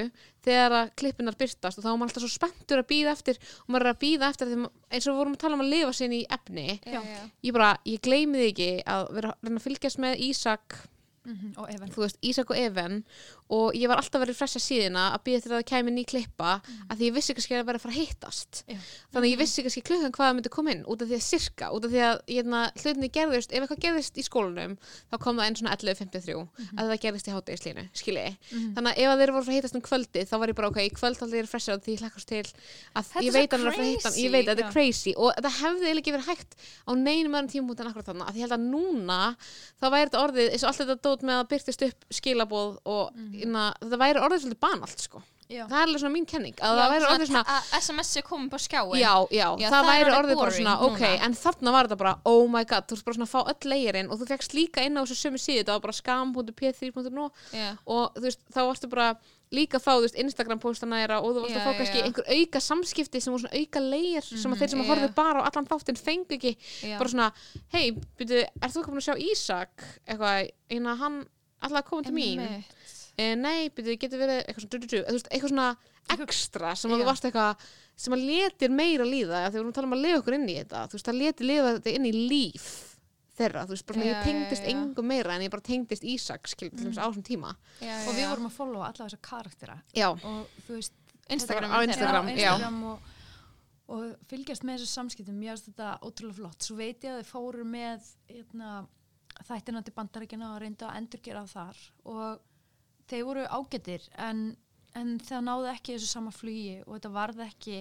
þegar 0.43 0.71
að 0.79 0.91
klippinar 0.95 1.35
byrtast 1.37 1.77
og 1.77 1.83
þá 1.83 1.89
er 1.91 1.97
maður 1.99 2.09
alltaf 2.09 2.23
svo 2.25 2.31
spenntur 2.33 2.79
að 2.81 2.87
býða 2.89 3.11
eftir 3.17 3.37
og 3.43 3.69
maður 3.75 3.85
er 3.85 3.93
að 3.93 3.99
býða 4.05 4.29
eftir 4.33 4.47
þeim, 4.53 4.67
eins 4.89 5.07
og 5.07 5.11
við 5.13 5.19
vorum 5.19 5.33
að 5.35 5.41
tala 5.43 5.57
um 5.59 5.65
að 5.65 5.73
lifa 5.75 5.93
sinni 5.93 6.21
í 6.23 6.27
efni. 6.31 6.67
Já, 6.87 7.01
ég 7.43 7.53
bara, 7.53 7.73
ég 7.85 7.99
gleymi 8.01 8.39
því 8.39 8.47
ekki 8.53 8.69
að 8.87 9.11
vera 9.19 9.33
að 9.35 9.49
að 9.59 9.67
fylgjast 9.67 9.99
með 9.99 10.23
Ísak 10.29 10.79
Mhm, 11.29 11.49
og 11.59 11.67
Evan 11.69 11.89
þú 11.91 11.99
veist, 12.01 12.17
Ísak 12.25 12.49
og 12.49 12.57
Even 12.57 13.03
og 13.49 13.75
ég 13.77 13.89
var 13.89 13.97
alltaf 13.97 14.21
verið 14.21 14.37
fressa 14.37 14.59
síðina 14.61 15.03
að 15.15 15.23
býða 15.25 15.41
til 15.41 15.49
að 15.51 15.55
það 15.57 15.69
kæmi 15.71 15.91
ný 15.95 16.03
klippa 16.09 16.51
að 16.85 16.95
því 16.99 17.03
ég 17.07 17.15
vissi 17.15 17.33
kannski 17.37 17.53
að 17.57 17.65
vera 17.69 17.77
að 17.79 17.83
fara 17.85 17.93
að 17.95 17.99
hittast. 17.99 18.51
Já. 18.69 18.77
þannig 19.13 19.25
að 19.25 19.33
ég 19.33 19.39
vissi 19.41 19.63
kannski 19.65 19.83
klukkan 19.89 20.13
hvað 20.13 20.25
það 20.29 20.35
myndi 20.37 20.51
koma 20.53 20.69
inn 20.75 20.83
út 20.85 21.01
af 21.01 21.07
því 21.09 21.17
að 21.17 21.25
sirka, 21.25 21.65
út 21.73 21.83
af 21.87 21.91
því 21.93 22.01
að 22.05 22.17
hérna, 22.29 22.59
hlutinni 22.77 23.09
gerðist, 23.17 23.49
ef 23.49 23.61
eitthvað 23.63 23.83
gerðist 23.85 24.15
í 24.19 24.23
skólanum 24.27 24.73
þá 25.09 25.15
kom 25.23 25.35
það 25.39 25.47
inn 25.49 25.57
svona 25.59 25.73
11.53 25.79 26.37
að 26.77 26.83
það 26.91 27.01
gerðist 27.05 27.25
í 27.25 27.33
hátegislínu, 27.33 27.83
skilji. 27.97 28.29
Þannig 28.77 28.91
að 28.91 28.97
ef 28.99 29.07
þeir 29.09 29.31
voru 29.33 29.39
að 29.39 29.45
fara 29.47 29.53
að 29.53 29.57
hittast 29.57 29.77
um 29.79 29.85
kvöldi 29.89 30.21
þá 30.29 30.35
var 30.37 30.49
ég 30.51 30.57
bara 30.59 30.69
ok, 30.69 30.79
í 30.85 30.93
kvöld 30.93 31.17
ég 31.33 31.41
er 31.41 31.49
fressa 31.49 31.73
því 31.79 31.91
ég 31.95 32.01
hlakkast 32.03 32.29
til 32.29 32.45
að 32.45 33.03
Þetta 33.09 33.25
ég 33.25 33.33
veit 33.33 33.49
að 33.49 33.57
hann 33.57 33.69
að 33.69 33.73
fara 33.73 33.85
að 33.85 33.89
hitta 33.89 34.09
hann, 34.09 34.19
ég 34.19 34.31
veit 34.33 34.47
að 34.49 34.53
er 34.59 34.69
verið 37.95 38.09
þannig 38.09 38.25
að 38.29 38.37
ég 38.39 38.49
þá 39.79 39.87
þetta 43.29 43.38
og 43.45 43.59
allt 43.63 43.83
þetta 43.83 43.95
mm. 43.95 44.05
væri 44.05 44.23
orðið 44.27 44.45
svolítið 44.45 44.63
banalt 44.67 45.05
sko 45.07 45.23
Já. 45.49 45.63
það 45.65 45.79
er 45.79 45.87
alveg 45.87 46.01
svona 46.03 46.13
mín 46.13 46.25
kenning 46.29 46.59
að 46.61 46.75
það 46.77 46.91
væri 46.91 47.05
orðið 47.09 47.29
svona 47.31 47.41
að 47.49 47.69
SMS 47.79 48.11
er 48.19 48.25
komin 48.27 48.49
på 48.51 48.57
skjáin 48.61 48.99
Já, 48.99 49.13
já, 49.33 49.47
Já, 49.57 49.63
það, 49.65 49.71
það 49.73 49.87
væri 49.87 50.11
orðið 50.13 50.41
bara 50.43 50.53
svona, 50.53 50.73
ok, 50.85 50.99
núna. 50.99 51.23
en 51.25 51.35
þarna 51.39 51.71
var 51.73 51.87
þetta 51.89 51.97
bara, 52.03 52.11
oh 52.29 52.43
my 52.53 52.67
god, 52.69 52.85
þú 52.85 52.97
veist 52.97 53.07
bara 53.07 53.17
svona 53.17 53.25
að 53.25 53.31
fá 53.33 53.49
öll 53.55 53.71
leirinn 53.71 54.11
og 54.13 54.19
þú 54.21 54.27
fegst 54.29 54.53
líka 54.53 54.83
inn 54.85 54.99
á 54.99 55.01
þessu 55.01 55.17
sömu 55.17 55.41
síðu, 55.41 55.63
þetta 55.63 55.77
var 55.79 55.83
bara 55.87 55.97
skam.p3.no 55.97 57.25
Já. 57.57 57.65
og 57.89 58.19
þú 58.19 58.25
veist, 58.27 58.45
þá 58.53 58.59
varstu 58.61 58.91
bara 58.93 59.07
líka 59.49 59.79
að 59.79 59.85
fá, 59.87 59.91
þú 59.95 60.05
veist, 60.05 60.19
Instagram 60.21 60.61
postana 60.61 61.01
þeirra 61.01 61.17
og 61.23 61.33
þú 61.33 61.47
varst 61.47 61.55
Já, 61.55 61.57
að 61.57 61.65
fá 61.65 61.71
já, 61.73 61.79
kannski 61.81 61.97
já. 61.97 62.05
einhver 62.05 62.29
auka 62.37 62.61
samskipti 62.67 63.23
sem 63.25 63.33
voru 63.33 63.47
svona 63.47 63.63
auka 63.63 63.83
leir 63.87 64.29
sem 64.29 64.53
að 64.53 64.61
þeir 64.61 64.73
sem 64.75 64.83
að 64.83 64.85
já. 64.85 64.91
horfðu 64.93 65.09
bara 65.17 65.41
á 65.41 65.47
allan 65.49 65.69
þáttinn 65.71 65.97
fengu 65.97 66.37
ekki 66.37 66.53
Já. 66.85 66.93
bara 67.01 67.09
svona, 67.09 67.31
hei, 67.73 67.87
byrju, 68.21 68.45
er 68.45 68.75
þú 68.75 68.85
komin 68.85 69.01
að 69.01 69.09
sjá 69.09 69.25
Ísak 69.31 69.87
eitthvað, 70.05 70.53
eina 70.69 70.93
hann 71.01 71.23
alltaf 71.65 71.89
koma 71.89 72.05
til 72.05 72.13
mín 72.13 72.45
Einmitt. 73.19 73.39
e, 73.39 73.39
nei, 73.43 73.69
byrju, 73.75 73.97
getur 74.01 74.23
verið 74.23 74.41
eitthvað 74.41 74.65
svona, 74.65 74.73
du, 74.73 74.79
du, 74.79 74.89
du, 74.89 74.99
þú 75.03 75.15
veist, 75.17 75.31
eitthvað 75.31 75.53
svona 75.53 75.69
ekstra 76.15 76.75
sem 76.79 76.93
að 76.93 77.03
þú 77.03 77.09
varst 77.09 77.27
eitthvað 77.29 77.65
sem 77.99 78.15
að 78.15 78.27
letir 78.29 78.71
meira 78.71 79.05
líða 79.07 79.43
þegar 79.43 79.51
við 79.51 79.59
erum 79.59 79.71
að 79.71 79.77
tala 79.77 79.89
um 79.89 79.97
að 79.97 80.05
lifa 80.05 80.21
okkur 80.21 80.37
inn 80.37 80.47
í 80.47 80.55
þetta. 80.61 80.85
Þú 80.87 80.97
veist, 80.97 81.09
það 81.09 81.19
letir 81.19 81.49
lifa 81.49 81.73
þetta 81.75 81.95
inn 81.97 82.07
í 82.07 82.13
líf 82.15 82.69
þeirra, 83.39 83.65
þú 83.67 83.75
veist, 83.75 83.85
bara 83.87 83.99
svona 83.99 84.09
ég 84.09 84.25
tengdist 84.27 84.67
engum 84.67 85.07
meira 85.09 85.35
en 85.35 85.45
ég 85.45 85.53
bara 85.53 85.65
tengdist 85.65 86.05
Ísak 86.07 86.49
skil, 86.51 86.71
mm. 86.73 86.97
á 86.99 87.07
þessum 87.07 87.25
tíma. 87.27 87.53
Já, 87.79 87.95
og 88.03 88.17
við 88.17 88.27
vorum 88.27 88.49
að 88.49 88.57
followa 88.57 88.89
alla 88.89 89.05
þessa 89.05 89.21
karaktera. 89.29 89.77
Já, 89.95 90.09
og 90.11 90.59
þú 90.67 90.75
veist 90.75 90.95
Instagram 91.29 91.71
Á 91.71 91.77
Instagram, 91.85 92.29
já. 92.33 92.51
Instagram 92.55 92.79
og, 92.89 93.09
og 93.95 94.05
fylgjast 94.31 94.65
með 94.67 94.79
þessu 94.79 94.91
samskiptum. 94.91 95.39
Mér 95.39 95.55
finnst 95.55 95.69
þetta 95.69 95.91
ótrúlega 96.03 96.39
flott. 96.39 96.65
Svo 96.65 96.77
veit 96.79 97.05
ég 97.05 97.13
að 97.13 97.21
þau 97.21 97.31
fóru 97.31 97.65
með 97.69 98.07
hérna, 98.31 98.71
þættina 99.47 99.83
til 99.85 99.95
bandarækjana 99.95 100.53
og 100.55 100.61
reyndu 100.63 100.87
að 100.89 101.01
endurgera 101.03 101.45
þar. 101.49 101.83
Og 102.09 102.47
þeir 103.09 103.25
voru 103.29 103.45
ágættir 103.49 104.05
en, 104.17 104.43
en 104.95 105.15
það 105.19 105.43
náðu 105.49 105.71
ekki 105.73 105.95
þessu 105.97 106.11
sama 106.13 106.31
flugi 106.35 106.77
og 106.85 106.93
þetta 106.97 107.11
varð 107.15 107.41
ekki 107.47 107.79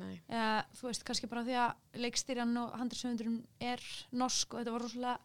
nei 0.00 0.14
eða, 0.28 0.64
þú 0.78 0.88
veist, 0.88 1.04
kannski 1.04 1.28
bara 1.28 1.42
því 1.44 1.58
að 1.66 2.00
leikstýrjan 2.06 2.56
og 2.62 2.72
handriðsöfundurum 2.80 3.34
er 3.60 3.82
norsk 4.16 4.54
og 4.54 4.62
þetta 4.62 4.72
var 4.78 4.86
rosalega 4.86 5.18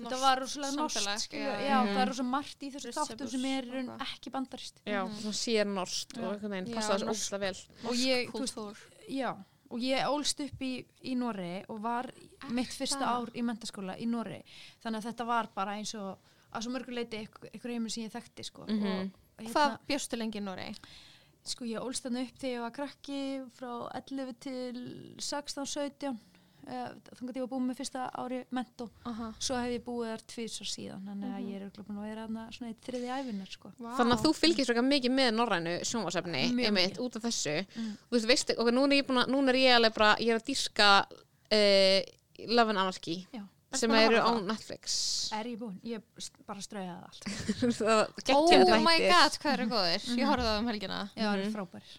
þetta 0.00 0.08
Norskt 0.08 0.22
var 0.24 0.40
rosalega 0.40 0.76
norsk 0.80 1.34
já, 1.36 1.50
já, 1.60 1.76
Mhm. 1.82 1.90
það 1.92 2.00
er 2.00 2.08
rosalega 2.08 2.30
margt 2.30 2.62
í 2.64 2.70
þessu 2.72 2.92
þáttum 2.96 3.28
sem 3.28 3.44
er 3.44 3.64
í 3.66 3.70
raun 3.74 3.88
og 3.90 3.98
eitthvað. 4.00 4.14
ekki 4.16 4.30
bandarist 4.32 4.80
já, 4.86 5.00
svona 5.20 5.36
sér 5.42 5.66
norst 5.68 6.16
og 6.16 6.22
Já. 6.24 6.30
einhvern 6.32 6.50
veginn 6.56 6.70
Já, 6.70 6.74
passa 6.78 6.94
þessu 6.94 7.06
norsk. 7.10 7.20
ósla 7.28 7.40
vel 7.40 7.58
og 7.84 7.94
ég, 8.00 8.30
þú 8.32 8.40
veist, 8.40 8.54
Kultúr. 8.56 8.76
já, 9.10 9.30
og 9.70 9.78
ég 9.84 10.08
ólst 10.08 10.40
upp 10.46 10.62
í, 10.64 10.72
í 11.04 11.14
Norri 11.20 11.64
og 11.68 11.82
var 11.84 12.08
mitt 12.48 12.72
fyrsta 12.72 13.04
ár 13.06 13.28
í 13.36 13.42
mentaskóla 13.44 13.98
í 14.00 14.06
Norri 14.08 14.40
þannig 14.82 15.02
að 15.04 15.10
þetta 15.12 15.26
var 15.26 15.50
bara 15.54 15.76
eins 15.76 15.92
og 15.94 16.16
að 16.52 16.62
svo 16.66 16.72
mörgur 16.74 16.94
leiti 16.96 17.22
ykkur, 17.26 17.50
ykkur 17.56 17.70
heimur 17.74 17.90
sem 17.94 18.04
ég 18.04 18.12
þekkti 18.14 18.44
sko. 18.44 18.66
Mhm. 18.68 18.86
og 18.86 19.44
hérna, 19.44 19.52
Hvað 19.54 19.78
bjóstu 19.88 20.16
lengi 20.20 20.38
í 20.38 20.42
Noregi? 20.44 20.74
sko 21.44 21.64
ég 21.64 21.80
ólst 21.80 22.04
þarna 22.04 22.22
upp 22.26 22.38
þegar 22.38 22.52
ég 22.56 22.60
var 22.60 22.70
krakki 22.76 23.20
frá 23.56 23.70
11 23.96 24.34
til 24.40 25.14
16, 25.18 25.64
17 25.64 26.10
uh, 26.10 26.90
þannig 27.16 27.30
að 27.30 27.36
ég 27.38 27.44
var 27.46 27.48
búið 27.54 27.62
með 27.70 27.78
fyrsta 27.80 28.02
ári 28.20 28.40
mentó 28.52 28.90
Aha. 29.08 29.30
svo 29.40 29.56
hef 29.56 29.70
ég 29.72 29.84
búið 29.86 30.10
þar 30.12 30.24
tvisar 30.34 30.68
síðan 30.68 31.06
þannig 31.08 31.32
að 31.38 31.46
ég 31.48 31.56
er 31.56 31.64
búin 31.88 31.96
að 32.02 32.08
vera 32.10 32.26
svona 32.52 32.68
eitt 32.74 32.84
þriði 32.84 33.08
æfinar 33.16 33.48
sko. 33.56 33.72
Vá. 33.80 33.88
þannig 33.96 34.14
að 34.18 34.24
þú 34.26 34.32
fylgist 34.36 34.68
mikið 34.90 35.14
með 35.16 35.30
norrænu 35.40 35.74
mikið. 36.76 37.00
út 37.00 37.16
af 37.16 37.22
þessu 37.22 37.56
Mm. 37.76 37.96
þú 38.20 38.26
veist, 38.28 38.50
ok, 38.58 38.68
núna 38.76 38.92
er 38.92 39.00
ég, 39.02 39.06
búin 39.08 39.22
að, 39.24 39.28
núna 39.32 39.48
er 39.48 39.54
ég 39.64 39.76
alveg 39.80 39.94
bara 39.94 40.16
ég 40.20 40.28
er 40.28 40.36
að 40.36 40.44
dýrska 40.50 40.90
uh, 41.08 42.00
Love 42.52 42.68
and 42.70 42.78
Anarchy 42.78 43.26
Já. 43.32 43.42
Sem 43.78 43.90
að 43.94 44.04
eru 44.08 44.18
á 44.18 44.30
Netflix. 44.42 44.94
Er 45.36 45.46
ég 45.46 45.58
búin, 45.60 45.76
ég 45.86 46.02
bara 46.46 46.60
straujaði 46.64 47.04
allt. 47.06 47.28
Það 47.78 47.86
var 47.86 48.08
Oh 48.34 48.80
my 48.82 48.96
þættir. 48.96 49.10
god, 49.12 49.36
hvað 49.42 49.52
eru 49.54 49.66
góðir? 49.70 50.06
Ég 50.18 50.26
horfði 50.30 50.46
á 50.46 50.50
það 50.50 50.58
um 50.62 50.70
helgina. 50.72 50.98
Já, 51.14 51.22
það 51.22 51.36
Mhm. 51.36 51.46
er 51.46 51.54
frábær 51.54 51.94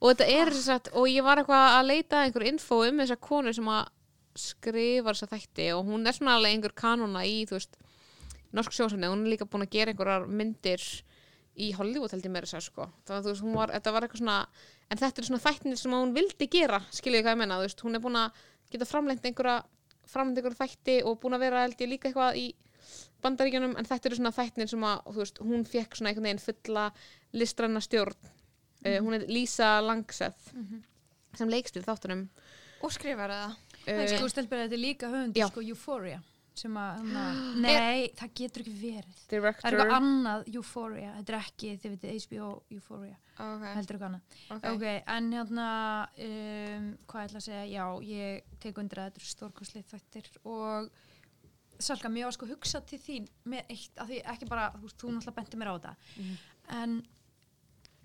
og 0.00 0.10
þetta 0.12 0.28
er 0.36 0.52
þess 0.54 0.68
að, 0.76 0.90
og 0.94 1.06
ég 1.10 1.24
var 1.26 1.36
eitthvað 1.42 1.66
að 1.80 1.86
leita 1.90 2.16
að 2.20 2.26
einhver 2.28 2.46
info 2.52 2.78
um 2.86 2.98
þessa 3.02 3.16
konu 3.20 3.52
sem 3.56 3.64
að 3.74 3.88
skrifa 4.36 5.12
þessa 5.14 5.28
þætti 5.32 5.66
og 5.74 5.84
hún 5.88 6.06
er 6.06 6.12
svona 6.12 6.36
alveg 6.36 6.52
einhver 6.54 6.74
kanona 6.76 7.22
í, 7.24 7.42
þú 7.48 7.56
veist 7.56 7.76
norsk 8.56 8.72
sjósefni, 8.76 9.08
hún 9.10 9.24
er 9.26 9.32
líka 9.34 9.48
búin 9.48 9.64
að 9.66 9.72
gera 9.72 9.92
einhverjar 9.92 10.26
myndir 10.28 10.82
í 11.56 11.70
Hollywood 11.72 12.12
held 12.12 12.22
ég 12.28 12.30
meira 12.34 12.46
að 12.46 12.66
sko, 12.68 12.86
það 13.08 13.14
var, 13.16 13.22
þú 13.24 13.30
veist, 13.32 13.42
hún 13.46 13.54
var, 13.56 13.72
þetta 13.72 13.92
var 13.96 14.04
eitthvað 14.06 14.20
svona 14.22 14.36
en 14.92 14.98
þetta 15.00 15.22
er 15.22 15.26
svona 15.30 15.40
þættinir 15.46 15.80
sem 15.80 15.90
hún 15.96 16.12
vildi 16.14 16.48
gera 16.52 16.82
skiljið 16.92 17.24
hvað 17.24 17.32
ég 17.34 17.40
menna, 17.40 17.56
þú 17.58 17.64
veist, 17.66 17.80
hún 17.86 17.96
er 17.96 18.04
búin 18.04 18.20
að 18.20 18.42
geta 18.70 18.84
framlengt 18.90 19.24
einhverja, 19.24 19.56
framlengt 20.10 20.40
einhverja 20.40 20.64
þætti 20.64 20.96
og 21.08 21.18
búin 21.22 21.36
að 21.36 21.44
vera 21.46 21.64
held 21.64 21.82
ég 21.82 21.92
líka 21.92 22.10
eitthvað 22.10 22.40
í 22.40 22.46
bandaríkjunum, 23.24 23.74
en 23.78 23.88
þetta 23.88 24.10
eru 24.10 24.18
svona 24.20 24.34
þættinir 24.36 24.70
sem 24.70 24.86
að, 24.86 25.06
veist, 25.16 25.40
hún 25.42 25.64
fekk 25.66 25.98
svona 25.98 26.12
einhvern 26.12 26.28
veginn 26.28 26.42
fulla 26.44 26.84
listranna 27.34 27.82
stjórn. 27.82 28.32
Uh, 28.86 29.00
hún 29.02 29.16
er 29.16 29.26
Lisa 29.26 29.80
Langseth 29.82 30.52
sem 31.36 31.50
leikstýr 31.50 31.84
þáttunum. 31.86 32.26
Og 32.84 32.92
skrifar 32.92 33.32
það 33.32 33.56
En 33.86 34.02
uh, 34.02 34.08
sko 34.10 34.28
stelpur 34.30 34.60
þetta 34.62 34.76
er 34.76 34.82
líka 34.82 35.10
höfundur 35.10 35.40
Já. 35.40 35.48
sko 35.50 35.62
Euphoria 35.64 36.20
sem 36.56 36.76
að, 36.80 36.98
hana, 37.02 37.22
nei, 37.66 38.08
það 38.18 38.30
getur 38.40 38.62
ekki 38.64 38.74
verið. 38.80 39.16
Það 39.16 39.24
er 39.26 39.34
director 39.36 39.70
eitthvað 39.76 39.94
annað 39.96 40.46
Euphoria, 40.54 41.10
þetta 41.18 41.32
er 41.34 41.38
ekki 41.40 41.72
þið 41.82 41.96
veitir 41.96 42.20
HBO 42.26 42.50
Euphoria, 42.76 43.16
Ok, 43.36 43.64
heldur 43.76 43.96
eitthvað 43.98 44.06
annað. 44.08 44.38
Ok. 44.56 44.68
Ok, 44.72 44.86
en 45.16 45.32
hérna 45.36 45.66
um, 46.28 46.86
hvað 47.10 47.26
ætla 47.28 47.42
að 47.42 47.46
segja, 47.48 47.64
já, 47.74 47.84
ég 48.12 48.56
tek 48.64 48.78
undir 48.82 49.02
að 49.02 49.10
þetta 49.10 49.22
er 49.22 49.28
stórkostlið 49.34 49.90
þættir 49.92 50.30
og 50.44 50.90
Salka, 51.78 52.08
mér 52.08 52.24
var 52.24 52.32
sko 52.32 52.46
hugsað 52.48 52.86
til 52.88 52.98
þín 53.04 53.24
með 53.52 53.66
eitt, 53.74 53.98
af 54.00 54.08
því 54.08 54.22
ekki 54.32 54.46
bara, 54.48 54.70
þú 54.80 54.88
þú 54.96 55.10
náttúrulega 55.12 55.34
benti 55.36 55.58
mér 55.60 55.68
á 55.68 55.74
þetta. 55.76 55.90
Mhm. 56.16 56.36
en 56.72 56.94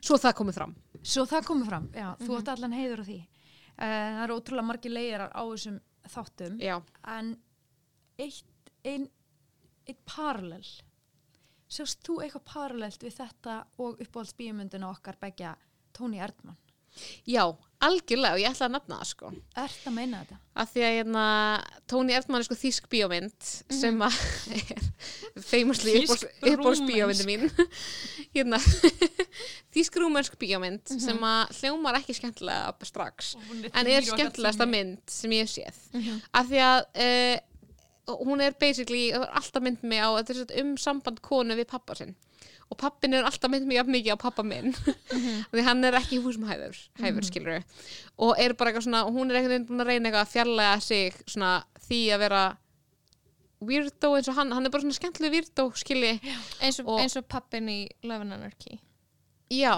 svo 0.04 0.18
það 0.20 0.34
komið 0.42 0.58
fram. 0.58 0.74
Svo 1.08 1.24
það 1.30 1.46
komið 1.48 1.70
fram, 1.70 1.86
já, 1.96 2.10
þú 2.20 2.28
Mhm. 2.28 2.42
átt 2.42 2.50
allan 2.52 2.74
heiður 2.76 3.00
á 3.00 3.06
því. 3.08 3.20
Uh, 3.80 3.86
það 3.86 4.24
eru 4.26 4.36
ótrúlega 4.42 4.68
margir 4.68 4.92
leiðar 4.92 5.24
á 5.32 5.42
þessum 5.48 5.80
þáttum, 6.12 6.60
já, 6.60 6.82
en 7.08 7.38
eitt, 8.22 8.72
ein, 8.86 9.08
eitt 9.90 10.02
parallel. 10.08 10.66
Sjást 11.72 12.02
þú 12.04 12.20
eitthvað 12.26 12.48
parallelt 12.52 13.04
við 13.06 13.16
þetta 13.22 13.62
og 13.80 14.02
uppáhalds 14.04 14.36
bíumundina 14.38 14.90
okkar 14.92 15.18
begja 15.22 15.56
Tóni 15.96 16.20
Erdmann? 16.24 16.58
já, 17.24 17.46
algjörlega 17.88 18.36
og 18.36 18.42
ég 18.42 18.50
ætla 18.52 18.66
að 18.68 18.74
nefna 18.74 18.96
það 19.00 19.08
sko 19.08 19.30
Ert 19.62 19.86
að 19.88 19.94
meina 19.96 20.18
þetta? 20.26 20.38
af 20.60 20.72
því 20.74 20.82
að 20.84 20.96
hérna, 20.98 21.22
Tony 21.88 22.12
Erdmann 22.18 22.42
er 22.42 22.48
sko 22.50 22.58
þýsk 22.60 22.90
bíómynd 22.92 23.52
sem 23.78 24.02
að 24.04 24.18
er 24.58 24.82
famously 25.48 25.94
Þýsk 26.02 26.26
uppbóls 26.52 26.82
bíómyndi 26.84 27.28
mín 27.30 27.46
hérna, 28.36 28.60
þýsk 29.76 30.02
rúmensk 30.04 30.36
bíómynd 30.42 30.84
Mhm. 30.92 31.00
sem 31.06 31.24
að 31.32 31.56
hljómar 31.62 32.00
ekki 32.02 32.18
skemmtilega 32.20 32.76
strax 32.92 33.36
en 33.72 33.88
er 33.88 34.04
skemmtilegasta 34.12 34.68
mynd 34.68 35.00
sem 35.08 35.32
ég 35.40 35.48
hef 35.48 35.56
séð 35.56 36.20
af 36.36 36.52
því 36.52 36.60
að 36.68 36.84
uh, 37.08 37.40
hún 38.08 38.42
er 38.44 38.58
basically, 38.60 39.10
það 39.14 39.28
er 39.28 39.40
alltaf 39.42 39.64
mynd 39.66 39.86
mig 39.88 40.02
á 40.02 40.10
um 40.62 40.76
samband 40.78 41.22
konu 41.26 41.58
við 41.60 41.70
pappa 41.72 41.96
sinn. 41.98 42.16
Og 42.72 42.80
pappin 42.80 43.14
er 43.14 43.28
alltaf 43.28 43.52
mynd 43.52 43.68
mig 43.68 43.78
jafn 43.78 43.92
mikið 43.92 44.16
á 44.16 44.24
pappa 44.24 44.44
minn. 44.48 44.72
Því 45.52 45.66
hann 45.68 45.84
er 45.84 45.98
ekki 46.00 46.22
húsumhæður 46.24 46.78
hæfur 47.02 47.28
skilur 47.28 47.64
og 48.22 48.40
er 48.40 48.56
bara 48.56 48.72
eitthvað 48.72 48.88
svona, 48.88 49.04
hún 49.12 49.32
er 49.32 49.42
veginn 49.42 49.68
búin 49.68 49.84
að 49.84 49.92
reyna 49.92 50.10
eitthvað 50.10 50.26
að 50.26 50.34
fjarlæga 50.36 50.76
sig 50.86 51.18
svona 51.26 51.54
því 51.88 52.02
að 52.16 52.24
vera 52.26 52.44
weirdo 53.62 54.14
eins 54.18 54.30
og 54.32 54.38
hann, 54.38 54.54
hann 54.56 54.66
er 54.66 54.74
bara 54.74 54.86
svona 54.86 54.98
skemmtileg 54.98 55.36
weirdo 55.36 55.68
skilji, 55.78 56.16
Eins 56.62 56.80
og, 56.82 56.96
og 56.96 57.28
pappin 57.30 57.70
í 57.70 57.82
Love 58.08 58.26
and 58.26 58.38
Anarchy 58.40 58.80
já. 59.52 59.76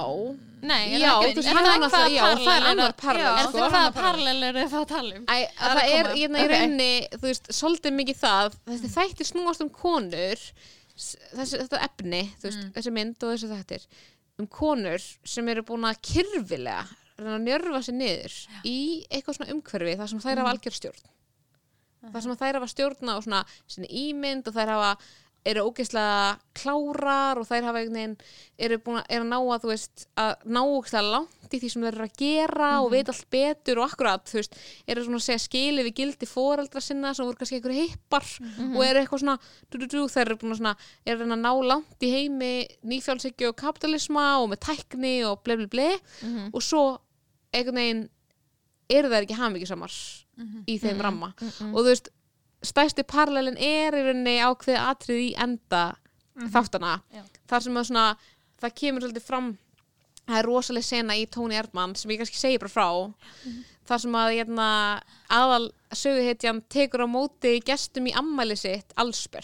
Nei, 0.63 0.93
er 0.95 1.01
Já, 1.03 1.09
ekki 1.19 1.33
veist, 1.41 1.47
hann 1.51 1.65
náttúrulega- 1.65 1.89
hvaða 1.91 2.11
já, 2.13 2.23
það 2.39 2.53
er 2.55 2.67
annar 2.71 2.93
parallel, 2.95 3.39
Er 3.41 3.47
sko. 3.49 3.57
hvaða 3.67 3.89
parallel 3.97 4.43
er 4.47 4.59
það 4.61 4.77
að 4.79 4.87
tala 4.93 5.15
um? 5.17 5.25
Æ, 5.25 5.35
að 5.35 5.49
Það 5.59 5.73
er 5.73 5.73
það 5.73 5.81
að 5.83 5.97
er 5.97 6.15
hérna 6.15 6.39
í 6.39 6.47
rauninni, 6.53 6.91
þú 7.17 7.25
veist, 7.27 7.49
svolítið 7.57 7.95
mikið 7.97 8.17
það 8.21 8.55
þessi 8.71 8.91
þættir 8.93 9.27
snúast 9.33 9.61
um 9.65 9.69
konur 9.75 10.43
þessi, 10.95 11.57
þetta 11.65 11.81
efni, 11.89 12.21
þú 12.39 12.47
veist, 12.47 12.63
þessi 12.77 12.93
mynd 12.95 13.23
og 13.27 13.33
þessi 13.33 13.49
þættir 13.51 13.87
um 14.39 14.47
konur 14.47 15.03
sem 15.25 15.49
eru 15.49 15.63
búin 15.67 15.83
að 15.89 15.99
kyrfilega 16.01 16.85
reyna 17.19 17.35
að 17.37 17.43
njörfa 17.49 17.83
sig 17.83 17.95
niður 17.99 18.37
í 18.65 18.77
eitthvað 19.11 19.35
svona 19.37 19.51
umhverfi 19.57 19.97
þar 19.99 20.09
sem 20.13 20.19
þær 20.23 20.37
hafa 20.41 20.53
algjör 20.55 20.77
stjórn. 20.79 21.03
Þar 22.13 22.21
sem 22.25 22.35
þær 22.39 22.57
hafa 22.59 22.67
stjórna 22.71 23.17
og 23.19 23.23
svona 23.23 23.43
ímynd 23.89 24.47
og 24.47 24.55
þær 24.55 24.71
hafa 24.73 24.95
eru 25.43 25.65
ógeðslega 25.67 26.37
klárar 26.55 27.39
og 27.41 27.47
þær 27.49 27.65
hafa 27.67 27.81
einhvern 27.81 27.97
veginn 27.97 28.13
eru 28.63 28.77
búin 28.79 28.99
að, 29.01 29.07
er 29.09 29.23
að 29.23 29.29
ná 29.31 29.37
að 29.41 29.63
þú 29.65 29.71
veist 29.73 30.05
að 30.23 30.45
ná 30.55 30.59
ógeðslega 30.63 31.11
langt 31.11 31.53
í 31.53 31.59
því 31.59 31.69
sem 31.73 31.83
þær 31.83 31.89
eru 31.91 32.05
að 32.07 32.15
gera 32.21 32.69
og 32.81 32.87
veit 32.93 33.11
allt 33.11 33.27
betur 33.35 33.81
og 33.81 33.91
akkurat 33.91 34.31
þú 34.31 34.39
veist, 34.39 34.55
eru 34.87 35.03
svona 35.03 35.19
að 35.19 35.25
segja 35.27 35.43
skili 35.43 35.85
við 35.85 35.97
gildi 35.99 36.29
foreldra 36.31 36.81
sinna 36.81 37.11
sem 37.13 37.27
voru 37.27 37.37
kannski 37.41 37.59
einhverju 37.59 37.83
hippar 37.91 38.29
og 38.77 38.81
eru 38.87 39.03
eitthvað 39.03 39.23
svona, 39.25 39.37
du, 39.69 39.77
du, 39.77 39.85
du, 39.91 39.99
þær 40.07 40.25
eru 40.25 40.39
búin 40.41 40.55
að 40.55 40.61
svona 40.63 40.75
eru 41.05 41.27
að 41.27 41.43
ná 41.43 41.51
langt 41.73 42.07
í 42.07 42.13
heimi 42.15 42.53
nýfjálshyggju 42.93 43.51
og 43.51 43.59
kapitalisma 43.59 44.25
og 44.41 44.49
með 44.53 44.63
tækni 44.69 45.15
og 45.27 45.43
ble 45.43 45.59
ble 45.61 45.67
ble 45.75 45.89
og 46.53 46.61
svo 46.63 46.83
einhvern 47.53 47.77
veginn 47.83 48.03
eru 48.89 49.09
þær 49.11 49.23
ekki 49.27 49.37
hamingjusamar 49.37 49.93
í 50.67 50.79
þeim 50.81 51.01
ramma. 51.01 51.33
Og 51.73 51.79
þú 51.83 51.89
veist, 51.91 52.09
stærsti 52.63 53.05
parallelin 53.07 53.59
er 53.59 53.95
í 53.97 54.05
rauninni 54.07 54.37
ákveði 54.43 54.79
atrið 54.79 55.21
í 55.23 55.33
enda 55.45 55.83
þáttana 56.53 56.95
Já. 57.13 57.23
þar 57.51 57.65
sem 57.67 57.77
að 57.77 57.89
svona, 57.89 58.05
það 58.63 58.77
kemur 58.79 59.05
svolítið 59.05 59.27
fram 59.27 59.51
það 60.23 60.39
er 60.39 60.47
rosalega 60.47 60.87
sena 60.87 61.19
í 61.19 61.27
Tóni 61.27 61.59
Erdmann 61.59 61.97
sem 61.99 62.13
ég 62.13 62.21
kannski 62.21 62.39
segi 62.39 62.61
bara 62.61 62.71
frá. 62.71 62.87
Þar 63.83 63.99
sem 63.99 64.13
að 64.15 64.29
hérna, 64.37 64.67
aðal 65.27 65.65
söguhetjan 65.91 66.63
tekur 66.71 67.03
á 67.03 67.07
móti 67.11 67.57
gestum 67.67 68.07
í 68.07 68.15
ammæli 68.15 68.55
sitt 68.55 68.95
allsber 68.95 69.43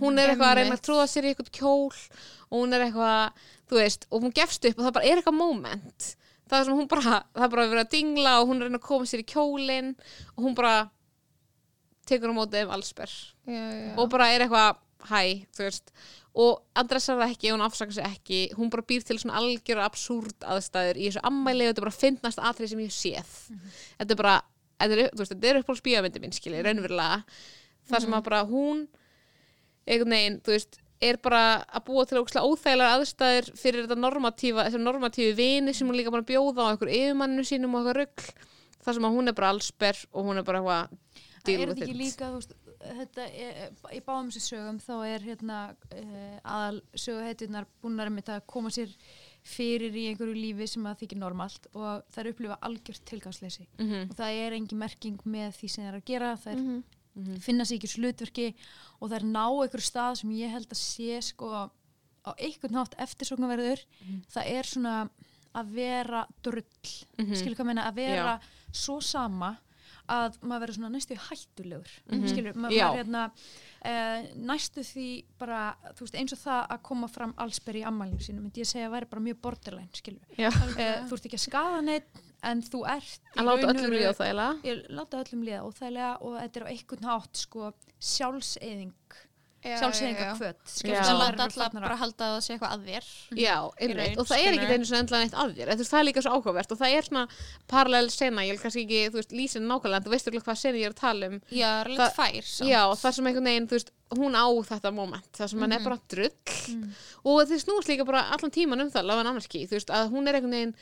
hún 0.00 0.18
er 0.20 0.32
eitthvað 0.32 0.48
að 0.48 0.58
reyna 0.60 0.76
að 0.78 0.84
trúða 0.86 1.06
sér 1.10 1.26
í 1.26 1.32
eitthvað 1.32 1.52
kjól 1.58 1.92
og 1.92 2.56
hún 2.56 2.76
er 2.76 2.86
eitthvað 2.86 3.44
þú 3.68 3.78
veist, 3.78 4.06
og 4.10 4.24
hún 4.24 4.34
gefst 4.36 4.66
upp 4.68 4.78
og 4.78 4.86
það 4.86 4.96
bara 4.96 5.08
er 5.08 5.20
eitthvað 5.20 5.38
moment. 5.38 6.08
Það 6.48 6.58
er 6.58 6.66
sem 6.68 6.78
hún 6.78 6.88
bara, 6.90 7.18
það 7.32 7.46
er 7.46 7.52
bara 7.54 7.68
verið 7.70 7.84
að 7.84 7.92
dingla 7.94 8.34
og 8.40 8.50
hún 8.50 8.58
er 8.58 8.64
að 8.64 8.70
reyna 8.70 8.80
að 8.80 8.88
koma 8.88 9.08
sér 9.08 9.22
í 9.22 9.28
kjólinn 9.32 9.92
og 10.34 10.46
hún 10.46 10.56
bara 10.58 10.74
tekur 12.08 12.32
á 12.32 12.34
móti 12.36 12.58
já, 13.46 13.70
já. 13.70 13.94
og 13.96 14.10
bara 14.10 14.30
er 14.32 14.46
eitthvað 14.46 14.80
hæ, 15.08 15.46
þú 15.54 15.66
veist. 15.66 15.92
Og 16.32 16.62
adressar 16.78 17.18
það 17.20 17.34
ekki, 17.34 17.50
hún 17.52 17.64
afsakar 17.64 17.96
sig 17.96 18.06
ekki. 18.06 18.40
Hún 18.56 18.70
bara 18.72 18.84
býr 18.88 19.04
til 19.04 19.18
svona 19.20 19.40
algjör 19.40 19.82
absúrt 19.84 20.46
aðstæður 20.48 21.00
í 21.00 21.08
þessu 21.10 21.24
ammæli 21.28 21.66
og 21.66 21.72
þetta 21.72 21.82
er 21.82 21.88
bara 21.88 21.98
finnast 21.98 22.40
atrið 22.40 22.72
sem 22.72 22.84
ég 22.84 22.94
séð. 22.96 23.34
Þetta 23.98 24.14
er 24.14 24.20
bara, 24.22 24.36
þetta 24.80 24.96
er, 24.96 25.10
veist, 25.18 25.34
þetta 25.34 25.50
er 25.50 25.60
upp 25.60 25.72
á 25.72 25.74
spíamyndi 25.82 26.22
minn 26.22 26.36
skilji, 26.36 26.62
raunverulega. 26.64 27.18
Þar 27.90 28.06
sem 28.06 28.16
að 28.16 28.24
bara 28.30 28.44
hún 28.48 28.86
einhvern 29.84 30.16
veginn, 30.16 30.40
þú 30.46 30.54
veist, 30.54 30.78
er 31.02 31.18
bara 31.18 31.42
að 31.66 31.84
búa 31.88 32.06
til 32.06 32.20
ókslega 32.20 32.46
óþægilega 32.46 32.96
aðstæður 32.96 33.48
fyrir 33.58 33.84
þetta 33.84 33.98
normatífa, 33.98 34.66
þessu 34.68 34.80
normatífi 34.80 35.32
vini 35.34 35.74
sem 35.74 35.88
hún 35.90 35.98
líka 35.98 36.14
bara 36.14 36.26
bjóða 36.26 36.68
á 36.68 36.70
einhver 36.70 36.92
yfirmanninu 36.94 37.44
sínum 37.46 37.74
og 37.74 37.82
eitthvað 37.82 37.98
rugl, 37.98 38.28
þar 38.86 38.96
sem 38.96 39.08
að 39.08 39.16
hún 39.16 39.32
er 39.32 39.36
bara 39.38 39.50
allsber 39.50 40.02
og 40.12 40.28
hún 40.28 40.38
er 40.38 40.46
bara 40.46 40.60
eitthvað 40.62 41.26
er 41.50 41.68
þetta 41.72 41.84
ekki 41.86 41.96
líka, 41.98 42.30
veist, 42.32 42.52
þetta 42.82 43.26
er, 43.26 43.72
í 43.92 44.00
báðum 44.06 44.30
þessu 44.30 44.42
sögum 44.46 44.78
þá 44.82 44.92
er 45.08 45.20
hérna 45.26 45.58
uh, 45.72 46.38
aðal 46.44 46.80
söguheitunar 46.94 47.66
búnar 47.82 48.10
með 48.14 48.30
að 48.36 48.46
koma 48.46 48.70
sér 48.70 48.92
fyrir 49.42 49.94
í 49.98 50.04
einhverju 50.12 50.34
lífi 50.38 50.68
sem 50.70 50.84
að 50.86 51.00
þykir 51.02 51.18
normalt 51.18 51.66
og 51.74 52.04
það 52.14 52.20
er 52.22 52.30
upplifa 52.30 52.58
algjört 52.62 53.04
tilgangsleysi. 53.10 53.66
Mhm, 53.78 54.10
og 54.10 54.16
það 54.20 54.40
er 54.44 54.52
engin 54.58 54.78
merking 54.78 55.18
með 55.26 55.56
því 55.58 55.70
sem 55.74 55.84
það 55.84 55.90
er 55.92 55.98
að 55.98 56.04
gera, 56.12 56.36
það 56.36 56.52
er 56.52 56.60
Mhm. 56.62 56.82
mhm. 57.16 57.40
finna 57.40 57.64
sér 57.64 57.78
ekki 57.80 57.90
slutverki 57.90 58.54
og 59.00 59.10
það 59.10 59.16
er 59.18 59.26
ná 59.26 59.44
einhverju 59.50 59.88
stað 59.90 60.16
sem 60.20 60.30
ég 60.30 60.50
held 60.50 60.68
að 60.70 60.78
sé 60.78 61.20
sko 61.22 61.50
á 62.22 62.30
einhvern 62.38 62.72
nátt 62.78 62.94
eftirsóknarverður. 63.02 63.82
Það 64.30 64.46
er 64.46 64.62
svona 64.62 65.10
að 65.54 65.74
vera 65.74 66.26
drull, 66.42 66.62
Mhm. 67.18 67.34
skilur 67.34 67.56
hvað 67.56 67.66
meina? 67.66 67.90
Að 67.90 67.94
vera 67.94 68.40
svo 68.72 69.00
sama 69.02 69.58
að 70.12 70.38
maður 70.42 70.62
verður 70.66 70.76
svona 70.78 70.90
næstu 70.94 71.16
hættulegur 71.26 71.92
Mhm. 72.12 72.26
skilur, 72.32 72.54
ma 72.56 72.68
Já. 72.70 72.84
maður 72.86 72.98
hérna 73.00 73.22
uh, 73.84 74.26
næstu 74.52 74.84
því 74.86 75.06
bara 75.38 75.62
þú 75.96 76.04
veist, 76.06 76.18
eins 76.20 76.32
og 76.36 76.42
það 76.42 76.66
að 76.76 76.82
koma 76.90 77.08
fram 77.08 77.32
allsber 77.38 77.78
í 77.80 77.84
ammælinu 77.88 78.20
sínu, 78.26 78.42
myndi 78.44 78.60
ég 78.62 78.68
segja 78.70 78.88
að 78.90 78.94
væri 78.98 79.10
bara 79.14 79.22
mjög 79.28 79.40
borderline 79.42 79.88
skilur, 79.96 80.20
uh, 80.58 81.08
þú 81.08 81.16
ert 81.18 81.26
ekki 81.30 81.40
að 81.40 81.46
skaða 81.48 81.80
neitt 81.88 82.22
en 82.42 82.62
þú 82.62 82.80
ert 82.90 83.20
að 83.36 83.44
láta 83.46 83.66
öllum 83.70 83.82
eiginlega 83.86 84.12
ég 84.66 84.86
láta 84.90 85.20
öllum 85.22 85.44
líða 85.46 85.62
óþægilega 85.68 86.12
og 86.22 86.38
þetta 86.40 86.56
er 86.60 86.64
á 86.66 86.72
einhvern 86.74 87.08
hátt 87.10 87.36
sko 87.46 87.72
sjálfseyðing 88.02 88.92
Já. 89.62 90.34
kvöt 90.36 90.72
Já. 90.82 91.02
Það 91.06 91.18
láta 91.20 91.44
alltaf 91.46 91.74
bara 91.76 91.96
halda 92.00 92.26
að 92.26 92.32
það 92.34 92.40
sé 92.46 92.54
eitthvað 92.56 92.72
að 92.74 92.86
þér 92.88 93.04
Já, 93.38 93.56
einmitt, 93.78 94.18
og 94.18 94.26
það 94.26 94.42
er 94.42 94.56
ekki 94.56 94.72
einu 94.76 94.88
svona 94.88 95.02
endla 95.04 95.20
neitt 95.22 95.36
að 95.38 95.52
þér. 95.58 95.72
Það 95.82 95.98
er 96.00 96.06
líka 96.08 96.22
svo 96.24 96.32
áhugavert 96.36 96.72
og 96.74 96.80
það 96.80 96.96
er 96.96 97.06
svona 97.08 97.24
parallel 97.70 98.10
sena, 98.10 98.42
ég 98.46 98.56
vil 98.56 98.62
kannski 98.64 98.82
ekki, 98.86 99.02
þú 99.12 99.20
veist, 99.20 99.34
lýsin 99.38 99.68
nákvæmlega 99.70 100.00
en 100.02 100.06
þú 100.08 100.14
veist 100.16 100.30
ekki 100.32 100.42
hvað 100.42 100.58
sena 100.62 100.80
ég 100.82 100.88
er 100.90 100.96
að 100.96 101.02
tala 101.02 101.28
um. 101.30 101.38
Já, 101.52 101.70
það 101.86 102.02
Það- 102.02 102.42
samt. 102.52 102.70
Já, 102.72 102.82
þar 103.04 103.16
sem 103.18 103.26
einhvern 103.30 103.50
veginn, 103.52 103.68
þú 103.70 103.78
veist, 103.78 103.92
hún 104.12 104.34
á 104.34 104.46
þetta 104.72 104.92
moment, 104.92 105.30
þar 105.38 105.48
sem 105.52 105.60
hann 105.62 105.72
er 105.72 105.84
bara 105.86 105.98
drull. 106.08 106.34
Og 107.24 107.46
þið 107.48 107.62
snúast 107.62 107.88
líka 107.88 108.04
bara 108.04 108.24
allan 108.34 108.50
tíman 108.50 108.82
um 108.82 108.90
það, 108.90 109.06
lafa 109.08 109.20
en 109.24 109.30
annarski, 109.32 109.62
þú 109.70 109.78
veist, 109.78 109.94
að 109.94 110.10
hún 110.10 110.26
er 110.28 110.34
einhvern 110.40 110.58
veginn 110.58 110.74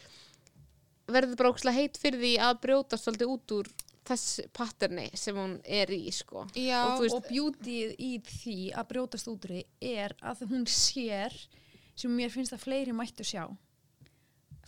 verður 1.10 1.36
bara 1.36 1.50
ókslega 1.52 1.74
heit 1.76 1.98
fyrir 2.00 2.20
því 2.22 2.32
að 2.38 2.60
brjótast 2.64 3.04
svolítið 3.06 3.32
út 3.34 3.54
úr 3.60 3.70
þess 4.10 4.40
patterni 4.56 5.08
sem 5.18 5.36
hún 5.38 5.56
er 5.64 5.90
í, 5.94 6.02
sko. 6.14 6.44
Já, 6.58 6.82
Og 6.94 7.04
veist- 7.04 7.16
og 7.16 7.26
beautyið 7.30 7.96
í 7.98 8.12
því 8.26 8.58
að 8.74 8.88
brjótast 8.92 9.30
út 9.32 9.46
úr 9.48 9.54
því 9.56 9.64
er 9.94 10.14
að 10.22 10.44
hún 10.50 10.66
sér 10.66 11.34
sem 11.96 12.10
mér 12.16 12.30
finnst 12.34 12.52
að 12.56 12.64
fleiri 12.66 12.92
mættu 12.96 13.24
sjá 13.26 13.46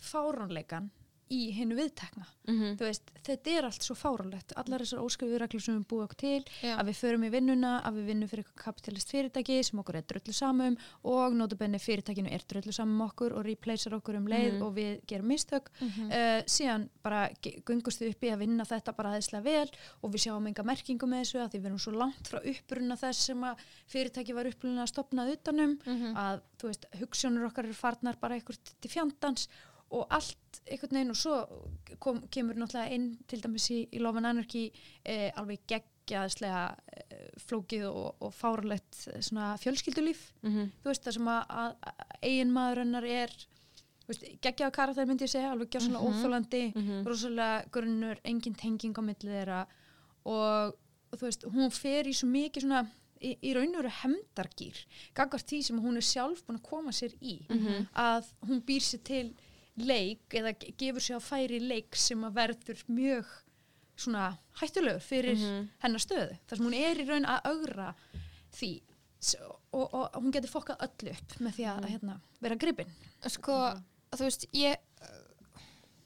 fáránleikan 0.03 0.89
í 1.33 1.39
hennu 1.57 1.75
viðtekna 1.79 2.25
mm 2.47 2.75
þú 2.77 2.83
veist, 2.87 3.11
þetta 3.23 3.51
er 3.57 3.65
allt 3.69 3.85
svo 3.85 3.95
fáránlegt 3.95 4.51
allar 4.59 4.81
þessar 4.83 4.99
óskrifu 5.05 5.37
reglur 5.39 5.61
sem 5.63 5.77
við 5.77 5.85
búum 5.87 6.01
okkur 6.05 6.19
til 6.19 6.41
Já. 6.61 6.73
að 6.75 6.89
við 6.89 6.97
förum 6.99 7.23
í 7.23 7.29
vinnuna, 7.31 7.71
að 7.87 7.93
við 7.99 8.05
vinnum 8.11 8.29
fyrir 8.31 8.43
eitthvað 8.43 8.63
kapitalist 8.65 9.11
fyrirtæki 9.13 9.57
sem 9.63 9.79
okkur 9.79 9.95
er 10.01 10.05
drullu 10.11 10.33
samum 10.35 10.75
og 11.13 11.37
notabenni 11.39 11.79
fyrirtækinu 11.79 12.33
er 12.35 12.43
drullu 12.51 12.73
samum 12.75 13.01
okkur 13.07 13.37
og 13.39 13.45
replacear 13.47 13.95
okkur 13.99 14.17
um 14.19 14.27
leið 14.27 14.53
Mhm. 14.53 14.61
og 14.67 14.75
við 14.75 15.01
gerum 15.07 15.27
mistök 15.31 15.69
Mhm. 15.79 16.11
uh, 16.11 16.41
síðan 16.45 16.89
bara 17.03 17.29
göngust 17.41 18.01
við 18.03 18.09
upp 18.15 18.21
í 18.23 18.31
að 18.33 18.39
vinna 18.43 18.63
þetta 18.65 18.95
bara 18.95 19.09
aðeinslega 19.15 19.43
vel 19.43 19.69
og 20.03 20.11
við 20.11 20.23
sjáum 20.27 20.47
enga 20.47 20.63
merkingu 20.63 21.07
með 21.07 21.23
þessu 21.23 21.39
að 21.45 21.51
því 21.53 21.59
við 21.61 21.65
erum 21.71 21.79
svo 21.79 21.93
langt 21.97 22.27
frá 22.27 22.39
uppruna 22.43 22.95
þess 22.99 23.23
sem 23.31 23.41
að 23.41 23.55
fyrirtæki 23.87 24.33
var 24.35 24.45
uppruna 24.51 24.83
að 24.83 24.91
stopnað 24.93 25.31
utanum 25.37 25.79
Mhm. 25.85 26.15
að 26.15 26.41
veist, 26.63 26.85
hugssjónur 26.99 27.45
okkar 27.49 27.65
eru 27.65 27.73
farnar 27.73 28.15
bara 28.19 28.35
eitthvað 28.39 28.57
til 28.81 28.89
fjandans 28.91 29.47
og 29.93 30.07
allt 30.09 30.61
einhvern 30.71 30.95
veginn 30.97 31.13
og 31.13 31.17
svo 31.19 31.35
kom, 32.01 32.21
kemur 32.33 32.55
náttúrulega 32.57 32.95
inn 32.95 33.07
til 33.29 33.41
dæmis 33.43 33.69
í, 33.73 33.79
í 33.93 33.99
Love 34.01 34.17
and 34.21 34.29
Anarchy 34.31 34.65
eh, 35.05 35.29
alveg 35.37 35.59
geggjaðslega 35.69 36.61
eh, 36.97 37.25
flókið 37.45 37.85
og, 37.89 38.15
og 38.23 38.33
fáralegt 38.33 39.07
eh, 39.13 39.57
fjölskyldulíf 39.63 40.21
-hmm. 40.43 40.69
þú 40.83 40.89
veist 40.91 41.03
það 41.05 41.13
sem 41.17 41.27
að, 41.27 41.43
að, 41.49 41.75
að 41.81 42.15
eigin 42.21 42.51
maður 42.53 42.77
hennar 42.83 43.03
er 43.05 43.35
veist, 44.07 44.23
geggjaða 44.41 44.71
karakter 44.71 45.05
myndi 45.05 45.23
ég 45.25 45.29
segja 45.35 45.51
alveg 45.51 45.69
gjörsanlega 45.69 46.03
Mhm. 46.03 46.13
óþólandi 46.13 46.63
Mhm. 46.75 47.05
rosalega 47.05 47.65
grunnur, 47.71 48.17
engin 48.23 48.55
tenging 48.55 48.95
á 48.97 49.01
milli 49.01 49.29
þeirra 49.29 49.65
og, 50.25 50.73
og 51.11 51.19
þú 51.19 51.25
veist, 51.27 51.43
hún 51.45 51.71
fer 51.71 52.03
í 52.07 52.13
svo 52.13 52.27
mikið 52.27 52.61
svona 52.61 52.87
í, 53.21 53.37
í 53.43 53.53
raun 53.55 53.75
og 53.75 53.83
veru 53.83 53.89
hemdargýr 54.03 54.77
gagvart 55.15 55.47
því 55.47 55.61
sem 55.63 55.79
hún 55.79 55.95
er 55.97 56.01
sjálf 56.01 56.43
búin 56.45 56.59
að 56.59 56.63
koma 56.69 56.91
sér 56.91 57.13
í 57.21 57.45
Mhm. 57.49 57.87
að 57.95 58.23
hún 58.47 58.61
býr 58.65 58.81
sér 58.81 59.03
til 59.03 59.33
leik 59.77 60.29
eða 60.37 60.53
ge- 60.59 60.73
gefur 60.77 61.01
sér 61.01 61.17
á 61.17 61.21
færi 61.23 61.59
leik 61.59 61.95
sem 61.95 62.21
að 62.23 62.33
verður 62.33 62.83
mjög 62.89 63.25
svona 63.97 64.37
hættulegur 64.59 65.01
fyrir 65.01 65.37
Mhm. 65.37 65.69
hennar 65.83 65.99
stöðu 66.01 66.37
þar 66.47 66.57
sem 66.57 66.65
hún 66.65 66.73
er 66.75 66.95
í 67.01 67.07
raun 67.07 67.25
að 67.25 67.41
augra 67.45 67.93
því 68.53 68.81
og, 69.47 69.59
og, 69.73 69.93
og 69.93 70.13
hún 70.21 70.31
getur 70.31 70.49
fokkað 70.51 70.81
öllu 70.87 71.11
upp 71.11 71.35
með 71.39 71.53
því 71.57 71.65
að 71.71 71.85
hérna, 71.89 72.19
vera 72.41 72.55
gripin 72.55 72.89
Sko, 73.27 73.53
þú 74.11 74.19
veist, 74.27 74.45
ég 74.53 74.75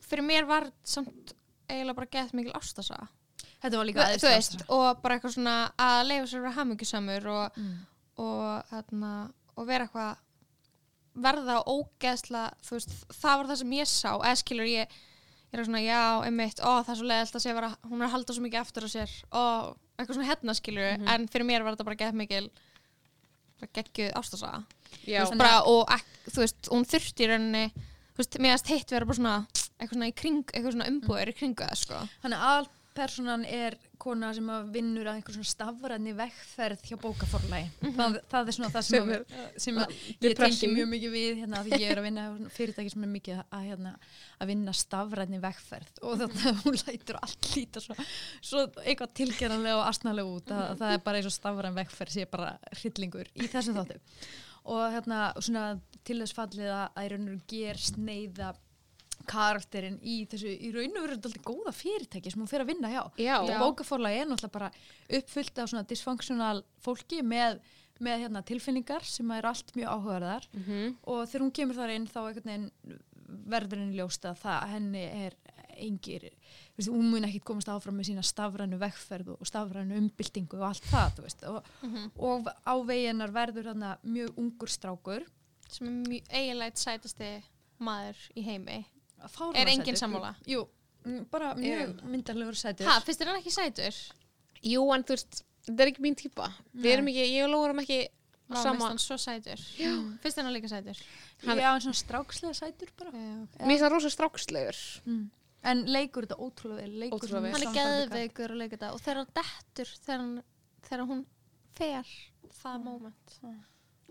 fyrir 0.08 0.24
mér 0.24 0.46
var 0.48 0.70
samt 0.84 1.34
eiginlega 1.68 1.96
bara 1.98 2.08
gett 2.12 2.34
mikil 2.38 2.54
ástasa 2.54 3.08
þetta 3.64 3.78
var 3.80 3.86
líka 3.90 4.06
veist, 4.06 4.24
ástæða. 4.28 4.70
og 4.70 5.02
bara 5.02 5.18
eitthvað 5.18 5.34
svona 5.36 5.56
að 5.78 6.06
leifa 6.08 6.28
sér 6.30 6.38
að 6.40 6.46
vera 6.46 6.58
hamingjusamur 6.60 7.28
og, 7.34 7.58
Mm. 7.58 7.78
og, 8.18 8.64
hérna, 8.72 9.12
og 9.58 9.68
vera 9.68 9.88
eitthvað 9.88 10.18
verða 11.24 11.60
ógeðsla 11.66 12.46
veist, 12.70 12.94
það 13.18 13.38
var 13.42 13.50
það 13.52 13.60
sem 13.64 13.76
ég 13.78 13.90
sá. 13.92 14.12
Eða 14.18 14.36
skilur 14.42 14.70
ég, 14.70 14.96
ég 15.52 15.60
er 15.60 15.64
svona, 15.68 15.82
já, 15.84 16.02
einmitt 16.28 16.60
ó, 16.62 16.72
það 16.84 16.94
er 16.94 17.00
svo 17.02 17.10
leiðilt 17.12 17.36
að 17.40 17.44
sé 17.46 17.54
vera, 17.58 17.72
hún 17.90 18.02
er 18.02 18.08
að 18.08 18.14
halda 18.16 18.36
svo 18.38 18.46
mikið 18.46 18.62
eftir 18.62 18.88
á 18.88 18.90
sér, 18.94 19.14
ó, 19.34 19.44
eitthvað 19.98 20.16
svona 20.20 20.30
hérna 20.32 20.54
skilur 20.60 20.90
Mhm. 20.98 21.08
en 21.14 21.28
fyrir 21.28 21.46
mér 21.50 21.64
var 21.66 21.76
þetta 21.76 21.86
bara 21.90 21.96
gett 22.04 22.14
mikil 22.14 22.50
geggjuð 23.74 24.12
ástasa 24.20 24.52
Já, 25.08 25.24
þú 25.26 25.32
veist, 25.32 25.38
bara, 25.42 25.62
og 25.66 25.90
ek, 25.92 26.06
þú 26.32 26.42
veist, 26.44 26.70
hún 26.72 26.86
þurfti 26.86 27.26
í 27.26 27.30
rauninni 27.32 27.64
þú 27.74 28.22
veist, 28.22 28.38
að 28.54 28.72
hitt 28.74 28.92
vera 28.94 29.06
bara 29.10 29.18
svona 29.18 29.36
eitthvað 29.78 29.94
svona 29.98 30.10
í 30.12 30.16
kring, 30.16 30.44
eitthvað 30.54 30.76
svona 30.76 30.90
umbúður 30.92 31.32
í 31.32 31.36
kringu 31.38 31.66
það, 31.66 31.78
sko. 31.82 32.00
Þannig 32.24 32.46
að 32.52 32.70
personan 32.98 33.44
er 33.46 33.78
kona 34.02 34.30
sem 34.36 34.48
vinnur 34.74 35.08
að 35.08 35.18
einhver 35.18 35.36
svona 35.36 35.50
stafræðni 35.50 36.14
vegferð 36.18 36.84
hjá 36.86 36.98
bókaforlægi 37.02 37.92
það, 37.98 38.18
það 38.32 38.52
er 38.52 38.58
svona 38.58 38.70
það 38.74 38.88
sem, 38.88 38.96
Sem 38.98 39.14
að, 39.14 39.38
sem 39.64 39.80
að 39.82 39.94
ég 40.28 40.36
tengi 40.38 40.70
mjög 40.72 40.90
mikið 40.94 41.14
við 41.16 41.42
hérna, 41.42 41.62
því 41.66 41.80
ég 41.82 41.94
er 41.94 42.02
að 42.02 42.08
vinna 42.08 42.26
fyrirtæki 42.58 42.94
sem 42.94 43.06
er 43.08 43.14
mikið 43.14 43.44
að, 43.44 43.68
hérna, 43.68 43.94
að 44.38 44.52
vinna 44.52 44.76
stafræðni 44.78 45.42
vegferð. 45.44 46.02
Og 46.04 46.18
þannig 46.24 46.48
að 46.52 46.60
hún 46.66 46.80
lætur 46.84 47.22
allt 47.22 47.52
líta 47.54 47.84
svo, 47.84 47.98
svo 48.42 48.66
eitthvað 48.84 49.16
tilgerðanlega 49.22 49.80
og 49.80 49.88
astnalega 49.88 50.36
út 50.38 50.54
að, 50.54 50.66
að 50.68 50.84
það 50.84 50.98
er 50.98 51.06
bara 51.08 51.22
eins 51.22 51.32
og 51.32 51.38
stafræðin 51.38 51.80
vegferð 51.82 52.18
sé 52.18 52.28
bara 52.34 52.54
hryllingur 52.82 53.34
í 53.34 53.50
þessum 53.52 53.82
þáttu 53.82 54.02
og 54.68 54.92
hérna 54.92 55.20
svona 55.40 55.68
til 56.08 56.20
þess 56.22 56.36
fallið 56.36 56.72
að 56.76 56.98
veru 57.14 57.38
ger 57.50 57.80
sneiða 57.80 58.54
karakterinn 59.28 60.00
í 60.02 60.20
þessu 60.32 60.50
í 60.52 60.72
raun 60.76 60.96
og 60.98 61.04
veru 61.08 61.18
alltaf 61.18 61.36
góða 61.46 61.74
fyrirtæki 61.76 62.32
sem 62.34 62.42
hún 62.42 62.50
fer 62.52 62.64
að 62.64 62.72
vinna 62.74 62.90
hjá. 62.94 63.04
Já. 63.20 63.36
og 63.42 63.50
bókaforlag 63.62 64.16
er 64.22 64.26
náttúrulega 64.30 64.52
bara 64.60 64.72
uppfyllt 65.20 65.60
af 65.64 65.70
svona 65.70 65.88
dysfunctional 65.88 66.64
fólki 66.84 67.22
með, 67.24 67.60
með 68.00 68.24
hérna, 68.26 68.44
tilfinningar 68.46 69.04
sem 69.04 69.32
er 69.32 69.46
allt 69.50 69.74
mjög 69.76 69.90
áhugaðar 69.96 70.48
Mhm. 70.54 70.98
og 71.06 71.28
þegar 71.28 71.46
hún 71.46 71.54
kemur 71.54 71.76
þar 71.76 71.96
inn 71.96 72.08
þá 72.08 72.20
verður 73.28 73.82
henni 73.84 73.98
ljóst 74.00 74.26
að 74.30 74.40
það 74.44 74.68
henni 74.74 75.04
er 75.28 75.36
engir, 75.78 76.24
veist, 76.78 76.90
hún 76.90 77.12
mun 77.12 77.26
ekkit 77.28 77.44
komast 77.46 77.70
áfram 77.70 78.00
með 78.00 78.08
sína 78.10 78.24
stafrænu 78.26 78.80
vegferð 78.82 79.28
og 79.36 79.46
stafrænu 79.46 79.98
umbyltingu 80.00 80.58
og 80.58 80.72
allt 80.72 80.88
það 80.90 81.20
veist, 81.22 81.44
og, 81.46 81.68
og 82.18 82.48
á 82.66 82.74
veginar 82.88 83.30
verður 83.36 83.70
þarna 83.70 83.92
mjög 84.04 84.40
ungur 84.42 84.72
strákur. 84.74 85.28
Sem 85.70 85.86
er 85.92 86.10
mjög 86.10 86.32
eiginlega 86.34 86.82
sætasti 86.82 87.30
maður 87.84 88.24
í 88.40 88.46
heimi 88.48 88.80
Er 89.56 89.68
enginn 89.72 89.98
sammála? 90.00 90.36
Jú, 90.48 90.68
mm, 91.06 91.26
bara 91.32 91.54
mjög 91.56 92.02
myndarlegur 92.04 92.56
sætur. 92.56 92.86
Ha, 92.88 93.00
finnst 93.06 93.22
þér 93.22 93.32
hann 93.32 93.40
ekki 93.42 93.54
sætur? 93.56 93.98
Jú, 94.64 94.84
en 94.94 95.04
þú 95.04 95.16
veist, 95.16 95.42
þetta 95.68 95.84
er 95.86 95.92
ekki 95.92 96.04
mín 96.06 96.16
típa. 96.20 96.52
Við 96.76 96.92
erum 96.98 97.08
ekki, 97.12 97.26
ég 97.34 97.44
og 97.46 97.52
Lóa 97.54 97.70
erum 97.70 97.82
ekki 97.84 98.00
Vá, 98.48 98.56
finnst 98.56 98.64
sama 98.64 98.88
hann 98.88 99.02
svo 99.04 99.18
sætur. 99.20 99.64
Finnst 100.22 100.38
þér 100.38 100.44
hann 100.48 100.54
líka 100.56 100.70
sætur? 100.72 101.02
hann- 101.46 101.58
Já, 101.60 101.74
en 101.76 101.82
svona 101.82 102.00
strákslega 102.04 102.54
sætur 102.54 102.90
bara. 102.98 103.12
Já, 103.12 103.48
Mér 103.60 103.68
finnst 103.68 103.84
það 103.84 103.92
rosa 103.92 104.10
strákslegur. 104.10 104.78
Mm. 105.06 105.30
En 105.64 105.86
leikur 105.86 106.24
þetta 106.28 106.38
ótrúlega 106.40 106.82
vel 106.82 107.00
leikur 107.02 107.18
Ótrúlega 107.20 107.52
hann 107.52 107.64
er 107.64 108.08
geðveikur 108.08 108.52
að 108.54 108.58
leika 108.62 108.78
þetta. 108.78 108.94
Og 108.94 109.02
þegar 109.02 109.16
hann 109.16 109.34
dettur 109.36 109.90
þegar, 110.06 110.20
hann, 110.20 110.44
þegar 110.88 111.08
hún 111.08 111.26
fer 111.76 112.06
það 112.64 112.84
moment 112.84 113.40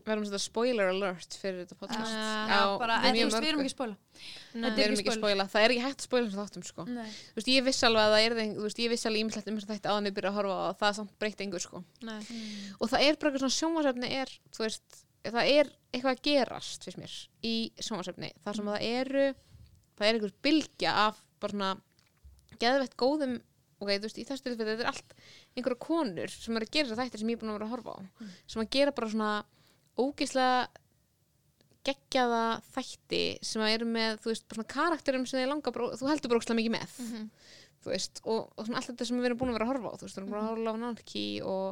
Við 0.07 0.12
erum 0.15 0.24
þetta 0.28 0.39
spoiler 0.39 0.91
alert 0.93 1.37
fyrir 1.41 1.65
þetta 1.65 1.77
podcast. 1.81 2.12
Ah, 2.15 2.51
Já, 2.51 2.59
bara, 2.78 2.99
við 3.03 3.09
en 3.09 3.16
þú 3.16 3.19
mjög 3.19 3.31
veist, 3.33 3.43
við 3.43 3.51
erum 3.51 3.62
ekki 3.62 3.70
að 3.73 3.77
spóla 3.77 3.97
Nei. 4.57 4.69
Við 4.70 4.83
erum 4.85 5.01
ekki 5.01 5.11
að 5.11 5.16
spoila, 5.19 5.47
það 5.51 5.65
er 5.66 5.74
ekki 5.74 5.83
hægt 5.83 5.99
að 5.99 6.07
spoila 6.07 6.28
þessu 6.28 6.39
þáttum 6.43 6.66
sko. 6.69 6.85
Nei. 6.87 7.09
Þú 7.11 7.41
veist, 7.41 7.51
ég 7.51 7.66
viss 7.66 7.83
alveg 7.89 8.05
að 8.07 8.15
það 8.15 8.27
er 8.27 8.37
þú 8.55 8.66
veist, 8.66 8.83
ég 8.85 8.93
viss 8.95 9.09
alveg 9.11 9.24
ímislegt 9.24 9.51
um 9.51 9.59
að 9.59 9.73
þetta 9.73 9.91
áðan 9.91 10.07
við 10.07 10.15
byrja 10.16 10.31
að 10.31 10.39
horfa 10.39 10.55
á 10.55 10.62
og 10.70 10.78
það 10.78 10.89
er 10.93 10.97
samt 11.01 11.16
breytt 11.19 11.43
engur 11.43 11.65
sko. 11.66 11.83
Nei. 12.07 12.20
og 12.78 12.93
það 12.93 13.03
er 13.09 13.19
bara 13.19 13.33
eitthvað 13.33 13.43
svona 13.43 13.57
sjónvarsefni 13.59 14.12
er, 14.23 14.33
þú 14.55 14.65
veist, 14.65 15.03
það 15.27 15.51
er 15.57 15.73
eitthvað 15.91 16.12
að 16.15 16.23
gerast 16.27 16.87
fyrst 16.87 17.01
mér 17.03 17.16
í 17.43 17.55
sjónvarsefni 17.83 18.31
þar 18.45 18.59
sem 18.61 18.70
það 18.70 18.87
eru 18.93 19.27
það 19.97 20.07
er 20.09 20.19
einhver 20.19 20.35
bylgja 20.47 20.95
af 21.07 21.20
bara 21.43 21.55
svona 21.57 21.70
geðvett 22.62 22.97
góðum 23.01 23.37
ok, 23.81 23.91
þú 23.91 24.07
veist, 24.07 24.20
í 24.20 24.27
þessu 24.28 24.47
tilfelli 24.47 24.70
þetta 24.77 24.87
er 24.87 24.91
allt 24.93 25.16
einhverja 25.57 25.81
konur 25.83 26.33
sem 26.33 26.57
eru 26.57 26.69
að 26.69 26.74
gera 26.77 26.91
þessar 26.91 27.03
þættir 27.03 27.23
sem 27.23 27.33
ég 27.33 27.37
er 27.39 27.43
búin 27.43 27.53
að 27.53 27.59
vera 27.59 27.69
að 27.69 27.74
horfa 27.74 27.97
á 27.97 27.99
sem 28.47 28.62
að 28.62 28.70
gera 28.77 28.95
bara 28.97 29.11
svona 29.12 29.31
ógeðslega 30.01 30.66
geggjaða 31.86 32.43
þætti 32.74 33.23
sem 33.47 33.62
eru 33.68 33.86
með, 33.89 34.18
þú 34.23 34.32
veist, 34.32 34.47
bara 34.48 34.59
svona 34.60 34.73
karakterum 34.74 35.27
sem 35.28 35.40
þið 35.40 35.52
langar 35.52 35.77
þú 35.77 36.10
heldur 36.10 36.32
bara 36.32 36.40
ógeðslega 36.40 36.60
mikið 36.60 36.74
með. 36.77 36.98
Mhm. 37.05 37.28
þú 37.86 37.93
veist, 37.93 38.20
og, 38.24 38.48
og 38.56 38.66
svona 38.66 38.81
allt 38.81 38.90
þetta 38.90 39.06
sem 39.06 39.20
við 39.20 39.28
erum 39.28 39.39
búin 39.39 39.52
að 39.52 39.56
vera 39.60 39.66
að 39.66 39.70
horfa 39.70 39.90
á, 39.93 39.94
þú 39.94 40.06
veist, 40.06 40.16
við 40.16 40.23
erum 40.23 40.31
búin 40.32 40.40
að 40.40 40.48
horfa 40.51 40.73
á 40.74 40.82
Nanki 40.82 41.27
og 41.47 41.68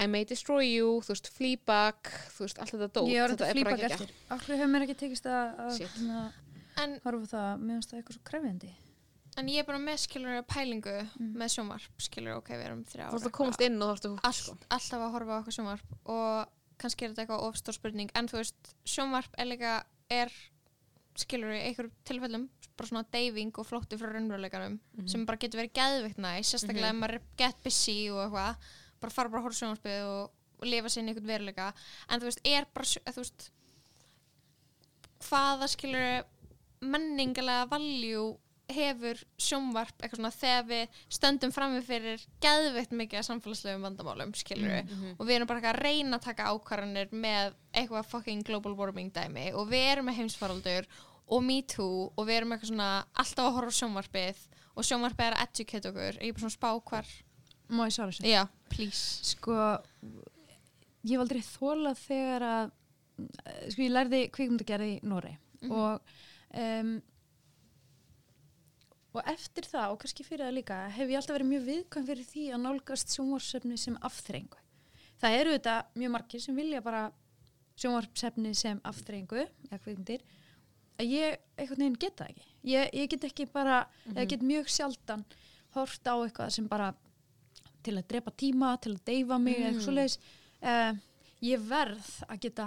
I 0.00 0.06
May 0.08 0.24
Destroy 0.24 0.68
You, 0.68 0.92
þú 1.04 1.12
veist, 1.12 1.30
Fleabag 1.34 2.12
þú 2.36 2.44
veist, 2.46 2.60
allt 2.62 2.76
þetta 2.76 2.88
dót. 2.94 3.10
Þetta 3.10 3.48
er 3.50 3.58
bara 3.66 3.80
geggjað. 3.80 3.96
eftir. 3.96 4.12
Akkur 4.36 4.54
hefur 4.54 4.70
mér 4.70 4.84
ekki 4.86 4.96
tekist 5.02 5.26
að, 5.26 5.58
hérna, 5.80 6.20
horfa 7.04 7.32
það? 7.34 7.50
Mér 7.64 7.74
finnst 7.80 7.90
það 7.90 7.98
eitthvað 8.00 8.16
svo 8.16 8.24
krefjandi. 8.30 8.70
En 9.38 9.50
ég 9.50 9.62
er 9.62 9.66
bara 9.68 9.80
með 9.82 10.00
skilur 10.04 10.40
pælingu 10.50 10.94
með 11.18 11.52
sjónvarp 11.54 12.02
skilur 12.02 12.40
ok, 12.40 12.48
við 12.56 12.64
erum 12.66 12.80
þrjá 12.88 13.04
þú 13.10 13.18
veist 13.18 13.28
að 13.28 13.36
komast 13.36 13.62
inn 13.62 13.76
og 13.86 14.00
þú 14.02 14.10
veist 14.16 14.50
að 14.66 14.88
kannski 16.80 17.06
er 17.06 17.12
þetta 17.12 17.26
eitthvað 17.26 17.46
ofstór 17.50 17.76
spurning 17.76 18.10
en 18.18 18.30
þú 18.30 18.40
veist, 18.40 18.72
sjónvarp 18.88 19.36
er 19.38 19.50
líka 19.50 19.74
er, 20.10 20.32
skilur 21.20 21.52
í 21.54 21.62
einhverjum 21.68 21.94
tilfellum 22.08 22.48
bara 22.78 22.88
svona 22.88 23.08
deyfing 23.12 23.52
og 23.60 23.66
flótti 23.68 23.98
frá 24.00 24.08
raunveruleikanum 24.14 24.78
sem 25.10 25.26
bara 25.28 25.40
getur 25.42 25.60
verið 25.60 25.74
geðvikt 25.76 26.20
næ 26.22 26.30
sérstaklega 26.48 26.94
ef 26.94 26.96
maður 26.96 27.18
er 27.18 27.26
get 27.36 27.58
busy 27.64 27.98
og 28.08 28.22
eitthvað 28.24 28.70
bara 29.00 29.14
fara 29.14 29.32
bara 29.32 29.40
að 29.42 29.48
horfa 29.48 29.56
á 29.56 29.60
sjónvarpið 29.60 30.02
og, 30.08 30.36
og 30.60 30.68
lifa 30.68 30.92
sér 30.92 31.02
í 31.02 31.10
einhvern 31.10 31.30
veruleika. 31.30 31.70
En 32.08 32.20
þú 32.20 32.28
veist, 32.28 32.42
er 32.44 32.68
bara, 32.74 32.88
þú 33.14 33.22
veist 33.22 33.48
hvaða 35.28 35.68
skilur 35.70 36.06
menningalega 36.80 37.68
valjú 37.70 38.24
hefur 38.76 39.20
sjónvarp 39.40 39.96
eitthvað 40.02 40.18
svona 40.20 40.30
þegar 40.34 40.64
við 40.70 40.98
stöndum 41.16 41.52
frammi 41.54 41.82
fyrir 41.86 42.24
geðveikt 42.44 42.94
mikið 42.96 43.26
samfélagslegum 43.28 43.84
vandamálum 43.88 44.34
skilur 44.38 44.82
og 45.18 45.22
við 45.28 45.34
erum 45.36 45.50
bara 45.50 45.72
að 45.72 45.78
reyna 45.84 46.18
að 46.18 46.24
taka 46.28 46.48
ákvarðanir 46.54 47.12
með 47.12 47.54
eitthvað 47.72 48.08
fucking 48.10 48.42
global 48.46 48.74
warming 48.78 49.12
dæmi. 49.14 49.50
Og 49.54 49.68
við 49.70 49.86
erum 49.92 50.06
með 50.10 50.20
heimsfaraldur 50.22 50.88
og 51.30 51.44
me 51.46 51.60
too 51.62 52.10
og 52.16 52.26
við 52.26 52.40
erum 52.40 52.52
eitthvað 52.56 52.72
svona 52.72 52.90
alltaf 53.14 53.46
að 53.46 53.54
horfa 53.58 53.74
á 53.74 53.78
sjónvarpið. 53.80 54.40
Og 54.76 54.86
sjónvarpið 54.86 55.26
er 55.28 55.36
að 55.36 55.46
educate 55.48 55.90
okkur. 55.92 56.18
Ég 56.22 56.28
er 56.30 56.34
bara 56.38 56.46
svona 56.46 56.56
spá 56.58 56.70
hvar 56.90 57.12
Má 57.70 57.84
ég 57.86 57.94
svara 57.94 58.10
þessu? 58.10 58.26
já, 58.26 58.42
please. 58.72 59.22
Sko 59.34 59.54
Ég 61.06 61.14
hef 61.16 61.22
aldrei 61.22 61.40
þólað 61.46 62.00
þegar 62.06 62.44
að 62.48 62.72
Sko 63.70 63.82
ég 63.84 63.92
lærði 63.92 64.20
kvikmyndagerði 64.32 64.90
í 64.94 65.00
Norei 65.08 65.34
og 65.68 66.00
um, 66.56 66.92
og 69.10 69.30
eftir 69.30 69.66
það 69.66 69.94
og 69.94 70.02
kannski 70.02 70.26
fyrir 70.26 70.46
það 70.46 70.56
líka 70.60 70.80
hef 70.94 71.08
ég 71.10 71.18
alltaf 71.20 71.36
verið 71.36 71.52
mjög 71.52 71.64
viðkvæm 71.70 72.10
fyrir 72.10 72.28
því 72.30 72.44
að 72.54 72.62
nálgast 72.66 73.14
sjónvarsefni 73.16 73.78
sem 73.80 73.96
afþrengu 74.06 74.60
það 75.20 75.38
eru 75.40 75.56
þetta 75.56 75.78
mjög 75.98 76.14
margir 76.16 76.44
sem 76.44 76.60
vilja 76.60 76.84
bara 76.84 77.08
sjónvarsefni 77.80 78.54
sem 78.56 78.80
afþrengu 78.86 79.42
eða 79.42 79.80
kvikmyndir 79.82 80.24
að 81.00 81.14
ég 81.14 81.38
einhvern 81.56 81.84
veginn 81.84 82.00
get 82.00 82.18
það 82.18 82.32
ekki. 82.34 82.48
Ég, 82.70 82.90
ég 82.96 83.12
get 83.12 83.26
ekki 83.30 83.46
bara, 83.52 83.84
eða 84.12 84.26
get 84.32 84.44
mjög 84.44 84.68
sjaldan 84.72 85.24
hort 85.76 86.10
á 86.10 86.14
eitthvað 86.18 86.52
sem 86.56 86.66
bara 86.68 86.90
til 87.84 87.96
að 87.96 88.08
drepa 88.10 88.32
tíma, 88.36 88.74
til 88.82 88.94
að 88.96 89.04
deyfa 89.08 89.38
mig 89.40 89.56
mm. 89.56 89.66
eitthvað 89.68 89.86
svoleiðis. 89.86 90.18
Uh, 90.60 90.92
ég 91.46 91.62
verð 91.70 92.10
að 92.28 92.42
geta 92.44 92.66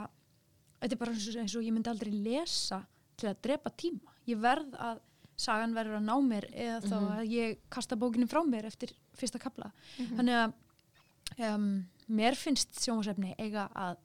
þetta 0.81 0.95
er 0.95 1.01
bara 1.03 1.13
eins 1.13 1.27
og, 1.29 1.39
eins 1.43 1.57
og 1.59 1.65
ég 1.67 1.75
myndi 1.75 1.91
aldrei 1.91 2.13
lesa 2.15 2.81
til 3.19 3.29
að 3.29 3.41
drepa 3.45 3.73
tíma. 3.77 4.15
Ég 4.29 4.39
verð 4.41 4.73
að 4.81 5.03
sagan 5.39 5.75
verður 5.75 5.99
að 5.99 6.07
ná 6.07 6.15
mér 6.25 6.47
eða 6.51 6.79
þá 6.85 6.97
að 7.17 7.33
ég 7.33 7.59
kasta 7.73 7.97
bókinu 7.99 8.29
frá 8.29 8.43
mér 8.47 8.67
eftir 8.69 8.93
fyrsta 9.17 9.41
kapla 9.41 9.71
þannig 9.97 10.39
að 10.39 11.49
um, 11.49 11.69
mér 12.07 12.37
finnst 12.39 12.81
sjónvarsefni 12.83 13.35
eiga 13.39 13.69
að 13.73 14.01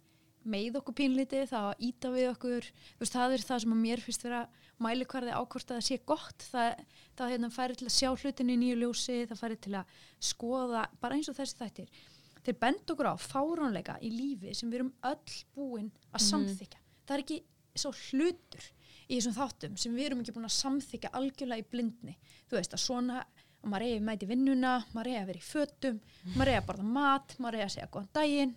með 0.49 0.79
okkur 0.81 0.95
pínliti, 0.97 1.43
það 1.51 1.67
að 1.69 1.83
íta 1.85 2.11
við 2.15 2.27
okkur. 2.31 2.69
Veist, 2.97 3.13
það 3.13 3.35
er 3.35 3.43
það 3.45 3.59
sem 3.65 3.75
að 3.75 3.81
mér 3.83 4.01
finnst 4.01 4.23
vera 4.25 4.39
mælikvarði 4.81 5.35
ákvort 5.37 5.75
að 5.75 5.77
það 5.77 5.85
sé 5.85 5.99
gott. 6.09 6.47
Það, 6.55 6.85
það 7.19 7.33
hérna, 7.35 7.51
færi 7.53 7.77
til 7.77 7.89
að 7.91 7.97
sjá 7.99 8.09
hlutinni 8.15 8.57
í 8.57 8.61
nýju 8.63 8.79
ljósi, 8.81 9.19
það 9.29 9.43
færi 9.43 9.59
til 9.67 9.75
að 9.83 9.93
skoða 10.31 10.87
bara 11.03 11.19
eins 11.19 11.29
og 11.29 11.37
þessi 11.37 11.59
þættir. 11.59 12.03
Þeir 12.47 12.61
benda 12.65 12.95
okkur 12.95 13.13
á 13.13 13.15
fáránleika 13.21 13.99
í 14.01 14.15
lífi 14.15 14.57
sem 14.57 14.73
við 14.73 14.81
erum 14.81 14.95
öll 15.11 15.41
búin 15.59 15.91
að 16.15 16.29
samþykja 16.31 16.87
það 17.09 17.17
er 17.17 17.25
ekki 17.25 17.39
svo 17.79 17.93
hlutur 17.95 18.69
í 19.09 19.17
þessum 19.19 19.37
þáttum 19.39 19.77
sem 19.81 19.95
við 19.97 20.07
erum 20.11 20.23
ekki 20.23 20.35
búin 20.37 20.49
að 20.49 20.57
samþykja 20.59 21.11
algjörlega 21.17 21.65
í 21.65 21.69
blindni. 21.73 22.15
Þú 22.49 22.59
veist 22.59 22.75
að 22.77 22.83
svona 22.85 23.23
að 23.59 23.71
maður 23.73 23.85
eigi 23.89 24.03
mæti 24.07 24.27
vinnuna, 24.31 24.73
maður 24.95 25.09
eigi 25.11 25.19
að 25.21 25.31
vera 25.33 25.41
í 25.41 25.47
fötum 25.49 25.97
maður 26.37 26.51
eigi 26.53 26.59
að 26.61 26.67
borða 26.69 26.85
mat, 26.95 27.33
maður 27.43 27.57
eigi 27.59 27.65
að 27.65 27.73
segja 27.75 27.89
góðan 27.95 28.11
daginn, 28.15 28.53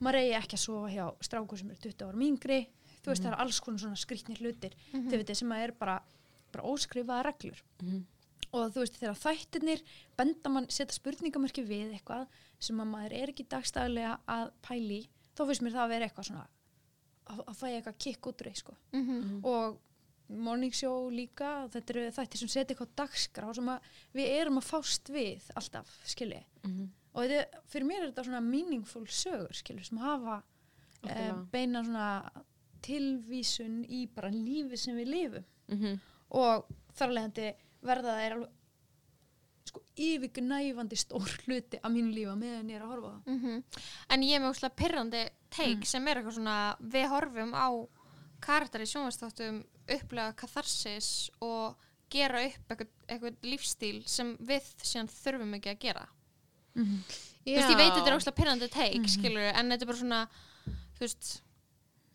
maður 0.00 0.18
eigi 0.22 0.36
ekki 0.38 0.56
að 0.56 0.62
sofa 0.64 0.92
hjá 0.94 1.04
strákur 1.26 1.58
sem 1.60 1.70
eru 1.74 1.80
20 1.84 2.06
árum 2.06 2.22
yngri. 2.24 2.60
Þú 3.00 3.10
veist 3.10 3.22
það 3.24 3.32
er 3.32 3.42
alls 3.44 3.60
konar 3.64 3.80
svona 3.80 3.96
skrýtnir 4.00 4.40
hlutir 4.40 4.74
þau 5.10 5.16
veitir 5.20 5.36
sem 5.36 5.52
að 5.52 5.64
er 5.66 5.72
bara, 5.80 5.98
bara 6.52 6.64
óskrifaða 6.72 7.26
reglur. 7.28 7.60
Og 8.50 8.72
þú 8.74 8.80
veist 8.82 8.96
þegar 8.98 9.20
þættirnir 9.20 9.82
benda 10.18 10.48
mann 10.50 10.66
setja 10.72 10.96
spurningamörki 10.96 11.62
við 11.62 11.92
eitthvað 11.98 12.26
sem 12.60 12.80
að 12.80 12.90
maður 12.94 13.12
er 13.20 13.28
ekki 13.34 13.46
dagstæðlega 13.52 14.16
að 14.26 14.50
pæli 14.64 15.02
þá 15.36 15.44
finnst 15.46 15.62
mér 15.62 15.76
það 15.76 15.84
að 15.84 15.92
vera 15.94 16.08
eitthvað 16.08 16.30
svona 16.30 16.46
að, 17.26 17.40
að 17.46 17.56
fæ 17.60 17.66
eitthvað 17.70 17.98
kikk 18.06 18.26
út 18.30 18.40
úr 18.42 18.50
því 18.50 18.56
sko. 18.60 18.74
Og 19.44 19.78
morning 20.30 20.72
show 20.72 21.08
líka 21.10 21.66
þetta 21.72 21.92
eru 21.94 22.04
þættir 22.14 22.38
sem 22.38 22.48
setja 22.48 22.74
eitthvað 22.74 22.92
dagskrá 23.00 23.54
sem 23.54 23.68
að 23.72 23.88
við 24.14 24.28
erum 24.38 24.58
að 24.60 24.68
fást 24.68 25.08
við 25.10 25.48
alltaf, 25.58 25.90
skilji. 26.06 26.44
Og 27.12 27.24
þetta, 27.26 27.60
fyrir 27.66 27.86
mér 27.88 28.02
er 28.04 28.12
þetta 28.12 28.24
svona 28.28 28.40
meaningful 28.46 29.06
sögur, 29.10 29.52
skilji, 29.58 29.84
sem 29.88 29.98
hafa 29.98 30.36
eh, 30.40 31.10
Algjörlega. 31.10 31.46
beina 31.50 31.82
svona 31.84 32.44
tilvísun 32.86 33.80
í 33.90 34.04
bara 34.14 34.30
lífi 34.32 34.78
sem 34.78 34.96
við 34.96 35.10
lifum. 35.14 35.44
Mhm. 35.70 35.98
og 36.30 36.66
þar 36.94 37.08
að 37.08 37.14
leiðandi 37.16 37.44
verða 37.82 38.12
það 38.14 38.24
er 38.24 38.32
alveg 38.36 38.56
sko 39.64 39.82
yfirgnæfandi 39.96 40.96
stór 40.96 41.28
hluti 41.44 41.78
af 41.82 41.90
mínu 41.92 42.12
lífa 42.14 42.34
meðan 42.38 42.70
ég 42.70 42.76
er 42.76 42.82
að 42.82 42.92
horfa 42.94 43.10
það 43.10 43.34
Mhm. 43.34 43.62
En 44.10 44.22
ég 44.22 44.34
er 44.36 44.40
með 44.40 44.50
úrslega 44.54 44.76
pyrrandi 44.76 45.28
teik 45.50 45.78
Mm. 45.78 45.84
sem 45.86 46.08
er 46.08 46.16
eitthvað 46.16 46.34
svona, 46.38 46.76
við 46.80 47.08
horfum 47.08 47.52
á 47.54 47.68
karakter 48.40 48.80
í 48.80 48.86
sjónvastáttum 48.88 49.64
upplega 49.88 50.32
katharsis 50.36 51.30
og 51.42 51.76
gera 52.10 52.44
upp 52.46 52.68
eitthvað, 52.68 52.88
eitthvað 53.08 53.36
lífstíl 53.42 54.02
sem 54.08 54.36
við 54.38 54.62
síðan 54.82 55.08
þurfum 55.08 55.54
ekki 55.58 55.70
að 55.74 55.78
gera. 55.80 56.06
Þú 56.74 57.56
veist, 57.56 57.70
ég 57.70 57.76
veit 57.76 57.92
þetta 57.92 58.06
er 58.06 58.16
óslega 58.16 58.36
pyrrandi 58.36 58.68
teik, 58.70 59.08
skilur, 59.08 59.52
en 59.54 59.68
þetta 59.70 59.82
er 59.82 59.86
bara 59.86 59.98
svona, 59.98 60.28
þú 60.96 61.00
veist, 61.00 61.40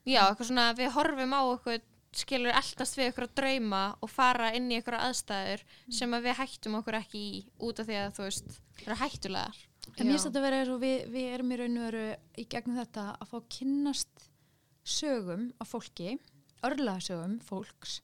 já, 0.06 0.22
eitthvað 0.30 0.48
svona, 0.50 0.74
við 0.76 0.92
horfum 0.96 1.34
á 1.36 1.42
eitthvað, 1.56 1.82
skilur, 2.22 2.52
eldast 2.56 2.98
við 2.98 3.10
eitthvað 3.10 3.34
drauma 3.40 3.84
og 4.04 4.12
fara 4.12 4.52
inn 4.58 4.70
í 4.72 4.78
eitthvað 4.80 5.08
aðstæður 5.10 5.66
sem 6.00 6.16
að 6.16 6.28
við 6.28 6.38
hættum 6.40 6.78
okkur 6.80 7.00
ekki 7.02 7.24
í 7.26 7.42
út 7.68 7.82
af 7.82 7.90
því 7.90 7.98
að, 8.02 8.14
þú 8.18 8.28
veist, 8.28 8.58
það 8.80 8.88
eru 8.88 9.00
hættulegar. 9.02 9.62
En 9.96 10.10
mér 10.10 10.22
þetta 10.24 10.40
að 10.42 10.46
vera 10.48 10.62
eins 10.62 10.72
og 10.74 10.80
við, 10.82 10.96
við 11.14 11.34
erum 11.36 11.52
í 11.52 11.60
raun 11.60 11.78
og 11.78 11.86
veru 11.86 12.06
í 12.42 12.48
gegnum 12.50 12.80
þetta 12.80 13.06
að 13.14 13.30
fá 13.32 13.36
að 13.38 13.50
kynnast 13.58 14.26
sögum 14.86 15.48
af 15.62 15.72
fólki, 15.72 16.18
örlaðsögum 16.66 17.40
fólks 17.46 18.00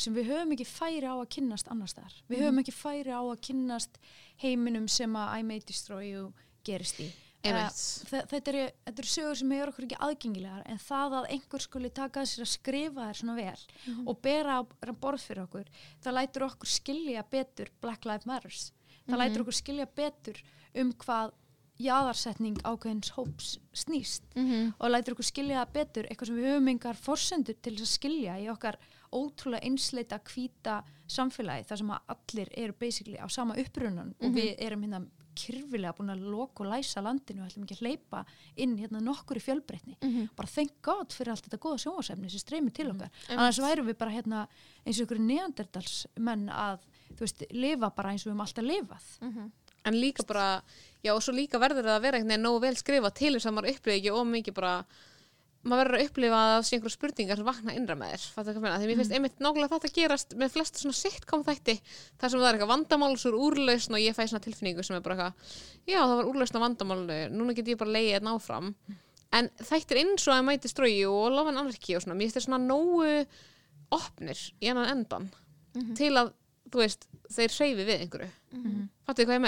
sem 0.00 0.14
við 0.16 0.30
höfum 0.32 0.54
ekki 0.54 0.66
færi 0.68 1.08
á 1.08 1.12
að 1.12 1.28
kynnast 1.34 1.68
annars 1.72 1.96
þar. 1.96 2.14
Við 2.30 2.44
höfum 2.44 2.60
ekki 2.62 2.72
færi 2.72 3.12
á 3.12 3.20
að 3.20 3.40
kynnast 3.44 3.98
heiminum 4.40 4.86
sem 4.88 5.16
að 5.18 5.34
I 5.36 5.44
May 5.44 5.64
Destroy 5.66 6.06
You 6.08 6.30
gerist 6.64 7.02
í. 7.02 7.08
Þetta 8.10 8.52
eru, 8.52 8.64
eru 8.90 9.08
sögur 9.08 9.38
sem 9.40 9.52
eru 9.56 9.72
okkur 9.72 9.86
ekki 9.86 10.00
aðgengilegar 10.04 10.64
en 10.68 10.80
það 10.82 11.16
að 11.20 11.28
einhver 11.36 11.64
skuli 11.64 11.90
taka 11.96 12.24
sér 12.28 12.44
að 12.44 12.52
skrifa 12.52 13.06
þær 13.08 13.20
svona 13.20 13.36
vel 13.38 14.04
og 14.04 14.20
bera 14.20 14.58
á 14.60 14.92
borð 14.92 15.24
fyrir 15.24 15.46
okkur, 15.46 15.70
það 16.04 16.16
lætur 16.18 16.46
okkur 16.50 16.68
skilja 16.68 17.24
betur 17.30 17.70
Black 17.80 18.04
Lives 18.04 18.28
Matters. 18.28 18.72
Það 19.08 19.22
lætur 19.22 19.44
okkur 19.46 19.56
skilja 19.56 19.86
betur 19.96 20.42
um 20.80 20.92
hvað 21.00 21.32
jaðarsetning 21.80 22.58
ákveðins 22.60 23.14
hóps 23.16 23.54
snýst 23.72 24.26
Mm 24.36 24.72
og 24.78 24.90
lætur 24.90 25.14
okkur 25.14 25.24
skilja 25.24 25.64
betur 25.72 26.04
eitthvað 26.08 26.26
sem 26.28 26.36
við 26.36 26.48
höfum 26.50 26.68
engar 26.68 26.96
forsendur 26.96 27.56
til 27.62 27.72
þess 27.76 27.86
að 27.86 27.94
skilja 27.94 28.34
í 28.40 28.48
okkar 28.52 28.76
ótrúlega 29.12 29.64
einsleita 29.66 30.18
hvíta 30.28 30.82
samfélagi 31.08 31.64
þar 31.68 31.80
sem 31.80 31.90
að 31.90 32.12
allir 32.14 32.52
eru 32.56 32.76
basically 32.78 33.18
á 33.18 33.26
sama 33.28 33.56
upprunan 33.58 34.14
og 34.20 34.34
við 34.36 34.54
erum 34.58 34.84
hérna 34.84 35.00
kyrfilega 35.40 35.94
búin 35.98 36.12
að 36.14 36.24
loka 36.30 36.64
og 36.64 36.70
læsa 36.70 37.02
landinu 37.04 37.42
og 37.42 37.48
ætlum 37.50 37.64
ekki 37.66 37.76
að 37.78 37.82
hleypa 37.86 38.22
inn 38.60 38.76
hérna 38.78 39.00
nokkur 39.04 39.40
í 39.40 39.44
fjölbreytni. 39.44 39.96
Bara 40.36 40.48
thank 40.54 40.76
god 40.86 41.12
fyrir 41.16 41.32
allt 41.34 41.46
þetta 41.48 41.60
góða 41.64 41.80
sjónvarsefni 41.84 42.30
sem 42.30 42.42
streymir 42.44 42.72
til 42.76 42.90
okkar. 42.92 43.10
Annars 43.36 43.60
værum 43.62 43.88
við 43.90 43.98
bara 43.98 44.14
hérna 44.14 44.46
eins 44.84 44.98
og 45.00 45.06
ykkur 45.08 45.20
neandertals 45.24 46.06
menn 46.18 46.48
að 46.52 46.84
þú 47.16 47.24
veist, 47.24 47.44
lifa 47.52 47.90
bara 47.96 48.12
eins 48.12 48.22
og 48.24 48.30
við 48.30 48.34
höfum 48.36 48.44
alltaf 48.46 48.64
lifað. 48.64 49.08
En 49.88 49.96
líka 49.96 50.22
bara, 50.28 50.62
já 51.02 51.14
og 51.14 51.22
svo 51.24 51.32
líka 51.32 51.58
verður 51.58 51.86
það 51.88 51.94
að 51.96 52.02
vera 52.04 52.18
veginn 52.20 52.42
nógu 52.44 52.60
vel 52.66 52.76
skrifa 52.76 53.10
til 53.16 53.32
þess 53.38 53.48
að 53.48 53.54
maður 53.56 53.70
upplifi 53.72 53.96
ekki 53.96 54.10
of 54.12 54.26
mikið 54.28 54.54
bara 54.58 54.72
maður 55.60 55.80
verður 55.82 55.98
að 55.98 56.04
upplifa 56.06 56.38
að 56.40 56.50
það 56.50 56.62
sé 56.66 56.76
einhverja 56.76 56.96
spurningar 56.96 57.40
sem 57.40 57.48
vakna 57.50 57.74
innra 57.76 57.96
með 58.00 58.12
þér, 58.14 58.22
fattu 58.32 58.54
hvað 58.54 58.56
ég 58.56 58.64
meina? 58.64 58.78
Því 58.80 58.88
mér 58.88 59.00
finnst 59.00 59.14
einmitt 59.16 59.42
nákvæmlega 59.44 59.74
þetta 59.74 59.90
gerast 59.98 60.32
með 60.40 60.54
flesta 60.54 60.80
svona 60.80 60.96
sitcom 60.96 61.44
þætti, 61.44 61.74
þar 62.16 62.32
sem 62.32 62.40
það 62.40 62.48
er 62.48 62.56
eitthvað 62.56 62.72
vandamál 62.72 63.10
svo 63.20 63.32
er 63.32 63.38
úrlausn 63.44 63.96
og 63.98 64.00
ég 64.00 64.16
fæ 64.16 64.22
svona 64.24 64.44
tilfinningu 64.46 64.86
sem 64.86 64.96
er 64.96 65.04
bara 65.04 65.18
eitthvað, 65.18 65.60
já 65.90 65.98
það 66.00 66.16
var 66.16 66.30
úrlausn 66.32 66.56
á 66.56 66.64
vandamálinu 66.64 67.18
núna 67.36 67.56
get 67.58 67.68
ég 67.68 67.80
bara 67.82 67.94
leiðið 67.98 68.16
þetta 68.16 68.34
áfram. 68.38 68.72
En 69.36 69.52
þættir 69.60 70.00
eins 70.00 70.24
og 70.26 70.34
að 70.34 70.46
mæti 70.48 70.72
strói 70.72 70.96
og 71.06 71.28
Love 71.30 71.52
and 71.52 71.60
Anarchy 71.60 71.94
og 71.94 72.02
svona, 72.02 72.16
mér 72.16 72.30
finnst 72.30 72.40
þeir 72.40 72.48
svona 72.48 72.64
nógu 72.64 73.12
opnir 73.94 74.40
í 74.64 74.72
annan 74.72 74.90
endan 74.96 75.28
til 75.98 76.10
að, 76.18 76.32
þú 76.72 76.80
veist, 76.82 77.06
þeir 77.30 77.54
hreyfi 77.54 77.84
við 77.84 78.00
einhverju. 78.00 78.30
Fattu 79.06 79.26
hvað 79.26 79.36
ég 79.36 79.42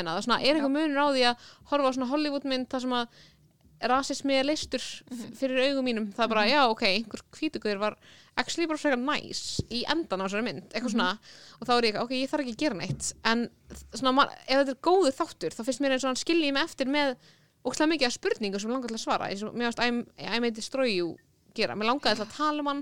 rasismi 3.91 4.35
er 4.39 4.45
leistur 4.47 4.81
f- 4.83 5.23
fyrir 5.39 5.63
augum 5.69 5.85
mínum, 5.89 6.07
það 6.15 6.25
er 6.25 6.31
bara, 6.35 6.45
já, 6.51 6.61
ok, 6.71 6.83
einhver 6.89 7.23
hvítugur 7.39 7.81
var 7.83 7.97
actually 8.39 8.67
bara 8.71 8.79
frekar 8.81 9.01
nice 9.03 9.65
í 9.73 9.83
endan 9.93 10.23
á 10.23 10.25
þessari 10.27 10.47
mynd, 10.47 10.67
eitthvað 10.73 10.95
svona. 10.95 11.09
Og 11.61 11.69
þá 11.69 11.73
er 11.79 11.89
ég, 11.91 11.99
ok, 12.01 12.15
ég 12.21 12.31
þarf 12.31 12.45
ekki 12.47 12.55
að 12.57 12.63
gera 12.63 12.79
neitt. 12.79 13.11
En 13.29 13.45
svona, 13.93 14.27
ef 14.47 14.63
þetta 14.63 14.75
er 14.77 14.81
góður 14.89 15.17
þáttur 15.19 15.57
þá 15.59 15.63
finnst 15.67 15.83
mér 15.85 15.97
eins 15.97 16.05
og 16.07 16.13
hann 16.13 16.23
skilji 16.23 16.53
mig 16.57 16.65
eftir 16.69 16.89
með 16.93 17.17
ókslega 17.67 17.93
mikið 17.93 18.09
af 18.09 18.17
spurningum 18.17 18.63
sem 18.63 18.73
langar 18.73 18.91
til 18.91 18.99
að 18.99 19.05
svara 19.05 19.29
eins 19.31 19.43
og 19.47 19.53
mér 19.55 19.69
varst 19.71 19.83
I 19.85 20.39
made 20.43 20.57
destroy 20.57 20.89
you 20.97 21.13
gera, 21.55 21.77
mér 21.79 21.93
langaði 21.93 22.19
til 22.19 22.27
að 22.27 22.33
tala 22.39 22.65
um 22.65 22.71
hann 22.73 22.81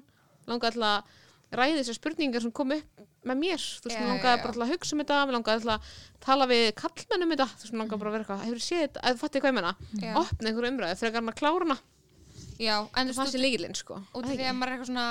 langaði 0.49 0.79
til 0.79 0.87
að 0.89 1.19
ræði 1.51 1.79
þessar 1.81 1.97
spurningar 1.99 2.45
sem 2.45 2.53
kom 2.55 2.75
upp 2.77 3.07
með 3.27 3.37
mér, 3.41 3.61
þú 3.61 3.89
veist, 3.91 4.01
mér 4.01 4.11
langaði 4.11 4.43
bara 4.45 4.65
að 4.65 4.71
hugsa 4.75 4.95
um 4.95 5.01
þetta, 5.03 5.17
mér 5.27 5.37
langaði 5.37 5.73
að 5.75 5.89
tala 6.25 6.47
við 6.51 6.67
kallmenn 6.79 7.25
um 7.27 7.33
þetta, 7.35 7.47
þú 7.51 7.65
veist, 7.65 7.73
mér 7.75 7.83
langaði 7.83 8.01
bara 8.01 8.11
að 8.11 8.15
vera 8.17 8.25
eitthvað 8.25 8.45
hefur 8.47 8.63
séð 8.65 8.85
þetta, 8.85 9.03
eða 9.11 9.21
fattu 9.21 9.43
hvað 9.43 9.51
ég 9.51 9.57
menna 9.59 9.73
opna 10.21 10.51
einhver 10.51 10.69
umræði, 10.71 11.01
frekar 11.01 11.21
hann 11.21 11.33
að 11.33 11.41
klára 11.41 11.67
hana 11.67 11.79
Já, 12.61 12.77
en 12.97 13.11
þú 13.11 13.17
veist, 13.19 13.35
sé 13.35 13.41
líkilinn, 13.41 13.77
sko. 13.77 13.99
af 14.15 14.31
því 14.31 14.47
að 14.47 14.57
maður 14.57 14.71
er 14.71 14.77
eitthvað 14.79 14.91
svona 14.93 15.09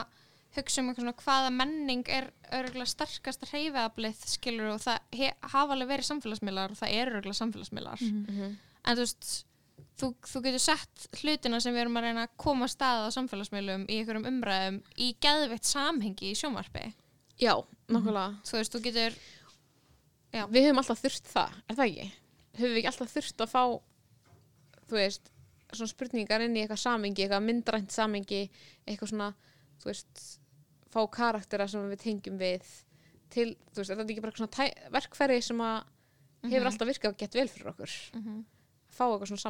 hugsa 0.55 0.81
um 0.81 0.89
eitthvað 0.89 1.03
svona 1.03 1.19
hvaða 1.23 1.51
menning 1.53 2.07
er 2.09 2.31
örgulega 2.57 2.89
sterkasta 2.89 3.49
hreyfiaflið 3.51 4.23
skilur 4.31 4.71
og 4.73 4.81
það 4.81 5.27
hafa 5.53 5.75
alveg 5.75 5.91
verið 5.91 6.07
samfélagsmiðlar 6.09 6.73
og 6.73 6.79
það 6.79 6.95
er 6.97 7.11
örgulega 7.13 7.37
samfélagsmiðlar. 7.43 8.01
Mhm. 8.01 8.55
en 8.85 8.95
þú 8.97 9.03
veist 9.05 9.29
þú, 9.99 10.09
þú 10.31 10.41
getur 10.45 10.63
sett 10.63 11.07
hlutina 11.21 11.59
sem 11.63 11.73
við 11.75 11.81
erum 11.85 11.97
að 11.99 12.05
reyna 12.07 12.23
að 12.27 12.35
koma 12.39 12.65
að 12.67 12.73
staða 12.75 13.09
á 13.11 13.15
samfélagsmiðlum 13.17 13.83
í 13.89 13.97
einhverjum 13.99 14.27
umræðum 14.31 14.79
í 14.97 15.09
geðveitt 15.25 15.67
samhengi 15.69 16.31
í 16.31 16.37
sjónvarpi 16.39 16.85
já, 17.39 17.53
nákvæmlega 17.91 18.39
þú 18.47 18.57
veist, 18.59 18.73
þú 18.75 18.81
getur 18.87 19.19
Já. 20.29 20.43
við 20.53 20.67
höfum 20.67 20.77
alltaf 20.83 20.99
þurft 21.01 21.29
það, 21.33 21.53
er 21.71 21.75
það 21.79 21.87
ekki? 21.89 22.07
höfum 22.59 22.73
við 22.75 22.79
ekki 22.83 22.89
alltaf 22.91 23.13
þurft 23.15 23.41
að 23.45 23.53
fá 23.53 23.63
þú 24.89 24.97
veist, 24.99 25.31
svona 25.73 25.91
spurningar 25.93 26.43
inn 26.45 26.57
í 26.57 26.61
eitthvað 26.63 26.81
samengi, 26.83 27.23
eitthvað 27.25 27.45
myndrænt 27.47 27.93
samengi 27.95 28.41
eitthvað 28.85 29.09
svona, 29.13 29.29
þú 29.81 29.89
veist 29.89 30.23
fá 30.89 31.01
karaktera 31.13 31.67
sem 31.69 31.89
við 31.91 32.01
tengjum 32.03 32.37
við 32.41 32.69
til, 33.33 33.51
þú 33.73 33.81
veist, 33.81 33.91
er 33.93 33.99
þetta 33.99 34.13
ekki 34.15 34.23
bara 34.25 34.37
svona 34.37 34.53
tæ, 34.55 34.63
verkfæri 34.93 35.41
sem 35.45 35.59
að 35.65 35.83
hefur 36.49 36.69
alltaf 36.71 36.89
virkað 36.89 37.17
gett 37.19 37.35
vel 37.37 37.47
fyrir 37.51 37.71
okkur 37.73 37.93
Mhm. 38.17 38.39
fá 38.93 39.03
eitthvað 39.09 39.29
svona 39.33 39.43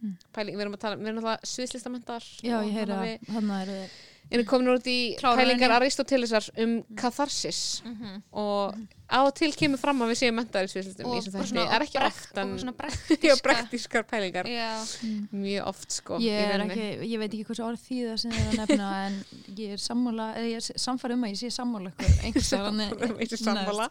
samengi 0.00 0.32
Pæling, 0.36 0.56
við 0.56 0.66
erum 0.66 0.76
að 0.76 0.84
tala, 0.84 0.96
við 1.00 1.08
erum 1.12 1.22
alltaf 1.24 1.48
sviðslistamentar 1.54 2.28
Já, 2.42 2.58
ég 2.62 2.72
heyri 2.76 2.92
við 2.92 3.16
að 3.16 3.34
hann 3.36 3.50
er 3.60 3.72
þið 3.76 3.96
erum 4.34 4.46
komin 4.50 4.68
út 4.72 4.86
í 4.90 5.14
Klára 5.20 5.36
pælingar. 5.38 5.70
Aristotelesar 5.76 6.48
um 6.58 6.82
katharsis. 6.98 7.80
Mhm. 7.84 8.22
og 8.32 8.74
á 9.06 9.22
og 9.22 9.34
til 9.38 9.52
kemur 9.54 9.78
fram 9.78 10.00
að 10.02 10.10
við 10.10 10.18
séum 10.18 10.34
mentaðir 10.34 10.66
í 10.66 10.72
sviðslistum 10.72 11.06
í 11.06 11.10
og 11.12 11.14
þessum 11.20 11.36
þætti. 11.36 11.50
svona, 11.52 11.74
er 11.76 11.84
ekki 11.84 12.00
oft 12.02 12.40
en 12.42 12.72
brektíska 12.80 13.36
praktískar. 13.46 14.02
Pælingar. 14.10 14.48
Já, 14.50 14.82
mjög 15.30 15.68
oft 15.70 15.92
sko 15.94 16.18
Ég, 16.18 16.42
er 16.56 16.64
ekki, 16.66 16.88
ég 17.06 17.18
veit 17.22 17.30
ekki 17.30 17.46
hversu 17.46 17.62
orð 17.68 17.84
þýða 17.86 18.16
sem 18.18 18.34
þið 18.34 18.40
er 18.42 18.50
að 18.50 18.58
nefna 18.64 18.90
en 19.06 19.20
ég 19.62 19.76
er 19.76 19.84
sammála, 19.86 20.26
eða 20.34 20.50
ég 20.50 20.56
er 20.56 20.82
samfæri 20.88 21.14
um 21.14 21.22
að 21.22 21.30
ég 21.30 21.38
sé 21.44 21.50
sammála 21.54 21.92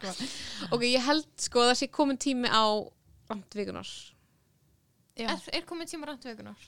sko. 0.04 0.28
ok, 0.76 0.82
ég 0.84 1.00
held 1.08 1.26
sko 1.48 1.64
að 1.64 1.72
það 1.72 1.80
sé 1.80 1.88
komin 1.88 2.20
tími 2.20 2.52
á 2.52 2.64
Já, 3.32 4.12
er, 5.16 5.36
er 5.52 5.64
komið 5.68 5.92
tíma 5.94 6.06
rænt 6.10 6.24
vikunar 6.28 6.66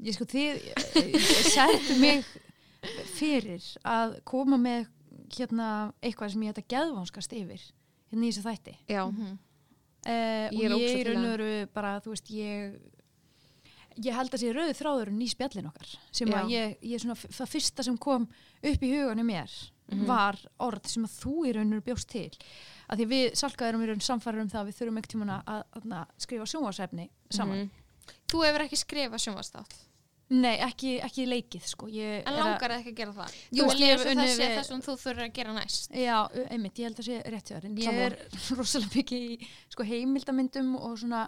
ég 0.00 0.16
sko 0.16 0.24
þið 0.24 0.62
ég 0.96 1.26
settu 1.52 1.96
mig 2.00 2.24
fyrir 3.16 3.60
að 3.84 4.14
koma 4.28 4.56
með 4.60 4.86
hérna 5.36 5.66
eitthvað 6.00 6.32
sem 6.32 6.44
ég 6.46 6.54
ætta 6.54 6.64
geðvánskast 6.72 7.34
yfir 7.36 7.60
hérna 8.10 8.24
í 8.26 8.30
þessu 8.32 8.44
þætti 8.46 8.74
já, 8.88 9.02
Mhm. 9.10 9.34
uh, 10.06 10.46
og 10.48 10.56
Ég 10.56 10.64
er 10.64 10.72
ég 10.72 10.86
er 10.88 11.04
til 11.04 11.04
það. 11.04 11.12
raunveru 11.12 11.50
bara, 11.74 11.92
þú 12.00 12.14
veist, 12.14 12.30
ég 12.32 12.80
ég 14.06 14.14
held 14.16 14.30
að 14.34 14.40
sé 14.44 14.52
rauði 14.56 14.76
þráðurinn 14.78 15.22
í 15.24 15.28
spjallin 15.32 15.68
okkar 15.70 15.90
sem 16.12 16.28
Já. 16.30 16.38
að 16.40 16.50
ég, 16.54 16.76
ég 16.82 17.02
svona, 17.02 17.16
það 17.20 17.50
fyrsta 17.54 17.84
sem 17.86 17.98
kom 17.98 18.28
upp 18.62 18.82
í 18.86 18.92
hugunni 18.96 19.26
mér 19.26 19.50
Mhm. 19.90 20.04
var 20.06 20.36
orð 20.62 20.84
sem 20.86 21.02
að 21.02 21.14
þú 21.18 21.32
í 21.48 21.52
raunveru 21.56 21.82
bjóst 21.82 22.06
til 22.12 22.30
að 22.88 23.00
því 23.00 23.06
við 23.10 23.24
salka 23.34 23.66
erum 23.66 23.82
í 23.82 23.86
raun 23.88 24.00
samfæður 24.06 24.40
um 24.44 24.48
það 24.52 24.60
að 24.60 24.68
við 24.68 24.76
þurfum 24.78 24.98
ekkert 25.00 25.10
tímuna 25.16 25.38
að, 25.50 25.64
að, 25.74 25.86
að 25.98 26.06
skrifa 26.22 26.46
sjónvarsefni 26.46 27.08
saman 27.30 27.58
Mhm. 27.58 27.70
Þú 28.30 28.44
hefur 28.46 28.62
ekki 28.68 28.78
skrifað 28.78 29.22
sjónvastátt 29.24 29.74
nei, 30.30 30.56
ekki, 30.62 30.92
ekki 31.02 31.26
leikið 31.26 31.64
sko 31.66 31.88
ég 31.90 32.22
En 32.24 32.34
langar 32.38 32.70
það 32.70 32.78
ekki 32.84 32.92
að 32.92 32.98
gera 33.00 33.12
það? 33.18 33.34
Jú, 33.50 33.64
það 33.66 34.30
sé 34.30 34.48
það 34.54 34.64
sem 34.70 34.80
þú 34.86 34.94
þurfur 35.02 35.24
að 35.26 35.32
gera 35.40 35.52
næst 35.58 35.90
Já, 35.90 36.16
einmitt, 36.54 36.78
ég 36.78 36.86
held 36.86 37.02
að 37.02 37.08
sé 37.10 37.22
rétt 37.34 37.50
hjá 37.50 37.64
en 37.64 37.76
ég 37.82 38.00
er 38.06 38.16
rosalega 38.60 38.94
mikið 38.94 39.26
í 39.26 39.48
sko, 39.74 39.82
heimildamyndum 39.90 40.76
og 40.78 40.98
svona 41.02 41.24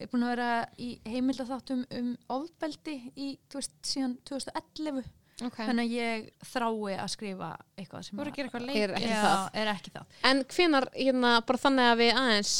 er 0.00 0.10
búin 0.12 0.26
að 0.26 0.32
vera 0.34 0.50
í 0.80 0.90
heimildaþáttum 1.08 1.84
um 2.00 2.10
ofbeldi 2.36 2.96
í, 3.14 3.30
þú 3.50 3.60
veist, 3.60 3.74
síðan 3.86 4.16
2011 4.28 5.00
okay. 5.46 5.66
þannig 5.68 5.86
að 5.86 5.96
ég 5.96 6.28
þrái 6.52 6.96
að 6.96 7.12
skrifa 7.14 7.50
eitthvað 7.76 8.06
sem 8.06 8.20
að 8.20 8.30
leik 8.66 8.80
er 8.80 8.94
ekki 8.96 9.10
Já, 9.10 9.22
það? 9.24 9.46
er 9.62 9.72
ekki 9.74 9.94
það. 9.96 10.18
En 10.30 10.44
hvenar, 10.54 10.88
hérna, 10.96 11.32
bara 11.48 11.62
þannig 11.64 11.90
að 11.90 12.02
við 12.02 12.12
aðeins 12.22 12.54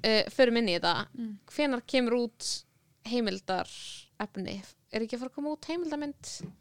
uh, 0.00 0.22
förum 0.36 0.60
inn 0.62 0.70
í 0.72 0.76
þetta 0.78 0.94
Mm. 1.16 1.32
hvenar 1.54 1.84
kemur 1.94 2.18
út 2.24 2.52
heimildar 3.06 3.70
efni 4.22 4.60
er 4.92 5.04
ekki 5.04 5.16
að 5.16 5.24
fara 5.24 5.30
að 5.30 5.36
koma 5.38 5.52
út 5.56 5.68
heimildamynd? 5.70 6.32
sem 6.36 6.52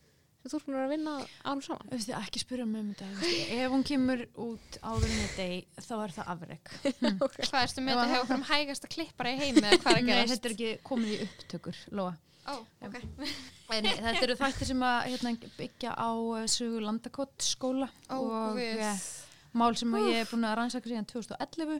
þú 0.53 0.59
búin 0.65 0.77
að 0.81 0.91
vinna 0.93 1.13
árum 1.45 1.61
saman. 1.65 1.87
Þú 1.89 1.97
veist, 1.97 2.11
ekki 2.19 2.41
spyrja 2.43 2.65
mig 2.69 2.81
um 2.83 2.91
þetta 2.93 3.31
ef 3.57 3.73
hún 3.73 3.85
kemur 3.89 4.21
út 4.45 4.77
áður 4.83 5.07
en 5.09 5.23
þetta 5.25 5.85
þá 5.87 5.95
er 6.05 6.13
það 6.19 6.31
afreg 6.35 6.71
Hvað 7.49 7.59
erstu 7.63 7.85
með 7.85 7.99
þetta 8.01 8.13
hefur 8.13 8.35
um 8.37 8.45
hægasta 8.51 8.91
klippara 8.95 9.33
í 9.33 9.39
heimi 9.41 9.63
eða 9.65 9.81
hvað 9.81 9.91
er 9.91 9.99
að 9.99 10.05
Nei, 10.05 10.13
gerast? 10.13 10.35
þetta 10.35 10.49
er 10.51 10.55
ekki 10.57 10.71
komið 10.91 11.13
í 11.15 11.19
upptökur 11.27 11.81
Lóa. 11.97 12.13
Ó, 12.45 12.55
ok. 12.85 12.97
En 13.73 13.85
þetta 13.89 14.19
eru 14.27 14.35
þættir 14.37 14.67
sem 14.69 14.83
að 14.85 14.97
hérna, 15.09 15.31
byggja 15.57 15.93
á 15.97 16.09
uh, 16.13 16.43
sögu 16.45 16.81
landakott 16.85 17.41
skóla 17.41 17.87
Ó, 18.13 18.19
og 18.21 18.59
guð. 18.59 18.83
eh, 18.85 19.05
mál 19.57 19.73
sem 19.79 19.95
að 19.97 20.09
ég 20.11 20.19
er 20.21 20.29
búin 20.29 20.45
að 20.45 20.53
rannsaka 20.59 20.91
síðan 20.91 21.07
2011 21.09 21.79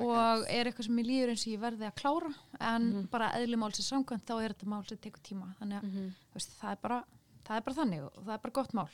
og 0.00 0.46
er 0.48 0.68
eitthvað 0.70 0.86
sem 0.88 0.98
ég 1.02 1.08
líður 1.10 1.32
eins 1.34 1.44
og 1.44 1.52
ég 1.52 1.60
verði 1.60 1.86
að 1.90 1.96
klára 2.00 2.32
en 2.70 2.88
bara 3.12 3.28
eðli 3.36 3.58
mál 3.60 3.68
sem 3.76 3.84
samkvæmt 3.84 4.24
þá 4.28 4.34
er 4.38 4.54
þetta 4.54 4.70
mál 4.72 4.80
sem 4.88 5.00
tekur 5.02 5.22
tíma. 5.28 5.50
Þannig 5.60 5.82
að 5.82 5.92
þú 5.98 6.38
veist, 6.38 6.56
það, 6.60 6.72
er 6.72 6.80
bara, 6.86 6.98
það 7.48 7.56
er 7.60 7.64
bara 7.66 7.78
þannig 7.80 8.02
og 8.06 8.18
það 8.22 8.34
er 8.36 8.42
bara 8.44 8.56
gott 8.60 8.74
mál. 8.76 8.88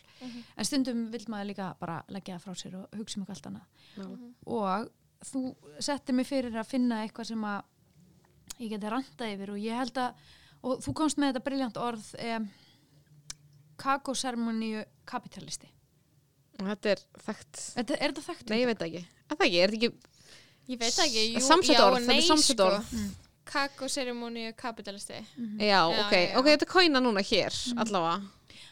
En 0.57 0.69
stundum 0.69 1.05
vil 1.13 1.25
maður 1.33 1.51
líka 1.51 1.69
bara 1.81 1.99
leggja 2.15 2.39
það 2.39 2.45
frá 2.47 2.61
sér 2.63 2.77
og 2.81 2.97
hugsa 3.01 3.21
um 3.21 3.27
allt 3.35 3.51
annað. 3.51 3.67
Og 4.47 4.89
þú 5.25 5.43
settir 5.83 6.15
mig 6.19 6.29
fyrir 6.29 6.57
að 6.61 6.71
finna 6.71 7.03
eitthvað 7.05 7.31
sem 7.33 7.45
að 7.49 8.61
ég 8.61 8.71
geti 8.75 8.91
randað 8.93 9.35
yfir 9.35 9.55
og 9.55 9.63
ég 9.63 9.79
held 9.83 9.99
að 9.99 10.27
og 10.65 10.81
þú 10.85 10.93
komst 10.97 11.19
með 11.21 11.33
þetta 11.33 11.45
briljant 11.45 11.77
orð 11.81 12.11
um, 12.25 12.45
kakósermoníu 13.81 14.85
kapitalisti 15.09 15.71
Þetta 16.55 16.91
er 16.93 17.01
þekkt. 17.25 17.61
Þetta, 17.75 17.97
er 17.99 18.13
þetta 18.13 18.23
þekkt? 18.29 18.51
Nei, 18.53 18.59
ég 18.61 18.69
veit 18.71 18.83
ekki. 18.87 19.01
Er 19.03 19.35
það 19.35 19.41
ekki, 19.49 19.59
er 19.65 19.73
þetta 19.73 19.89
ekki 19.89 20.13
Ég 20.71 20.79
veit 20.81 20.99
ekki, 21.03 21.25
jú, 21.35 21.41
Samsett 21.45 21.75
já 21.75 21.81
orð, 21.83 21.97
þetta 21.99 22.13
er 22.15 22.21
nei, 22.21 22.25
samsett 22.29 22.55
sko. 22.61 22.69
orð. 22.71 22.93
Mm. 22.95 23.09
Kakóseremóníu 23.51 24.53
kapitalisti. 24.57 25.19
Já, 25.19 25.67
Já, 25.67 25.81
ok, 25.91 26.13
já, 26.15 26.21
já. 26.31 26.39
ok, 26.39 26.47
þetta 26.55 26.69
kóina 26.71 27.03
núna 27.05 27.25
hér 27.27 27.59
allavega 27.83 28.15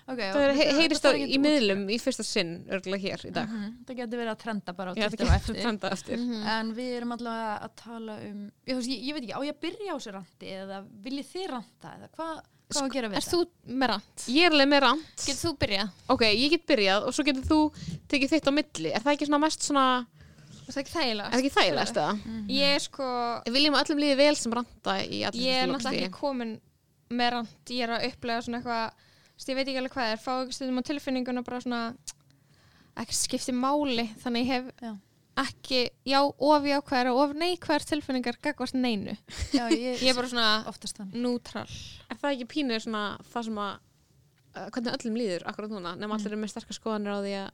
Okay, 0.03 0.33
Það 0.35 0.43
er, 0.43 0.53
he 0.59 0.65
heyrist 0.81 1.05
það 1.05 1.13
fara 1.15 1.27
í 1.31 1.37
miðlum 1.39 1.83
í 1.95 1.97
fyrsta 2.03 2.25
sinn 2.27 2.55
örgulega 2.75 3.03
hér 3.05 3.21
í 3.29 3.33
dag. 3.37 3.49
Mhm, 3.49 3.75
Það 3.87 3.99
getur 4.01 4.19
verið 4.23 4.33
að 4.33 4.41
trenda 4.43 4.73
bara 4.75 4.91
á 4.91 4.93
það 4.97 5.05
og 5.23 5.35
eftir. 5.37 5.59
trendað 5.63 5.93
eftir. 5.97 6.25
En 6.57 6.73
við 6.75 6.97
erum 6.97 7.13
allavega 7.17 7.53
að 7.63 7.77
tala 7.83 8.17
um 8.27 8.41
ég, 8.67 8.73
þú 8.73 8.79
veist, 8.81 8.91
ég, 8.91 9.05
ég 9.07 9.15
veit 9.15 9.23
ekki, 9.23 9.37
á 9.39 9.41
ég 9.47 9.55
að 9.55 9.61
byrja 9.63 9.93
á 9.93 9.97
þessu 9.97 10.15
randi 10.17 10.51
eða 10.57 10.81
viljið 11.07 11.29
þið 11.33 11.47
randa 11.53 11.93
eða 11.99 12.09
hvað 12.17 12.35
hvað 12.73 12.83
á 12.83 12.87
að 12.89 12.93
gera 12.97 13.09
við 13.13 13.17
Er 13.21 13.29
þú 13.29 13.41
með 13.69 13.91
rand? 13.93 14.25
Ég 14.33 14.47
er 14.47 14.53
alveg 14.57 14.69
með 14.73 14.83
rand 14.87 15.23
Getur 15.23 15.41
þú 15.43 15.53
byrjað? 15.63 15.89
Ok, 16.17 16.23
ég 16.33 16.51
get 16.57 16.67
byrjað 16.73 17.07
og 17.07 17.15
svo 17.15 17.25
getur 17.29 17.47
þú 17.53 17.61
tekið 18.09 18.33
þitt 18.33 18.49
á 18.49 18.53
milli. 18.59 18.93
Er 18.97 19.03
það 19.05 19.13
ekki 19.17 19.29
svona 19.29 19.43
mest 19.45 19.63
svona 19.69 19.87
Er 20.63 20.73
það 20.73 20.83
ekki 20.83 20.95
þægilega? 20.97 21.27
Er 21.27 21.33
það 21.33 21.43
ekki 21.43 21.55
þægilegast 21.59 21.97
það? 21.99 22.21
Ég 22.49 22.75
er 22.77 22.83
sko, 22.87 23.07
Viljum 23.53 23.75
að 23.77 23.83
öllum 23.87 24.03
líði 24.03 24.17
vel 24.23 24.37
sem 24.41 24.53
randa 24.57 24.95
í 25.05 25.23
allir 25.29 25.43
ég 25.47 25.63
er 25.63 25.69
náttúrulega 25.69 26.07
ekki 26.07 26.15
komin 26.17 26.53
með 27.13 27.31
rand. 27.35 27.49
Ég 27.69 27.83
er 27.85 27.93
að 27.93 28.07
upplega 28.09 28.45
svona 28.47 28.61
eitthvað, 28.63 29.09
ég 29.51 29.57
veit 29.59 29.67
ekki 29.69 29.81
alveg 29.81 29.95
hvað 29.95 30.05
það 30.07 30.13
er, 30.15 30.21
fá 30.23 30.33
ekki 30.43 30.57
stundum 30.57 30.79
á 30.79 30.89
tilfinninguna 30.89 31.43
bara 31.47 31.61
svona, 31.65 31.81
ekki 33.03 33.17
skipti 33.17 33.55
máli, 33.57 34.05
þannig 34.23 34.45
ég 34.45 34.53
hef 34.53 34.69
Já. 34.83 34.93
ekki, 35.43 35.81
já, 36.05 36.19
of 36.23 36.67
jákvæðar 36.69 37.11
og 37.13 37.21
of 37.23 37.33
neikvæðar 37.41 37.87
tilfinningar 37.89 38.39
gagvart 38.45 38.77
neinu. 38.77 39.17
Já, 39.55 39.65
ég, 39.73 39.97
Ég 40.05 40.11
er 40.13 40.19
bara 40.19 40.29
svona 40.29 40.51
oftast 40.69 41.01
þannig 41.01 41.23
nútral. 41.25 41.67
Er 42.13 42.21
það 42.21 42.37
ekki 42.37 42.51
pínur 42.53 42.85
svona 42.85 43.05
það 43.33 43.49
sem 43.49 43.61
að 43.65 43.73
uh, 43.79 44.69
hvernig 44.69 44.93
öllum 44.99 45.17
líður 45.23 45.47
akkurat 45.49 45.73
núna 45.73 45.95
nema 45.97 46.19
allir 46.19 46.35
eru 46.35 46.43
með 46.43 46.53
sterkar 46.53 46.77
skoðanir 46.79 47.17
á 47.17 47.19
því 47.25 47.35
að 47.41 47.51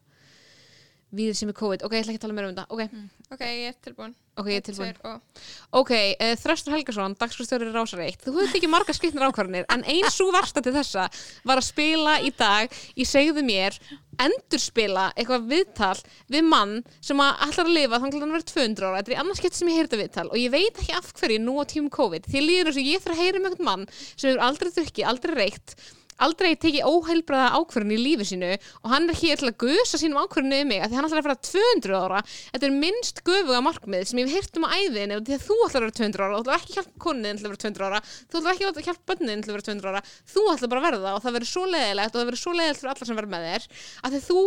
við 1.14 1.36
sem 1.38 1.48
er 1.48 1.56
COVID, 1.56 1.84
ok, 1.86 1.94
ég 1.96 2.04
ætla 2.04 2.12
ekki 2.14 2.20
að 2.20 2.26
tala 2.26 2.36
meira 2.36 2.50
um 2.50 2.56
þetta. 2.56 2.68
Ok, 2.74 3.08
Ok, 3.28 3.42
ég 3.44 3.68
er 3.68 3.74
tilbúin. 3.84 4.14
ok, 4.40 4.46
ég 4.48 4.56
er 4.56 4.64
tilbúin. 4.64 4.94
og... 5.04 5.42
ok, 5.80 5.90
uh, 6.16 6.34
Þröstur 6.40 6.72
Helgason, 6.72 7.16
dagskristjóri 7.20 7.68
Rásar 7.74 8.00
1 8.00 8.22
þú 8.24 8.32
hefur 8.38 8.54
tekið 8.54 8.72
marga 8.72 8.94
skrifnir 8.96 9.26
ákvarðanir 9.28 9.66
en 9.68 9.84
eins 9.84 10.16
og 10.24 10.30
versta 10.32 10.62
til 10.64 10.72
þessa 10.72 11.08
var 11.44 11.60
að 11.60 11.66
spila 11.66 12.14
í 12.24 12.32
dag 12.38 12.72
í 12.96 13.04
segðu 13.04 13.44
mér 13.44 13.76
endurspila 14.24 15.10
eitthvað 15.12 15.44
viðtal 15.52 15.98
við 16.32 16.48
mann 16.48 16.74
sem 17.04 17.20
að 17.20 17.44
ætlar 17.48 17.68
að 17.68 17.76
lifa 17.76 18.00
þannig 18.00 18.16
að 18.16 18.24
hann 18.24 18.34
verið 18.38 18.48
200 18.54 18.88
ára, 18.88 19.02
þetta 19.02 19.14
er 19.14 19.22
annars 19.22 19.42
skett 19.42 19.58
sem 19.58 19.70
ég 19.72 19.78
heyrði 19.82 20.00
viðtal 20.02 20.26
og 20.30 20.40
ég 20.40 20.54
veit 20.56 20.80
ekki 20.80 20.96
af 20.96 21.12
hverju 21.20 21.44
nú 21.44 21.58
á 21.60 21.64
tímum 21.68 21.92
COVID. 21.92 22.32
Því 22.32 22.44
líður 22.46 22.72
eins 22.72 22.80
og 22.80 22.88
ég 22.88 23.04
þarf 23.04 23.18
að 23.18 23.22
heyra 23.26 23.42
um 23.42 23.48
einhvern 23.50 23.68
mann 23.68 23.86
sem 23.92 24.30
hefur 24.30 24.44
aldrei 24.48 24.72
drukkið, 24.72 25.08
aldrei 25.12 25.36
reykt 25.36 25.76
aldrei 26.24 26.52
tekið 26.58 26.86
óheilbræða 26.88 27.48
ákvörðin 27.58 27.94
í 27.94 28.00
lífi 28.02 28.24
sínu 28.32 28.50
og 28.56 28.88
hann 28.92 29.08
er 29.08 29.16
hér 29.18 29.36
til 29.40 29.48
að 29.50 29.60
gusa 29.62 29.96
sínum 30.00 30.20
ákvörðinu 30.24 30.58
um 30.64 30.68
mig 30.72 30.80
að 30.82 30.88
því 30.90 30.96
hann 30.98 31.06
ætlar 31.08 31.20
að 31.22 31.28
fara 31.28 31.44
200 31.48 31.98
ára. 31.98 32.20
Þetta 32.54 32.66
er 32.68 32.74
minnst 32.82 33.16
göfuga 33.26 33.60
markmið 33.64 34.02
sem 34.10 34.18
ég 34.22 34.26
hef 34.28 34.34
heyrt 34.38 34.54
um 34.58 34.66
á 34.66 34.70
æðinu 34.74 35.14
og 35.18 35.22
því 35.28 35.34
að 35.36 35.44
þú 35.46 35.56
ætlar 35.66 35.82
að 35.82 35.86
vera 35.88 35.98
200 35.98 36.22
ára 36.24 36.34
þú 36.34 36.42
ætlar 36.42 36.58
ekki 36.58 36.72
að 36.72 36.76
hjálpa 36.78 36.98
konin 37.04 37.36
til 37.38 37.46
að 37.46 37.52
vera 37.52 37.62
200 37.64 37.88
ára. 37.88 38.00
Þú 38.28 38.34
ætlar 38.38 38.52
ekki 38.54 38.66
að 38.68 38.86
hjálpa 38.88 39.04
bönnin 39.12 39.40
til 39.42 39.50
að 39.50 39.56
vera 39.58 39.68
200 39.68 39.88
ára. 39.92 40.00
Þú 40.28 40.42
ætlar 40.54 40.70
bara 40.72 40.80
að 40.82 40.86
verða 40.88 41.10
og 41.14 41.20
það 41.24 41.34
verður 41.38 41.52
svo 41.52 41.64
leiðilegt 41.68 42.12
og 42.12 42.18
það 42.18 42.28
verður 42.28 42.42
svo 42.44 42.52
leiðilegt 42.58 42.80
fyrir 42.82 42.92
alla 42.94 43.06
sem 43.08 43.18
verður 43.18 43.34
með 43.34 43.42
þér 43.48 43.62
að 44.02 44.10
því 44.14 44.20
þú 44.28 44.40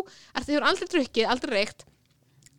ert 1.62 1.91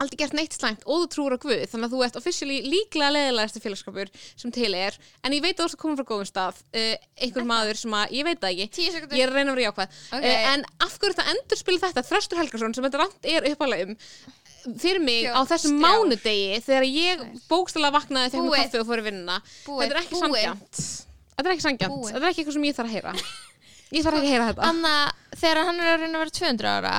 aldrei 0.03 0.19
gert 0.21 0.35
neitt 0.37 0.57
slæmt 0.57 0.83
og 0.85 1.05
þú 1.05 1.09
trúur 1.15 1.37
á 1.37 1.39
Guð 1.43 1.63
þannig 1.71 1.87
að 1.89 1.95
þú 1.95 2.03
ert 2.07 2.19
officially 2.21 2.59
líklega 2.67 3.15
leðilegasti 3.17 3.63
félagskapur 3.65 4.11
sem 4.43 4.53
til 4.55 4.73
er. 4.77 4.99
En 5.23 5.33
ég 5.37 5.43
veit 5.45 5.55
að 5.55 5.63
þú 5.63 5.69
ert 5.71 5.77
að 5.79 5.83
koma 5.85 5.99
frá 6.01 6.09
góðum 6.13 6.29
stað 6.29 6.61
uh, 6.75 6.95
einhver 7.23 7.49
maður 7.49 7.81
sem 7.81 7.97
að, 7.99 8.15
ég 8.19 8.29
veit 8.29 8.43
það 8.43 8.63
ekki. 8.67 8.87
Ég 8.91 9.25
er 9.25 9.33
að 9.33 9.39
reyna 9.39 9.55
að 9.55 9.59
vera 9.59 9.67
jákvæð. 9.71 9.99
Ok. 10.13 10.27
uh, 10.29 10.47
en 10.53 10.67
af 10.87 10.99
hverju 10.99 11.17
þetta 11.17 11.35
endur 11.35 11.63
spila 11.63 11.83
þetta? 11.87 12.07
Þröstur 12.11 12.43
Helgason 12.43 12.77
sem 12.77 12.89
þetta 12.89 13.03
rand 13.03 13.31
er 13.33 13.49
uppalega 13.53 13.89
um 13.89 13.97
fyrir 14.79 15.03
mig 15.03 15.25
á 15.27 15.43
Þrjár. 15.43 15.49
þessum 15.51 15.79
Þrjár. 15.79 15.87
mánudegi 15.91 16.59
þegar 16.63 16.85
ég 16.87 17.23
bókstala 17.51 17.91
vaknaði 17.95 18.31
þegar 18.31 18.45
Búið. 18.45 18.53
mér 18.53 18.69
kaffi 18.69 18.79
og 18.83 18.87
fór 18.87 19.01
í 19.03 19.07
vinnuna 19.09 19.39
Búið. 19.67 19.81
þetta 19.83 19.97
er 19.97 20.03
ekki 20.03 20.21
sangjant 20.21 20.83
þetta 21.33 21.49
er 21.49 21.55
ekki 21.57 21.65
sangjant, 21.67 21.97
þetta 22.13 22.23
er 22.23 22.29
ekki 22.29 22.43
eitthvað 22.45 22.57
sem 22.59 22.67
ég 22.69 22.77
þarf 22.77 22.93
að 22.93 22.95
heyra. 22.95 23.15
Ég 23.93 24.05
þarf 24.07 24.19
ekki 24.21 24.29
að 24.29 24.33
heyra 24.33 24.47
þetta. 24.53 24.69
Anna, 24.71 24.93
þegar 25.37 25.61
hann 25.67 25.81
er 25.83 25.91
að 25.91 25.99
reyna 26.05 26.17
að 26.17 26.23
vera 26.23 26.35
200 26.39 26.71
ára, 26.77 26.95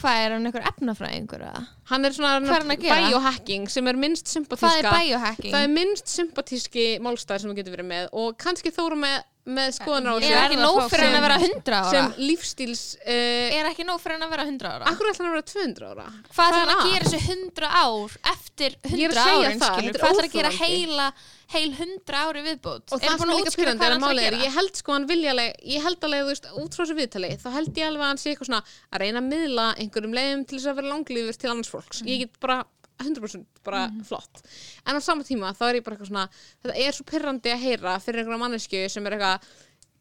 hvað 0.00 0.20
er 0.24 0.32
hann 0.36 0.46
einhver 0.48 0.64
efnafræðingur 0.70 1.42
eða? 1.48 1.64
hann 1.92 2.04
er 2.08 2.14
svona 2.16 2.38
Hvað 2.40 2.62
er 2.72 3.10
biohacking 3.10 3.66
sem 3.72 3.90
er 3.92 3.98
minnst 4.00 4.24
Hvað 4.30 4.36
sympatíska 4.38 4.78
er 4.78 4.88
biohacking? 4.96 5.52
það 5.52 5.66
er 5.66 5.74
minnst 5.74 6.08
sympatíski 6.14 6.86
málstæð 7.04 7.42
sem 7.44 7.52
þú 7.52 7.58
getur 7.60 7.76
verið 7.76 7.90
með 7.90 8.08
og 8.22 8.38
kannski 8.40 8.72
þóra 8.72 8.96
með, 9.02 9.18
með 9.58 9.68
skoðanar 9.76 10.12
á 10.12 10.16
er 10.16 10.24
þessu 10.24 10.38
ekki 10.46 10.56
að 10.56 10.64
nóg 10.64 10.80
fyrir 10.92 11.04
hann 11.08 11.18
að 11.18 11.26
vera 11.26 11.38
sem- 11.42 11.52
100 11.52 11.76
ára? 11.76 11.90
sem 11.92 12.26
lífstíls 12.30 12.82
uh, 13.02 13.58
er 13.58 13.68
ekki 13.72 13.84
nóg 13.88 14.00
fyrir 14.00 14.16
hann 14.16 14.26
að 14.28 14.32
vera 14.36 14.46
100 14.48 14.72
ára? 14.72 14.88
akkur 14.94 15.10
ætla 15.12 15.24
hann 15.26 15.32
að 15.32 15.36
vera 15.36 15.46
200 15.52 15.92
ára 15.92 16.06
Hvað 16.32 16.48
ætlar 16.48 16.56
hann 16.56 16.72
er 16.72 16.74
að 16.78 16.88
gera 16.88 17.12
þessu 17.12 17.20
100 17.36 17.70
ár 17.82 18.16
eftir 18.32 18.72
Ég 18.72 18.88
er 18.88 18.96
100 18.96 19.12
að 19.12 19.28
segja 19.28 19.36
árin, 19.44 19.60
það, 19.60 19.76
þetta 19.76 19.92
er 19.92 20.00
Hvað 20.00 21.12
heil 21.52 21.70
100 21.72 22.18
ári 22.18 22.42
viðbútt? 22.46 22.92
og 22.92 23.02
það 23.02 23.22
sem 23.22 23.32
líka 23.32 23.54
pyrrandi 23.56 23.86
er 23.86 23.96
að 23.96 24.04
máli 24.04 24.26
er 24.26 24.36
ég 24.42 24.54
held 24.56 24.78
sko 24.78 24.96
hann 24.96 25.08
viljaleg 25.10 25.56
ég 25.74 25.86
held 25.86 26.06
alveg, 26.08 26.22
þú 26.22 26.30
veist, 26.32 26.50
út 26.62 26.76
frá 26.76 26.84
þessu 26.84 26.98
viðtali 26.98 27.32
þá 27.42 27.48
held 27.56 27.80
ég 27.80 27.88
alveg 27.88 28.04
að 28.06 28.12
hann 28.12 28.22
sé 28.22 28.30
eitthvað 28.32 28.50
svona 28.50 28.62
að 28.92 29.02
reyna 29.04 29.22
að 29.22 29.28
miðla 29.32 29.66
einhverjum 29.82 30.16
leiðum 30.18 30.46
til 30.46 30.58
þess 30.58 30.70
að 30.72 30.78
vera 30.80 30.92
langlífur 30.94 31.42
til 31.42 31.50
annars 31.52 31.72
fólks, 31.72 32.04
ég 32.08 32.24
get 32.24 32.40
bara 32.42 32.62
100% 33.02 33.44
bara 33.64 33.86
flott. 34.06 34.42
En 34.86 34.94
á 34.94 35.00
sama 35.02 35.24
tíma 35.26 35.52
þá 35.56 35.68
er 35.68 35.80
ég 35.80 35.84
bara 35.86 35.96
eitthvað 35.96 36.10
svona 36.12 36.24
þetta 36.62 36.78
er 36.86 36.96
svo 36.96 37.06
pyrrandi 37.08 37.52
að 37.52 37.62
heyra 37.66 37.98
fyrir 38.02 38.22
einhverja 38.22 38.42
mannesku 38.42 38.82
sem 38.92 39.06
er 39.08 39.16
eitthvað 39.16 39.52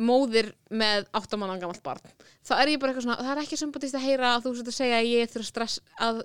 móðir 0.02 0.52
með 0.74 1.06
áttamannan 1.14 1.62
gamalt 1.62 1.84
barn. 1.86 2.14
Þá 2.48 2.54
er 2.58 2.72
ég 2.74 2.82
bara 2.82 2.94
eitthvað 2.94 3.06
svona, 3.06 3.20
það 3.22 3.32
er 3.36 3.42
ekki 3.44 3.60
sympatist 3.62 3.98
að 3.98 4.06
heyra 4.08 4.32
að 4.36 4.48
þú 4.48 4.54
sett 4.58 4.72
að 4.72 4.78
segja 4.78 5.00
að 5.02 5.10
ég 5.12 5.34
þurfa 5.36 5.68
að 6.08 6.22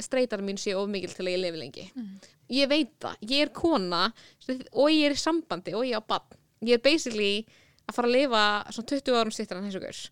streytar 0.00 0.44
mín 0.44 0.60
sé 0.60 0.74
of 0.78 0.88
mikil 0.88 1.12
til 1.12 1.26
að 1.26 1.34
ég 1.34 1.42
lifi 1.44 1.60
lengi 1.62 1.86
ég 2.48 2.68
veit 2.70 2.92
það, 3.02 3.16
ég 3.30 3.44
er 3.46 3.52
kona 3.56 4.02
og 4.72 4.90
ég 4.92 5.04
er 5.10 5.16
í 5.16 5.20
sambandi 5.20 5.74
og 5.76 5.84
ég 5.88 5.98
á 5.98 6.02
barn. 6.02 6.38
Ég 6.64 6.78
er 6.78 6.82
basically 6.84 7.46
að 7.88 7.94
fara 7.96 8.08
að 8.10 8.16
lifa 8.18 8.42
svona 8.74 8.90
20 8.94 9.20
árum 9.20 9.34
sittar 9.36 9.60
en 9.60 9.68
þessu 9.70 9.82
gaur. 9.84 10.02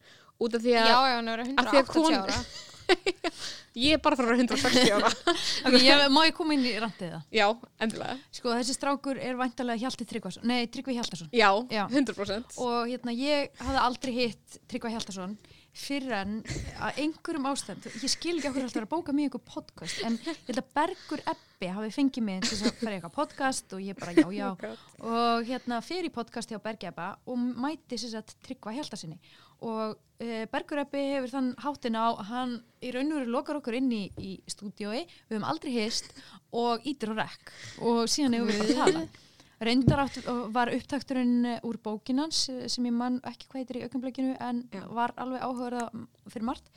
Út 0.46 0.54
af 0.58 0.62
því 0.62 0.72
Já, 0.76 0.80
að 0.84 0.88
já, 0.92 1.16
hann 1.16 1.28
er 1.32 1.42
að 1.42 1.52
af 1.56 1.70
því 1.70 1.80
að 1.80 1.84
180 1.84 1.92
kon- 1.96 2.18
ára. 2.22 2.40
Ég 3.76 3.92
er 3.96 4.00
bara 4.00 4.16
frá 4.16 4.28
160 4.32 4.92
ára. 4.94 5.08
Ok, 5.66 5.74
ég, 5.82 6.02
má 6.14 6.20
ég 6.24 6.34
koma 6.36 6.54
inn 6.54 6.62
í 6.64 6.70
randið 6.80 7.10
það? 7.16 7.24
já, 7.34 7.46
endilega. 7.84 8.14
Sko, 8.32 8.52
þessi 8.54 8.76
strákur 8.76 9.18
er 9.20 9.34
væntalega 9.36 9.82
Hjalti 9.82 10.06
Tryggvason, 10.08 10.46
nei, 10.48 10.62
Tryggvi 10.72 10.94
Hjaltason. 10.96 11.28
Já, 11.34 11.50
Já. 11.74 11.82
100% 11.90 12.56
og 12.62 12.76
hérna, 12.88 13.12
ég 13.18 13.50
hafði 13.60 13.82
aldrei 13.82 14.14
hitt 14.16 14.58
Tryggva 14.70 14.92
Hjaltason 14.94 15.34
fyrir 15.76 16.14
en 16.16 16.36
að 16.80 17.00
einhverjum 17.02 17.46
þú- 17.52 17.92
ég 18.02 18.12
skil 18.12 18.36
ekki 18.38 18.50
okkur 18.50 18.66
alltaf 18.66 18.86
að 18.86 18.92
bóka 18.94 19.12
mig 19.16 19.28
einhver 19.28 19.44
podcast, 19.44 20.02
en 20.06 20.16
ég 20.24 20.38
held 20.48 20.60
að 20.62 20.70
Bergur 20.78 21.22
Ebbi 21.32 21.68
hafi 21.72 21.90
fengið 21.94 22.22
mig 22.26 22.42
til 22.44 22.56
að 22.58 22.78
fara 22.80 22.96
eitthvað 22.96 23.16
podcast 23.16 23.72
og 23.76 23.80
ég 23.84 23.98
bara 24.00 24.12
já, 24.16 24.28
já. 24.32 24.76
Og 25.00 25.44
hérna 25.48 25.80
fyrir 25.84 26.12
podcast 26.12 26.50
hjá 26.52 26.58
Bergi 26.62 26.88
Ebba 26.90 27.16
og 27.26 27.36
mæti 27.38 27.98
sér 28.00 28.18
að 28.22 28.34
Tryggva 28.44 28.74
Hjaltasinni 28.76 29.18
og 29.64 29.96
e, 30.20 30.44
Bergur 30.52 30.82
Ebbi 30.82 31.04
hefur 31.14 31.32
þann 31.32 31.52
háttin 31.64 31.96
á, 31.96 32.12
að 32.12 32.26
hann 32.28 32.56
í 32.84 32.90
raun 32.92 33.12
og 33.12 33.20
veru 33.22 33.30
lokar 33.32 33.56
okkur 33.60 33.78
inn 33.78 33.92
í, 33.92 34.02
í 34.20 34.34
stúdiói, 34.52 35.06
við 35.28 35.36
höfum 35.38 35.46
aldrei 35.48 35.72
hist 35.78 36.10
og 36.52 36.84
ítir 36.84 37.12
og 37.14 37.20
rekk 37.22 37.54
og 37.80 38.02
síðan 38.08 38.36
hefur 38.36 38.52
við 38.52 38.60
bara 38.64 38.76
talað 38.84 39.22
Reyndar 39.64 40.02
átt, 40.04 40.18
var 40.52 40.68
upptakturinn 40.74 41.46
úr 41.64 41.78
bókinans 41.80 42.42
sem 42.68 42.88
ég 42.88 42.92
man 42.92 43.20
ekki 43.24 43.48
hvað 43.48 43.62
heitir 43.62 43.78
í 43.80 43.84
augnablikinu 43.86 44.34
en 44.44 44.64
Já. 44.68 44.82
var 44.92 45.14
alveg 45.16 45.44
áhugaða 45.46 45.86
fyrir 46.28 46.44
margt. 46.44 46.68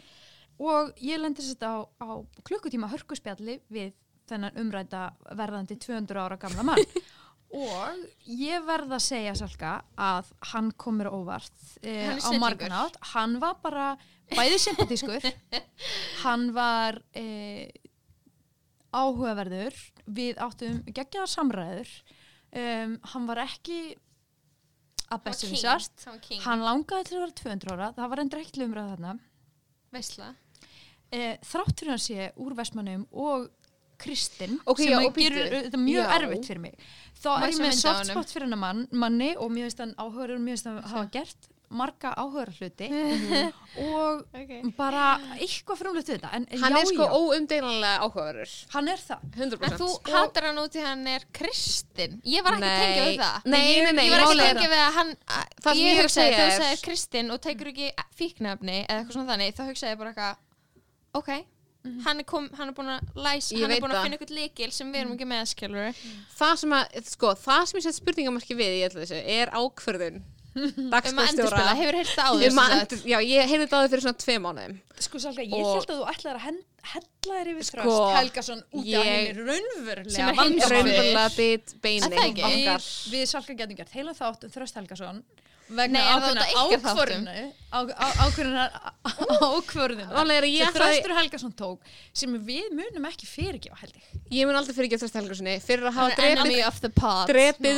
Og 0.60 0.93
ég 1.03 1.19
lendi 1.19 1.43
sér 1.43 1.57
þetta 1.57 1.72
á, 1.76 1.80
á 2.03 2.10
klukkutíma 2.47 2.91
hörkuspjalli 2.91 3.60
við 3.72 3.91
þennan 4.30 4.60
umræta 4.61 5.10
verðandi 5.35 5.76
200 5.80 6.22
ára 6.23 6.38
gamla 6.39 6.65
mann. 6.72 6.84
Og 7.49 8.01
ég 8.30 8.61
verð 8.61 8.91
að 8.93 9.01
segja 9.01 9.34
Salka 9.35 9.72
að 9.97 10.27
hann 10.51 10.69
kom 10.77 10.99
mér 10.99 11.10
á 11.10 11.18
óvart 11.18 11.64
eh, 11.81 12.11
Hann 12.22 12.38
á 12.38 12.41
marganátt 12.43 12.99
hann 13.15 13.39
var 13.41 13.56
bara 13.64 13.88
bæði 14.30 14.60
sympatískur. 14.61 15.26
Hann 16.23 16.51
var 16.53 17.01
eh, 17.18 17.73
áhugaverður. 18.93 19.73
Við 20.06 20.38
áttum 20.45 20.84
geggjaðar 20.93 21.31
samræður 21.34 21.95
um, 22.56 23.00
hann 23.14 23.30
var 23.30 23.44
ekki 23.46 23.80
að 25.10 25.24
bestu 25.26 25.50
vissast 25.50 26.06
hann 26.46 26.62
langaði 26.62 27.10
til 27.10 27.18
að 27.18 27.24
vera 27.26 27.38
200 27.44 27.74
ára. 27.74 27.90
Það 27.98 28.12
var 28.14 28.22
endur 28.24 28.44
ekkert 28.44 28.66
umræð 28.68 28.94
þarna. 28.94 29.16
Veistla 29.94 30.34
eh, 31.14 31.38
þrátt 31.46 31.82
fyrir 31.82 31.96
að 31.96 32.04
sé 32.04 32.28
úr 32.40 32.56
vestmannum 32.58 33.06
og 33.12 33.48
Kristinn 34.00 34.60
Ok, 34.70 34.84
sem 34.86 34.96
og 34.96 35.16
gerur 35.18 35.50
þetta 35.52 35.80
mjög 35.82 36.06
Já. 36.06 36.12
erfitt 36.16 36.50
fyrir 36.50 36.62
mig 36.64 36.90
þá 37.20 37.30
er 37.34 37.48
ég 37.50 37.62
með 37.64 37.78
soft 37.82 38.12
spot 38.12 38.34
fyrir 38.34 38.54
mann, 38.56 38.86
manni 38.96 39.34
og 39.36 39.52
mér 39.52 39.68
finnst 39.68 39.82
hann 39.84 39.96
áhugaður 40.00 40.44
mér 40.44 40.56
finnst 40.56 40.70
hann 40.70 40.80
hafa 40.94 41.10
gert 41.18 41.50
marga 41.70 42.12
áhugaður 42.18 42.52
hluti 42.58 42.88
og 43.86 44.24
okay. 44.34 44.62
bara 44.78 45.20
eitthvað 45.38 45.80
frumlegt 45.82 46.10
við 46.10 46.18
þetta. 46.18 46.32
En 46.34 46.48
hann 46.64 46.76
já, 46.76 46.80
er 46.80 46.90
sko 46.90 47.06
já, 47.06 47.14
óumdeilanlega 47.20 48.06
áhugaverður. 48.06 48.56
Hann 48.74 48.91
er 48.94 49.04
það. 49.04 49.20
100% 49.38 49.68
En 49.70 49.76
þú 49.78 49.90
Og- 49.90 50.12
hatar 50.16 50.44
hann 50.50 50.62
út 50.64 50.74
í 50.80 50.82
hann 50.86 51.06
er 51.14 51.28
kristinn? 51.36 52.18
Ég 52.26 52.46
var 52.46 52.58
ekki 52.58 52.72
að 52.72 52.82
tengja 52.84 53.06
við 53.06 53.22
það. 53.22 53.38
Nei, 53.46 53.62
nei, 53.86 53.94
nei, 53.94 54.06
Ég 54.08 54.16
var 54.16 54.26
ekki 54.26 54.41
tengja 54.41 54.72
við 54.74 54.84
að 54.88 54.91
hann 54.98 55.14
að- 55.28 55.48
Það 55.60 55.72
sem 55.72 55.80
Ég 55.80 55.86
ég 55.90 55.94
að 55.94 56.04
hugsaði, 56.04 56.34
þegar 56.34 56.50
þú 56.50 56.60
segir 56.64 56.84
kristinn 56.88 57.32
og 57.32 57.41
tekur 57.46 57.72
ekki 57.74 57.88
fíknefni 58.18 58.78
eða 58.86 58.98
eitthvað 59.00 59.16
svona 59.18 59.32
þannig 59.34 59.56
þá 59.56 59.64
hugsaði 59.70 59.94
ég 59.94 60.02
bara 60.02 60.14
eitthvað 60.14 60.36
Ok, 61.20 61.30
hann, 62.06 62.20
er 62.20 62.26
kom, 62.30 62.50
hann 62.54 62.70
er 62.70 62.76
búin 62.78 62.91
að 62.94 63.02
læs 63.18 63.52
Ég 63.54 63.64
Hann 63.64 63.72
er 63.74 63.82
búin 63.82 63.94
að 63.96 64.04
finna 64.06 64.18
eitthvað 64.18 64.36
líkil 64.38 64.72
sem 64.72 64.91
við 64.94 65.02
erum 65.02 65.16
ekki 65.16 65.30
með 65.30 65.46
skilur 65.50 66.02
það 66.38 66.56
sem 66.62 66.76
að, 66.78 67.00
sko, 67.10 67.32
það 67.34 67.64
sem 67.66 67.80
ég 67.80 67.86
sett 67.88 67.98
spurningamarki 67.98 68.58
við 68.60 68.72
er 70.56 71.12
Um 71.14 71.20
að 71.22 71.30
endurspila, 71.30 71.74
hefur 71.80 71.98
heyrt 72.00 72.14
það 72.16 72.30
áður 72.30 72.46
um 72.50 72.56
sem 72.60 72.74
endur, 72.80 73.02
já, 73.12 73.18
ég 73.22 73.50
heyrði 73.52 73.66
þetta 73.66 73.80
áður 73.80 73.92
fyrir 73.94 74.04
svona 74.06 74.22
tvei 74.24 74.38
mánuðum. 74.46 74.78
Sko 75.00 75.22
Salka, 75.24 75.44
ég 75.46 75.54
held 75.54 75.92
að 75.94 76.00
þú 76.00 76.08
ætlaðir 76.14 76.40
að 76.40 76.46
hella 76.90 77.36
þér 77.40 77.50
yfir 77.54 77.68
Sko, 77.70 77.84
Þröst 77.84 78.16
Helgason 78.18 78.64
út 78.72 78.88
af 78.90 79.06
henni 79.06 79.30
Sem 79.30 79.46
raunverulega 79.46 80.20
er 80.20 80.26
vandamál. 80.26 80.50
heimsfyrir. 80.50 80.74
raunverulega 80.74 81.30
bit 81.36 81.74
Er 81.76 81.80
okkar. 82.50 82.88
Við, 83.14 83.26
Salka 83.30 83.54
getum 83.62 83.78
gert 83.80 83.94
heila 84.00 84.14
þátt 84.18 84.44
um 84.48 84.54
Þröst 84.58 84.80
Helgason 84.80 85.22
vegna 85.78 86.02
ákvörðunar 88.26 88.78
ákvörðunar 89.58 90.32
er 90.34 90.48
sem 90.50 90.72
Þröstur 90.76 91.14
Helgason 91.18 91.54
tók 91.58 91.91
sem 92.16 92.34
við 92.48 92.72
munum 92.76 93.06
ekki 93.10 93.30
fyrirgefa 93.30 93.78
held 93.84 93.94
ég. 93.94 94.08
Ég 94.40 94.50
mun 94.50 94.58
aldrei 94.60 94.76
fyrir 94.76 94.90
ekki 94.90 95.00
að 95.00 95.04
þrösta 95.06 95.22
helgarsinni 95.22 95.56
fyrir 95.66 95.90
að 95.90 96.00
hafa 96.00 96.18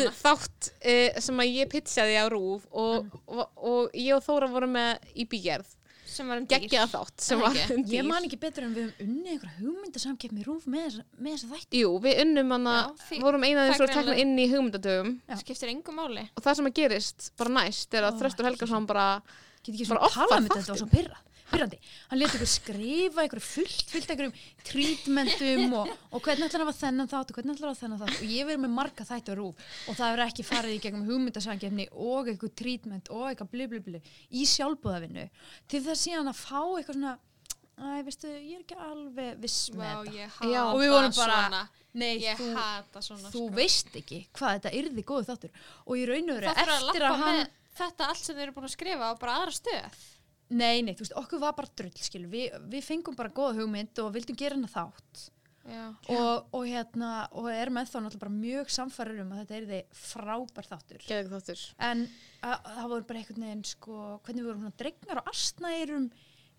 núna. 0.06 0.16
þátt 0.22 0.72
uh, 0.72 1.22
sem 1.28 1.44
að 1.44 1.54
ég 1.58 1.72
pitchaði 1.72 2.18
á 2.20 2.26
rúf 2.32 2.66
og, 2.72 3.12
og, 3.28 3.46
og 3.58 4.00
ég 4.00 4.16
og 4.16 4.26
Þóra 4.26 4.52
vorum 4.52 4.76
með 4.78 5.14
í 5.16 5.28
bígerð 5.32 5.78
sem 6.12 6.28
var 6.32 6.38
um 6.42 6.46
dýr. 6.46 6.60
Geggjaða 6.66 6.90
þátt 6.94 7.26
sem 7.26 7.40
var 7.42 7.50
um 7.52 7.84
ég 7.84 7.90
dýr. 7.92 8.08
man 8.08 8.24
ekki 8.28 8.40
betur 8.42 8.64
en 8.68 8.76
við 8.76 8.88
höfum 8.92 9.08
unnið 9.08 9.32
einhverja 9.34 9.56
hugmyndasamkeppni 9.62 10.46
rúf 10.48 10.66
með 10.68 10.86
þessa, 10.88 11.04
með 11.22 11.32
þessa 11.36 11.50
þætti. 11.56 11.82
Jú, 11.82 11.92
við 12.06 12.22
unnum 12.26 12.52
hana, 12.56 12.76
Já, 12.82 13.06
því- 13.10 13.22
vorum 13.26 13.44
eina 13.48 13.60
það 13.60 13.66
þeim 13.66 13.74
er 13.74 13.80
svo 13.82 13.88
tekna 13.88 14.02
greinilega- 14.02 14.22
inn 14.22 14.38
í 14.38 14.48
hugmyndadögum. 14.52 15.12
Já. 15.30 15.36
skiptir 15.42 15.70
engum 15.74 15.96
máli. 15.96 16.30
Og 16.38 16.44
það 16.44 16.56
sem 16.56 16.66
að 16.72 16.74
gerist 16.82 17.32
bara 17.38 17.50
næst 17.50 17.94
er 17.94 18.04
að 18.04 18.14
Ó, 18.14 18.20
Þröstur 18.22 18.46
Helgason 18.52 18.86
bara 18.88 19.22
get 19.64 19.76
ekki 19.76 19.88
Bara 19.88 20.00
svona 20.00 20.06
offar 20.06 20.28
tala 20.28 20.38
um 20.38 20.48
þetta 20.48 20.56
þetta 20.56 20.68
var 20.68 20.76
þáttinn. 20.76 20.82
svo 20.82 20.90
pyrrað 20.96 21.22
pyrrandi, 21.52 21.80
hann 22.12 22.20
leti 22.22 22.38
ykkur 22.40 22.50
skrifa 22.52 23.26
ykkur 23.28 23.42
fullt, 23.46 23.86
fullt 23.94 24.14
ykkur 24.16 24.32
trítmentum 24.68 25.74
og, 25.80 25.90
og 26.12 26.24
hvernig 26.26 26.48
ætlar 26.48 26.62
hann 26.64 26.68
að 26.68 26.72
hafa 26.74 26.86
þennan 26.86 27.10
þátt 27.12 27.32
og 27.34 27.38
hvernig 27.40 27.56
ætlar 27.56 27.68
hann 27.68 27.72
að 27.72 27.76
hafa 27.76 27.84
þennan 27.86 28.02
þátt? 28.04 28.22
Og 28.26 28.34
ég 28.36 28.48
verið 28.50 28.62
með 28.66 28.74
marga 28.78 29.08
þætti 29.10 29.34
á 29.34 29.36
rúf 29.40 29.66
og 29.88 29.98
það 29.98 30.12
hefur 30.12 30.24
ekki 30.28 30.46
farið 30.48 30.76
í 30.78 30.80
gegnum 30.86 31.08
hugmyndasangefni 31.10 31.88
og 31.92 32.32
eitthvað 32.32 32.56
trítment 32.62 33.12
og 33.16 33.26
eitthvað 33.32 33.52
bli 33.56 33.68
bli 33.74 33.82
bli 33.90 34.02
í 34.32 34.46
sjálfbúðavinnu 34.54 35.28
til 35.72 35.84
þess 35.88 36.08
síðan 36.08 36.32
að 36.32 36.42
fá 36.44 36.62
eitthvað 36.62 36.98
svona 36.98 37.18
Æ, 37.82 38.04
veistu, 38.06 38.30
ég 38.30 38.60
er 38.60 38.62
ekki 38.62 38.76
alveg 38.78 39.38
viss 39.42 39.72
með 39.74 39.88
Vá, 39.90 40.02
þetta. 40.06 40.50
Já. 40.52 40.60
og 40.70 40.76
við 40.84 40.92
vorum 40.92 41.14
bara, 41.18 41.38
svona. 41.48 41.62
Nei, 41.98 42.12
Ég 42.22 42.38
þú, 42.38 42.50
hata 42.54 43.02
svona 43.02 43.32
þú 43.34 43.40
sko. 43.48 43.56
veist 43.58 43.96
ekki 43.98 44.20
hvað 44.38 44.54
þetta 44.60 44.74
yrði 44.78 45.04
góðu 45.10 45.26
þáttur. 45.32 45.56
Og 45.88 45.98
ég 45.98 46.12
raun 46.12 46.30
og 46.30 46.38
veru 46.38 46.52
Það 46.52 46.60
þarf 46.60 46.76
að 46.76 46.84
eftir 46.92 47.06
lappa 47.08 47.16
að 47.16 47.24
hann 47.26 47.42
þetta 47.80 48.10
allt 48.12 48.22
sem 48.28 48.38
þau 48.38 48.44
eru 48.46 48.54
búin 48.60 48.68
að 48.70 48.74
skrifa 48.76 49.10
á 49.10 49.14
bara 49.24 49.38
aðra 49.40 49.56
stöð 49.58 50.06
Nei, 50.52 50.82
nei, 50.84 50.94
þú 50.96 51.06
veist, 51.06 51.20
okkur 51.22 51.42
var 51.42 51.54
bara 51.58 51.72
drull, 51.80 51.94
skil, 52.04 52.26
Vi, 52.32 52.48
við 52.72 52.84
fengum 52.84 53.16
bara 53.16 53.32
góða 53.32 53.62
hugmynd 53.62 54.02
og 54.04 54.12
vildum 54.16 54.40
gera 54.40 54.58
hana 54.58 54.72
þátt 54.72 55.30
Já. 55.62 55.84
og, 56.10 56.48
og 56.58 56.66
hérna, 56.66 57.12
og 57.38 57.48
erum 57.54 57.78
með 57.78 57.92
þá 57.92 57.98
náttúrulega 58.02 58.24
bara 58.24 58.34
mjög 58.34 58.72
samfærir 58.74 59.22
um 59.22 59.32
að 59.36 59.44
þetta 59.44 59.58
er 59.58 59.68
því 59.70 59.80
frábær 60.02 60.68
þáttur. 60.72 61.06
geðið 61.06 61.36
þáttur 61.36 61.64
En 61.88 62.04
að, 62.42 62.56
að 62.56 62.76
það 62.80 62.92
voru 62.94 63.08
bara 63.12 63.22
einhvern 63.22 63.46
veginn, 63.46 63.64
sko, 63.70 64.00
hvernig 64.26 64.42
við 64.42 64.50
vorum 64.50 64.66
svona 64.66 64.80
dregnar 64.82 65.22
og 65.22 65.32
astnærum 65.32 66.10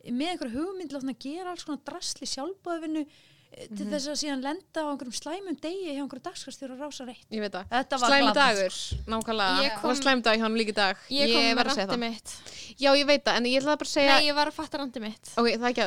með 0.06 0.32
einhverja 0.32 0.56
hugmynd, 0.56 0.94
látna 0.94 1.14
að 1.16 1.24
gera 1.26 1.52
alls 1.52 1.66
konar 1.66 1.84
drasli 1.86 2.30
sjálfbóðvinnu 2.30 3.04
til 3.52 3.86
þess 3.92 4.08
að 4.12 4.18
síðan 4.22 4.42
lenda 4.46 4.82
á 4.82 4.86
einhverjum 4.92 5.16
slæmum 5.16 5.56
degi 5.62 5.92
hjá 5.92 6.00
einhverju 6.02 6.22
dagskastjóra 6.26 6.76
rása 6.80 7.04
reitt. 7.06 7.26
ég 7.30 7.40
veit 7.44 7.52
það. 7.52 7.66
Var 7.72 8.14
glatað, 8.22 8.34
dagur, 8.38 8.74
nákvæmlega. 9.12 9.62
Ég 9.62 9.72
og 9.76 9.80
kom- 9.82 10.00
slæmi 10.00 10.22
dag 10.22 10.38
hjá 10.38 10.42
hann 10.46 10.56
líka 10.58 10.72
í 10.72 10.78
dag. 10.78 10.96
Ég 11.10 11.32
kom 11.32 11.42
með 11.42 11.56
verð 11.60 11.70
að 11.72 11.76
segja 11.76 11.86
randi 11.86 11.96
það. 11.96 12.10
mitt. 12.10 12.28
Já 12.82 12.90
ég 12.96 13.06
veit 13.06 13.24
það, 13.24 13.36
en 13.36 13.44
ég 13.44 13.60
ætlaði 13.62 13.78
bara 13.82 13.88
að 13.88 13.92
segja 13.92 14.14
Nei, 14.16 14.26
ég 14.26 14.34
var 14.34 14.46
að 14.48 14.56
fatta 14.56 14.78
randi 14.78 15.00
mitt. 15.00 15.32
Ok, 15.36 15.46
það 15.52 15.62
er 15.62 15.72
ekki 15.72 15.82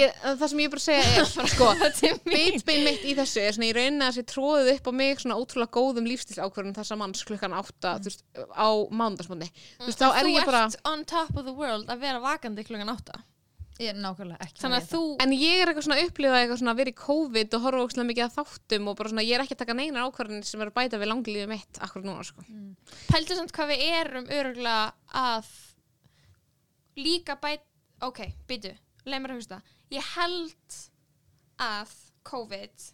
ég, 0.00 0.10
það 0.22 0.48
sem 0.48 0.58
ég 0.58 0.70
bara 0.70 0.80
að 0.80 0.86
segja 0.86 1.04
er 1.16 1.50
sko, 1.54 1.66
bitbein 2.24 2.84
mitt 2.86 3.04
í 3.04 3.14
þessu 3.18 3.42
er 3.42 3.52
svona 3.56 3.68
í 3.68 3.74
rauninni 3.76 4.06
að 4.06 4.12
þessi 4.14 4.26
tróðið 4.32 4.72
upp 4.76 4.86
á 4.86 4.92
mig 4.96 5.20
svona 5.22 5.38
ótrúlega 5.40 5.74
góðum 5.76 6.08
lífstílsákvörðum 6.10 6.76
þessa 6.78 6.98
manns 7.00 7.24
klukkan 7.26 7.56
átta 7.56 7.96
veist, 8.02 8.22
á 8.54 8.70
þá 9.96 10.06
er 10.12 10.28
Þú 10.28 10.34
ég 10.36 10.46
bara 10.46 10.64
ert 10.70 10.80
on 10.88 11.04
top 11.04 11.36
of 11.36 11.44
the 11.48 11.52
world 11.56 11.88
að 11.90 11.98
vera 12.06 12.20
vakandi 12.22 12.64
klukkan 12.66 12.92
átta 12.94 13.20
Ég 13.82 13.98
nákvæmlega 14.00 14.46
ekki. 14.46 14.60
Þannig 14.62 14.78
að 14.80 14.88
þú 14.88 15.00
en 15.20 15.32
ég 15.36 15.60
er 15.60 15.68
eitthvað 15.68 15.84
svona 15.84 15.98
að 15.98 16.06
upplifa 16.08 16.38
eitthvað 16.40 16.60
svona 16.62 16.72
að 16.72 16.80
vera 16.80 16.92
í 16.92 16.96
COVID 17.00 17.56
og 17.56 17.64
horfa 17.66 17.84
ókslega 17.84 18.08
mikið 18.08 18.24
að 18.24 18.36
þáttum 18.38 18.88
og 18.88 18.96
bara 18.96 19.12
svona 19.12 19.24
ég 19.26 19.36
er 19.36 19.44
ekki 19.44 19.56
að 19.56 19.62
taka 19.62 19.76
neinar 19.76 20.06
ákvörðin 20.08 20.46
sem 20.48 20.62
er 20.64 20.70
að 20.70 20.76
bæta 20.78 21.00
við 21.02 21.10
langlífið 21.10 21.50
mitt 21.50 21.80
akkur 21.84 22.06
núna 22.06 22.24
sko. 22.24 22.44
Pældu 23.10 23.36
samt 23.36 23.52
hvað 23.56 23.72
við 23.74 23.84
erum 24.00 24.30
öruglega 24.32 24.86
að 25.12 25.50
líka 26.96 27.36
bæt 27.42 27.66
ok, 28.06 28.22
býtu, 28.48 28.72
leið 29.04 29.22
mér 29.22 29.34
að 29.34 29.40
hugsta 29.42 29.60
ég 29.92 30.12
held 30.16 30.80
að 31.62 31.92
COVID 32.26 32.88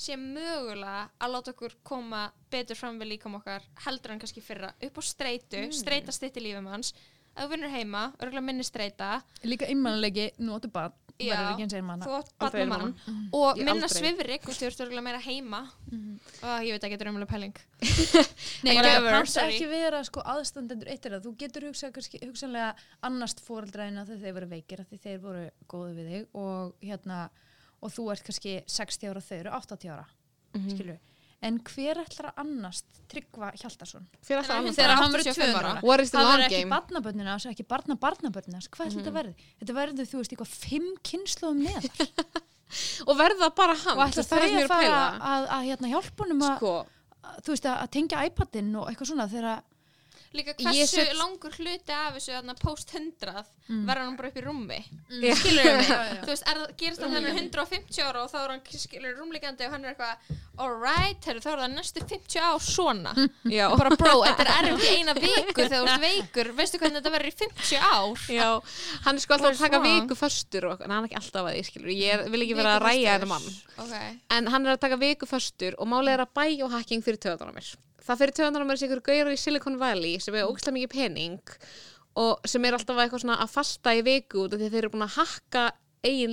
sé 0.00 0.16
mögulega 0.16 1.06
að 1.20 1.32
láta 1.34 1.52
okkur 1.52 1.76
koma 1.86 2.26
betur 2.52 2.78
fram 2.78 2.98
við 3.00 3.14
líkam 3.14 3.36
okkar 3.36 3.64
heldur 3.84 4.14
en 4.14 4.20
kannski 4.22 4.42
fyrra. 4.44 4.72
Upp 4.80 5.00
á 5.00 5.02
streitu, 5.04 5.60
mm. 5.60 5.74
streita 5.76 6.14
stitt 6.14 6.38
í 6.40 6.44
lífum 6.46 6.70
hans 6.72 6.94
ef 7.36 7.44
þú 7.44 7.50
vinnur 7.54 7.70
heima, 7.74 8.02
örgulega 8.20 8.44
minni 8.46 8.64
streita. 8.66 9.20
Líka 9.44 9.66
einmannlegi, 9.70 10.30
notu 10.38 10.68
bad, 10.72 10.92
Já, 11.20 11.36
þú 11.52 12.14
átt 12.16 12.30
Aldrei 12.40 12.62
barnamann 12.64 12.94
einmana. 12.94 13.26
og 13.36 13.58
minna 13.60 13.88
svifrik 13.92 14.46
og 14.48 14.54
þú 14.56 14.66
ert 14.70 14.78
örgulega 14.86 15.02
meira 15.04 15.18
heima. 15.20 15.58
Og 15.92 16.64
ég 16.64 16.72
veit 16.72 16.86
ekki, 16.86 16.96
þetta 16.96 17.04
er 17.04 17.10
umlega 17.12 17.28
pæling. 17.28 17.58
Nei, 18.64 18.72
það 18.78 19.08
kannski 19.10 19.44
ekki 19.44 19.68
vera 19.68 20.00
sko 20.08 20.24
aðstandendur 20.24 20.88
eitt 20.88 21.04
er 21.10 21.18
að 21.18 21.26
þú 21.28 21.34
getur 21.42 21.66
hugsað 21.68 22.00
hugsanlega 22.24 22.70
annast 23.04 23.44
fóreldræðina 23.44 24.06
þegar 24.08 24.22
þeir 24.24 24.36
voru 24.38 24.48
veikir 24.54 24.80
af 24.80 24.88
því 24.88 25.00
þeir 25.04 25.20
voru 25.26 25.44
góði 25.68 25.92
við 25.98 26.10
þig 26.14 26.40
og 26.40 26.72
hérna 26.88 27.20
og 27.84 27.92
þú 27.92 28.08
ert 28.14 28.24
kannski 28.24 28.56
60 28.64 29.12
ára 29.12 29.20
og 29.20 29.28
þau 29.28 29.38
eru 29.42 29.54
80 29.60 29.92
ára 29.92 30.06
Mhm. 30.50 30.70
skilur 30.72 30.98
en 31.46 31.56
hver 31.64 32.00
ætlar 32.02 32.30
að 32.30 32.40
annast 32.42 33.00
Tryggva 33.10 33.48
Hjaldarsson 33.56 34.04
Þegar 34.26 34.50
hann 34.50 34.68
hann 35.00 35.14
verður 35.14 35.30
85 35.30 35.40
200 35.40 35.56
ára. 35.56 35.72
ára 35.72 35.84
What 35.86 36.02
is 36.04 36.12
the 36.12 36.18
það 36.18 36.26
long 36.26 36.34
verður 36.34 36.46
ekki 36.46 36.60
hans 37.32 37.46
ekki 37.50 37.66
barna 37.72 37.96
barnabönnina 38.04 38.60
hvað 38.66 38.90
ætlar 38.90 39.00
þetta 39.00 39.14
verði? 39.16 39.48
Þetta 39.62 39.76
verður 39.80 40.10
þú 40.10 40.20
veist 40.20 40.34
eitthvað 40.36 40.52
fimm 40.66 40.90
kynnslóðum 41.10 41.62
neðar. 41.64 42.44
Og 43.08 43.16
verða 43.18 43.50
bara 43.56 43.74
hann 43.74 43.98
og 43.98 44.04
ætlar 44.04 44.28
það 44.28 44.44
að 44.44 44.44
að 44.60 44.70
fara 44.70 44.84
pæla. 44.84 45.00
að, 45.32 45.46
að 45.56 45.64
hérna 45.70 45.90
hjálpa 45.90 46.24
honum 46.26 46.44
að, 46.46 46.52
sko, 46.60 46.74
að, 47.24 47.40
þú 47.46 47.54
veist, 47.54 47.66
að, 47.66 47.78
að 47.80 47.90
tengja 47.96 48.24
iPadinn 48.28 48.70
og 48.78 48.90
eitthvað 48.92 49.10
svona 49.10 49.26
þegar 49.32 49.64
líka 50.36 50.54
hversu 50.60 50.86
set- 50.86 51.16
langur 51.18 51.54
hluti 51.58 51.94
af 51.94 52.14
þessu 52.16 52.54
post 52.60 52.92
100 52.94 53.44
verður 53.70 54.04
hann 54.04 54.16
bara 54.18 54.28
upp 54.30 54.38
í 54.38 54.42
rúmi? 54.44 54.78
Já. 55.10 55.34
skilur 55.38 55.64
mig, 55.78 55.88
Já, 55.90 55.98
já. 56.10 56.20
þú 56.24 56.30
veist, 56.32 56.46
er, 56.50 56.60
gerist 56.78 57.02
það 57.02 57.16
þannig 57.16 57.40
150 57.40 58.04
ára 58.06 58.22
og 58.24 58.30
þá 58.32 58.38
er 58.40 58.52
hann 58.54 58.62
skilur 58.84 59.18
rúmligandi 59.18 59.66
og 59.66 59.74
hann 59.74 59.84
er 59.84 59.94
eitthvað 59.94 60.38
alright, 60.60 61.24
þá 61.24 61.50
er 61.54 61.62
það 61.62 61.74
næstu 61.74 62.04
50 62.04 62.42
ár 62.44 62.58
svona. 62.62 63.14
Já, 63.56 63.64
og 63.70 63.76
bara 63.80 63.94
bró, 63.96 64.14
þetta 64.26 64.46
er 64.46 64.70
erfitt 64.70 64.86
í 64.90 64.96
eina 65.00 65.14
viku 65.16 65.56
þegar 65.56 65.76
þú 65.76 65.92
ert 65.94 66.04
veikur, 66.04 66.52
veistu 66.58 66.80
hvernig 66.82 67.00
þetta 67.00 67.14
verður 67.16 67.30
í 67.30 67.36
50 67.40 67.84
ár? 67.90 68.24
Já. 68.36 68.48
Hann 69.06 69.20
er 69.20 69.24
sko 69.24 69.36
alltaf 69.38 69.54
að 69.54 69.64
taka 69.66 69.82
viku 69.86 70.18
föstur 70.18 70.68
og 70.70 70.84
hann 70.86 70.96
er 70.98 71.08
ekki 71.10 71.20
alltaf 71.22 71.50
að 71.50 71.58
því 71.58 71.66
skilur 71.70 71.94
ég 71.96 72.26
vil 72.34 72.44
ekki 72.46 72.58
vera 72.58 72.76
að 72.78 72.84
ræja 72.86 73.16
þetta 73.16 73.30
mann. 73.30 73.50
Okay. 73.80 74.18
en 74.36 74.50
hann 74.52 74.66
er 74.66 74.74
að 74.76 74.82
taka 74.82 74.98
viku 75.00 75.26
föstur 75.30 75.78
og 75.80 75.88
málið 75.88 76.18
er 76.18 76.22
að 76.26 76.34
biohacking 76.36 77.04
fyrir 77.06 77.22
töðan 77.22 77.54
á 77.54 77.56
mér 77.56 77.70
það 78.06 78.22
fyrir 78.22 78.36
töðan 78.38 78.64
á 78.64 78.68
mér 78.68 78.80
sem 78.80 78.90
ykkur 78.90 79.04
gauður 79.10 79.34
í 79.34 79.40
Silicon 79.40 79.78
Valley 79.80 80.18
sem 80.22 80.36
er 80.36 80.48
ógæslega 80.48 80.76
mikið 80.78 80.92
pening 80.94 81.54
og 82.20 82.48
sem 82.48 82.64
er 82.66 82.76
alltaf 82.76 82.96
að 82.96 83.04
eitthvað 83.04 83.24
svona 83.24 83.38
að 83.44 83.54
fasta 83.54 83.94
í 83.94 84.02
viku 84.06 84.46
að 84.48 84.64
þeir 84.64 84.80
eru 84.82 84.92
búin 84.94 85.06
að 85.06 85.16
hakka 85.20 85.64
eigin 86.00 86.32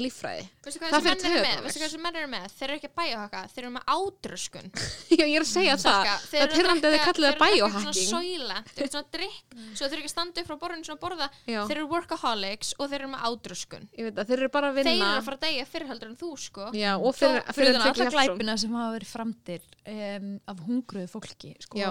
hvað 0.79 0.93
Það 0.93 1.03
fyrir 1.27 1.41
með? 1.43 1.57
á 1.57 1.63
Veistu 1.65 1.79
hvað 1.81 1.87
þessi 1.87 1.99
menn 2.03 2.17
eru 2.21 2.29
með? 2.31 2.45
Þeir 2.55 2.67
eru 2.67 2.77
ekki 2.77 2.87
að 2.87 2.95
bæjóhaka, 2.99 3.41
þeir 3.53 3.63
eru 3.63 3.71
með 3.75 3.83
ádröskun 3.93 4.69
Já, 5.17 5.23
ég 5.23 5.35
er 5.35 5.43
að 5.43 5.49
segja 5.51 5.75
það, 5.81 6.11
það 6.27 6.43
er 6.45 6.53
pyrrandi 6.53 6.87
að 6.87 6.95
þið 6.95 7.03
kallið 7.07 7.27
það 7.27 7.41
biohacking 7.43 7.87
Þeir 7.87 7.91
eru 7.91 8.05
svona 8.07 8.21
sóilent, 8.23 8.71
þeir 8.71 8.85
eru 8.85 8.93
svona 8.93 9.11
drikk 9.17 9.57
Svo 9.77 9.87
þeir 9.87 9.97
eru 9.97 10.01
ekki 10.01 10.09
að 10.09 10.13
standa 10.13 10.41
upp 10.41 10.47
frá 10.47 10.57
borðinu 10.61 10.87
svona 10.87 10.97
að 10.97 11.03
borða. 11.03 11.27
Já. 11.47 11.59
Þeir 11.67 11.77
eru 11.77 11.89
workaholics 11.91 12.69
og 12.77 12.91
þeir 12.91 12.99
eru 13.01 13.09
með 13.11 13.25
að 14.21 14.31
þeir 14.31 14.37
eru 14.37 14.51
bara 14.53 14.71
að 14.71 14.77
Þeir 14.79 14.87
vinna 14.87 15.09
eru 15.09 15.21
að 15.21 15.27
fara 15.27 15.37
að 15.37 15.45
deyja 15.47 15.65
fyrir 15.71 15.91
heldur 15.91 16.11
en 16.11 16.19
þú 16.21 16.29
sko. 16.41 16.69
Já, 16.77 16.91
og 16.97 17.17
fyrir, 17.17 17.41
utan 17.43 17.83
Tryggvi 17.87 18.05
alla 18.07 18.13
glæpina 18.15 18.57
sem 18.61 18.77
hafa 18.77 18.95
verið 18.95 19.11
framdir 19.11 19.67
um, 19.93 20.31
af 20.53 20.63
hungruðu 20.67 21.11
fólki 21.11 21.53
sko, 21.65 21.81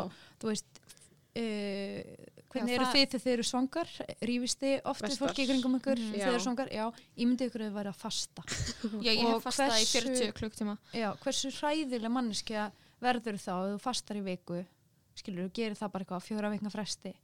Hvernig 2.57 2.75
eru 2.77 2.87
þið 2.93 3.07
þegar 3.07 3.23
þið 3.27 3.33
eru 3.37 3.45
svangar? 3.51 3.89
Rífist 4.31 4.61
þið 4.63 4.75
oft 4.93 5.03
við 5.03 5.09
Vestar. 5.11 5.29
fólki 5.29 5.43
í 5.45 5.49
kringum 5.51 5.77
ykkur 5.79 5.99
Mhm. 6.01 6.13
þegar 6.13 6.27
þið 6.27 6.35
eru 6.37 6.45
svangar, 6.47 6.69
já, 6.73 6.87
ímyndið 7.17 7.47
ykkur 7.51 7.61
að 7.61 7.69
þið 7.69 7.77
væri 7.79 7.91
að 7.93 8.01
fasta. 8.01 8.43
Já, 9.07 9.13
ég 9.13 9.25
Og 9.27 9.35
hef 9.37 9.45
fastað 9.45 9.77
í 9.77 9.85
hversu- 9.87 10.17
40 10.17 10.33
klukktíma 10.41 10.79
já, 10.93 11.09
hversu 11.23 11.51
hræðileg 11.61 12.11
manneskja 12.17 12.71
verður 13.03 13.37
þá 13.39 13.53
ef 13.61 13.69
þú 13.77 13.81
fastar 13.81 14.17
í 14.17 14.25
viku? 14.25 14.65
Skilur 15.17 15.49
þú, 15.49 15.53
gerir 15.57 15.77
það 15.77 15.93
bara 15.93 16.05
eitthvað 16.05 16.21
á 16.21 16.27
fjóra 16.29 16.51
vikna 16.53 16.71
fresti 16.71 17.15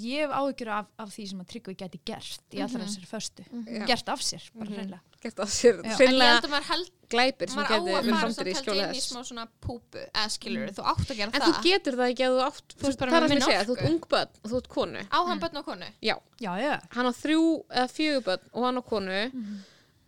ég 0.00 0.24
hef 0.24 0.30
áhyggjur 0.34 0.68
af, 0.74 0.86
af 0.98 1.08
því 1.14 1.24
sem 1.30 1.40
að 1.40 1.48
Tryggvi 1.52 1.74
gæti 1.76 2.00
gert 2.04 2.40
í 2.54 2.60
allra 2.62 2.78
Mhm. 2.78 2.86
þessari 2.88 3.08
föstu. 3.10 3.44
Já. 3.66 3.86
gert 3.86 4.08
af 4.08 4.20
sér, 4.20 4.42
bara 4.54 4.70
Mhm. 4.70 4.74
hreinlega. 4.78 5.00
Gert 5.24 5.36
það 5.36 5.50
sér. 5.54 5.78
En 5.84 5.90
hreinlega 5.96 6.40
að 6.40 6.50
maður 6.52 6.90
glæpir 7.08 7.48
sem 7.48 7.56
maður 7.58 7.64
á 7.64 7.78
geti 7.78 7.90
að 7.94 8.04
verið 8.04 8.10
fara 8.14 8.32
samt 8.32 8.46
í 8.46 8.52
held 8.52 8.64
skjóli 8.64 8.80
ég 8.80 8.84
inn 8.84 8.94
í 8.94 8.98
þess 8.98 9.12
smá 9.14 9.20
svona 9.24 9.48
púpu 9.60 10.00
eða 10.14 10.30
skilur 10.34 10.68
þú 10.74 10.82
átt 10.84 11.08
að 11.10 11.16
gera 11.16 11.30
En 11.34 11.40
það. 11.40 11.54
þú 11.54 11.62
getur 11.64 11.92
það 11.94 12.10
ekki 12.12 12.24
að 12.24 12.32
þú 12.34 12.40
átt 12.44 12.68
þú 12.74 12.84
veist, 12.84 12.98
bara 12.98 13.10
það 13.10 13.14
með 13.14 13.24
það 13.24 13.28
sem 13.28 13.30
ég 13.30 13.40
minni 13.40 13.48
segja, 13.48 13.64
þú 13.64 13.76
ert 13.78 13.88
ung 13.90 14.00
börn 14.10 14.30
og 14.44 14.50
þú 14.50 14.56
ert 14.56 14.68
konu. 14.68 15.00
Á 15.10 15.18
hann 15.28 15.40
börn 15.40 15.56
og 15.56 15.64
konu? 15.64 15.86
Já, 16.02 16.16
já, 16.40 16.52
já, 16.60 16.80
hann 16.90 17.06
á 17.06 17.12
þrjú 17.14 17.44
eða 17.70 17.88
fjögur 17.94 18.24
börn 18.24 18.44
og 18.52 18.64
hann 18.64 18.76
á 18.76 18.82
konu. 18.84 19.20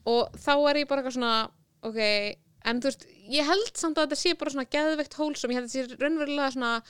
Og 0.06 0.32
þá 0.36 0.52
er 0.70 0.74
ég 0.84 0.88
bara 0.88 1.02
eitthvað 1.02 1.16
svona 1.16 1.50
ok, 1.82 2.36
en 2.66 2.80
þú 2.80 2.84
veist, 2.90 3.06
ég 3.30 3.44
held 3.44 3.72
samt 3.74 3.96
að 3.96 4.06
þetta 4.08 4.16
sé 4.20 4.34
bara 4.38 4.50
svona 4.50 4.68
geðveikt 4.70 5.14
hólsum, 5.14 5.50
ég 5.50 5.54
held 5.54 5.66
að 5.66 5.72
þetta 5.72 5.88
sé 5.88 5.96
raunverulega 5.96 6.52
svona 6.52 6.82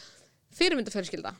fyrirmyndafjölskylda 0.56 1.35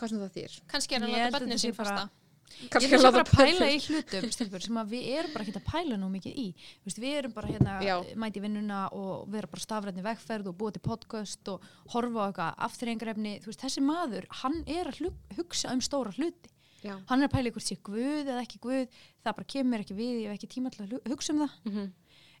hvað 0.00 0.12
sem 0.14 0.22
það 0.24 0.32
þýr. 0.38 0.56
Kannski 0.72 0.96
er 0.98 1.04
hann 1.06 1.14
Ég 1.14 1.26
að 1.28 1.36
láta 1.36 1.50
sé 1.54 1.60
sín 1.68 1.76
fasta 1.76 2.08
Ég 2.50 2.66
kannski 2.72 2.88
finnst 2.90 3.06
að 3.06 3.08
að 3.08 3.14
bara 3.14 3.22
að 3.22 3.36
pæla 3.38 3.66
í 3.70 3.76
hlutum 3.84 4.30
stelpur, 4.34 4.62
sem 4.64 4.78
að 4.80 4.88
við 4.90 5.04
erum 5.14 5.32
bara 5.36 5.44
ekki 5.46 5.52
að 5.60 5.66
pæla 5.70 5.96
nú 6.00 6.08
mikið 6.10 6.38
í. 6.42 6.46
Þú 6.82 6.88
veist, 6.88 6.98
við 7.04 7.12
erum 7.20 7.34
bara 7.36 7.50
hérna 7.52 7.74
Já. 7.86 7.92
mæti 8.18 8.40
í 8.40 8.42
vinnuna 8.42 8.80
og 8.98 9.28
vera 9.30 9.46
bara 9.52 9.62
stafræðni 9.62 10.02
vegferð 10.04 10.50
og 10.50 10.56
búa 10.58 10.72
til 10.74 10.82
podcast 10.82 11.48
og 11.52 11.62
horfa 11.94 12.24
á 12.26 12.26
eitthvað 12.26 12.58
afturrengrefni 12.66 13.36
þú 13.44 13.52
veist, 13.52 13.62
þessi 13.62 13.84
maður, 13.86 14.26
hann 14.42 14.58
er 14.66 14.90
að 14.90 15.12
hugsa 15.38 15.70
um 15.72 15.80
stóra 15.80 16.12
hluti. 16.18 16.50
Já. 16.82 16.96
hann 17.06 17.20
er 17.22 17.28
að 17.28 17.34
pæla 17.36 17.50
í 17.50 17.52
hvort 17.54 17.68
sé 17.70 17.76
guð 17.84 18.24
eða 18.26 18.40
ekki 18.42 18.58
guð. 18.66 19.00
Það 19.22 19.34
bara 19.38 19.48
kemur 19.52 19.70
mér 19.76 19.82
ekki 19.84 19.96
við, 20.00 20.14
ég 20.24 20.30
hef 20.32 20.38
ekki 20.40 20.48
tíma 20.56 20.70
til 20.74 20.84
að 20.86 20.94
hu- 20.96 21.02
hugsa 21.14 21.32
um 21.34 21.42
það. 21.44 21.52
Mhm. 21.70 21.92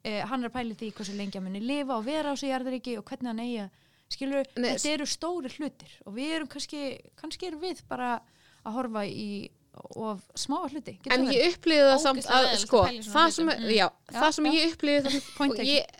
eh, 0.02 0.20
hann 0.26 0.42
er 0.42 0.48
að 0.48 0.54
pæla 0.58 0.72
í 0.74 0.78
því 0.80 0.92
hversu 0.96 1.16
lengi 1.16 1.38
að 1.38 1.44
muni 1.44 1.60
lifa 1.60 1.96
og 1.96 2.04
vera 2.04 2.32
á 2.32 2.34
sig 2.40 2.48
jarðaríki 2.50 2.96
og 2.98 3.04
hvernig 3.04 3.28
hann 3.30 3.42
eigi 3.44 3.58
að 3.62 3.70
skilur, 4.10 4.44
Nei, 4.56 4.72
þetta 4.74 4.92
eru 4.96 5.06
stóri 5.06 5.52
hlutir 5.56 5.92
og 6.06 6.14
við 6.16 6.34
erum 6.36 6.48
kannski, 6.50 6.84
kannski 7.20 7.46
erum 7.50 7.60
við 7.62 7.82
bara 7.88 8.20
að 8.66 8.72
horfa 8.76 9.04
í 9.06 9.50
of 9.96 10.24
smáa 10.34 10.66
hluti 10.68 10.96
Getur 10.98 11.12
En 11.14 11.28
ég 11.30 11.54
upplýði 11.54 11.84
það 11.92 12.00
samt 12.02 12.26
að 12.26 12.48
sko, 12.58 12.80
að 12.88 12.96
það 13.06 13.28
sem, 13.36 13.46
hlutum. 13.52 13.68
já, 13.70 13.86
Já, 14.10 14.16
það 14.18 14.32
sem 14.36 14.48
já. 14.48 14.52
ég 14.56 14.72
upplýði 14.74 15.12
og 15.46 15.60
ég, 15.62 15.94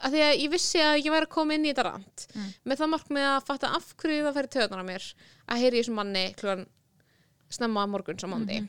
að 0.00 0.14
því 0.16 0.22
að 0.24 0.32
ég 0.40 0.50
vissi 0.54 0.80
að 0.80 0.94
ég 1.04 1.12
væri 1.12 1.26
að 1.28 1.34
koma 1.36 1.54
inn 1.58 1.66
í 1.68 1.72
þetta 1.74 1.84
rand 1.90 2.26
Mm. 2.34 2.48
með 2.64 2.80
það 2.80 2.90
markmið 2.94 3.26
að 3.28 3.44
fatta 3.50 3.70
af 3.76 3.86
hverju 4.00 4.24
það 4.24 4.36
færi 4.40 4.50
töðunar 4.56 4.80
á 4.80 4.90
mér 4.90 5.06
að 5.50 5.60
heyri 5.60 5.76
í 5.76 5.80
þessum 5.82 5.98
manni 6.00 6.24
klugan 6.40 6.66
snemma 7.50 7.86
morguns 7.90 8.24
á 8.24 8.28
mándi 8.32 8.60
Mhm. 8.62 8.68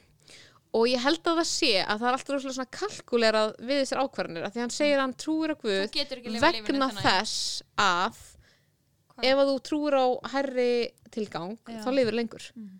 og 0.73 0.85
ég 0.88 0.99
held 1.03 1.23
að 1.23 1.39
það 1.41 1.47
sé 1.51 1.72
að 1.85 1.99
það 1.99 2.07
er 2.11 2.18
alltaf 2.18 2.41
svona 2.41 2.72
kalkulerað 2.72 3.55
við 3.59 3.81
þessar 3.85 4.01
ákvarðanir 4.03 4.43
að 4.45 4.51
því 4.51 4.59
að 4.59 4.65
hann 4.68 4.76
segir 4.77 4.97
að 4.97 5.01
hann 5.05 5.13
trúir 5.13 5.55
þú 5.55 5.61
Guð 5.61 6.41
vegna 6.41 6.89
þess 6.99 7.63
að 7.77 8.15
Hvað? 9.15 9.25
ef 9.31 9.41
að 9.43 9.49
þú 9.51 9.57
trúir 9.69 9.97
á 9.99 10.05
herri 10.35 10.71
tilgang 11.11 11.57
Já. 11.67 11.81
þá 11.83 11.89
lifir 11.95 12.15
lengur 12.21 12.45
Mhm. 12.55 12.77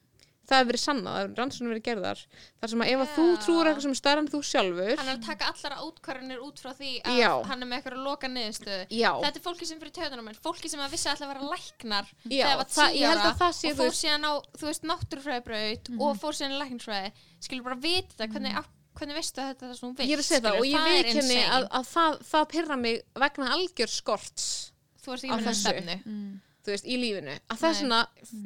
það 0.52 0.58
hefur 0.60 0.72
verið 0.72 0.82
sannað, 0.84 1.14
það 1.16 1.22
hefur 1.22 1.38
rannsóknir 1.40 1.72
verið 1.72 1.84
gerðar 1.88 2.22
þar 2.60 2.70
sem 2.72 2.82
að 2.84 2.90
ef 2.92 3.02
að 3.02 3.12
þú 3.16 3.26
á 3.32 3.68
eitthvað 3.72 3.82
sem 3.86 3.92
er 3.92 4.00
stærra 4.02 4.20
en 4.20 4.28
þú 4.28 4.40
sjálfur 4.44 4.98
hann 5.00 5.08
er 5.12 5.16
að 5.16 5.26
taka 5.28 5.46
allar 5.52 5.76
átkvarðanir 5.86 6.42
út 6.44 6.60
frá 6.60 6.72
því 6.76 6.90
að 7.08 7.20
Já. 7.22 7.30
hann 7.48 7.62
er 7.64 7.68
með 7.72 7.78
eitthvað 7.78 7.96
að 7.96 8.04
loka 8.10 8.28
niðurstöðu 8.28 8.82
þetta 9.24 9.40
er 9.40 9.46
fólki 9.46 9.66
sem 9.70 9.80
fyrir 9.80 9.94
töðunum 9.96 10.28
fólki 10.44 10.70
sem 10.70 10.80
að 10.84 10.92
vissi 10.92 11.08
alltaf 11.08 11.30
að 11.30 11.34
vera 11.36 11.52
læknar 11.54 12.06
já 12.28 12.44
þegar 12.44 12.58
var 12.58 12.66
það, 12.76 12.92
ég 13.00 13.08
held 13.08 13.22
ára 13.22 13.32
og 13.32 13.78
fór 13.80 13.96
síðan 14.02 14.28
á, 14.28 14.34
þú 14.60 14.66
veist, 14.68 14.84
náttúrufræðibraut 14.92 15.92
og 16.02 16.20
fór 16.20 16.34
síðan 16.36 16.56
í 16.58 16.60
lækningsfræði 16.66 17.12
skilur 17.48 17.64
bara 17.64 17.76
vita 17.76 18.28
hvernig, 18.28 18.58
af, 18.58 18.68
hvernig 19.00 19.16
veistu 19.16 19.40
að 19.40 19.54
þetta 19.54 19.64
er 19.64 19.72
það 19.72 19.80
segja 20.28 20.42
það 20.42 20.60
og 20.60 20.66
ég 20.68 20.84
viðkenni 20.90 21.38
insane. 21.40 21.48
að, 21.56 21.68
að 21.80 21.88
það, 21.96 22.20
það 22.34 22.46
pyrra 22.52 22.76
mig 22.78 23.02
vegna 23.16 23.54
algjör 23.56 23.88
skorts 23.88 24.71
þú 25.02 25.14
ert 25.16 25.22
á 25.22 25.26
ekki 25.26 25.38
með 25.42 25.50
þessu. 25.50 25.62
stefnu 25.66 25.96
mm. 26.06 26.32
þú 26.66 26.74
veist, 26.76 26.86
í 26.86 26.96
lífinu 27.02 27.36
að 27.50 27.58
það 27.62 27.70
er 27.72 27.78
svona, 27.82 28.00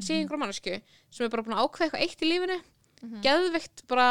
sé 0.08 0.18
einhver 0.22 0.40
mannesku 0.42 0.76
sem 1.12 1.26
er 1.26 1.30
bara 1.36 1.44
búin 1.48 1.58
að 1.58 1.64
ákveða 1.68 1.86
eitthvað 1.90 2.08
eitt 2.08 2.22
í 2.26 2.32
lífinu 2.32 2.60
Mhm. 3.06 3.20
geðveikt 3.22 3.82
bara 3.92 4.06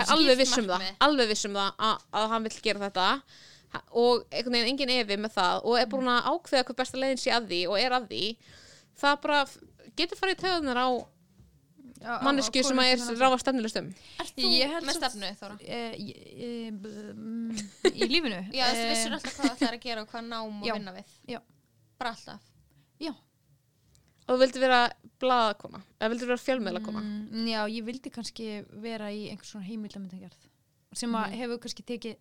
er 0.00 0.08
alveg 0.14 0.38
viss 0.40 0.56
um 0.58 0.64
það, 0.66 0.82
alveg 1.04 1.28
viss 1.28 1.44
um 1.46 1.52
það 1.54 1.74
að, 1.78 1.98
að 2.16 2.28
hann 2.32 2.42
vill 2.48 2.60
gera 2.64 2.80
þetta 2.88 3.08
og 3.92 4.24
einhvern 4.32 4.56
veginn 4.56 4.70
engin 4.72 4.92
efi 4.96 5.16
með 5.20 5.34
það 5.36 5.60
og 5.68 5.76
er 5.78 5.86
búin 5.92 6.08
að 6.10 6.30
ákveða 6.32 6.64
hvað 6.70 6.78
besta 6.80 6.98
leiðin 7.02 7.20
sé 7.22 7.30
að 7.36 7.46
því 7.52 7.60
og 7.68 7.76
er 7.78 7.92
að 7.98 8.08
því 8.08 8.22
það 9.02 9.20
bara 9.22 9.38
getur 10.00 10.18
farið 10.18 10.34
í 10.34 10.40
töðunar 10.42 10.80
á 10.80 10.88
mannesku 12.24 12.64
sem 12.66 12.80
að 12.82 12.90
er 12.96 13.20
ráða 13.20 13.38
stefnilust 13.44 13.78
um 13.78 13.88
ert 14.24 14.32
þú 14.34 14.50
Ég 14.56 14.72
held 14.74 14.88
með 14.88 14.96
stefnu, 14.98 15.30
Þóra? 15.38 15.56
e, 15.62 15.80
e, 16.48 16.50
mm, 16.72 17.62
í 17.94 18.08
lífinu 18.10 18.40
já, 18.50 18.64
þú 18.72 18.80
Eh, 18.82 18.90
vissur 18.90 19.14
alltaf 19.16 19.36
hvað 19.38 19.56
það 19.60 19.68
er 19.68 19.76
að 19.76 19.84
gera 19.86 20.02
og 20.02 20.08
hvað 20.10 20.26
nám 20.32 20.56
og 20.62 20.66
já. 20.66 20.72
vinna 20.80 20.96
við 20.96 21.04
Já. 21.36 21.40
Bara 22.02 22.12
alltaf 22.16 22.50
já, 23.02 23.12
og 23.12 24.34
þú 24.34 24.38
vildi 24.42 24.60
vera 24.62 24.82
blaðakona 25.22 25.80
eða 26.00 26.10
vildi 26.14 26.28
vera 26.32 26.42
fjölmiðlakona 26.46 27.02
Mm, 27.02 27.46
já, 27.54 27.60
ég 27.78 27.84
vildi 27.86 28.10
kannski 28.14 28.46
vera 28.82 29.08
í 29.14 29.28
einhvers 29.30 29.54
svona 29.54 29.66
heimildamöndagerð 29.70 30.48
sem 30.92 31.12
að 31.14 31.28
Mhm. 31.30 31.38
hefur 31.40 31.58
kannski 31.62 31.84
tekið 31.88 32.16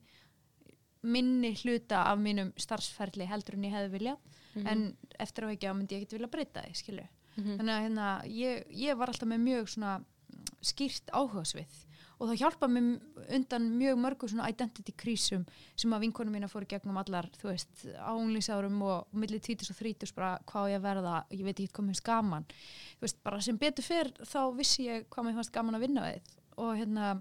minni 1.04 1.56
hluta 1.64 2.04
af 2.12 2.20
mínum 2.22 2.52
starfsferli 2.62 3.26
heldur 3.30 3.56
en 3.58 3.64
ég 3.66 3.74
hefði 3.74 3.92
viljað 3.98 4.18
Mhm. 4.56 4.68
en 4.68 4.98
eftir 5.20 5.46
á 5.46 5.52
ekki 5.56 5.68
að 5.70 5.76
myndi 5.78 5.96
ég 5.96 6.02
ekkert 6.04 6.14
vilja 6.18 6.28
breyta 6.28 6.62
því, 6.62 6.74
skilju. 6.76 7.08
Mhm. 7.38 7.58
Þannig 7.58 7.74
að 7.76 7.84
hérna, 7.86 8.08
ég, 8.28 8.66
ég 8.76 8.98
var 8.98 9.08
alltaf 9.08 9.28
með 9.30 9.40
mjög 9.48 9.70
svona 9.70 9.98
mm, 10.00 10.46
skýrt 10.62 11.06
áhugasvið 11.14 11.86
og 12.22 12.30
það 12.30 12.42
hjálpa 12.44 12.68
mér 12.70 13.32
undan 13.34 13.64
mjög 13.80 13.98
mörgu 14.04 14.30
svona 14.30 14.50
identity 14.52 14.94
krísum 14.94 15.48
sem 15.80 15.94
að 15.96 16.06
vinkonum 16.06 16.36
mína 16.38 16.50
fóru 16.52 16.68
gegnum 16.70 17.00
allar, 17.02 17.30
þú 17.42 17.50
veist, 17.50 17.86
ánlýsárum 17.98 18.78
og 18.86 19.18
millir 19.18 19.42
tvítus 19.42 19.74
og 19.74 19.80
þrítus 19.80 20.14
bara 20.14 20.36
hvað 20.52 20.76
ég 20.76 20.84
verða, 20.84 21.16
ég 21.34 21.44
veit 21.48 21.58
ekki 21.58 21.74
hvað 21.74 21.88
mér 21.88 21.96
finnst 21.96 22.06
gaman. 22.06 22.48
Þú 23.00 23.08
veist, 23.08 23.20
bara 23.26 23.42
sem 23.42 23.60
betur 23.62 23.88
fyrr 23.88 24.14
þá 24.22 24.40
vissi 24.60 24.86
ég 24.86 25.10
hvað 25.10 25.28
mér 25.28 25.38
fannst 25.40 25.56
gaman 25.56 25.80
að 25.80 25.86
vinna 25.88 26.06
við. 26.06 26.32
Og 26.62 26.74
hérna 26.78 27.12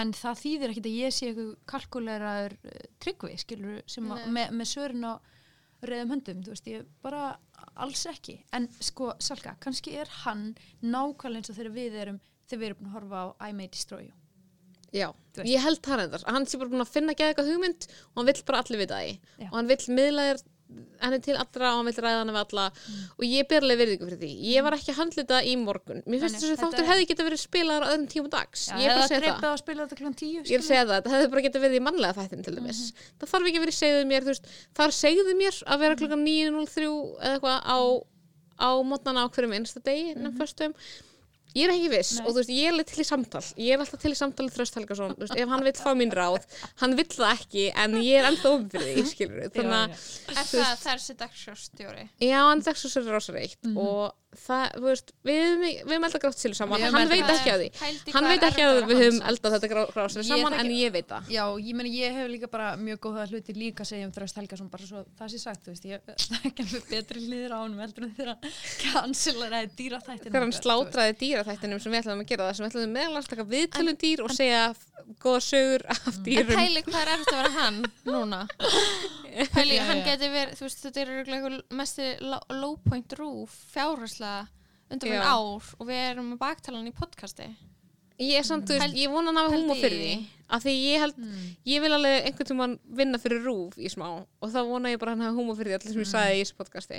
en 0.00 0.14
það 0.14 0.42
þýðir 0.44 0.72
ekkit 0.74 0.88
að 0.88 0.98
ég 0.98 1.14
sé 1.14 1.30
eitthvað 1.30 1.52
kalkuleraður 1.70 2.56
uh, 2.58 2.80
tryggvi, 3.02 3.36
skilur 3.42 3.84
sem 3.90 4.10
að, 4.10 4.26
með, 4.34 4.56
með 4.58 4.72
sörin 4.72 5.06
á 5.06 5.12
reyðum 5.80 6.12
höndum, 6.14 6.42
þú 6.44 6.52
veist, 6.52 6.68
ég 6.68 6.88
bara 7.04 7.22
alls 7.80 8.02
ekki, 8.10 8.36
en 8.56 8.66
sko, 8.84 9.14
Salka 9.22 9.54
kannski 9.62 9.94
er 10.00 10.10
hann 10.24 10.50
nákvæmlega 10.82 11.40
eins 11.40 11.52
og 11.52 11.56
þegar 11.56 11.74
við 11.76 11.96
erum, 12.02 12.20
þegar 12.50 12.62
við 12.62 12.70
erum 12.70 12.80
búin 12.80 12.90
að 12.90 12.96
horfa 12.98 13.22
á 13.22 13.26
I 13.48 13.52
May 13.56 13.70
Destroy 13.70 14.06
You. 14.08 14.14
Já, 14.90 15.06
ég 15.46 15.62
held 15.62 15.82
það 15.86 16.00
reyndar. 16.00 16.22
Hann 16.26 16.46
sé 16.50 16.58
bara 16.58 16.72
búin 16.72 16.82
að 16.82 16.94
finna 16.94 17.14
geða 17.14 17.32
eitthvað 17.32 17.52
hugmynd 17.52 17.84
og 17.90 18.16
hann 18.20 18.30
vill 18.30 18.40
bara 18.48 18.62
allir 18.64 18.80
vita 18.82 18.98
því. 18.98 19.12
Já. 19.38 19.46
og 19.50 19.60
hann 19.60 19.70
vill 19.70 19.84
miðla 19.98 20.24
þér 20.30 20.48
henni 21.00 21.18
til 21.24 21.36
allra 21.40 21.70
og 21.72 21.80
hann 21.80 21.88
vill 21.88 22.02
ræða 22.04 22.18
hann 22.20 22.32
við 22.32 22.40
alla. 22.40 22.64
Og 23.16 23.24
ég 23.26 23.48
ber 23.50 23.64
alveg 23.64 23.80
virðingu 23.80 24.08
fyrir 24.08 24.20
því. 24.20 24.30
Ég 24.50 24.66
var 24.66 24.76
ekki 24.76 24.92
að 24.92 24.98
handla 25.00 25.22
þetta 25.22 25.40
í 25.46 25.54
morgun. 25.60 26.02
Mér 26.06 26.24
finnst 26.24 26.38
þess 26.38 26.54
að 26.54 26.62
þáttur 26.64 26.88
hefði 26.90 27.08
geta 27.10 27.26
verið 27.26 27.42
spilaðar 27.42 27.86
á 27.86 27.90
öðrum 27.90 28.06
tíma 28.14 28.32
dags. 28.34 28.66
Ég 28.70 28.86
er 28.86 28.94
bara 28.94 29.04
að 29.06 29.12
segja 29.14 29.34
það. 29.34 29.48
að 29.50 29.60
spila 29.62 29.84
þetta 29.84 30.00
klukkan 30.00 30.18
tíu 30.20 30.30
ég 30.40 30.54
er 30.54 30.62
að 30.62 30.68
segja 30.68 30.84
það, 30.84 30.94
þetta 30.96 31.14
hefði 31.16 31.30
bara 31.34 31.44
geta 31.46 31.64
verið 31.64 31.80
í 31.80 31.84
mannlega 31.86 32.18
þættin 32.18 32.46
til 32.46 32.56
dæmis. 32.58 32.82
Það 33.20 33.32
þarf 33.34 33.50
ekki 33.50 33.60
í 33.60 33.76
segðið 33.80 34.08
mér 34.10 34.28
veist, 34.30 34.50
þar 34.78 34.96
segðu 35.00 35.36
mér 35.40 35.60
að 35.66 35.84
vera 35.84 36.00
klukkan 36.00 36.26
9.03 36.26 36.90
eða 36.90 37.34
eitthvað 37.34 37.58
á, 37.66 37.78
á 38.60 38.70
mótnana 38.90 39.26
á 39.26 39.32
hverjum 39.32 39.56
einsta 39.58 39.82
degi 39.82 40.14
mm 40.14 40.30
-hmm. 40.30 40.74
Ég 41.56 41.64
er 41.66 41.72
ekki 41.74 41.90
viss 41.92 42.12
Nei. 42.18 42.24
og 42.26 42.30
þú 42.32 42.38
veist, 42.40 42.52
ég 42.54 42.70
er 42.80 42.84
til 42.90 43.02
í 43.02 43.06
samtal. 43.08 43.42
Ég 43.56 43.72
er 43.74 43.82
alltaf 43.84 44.00
til 44.04 44.12
í 44.12 44.18
samtal 44.20 44.46
í 44.46 44.52
Þröst 44.54 44.78
Helgason. 44.78 45.14
Veist, 45.18 45.34
ef 45.36 45.48
hann 45.48 45.64
vill 45.66 45.72
fá 45.80 45.90
mín 45.98 46.12
ráð, 46.14 46.46
hann 46.82 46.96
vill 46.98 47.08
það 47.10 47.34
ekki 47.36 47.66
en 47.74 47.98
ég 48.02 48.20
er 48.20 48.28
ennþá 48.30 48.52
ofin 48.54 48.70
fyrir 48.76 48.94
því, 49.00 49.06
skilur 49.10 49.50
þannig 49.56 49.76
að 49.80 49.90
er 50.36 50.48
það 50.54 50.84
þessi 50.86 51.16
dagsjóstjóri 51.24 52.08
Já, 52.22 52.38
hann 52.46 52.62
er 52.66 52.74
svo 52.80 52.88
sér 52.94 53.10
rosa 53.10 53.32
reitt 53.36 53.58
Mhm. 53.64 53.76
og 53.78 54.12
það, 54.36 54.64
þú 54.76 54.84
veist, 54.84 55.08
við 55.26 55.38
höfum 55.40 56.04
eldað 56.06 56.22
grátt 56.22 56.38
silu 56.38 56.54
saman, 56.54 56.84
hann 56.84 57.10
veit 57.10 57.32
ekki 57.34 57.50
að 57.50 57.62
því. 57.64 57.68
hann 58.14 58.28
veit 58.30 58.44
ekki 58.46 58.62
að 58.66 58.76
við 58.86 59.00
hann 59.00 59.16
samt. 59.16 59.26
eldað 59.32 59.56
þetta 59.56 59.70
grátt 59.72 60.14
silu 60.14 60.24
Ég 60.24 60.30
saman, 60.30 60.56
en 60.60 60.70
ég 60.74 60.92
veit 60.94 61.08
það. 61.10 61.30
Já, 61.34 61.42
ég 61.66 61.78
meni 61.80 61.92
ég 61.96 62.14
hef 62.20 62.30
líka 62.30 62.50
bara 62.52 62.68
mjög 62.78 63.00
góða 63.08 63.26
hluti 63.32 63.56
líka 63.56 63.86
segja 63.88 64.06
um 64.06 64.12
Þröst 64.14 64.38
Helgason 64.38 64.70
bara 64.70 64.86
svo 64.86 65.02
það 65.18 65.32
sé 65.34 65.42
sagt, 65.42 65.64
þú 65.66 65.74
veist, 65.74 65.88
ég 65.90 66.14
þekki 66.44 66.66
alveg 66.66 66.86
betri 66.92 67.24
hliðir 67.26 67.56
á 67.56 67.58
honum 67.58 67.82
heldur 67.82 68.06
en 68.06 68.14
þegar 68.14 68.32
hann 68.36 68.54
canceleraði 68.84 69.72
dýraþættina 69.80 70.30
þegar 70.30 70.46
hann 70.46 70.56
slátraði 70.60 71.18
dýraþættinum 71.24 71.82
sem 71.82 71.90
við 71.96 72.02
ætlaðum 72.04 72.24
að 72.24 72.30
gera 72.30 72.46
það 72.46 72.56
sem 72.60 72.66
við 72.66 72.70
ætlaðum 72.70 72.96
meðal 73.00 73.20
að 73.20 73.30
taka 73.34 73.48
viðtölum 73.50 74.00
dýr 74.04 74.24
og 74.26 74.36
segja 74.36 74.62
góða 75.20 75.40
sögur 75.42 75.82
af 75.90 76.06
En 76.10 76.22
dýrum. 76.26 76.50
Pæli 76.54 76.82
hvað 76.86 77.00
er 77.00 77.10
eftir 77.16 77.34
að 77.34 77.40
vera 77.40 77.52
hann 77.56 77.78
núna? 78.06 78.40
Pæli, 79.54 79.78
hann 79.80 80.02
geti 80.04 80.28
verið, 80.30 80.56
þú 80.58 80.66
veist, 80.66 80.80
þetta 80.84 81.00
er 81.00 81.10
örugglega 81.14 81.38
einhver 81.40 81.76
mesti 81.80 82.08
low, 82.22 82.42
low 82.60 82.74
point 82.84 83.14
roof 83.18 83.54
fjárhærslega 83.72 84.19
undan 84.90 85.12
Já. 85.16 85.22
ár 85.22 85.72
og 85.78 85.86
við 85.88 86.04
erum 86.10 86.32
að 86.36 86.42
baktala 86.44 86.78
hann 86.80 86.90
í 86.90 86.96
podcasti. 86.96 87.48
Ég 88.20 88.36
er 88.36 88.44
samt, 88.44 88.66
þú 88.68 88.76
veist, 88.76 88.96
ég 89.00 89.08
vona 89.08 89.30
hann 89.30 89.38
hafa 89.40 89.56
húma 89.56 89.74
fyrir 89.80 89.96
því 89.96 90.14
af 90.50 90.60
því 90.64 90.72
ég 90.76 90.98
held, 91.00 91.20
ég 91.64 91.80
vil 91.80 91.92
alveg 91.94 92.24
einhvern 92.26 92.48
tímann 92.50 92.72
vinna 92.98 93.20
fyrir 93.22 93.38
rúf 93.46 93.78
í 93.80 93.88
smá 93.88 94.08
og 94.18 94.50
þá 94.50 94.58
vona 94.66 94.90
ég 94.92 94.98
bara 95.00 95.14
að 95.14 95.20
hann 95.22 95.28
hafa 95.30 95.38
húma 95.38 95.54
fyrir 95.56 95.70
því 95.70 95.76
allir 95.78 95.94
sem 95.94 96.02
ég 96.02 96.10
sagði 96.10 96.34
í 96.34 96.42
þessu 96.42 96.56
podcasti. 96.58 96.98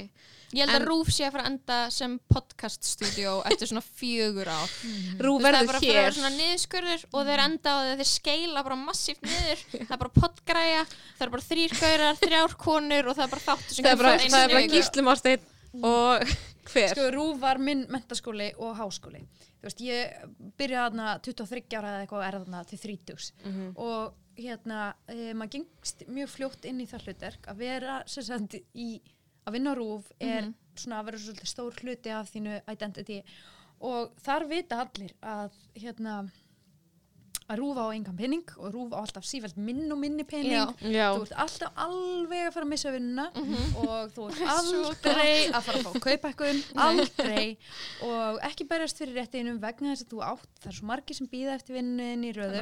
Ég 0.56 0.64
held 0.64 0.72
En- 0.73 0.80
að 0.81 0.88
Rúf 0.89 1.11
sé 1.14 1.27
að 1.27 1.35
fara 1.35 1.43
að 1.45 1.49
enda 1.52 1.77
sem 1.93 2.15
podcaststudió 2.31 3.34
eftir 3.52 3.69
svona 3.69 3.84
fjögur 3.85 4.49
ár. 4.49 4.73
Rúf 5.22 5.43
Þú 5.43 5.45
veist, 5.45 5.45
Það 5.45 5.48
er 5.48 5.53
verður 5.53 5.69
bara 5.73 5.81
að 5.81 5.85
hér. 5.99 6.15
svona 6.18 6.31
niðurskurður 6.39 7.06
og 7.11 7.30
þeir 7.30 7.43
enda 7.45 7.69
á 7.69 7.77
því 7.84 7.91
að 7.93 8.02
þeir 8.02 8.11
skeila 8.15 8.64
bara 8.69 8.80
massíft 8.81 9.22
niður. 9.27 9.64
Það 9.91 9.93
er 9.98 10.02
bara 10.06 10.14
podgræja, 10.18 10.81
það 11.19 11.27
er 11.27 11.34
bara 11.35 11.48
þrýr 11.52 11.77
gaurar, 11.84 12.19
þrjár 12.23 12.57
konur 12.65 13.11
og 13.11 13.19
það 13.19 13.27
er 13.27 13.34
bara 13.35 13.45
þáttu 13.45 13.76
sem 13.77 13.85
er 16.63 16.69
er 16.69 16.88
hver 16.88 16.95
Sko, 16.95 17.07
Rúf 17.15 17.39
var 17.41 17.57
minn 17.61 17.85
mentaskóli 17.91 18.51
og 18.57 18.75
háskóli. 18.77 19.23
Þú 19.61 19.67
veist, 19.67 19.81
ég 19.81 20.25
byrjaði 20.57 20.89
þarna 20.89 21.07
23 21.25 21.77
ára 21.77 21.93
eða 21.93 22.01
eitthvað 22.05 22.19
og 22.19 22.27
er 22.27 22.38
þarna 22.39 22.63
til 22.69 22.79
30. 22.79 23.31
Og 23.75 24.13
hérna, 24.41 24.81
e, 25.07 25.33
maður 25.33 25.51
gengst 25.57 26.03
mjög 26.07 26.29
fljótt 26.29 26.65
inn 26.65 26.81
í 26.81 26.88
það 26.89 27.07
hlutverk 27.07 27.47
að 27.47 27.57
vera, 27.57 28.03
sem 28.07 28.23
sagt, 28.23 28.55
í, 28.73 29.01
að 29.45 29.53
vinna 29.57 29.75
Rúf 29.75 30.11
er 30.19 30.51
svona 30.75 30.99
að 31.01 31.05
vera 31.05 31.17
svolítið 31.17 31.51
stór 31.51 31.81
hluti 31.81 32.09
af 32.09 32.31
þínu 32.31 32.61
identity 32.71 33.21
og 33.81 34.13
þar 34.21 34.45
vita 34.49 34.81
allir 34.83 35.13
að, 35.21 35.55
hérna, 35.75 36.29
að 37.52 37.60
Rúf 37.60 37.80
á 37.80 37.86
engan 37.94 38.18
pening 38.18 38.52
og 38.57 38.72
Rúf 38.73 38.94
á 38.95 38.99
alltaf 39.02 39.26
sífælt 39.28 39.57
minn 39.60 39.91
og 39.91 39.99
minni. 40.02 40.23
Já. 40.26 40.64
þú 41.18 41.26
ert 41.28 41.36
alltaf 41.45 41.80
alveg 41.86 42.44
að 42.48 42.53
fara 42.56 42.65
að 42.68 42.72
missa 42.72 42.94
vinnuna 42.95 43.26
og 43.84 44.11
þú 44.15 44.28
ert 44.32 44.41
aldrei 44.57 45.32
að 45.52 45.61
fara 45.68 45.82
að 45.82 45.88
fá 45.88 46.03
kaupækkun, 46.07 46.61
aldrei. 46.88 47.48
Og 48.07 48.41
ekki 48.49 48.68
berjast 48.72 49.02
fyrir 49.02 49.19
réttinum 49.22 49.60
vegna 49.64 49.94
þess 49.95 50.07
að 50.07 50.14
þú 50.15 50.22
átt, 50.32 50.52
það 50.64 50.72
er 50.72 50.78
svo 50.80 50.91
margir 50.91 51.19
sem 51.19 51.32
býða 51.32 51.56
eftir 51.60 51.78
vinnin 51.80 52.23
í 52.23 52.32
röðum. 52.38 52.61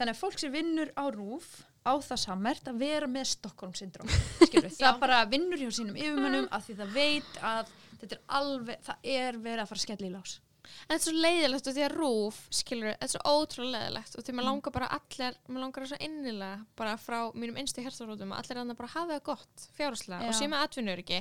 Þannig 0.00 0.16
að 0.16 0.22
fólk 0.24 0.40
sem 0.42 0.52
vinnur 0.54 0.92
á 0.98 1.04
rúf 1.14 1.52
á 1.82 1.92
það 1.98 2.20
sammert 2.22 2.68
að 2.70 2.76
vera 2.78 3.08
með 3.10 3.24
Stockholm 3.32 3.72
syndrom 3.74 4.06
það 4.78 5.00
bara 5.02 5.16
vinnur 5.26 5.58
hjá 5.58 5.70
sínum 5.74 5.96
yfirmönnum 5.98 6.46
að 6.54 6.68
því 6.68 6.76
það 6.78 6.92
veit 6.94 7.40
að 7.42 7.72
þetta 7.98 8.14
er 8.14 8.22
alveg, 8.38 8.84
það 8.86 9.08
er 9.16 9.38
verið 9.42 9.64
að 9.64 9.70
fara 9.72 9.80
að 9.80 9.86
skella 9.88 10.06
í 10.06 10.12
lás 10.14 10.36
En 10.62 10.92
þetta 10.92 10.98
er 10.98 11.04
svo 11.04 11.12
leiðilegt 11.24 11.68
og 11.68 11.74
því 11.76 11.82
að 11.86 11.94
rúf, 11.98 12.36
skilur, 12.54 12.92
þetta 12.92 13.06
er 13.08 13.12
svo 13.12 13.22
ótrúlega 13.36 13.80
leiðilegt 13.82 14.16
og 14.18 14.24
því 14.26 14.34
maður 14.38 14.48
langar 14.48 14.74
bara 14.76 14.88
allir, 14.98 15.38
maður 15.48 15.64
langar 15.66 15.88
svo 15.90 15.98
innilega 16.06 16.58
bara 16.78 16.92
frá 17.02 17.18
mínum 17.34 17.58
einstu 17.62 17.82
hérstarótum 17.84 18.32
að 18.36 18.42
allir 18.44 18.60
hann 18.62 18.76
bara 18.78 18.92
hafa 18.94 19.16
það 19.16 19.24
gott 19.30 19.66
fjárháslega 19.78 20.28
og 20.28 20.36
sé 20.38 20.48
með 20.52 20.62
atvinnur 20.68 21.02
ekki 21.02 21.20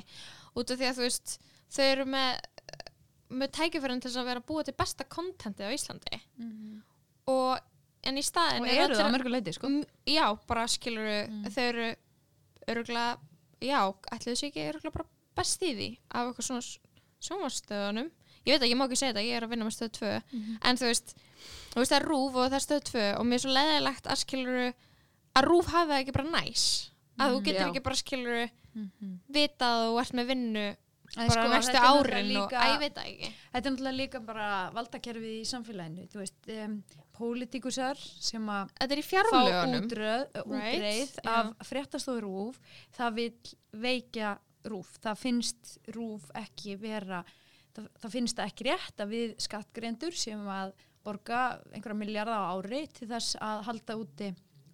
út 0.62 0.72
af 0.76 0.78
því 0.82 0.88
að 0.92 1.00
þú 1.02 1.08
veist, 1.08 1.36
þau 1.72 1.84
eru 1.88 2.06
með 2.06 2.32
með 3.32 3.52
tækifærin 3.56 4.02
til 4.04 4.12
að 4.20 4.26
vera 4.28 4.42
búa 4.44 4.64
til 4.68 4.74
besta 4.76 5.06
kontentið 5.08 5.70
á 5.72 5.76
Íslandi. 5.76 6.18
Og 7.32 7.60
en 8.04 8.18
í 8.18 8.24
staðin 8.26 8.62
og 8.66 8.68
er 8.68 8.82
eru 8.84 8.96
það 8.98 9.06
að 9.08 9.14
mörgu 9.16 9.32
leiti 9.32 9.54
sko. 9.56 9.70
M- 9.72 9.86
Já, 10.10 10.26
bara 10.50 10.66
skilur 10.68 11.08
þau 11.56 11.62
eru 11.64 11.86
öruglega, 12.68 13.18
já, 13.64 13.80
ætli 14.12 14.34
þau 14.34 14.40
sé 14.42 14.50
ekki 14.52 14.66
öruglega 14.70 14.96
bara 14.98 15.08
best 15.40 15.64
í 15.64 15.72
því 15.78 15.90
af 16.12 16.28
eitthvað 16.28 16.48
svona 16.50 16.66
sjónvarstöðunum 17.28 18.10
ég 18.46 18.54
veit 18.54 18.62
ekki, 18.62 18.72
ég 18.74 18.78
má 18.80 18.86
ekki 18.88 19.00
segja 19.02 19.14
þetta, 19.14 19.26
ég 19.28 19.38
er 19.38 19.44
að 19.48 19.50
vinna 19.56 19.66
með 19.68 19.76
stöð 19.78 19.92
2 19.98 20.14
en 20.70 20.78
þú 20.82 20.86
veist, 20.92 21.16
þú 21.74 21.82
veist 21.82 21.92
það 21.92 22.00
er 22.02 22.08
rúf 22.12 22.36
og 22.36 22.48
það 22.50 22.58
er 22.60 22.66
stöð 22.68 22.84
2 22.92 23.04
og 23.20 23.26
mér 23.26 23.40
er 23.40 23.44
svo 23.46 23.56
leðilegt 23.58 24.08
að 24.12 24.22
skilur 24.24 24.74
að 25.36 25.48
rúf 25.48 25.68
hafi 25.72 25.92
það 25.92 26.00
ekki 26.02 26.16
bara 26.18 26.32
næs. 26.42 26.66
Að 27.22 27.34
þú 27.36 27.42
getur 27.46 27.62
Já. 27.62 27.68
ekki 27.70 27.84
bara 27.86 27.96
skilur 28.02 28.50
vitað 29.32 29.76
að 29.76 29.84
þú 29.92 30.00
ert 30.02 30.14
með 30.18 30.32
vinnu 30.32 30.66
En 31.20 31.28
bara 31.28 31.42
sko, 31.44 31.48
næstu 31.52 31.76
árin 31.76 32.30
og, 32.40 32.48
líka- 32.48 32.60
að 32.62 32.70
ég 32.72 32.80
veit 32.80 32.94
það 32.96 33.08
ekki. 33.12 33.30
Þetta 33.52 33.68
er 33.68 33.72
náttúrulega 33.74 33.98
líka 33.98 34.20
bara 34.26 34.46
valdakerfið 34.72 35.34
í 35.42 35.42
samfélaginu, 35.50 36.06
þú 36.08 36.20
veist, 36.22 36.38
um, 36.56 36.78
pólitíkusar 37.18 37.98
sem 38.00 38.48
að 38.48 38.70
fá 39.28 39.42
útröð, 39.76 40.24
Right, 40.48 40.80
útreið 40.80 41.12
já. 41.20 41.34
af 41.34 41.68
fréttastofu 41.68 42.22
rúf, 42.24 42.60
það 42.96 43.14
vil 43.14 43.34
veikja 43.74 44.38
rúf, 44.72 44.88
það 45.04 45.18
finnst 45.20 45.78
rúf 45.94 46.32
ekki 46.34 46.78
vera, 46.80 47.26
það, 47.76 47.88
það 48.04 48.16
finnst 48.16 48.40
það 48.40 48.52
ekki 48.52 48.68
rétt 48.70 49.04
að 49.04 49.14
við 49.16 49.34
skattgrendur 49.46 50.18
sem 50.18 50.44
að 50.60 50.74
borga 51.06 51.42
einhverja 51.72 51.98
miljardar 51.98 52.46
á 52.46 52.54
ári 52.54 52.84
til 52.94 53.08
þess 53.10 53.40
að 53.42 53.64
halda 53.70 53.98
úti 53.98 54.30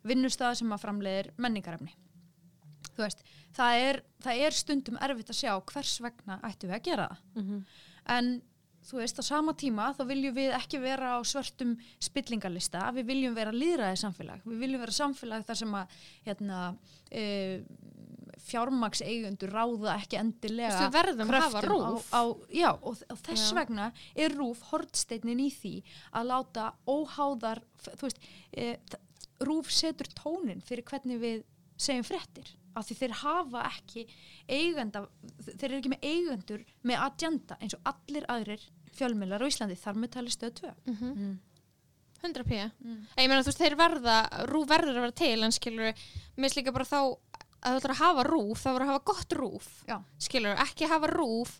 vinnustæða 0.07 0.59
sem 0.59 0.75
að 0.75 0.83
framleiðir 0.83 1.31
menningarefni. 1.41 1.95
Þú 2.97 3.03
veist, 3.03 3.23
það 3.55 3.79
er, 3.85 4.01
það 4.23 4.43
er 4.47 4.57
stundum 4.57 4.99
erfitt 5.05 5.31
að 5.33 5.39
sjá 5.39 5.51
hvers 5.71 5.95
vegna 6.03 6.39
ættum 6.47 6.71
við 6.71 6.77
að 6.77 6.85
gera 6.87 7.07
það. 7.11 7.25
En 8.17 8.29
þú 8.87 9.01
veist, 9.01 9.19
á 9.19 9.23
sama 9.25 9.53
tíma 9.57 9.89
þá 9.97 10.03
viljum 10.07 10.35
við 10.37 10.53
ekki 10.55 10.79
vera 10.79 11.17
á 11.17 11.19
svörtum 11.27 11.75
spillingarlista, 11.99 12.85
við 12.95 13.09
viljum 13.11 13.35
vera 13.35 13.51
líðræði 13.51 13.99
samfélag, 14.03 14.45
við 14.47 14.63
viljum 14.63 14.83
vera 14.85 14.95
samfélag 14.95 15.45
þar 15.47 15.59
sem 15.61 15.75
að 15.75 15.97
hérna, 16.27 16.61
e, 17.11 17.25
fjármaks 18.45 19.01
eigundur 19.05 19.51
ráða 19.53 19.95
ekki 19.97 20.19
endilega 20.19 20.77
kröftum 21.31 21.83
á, 21.83 21.91
á, 22.13 22.21
já, 22.53 22.69
og, 22.75 23.01
og 23.09 23.19
þess 23.25 23.49
Já. 23.51 23.55
vegna 23.57 23.89
er 24.15 24.35
rúf 24.37 24.61
hortsteinin 24.71 25.41
í 25.43 25.49
því 25.53 25.73
að 26.13 26.29
láta 26.31 26.69
óháðar 26.87 27.63
veist, 28.01 28.21
e, 28.53 28.77
rúf 29.47 29.71
setur 29.73 30.09
tónin 30.17 30.63
fyrir 30.65 30.85
hvernig 30.87 31.21
við 31.21 31.43
segjum 31.77 32.07
fréttir 32.07 32.53
af 32.77 32.85
því 32.85 32.97
þeir 33.01 33.13
hafa 33.23 33.65
ekki 33.71 34.05
eigenda, 34.47 35.07
þeir 35.57 35.69
eru 35.71 35.79
ekki 35.81 35.93
með 35.95 36.07
eigendur 36.11 36.65
með 36.85 37.03
agenda 37.07 37.57
eins 37.61 37.75
og 37.77 37.89
allir 37.89 38.27
aðrir 38.29 38.63
fjölmiðlar 38.97 39.45
á 39.45 39.49
Íslandi 39.49 39.77
þar 39.77 40.01
með 40.01 40.13
tali 40.17 40.33
stöð 40.33 40.55
2 40.61 40.73
100 42.23 42.43
p 42.49 42.57
ég 42.57 43.29
meina 43.29 43.43
þú 43.43 43.51
veist 43.51 43.61
þeir 43.61 43.75
verða, 43.77 44.17
rúf 44.49 44.67
verður 44.69 44.95
að 44.97 45.03
vera 45.05 45.17
til 45.21 45.43
en 45.45 45.53
skilur, 45.53 45.91
mér 46.37 46.47
finnst 46.47 46.57
líka 46.57 46.73
bara 46.73 46.87
þá 46.89 46.99
að 47.63 47.73
þú 47.73 47.81
ætlar 47.81 47.95
að 47.95 48.01
hafa 48.03 48.23
rúf, 48.29 48.61
þá 48.63 48.69
verður 48.69 48.85
að 48.87 48.93
hafa 48.93 49.05
gott 49.11 49.37
rúf 49.41 49.67
Já. 49.89 49.97
skilur, 50.27 50.55
ekki 50.67 50.87
hafa 50.91 51.07
rúf 51.11 51.57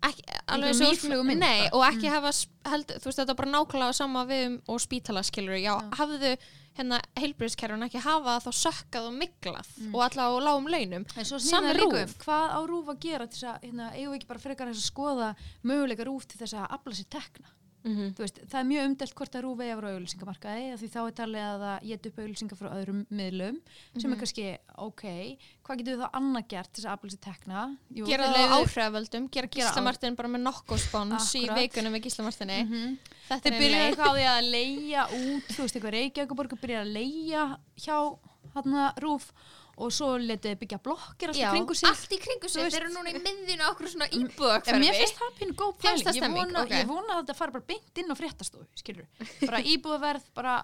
ekki, 0.00 0.22
alveg 0.48 0.74
svo 0.78 1.22
mynd 1.28 1.42
nei, 1.44 1.68
og 1.76 1.82
ekki 1.84 2.08
hafa 2.08 2.30
s- 2.32 2.46
held, 2.64 2.86
þú 2.88 3.04
veist 3.10 3.18
þetta 3.20 3.34
er 3.34 3.38
bara 3.42 3.50
nákvæmlega 3.52 3.94
sama 3.98 4.22
við 4.30 4.46
um 4.46 4.54
og 4.72 4.80
spítala 4.80 5.22
skilur, 5.26 5.58
já, 5.60 5.74
hafðu 5.98 6.36
hérna 6.78 7.00
heilbriðskerfun 7.18 7.82
ekki 7.84 8.00
hafa 8.00 8.38
þá 8.40 8.48
sökkað 8.56 9.08
og 9.10 9.14
miklað 9.18 9.68
og 9.92 10.00
alltaf 10.06 10.30
á 10.32 10.38
lágum 10.40 10.70
launum 10.70 11.04
RÚV. 11.76 12.02
um 12.06 12.14
hvað 12.24 12.46
á 12.56 12.60
rúf 12.70 12.86
að 12.94 13.00
gera 13.04 13.26
til 13.26 13.36
þess 13.36 13.48
að, 13.50 13.60
hérna, 13.66 13.90
eigum 13.98 14.12
við 14.14 14.18
ekki 14.20 14.30
bara 14.30 14.44
frekar 14.46 14.70
að 14.70 14.80
skoða 14.86 15.28
möguleika 15.66 16.06
rúf 16.08 16.24
til 16.30 16.38
þess 16.40 16.54
að 16.54 16.70
afla 16.78 16.94
sér 16.94 17.10
tekna. 17.10 17.48
Mhm. 17.84 18.10
Þú 18.12 18.20
veist, 18.24 18.38
það 18.50 18.58
er 18.60 18.66
mjög 18.68 18.86
umdelt 18.90 19.14
hvort 19.16 19.36
að 19.38 19.42
rúf 19.46 19.60
eigi 19.60 19.72
að 19.72 19.78
vera 19.80 19.88
á 19.88 19.94
auðlýsingamarkaði 19.96 20.64
af 20.74 20.80
því 20.82 20.88
þá 20.92 20.98
er 21.06 21.14
talið 21.20 21.44
að 21.48 21.62
það 21.64 21.86
geta 21.90 22.08
upp 22.10 22.18
auðlýsingar 22.20 22.58
frá 22.60 22.68
öðrum 22.76 22.98
miðlum 23.10 23.60
sem 23.96 24.12
er 24.12 24.18
kannski 24.20 24.44
ok, 24.76 25.04
hvað 25.64 25.78
getur 25.80 25.94
við 25.96 26.02
þá 26.04 26.10
annað 26.20 26.48
gert 26.52 26.72
þess 26.76 26.84
að 26.84 26.92
afla 26.92 27.10
sér 27.14 27.22
tekna? 27.24 27.62
Jú, 27.96 28.04
gera 28.10 28.26
það 28.26 28.30
á 28.30 28.36
leyfið- 28.36 28.56
áhrifavöldum 28.60 29.30
gera 29.30 29.48
Gíslamartin 29.56 30.16
bara 30.16 30.28
með 30.28 30.44
nokkospons 30.44 31.30
í 31.34 31.44
Akkurat. 31.46 31.56
veikunum 31.62 31.92
við 31.96 32.04
Gíslamartinni 32.08 32.58
þetta 33.30 33.40
Þeir 33.40 33.52
er 33.54 33.60
byrja 33.60 33.80
einlega 33.80 33.88
eitthvað 33.88 34.10
á 34.10 34.16
því 34.20 34.26
að 34.34 34.50
leia 34.50 35.02
út, 35.08 35.46
þú 35.54 35.60
veist, 35.64 35.76
eitthvað 35.80 35.96
Reykjavíkuborg 35.96 36.60
byrja 36.60 36.80
að 36.84 36.92
leia 36.92 37.58
hjá 37.80 37.96
hann 38.54 38.92
rúf 39.00 39.32
og 39.80 39.92
svo 39.96 40.08
letu 40.20 40.50
þið 40.50 40.58
byggja 40.60 40.78
blokkir 40.84 41.32
alltaf 41.32 41.40
Já, 41.40 41.50
kringu 41.54 41.76
sig. 41.78 41.88
allt 41.88 42.12
í 42.12 42.18
kringu 42.20 42.50
sig, 42.52 42.66
þeir 42.68 42.82
eru 42.82 42.90
núna 42.94 43.12
í 43.14 43.22
miðinu 43.24 43.68
okkur 43.70 43.88
svona 43.94 44.08
íbúðakverfi 44.18 44.82
mér 44.82 44.98
finnst 44.98 45.20
það 45.20 45.38
pínu 45.38 45.56
góð 45.60 45.72
pæling, 45.80 46.10
ég 46.20 46.34
vona, 46.36 46.64
ok. 46.66 46.74
ég 46.76 46.90
vona 46.90 47.14
að 47.16 47.22
þetta 47.22 47.38
fara 47.38 47.54
bara 47.56 47.68
beint 47.70 48.02
inn 48.02 48.12
á 48.12 48.16
fréttastofu, 48.20 48.66
skilur 48.76 49.08
bara 49.46 49.62
íbúðverð, 49.72 50.28
bara 50.36 50.58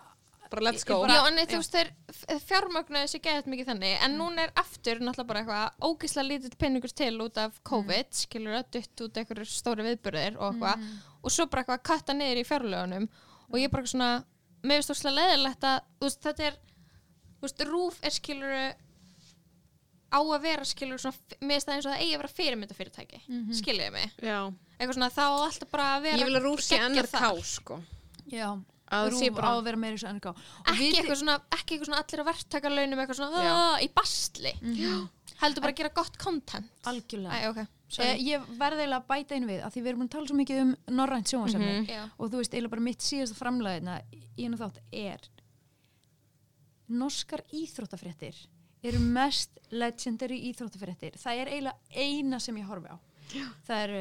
bara 0.50 0.62
let's 0.62 0.84
go. 0.86 1.00
bara- 1.02 1.14
Já, 1.16 1.26
en 1.26 1.40
þú 1.50 1.58
veist, 1.58 1.74
þeir 1.74 2.40
fjármögnuðu 2.46 3.08
sér 3.10 3.22
geðað 3.24 3.48
mikið 3.50 3.70
þannig, 3.72 3.94
en 4.06 4.12
núna 4.20 4.44
er 4.46 4.52
aftur 4.62 5.00
náttúrulega 5.02 5.26
bara 5.26 5.40
eitthvað 5.42 5.88
ógislega 5.88 6.28
lítið 6.28 6.54
peningur 6.60 6.92
til 6.94 7.16
út 7.24 7.40
af 7.42 7.56
COVID, 7.66 8.12
skilur 8.14 8.54
að 8.60 8.68
dutt 8.76 9.02
út 9.08 9.18
einhverjur 9.22 9.50
stóri 9.50 9.86
viðburðir 9.88 10.38
og 10.38 10.54
eitthvað. 10.54 10.86
Og 11.26 11.34
svo 11.34 11.48
bara 11.50 11.64
eitthvað 11.64 11.80
að 11.80 11.86
katta 11.90 12.14
niður 12.14 12.38
í 12.42 12.46
fjárlögunum. 12.46 13.08
Og 13.50 13.58
ég 13.58 13.72
bara 13.72 13.82
eitthvað 13.82 13.94
svona, 13.96 14.12
mér 14.62 14.78
finnst 14.78 14.94
þú 17.36 17.44
veist, 17.46 17.60
er 17.60 17.70
rúf 17.70 17.98
er 18.02 18.14
skilur 18.14 18.54
á 20.12 20.18
að 20.22 20.40
vera 20.42 20.64
skilur 20.64 20.98
svona, 20.98 21.16
mér 21.40 21.56
finnst 21.56 21.66
það 21.68 21.74
eins 21.76 21.86
og 21.86 21.92
það 21.92 22.00
eigi 22.02 22.14
að 22.14 22.20
vera 22.22 22.34
fyrirmyndafyrirtæki 22.38 23.20
mm 23.28 23.40
Mhm. 23.42 23.52
skiljiði 23.60 23.92
mig, 23.92 24.10
Já. 24.22 24.52
eitthvað 24.78 24.94
svona 24.94 25.10
þá 25.10 25.24
á 25.26 25.38
alltaf 25.46 25.70
bara 25.70 25.84
að 25.98 26.02
vera 26.02 26.16
Ég 26.18 26.24
vil 26.30 26.36
að 26.40 26.46
rúsi 26.46 26.74
geggjað 26.76 26.90
NRK 26.96 27.44
sko. 27.44 27.82
Já, 28.30 28.58
Að 28.86 29.10
sé 29.18 29.30
bara- 29.34 29.48
á 29.48 29.52
að 29.58 29.64
vera 29.64 29.76
meira 29.76 29.96
svo 29.98 30.08
NRK 30.14 30.26
og 30.30 30.36
ekki 30.66 30.92
eitthvað 30.94 31.18
svona, 31.18 31.40
ekki 31.50 31.74
eitthvað 31.74 31.86
svona 31.90 32.02
allir 32.04 32.20
að 32.22 32.28
verktakarlaunum 32.30 32.98
eitthvað 33.02 33.16
svona. 33.18 33.42
"Ah", 33.42 33.78
í 33.82 33.88
bastli 33.92 34.52
Mhm. 34.62 35.08
heldur 35.42 35.60
bara 35.60 35.72
að 35.72 35.76
gera 35.76 35.88
gott 35.94 36.16
content 36.18 36.70
algjörlega 36.84 37.32
Æ, 37.34 37.48
ok, 37.50 37.58
eh, 37.58 37.66
sorry 37.88 38.18
ég 38.22 38.46
verði 38.56 38.86
eiginlega 38.86 39.02
að 39.02 39.06
bæta 39.08 39.32
inn 39.36 39.46
við 39.46 39.62
að 39.64 39.72
því 39.74 39.82
við 39.82 39.86
erum 39.88 39.98
búin 40.00 40.08
að 40.08 40.10
tala 40.10 40.26
svo 40.26 40.36
mikið 40.36 40.60
um 40.62 40.76
norrænt 40.88 41.26
sjónvarsefni 41.26 41.80
Mhm. 41.82 41.86
Já. 41.88 42.10
og 42.18 42.30
þú 42.30 42.36
veist, 42.38 42.52
eiginlega 42.54 42.70
bara 42.70 42.80
mitt 42.82 42.98
síðasta 43.00 43.34
framlæðina 43.34 44.02
í 44.38 44.44
einu 44.44 44.56
þátt 44.56 44.78
er 44.92 45.18
norskar 46.88 47.42
íþróttafréttir 47.52 48.46
eru 48.90 49.02
mest 49.02 49.60
legendary 49.74 50.38
íþróttafréttir. 50.50 51.16
Það 51.20 51.42
er 51.42 51.52
eiginlega 51.52 52.02
eina 52.06 52.40
sem 52.42 52.58
ég 52.60 52.68
horfi 52.68 52.92
á. 52.92 52.96
Það 53.66 53.82
er, 53.82 53.94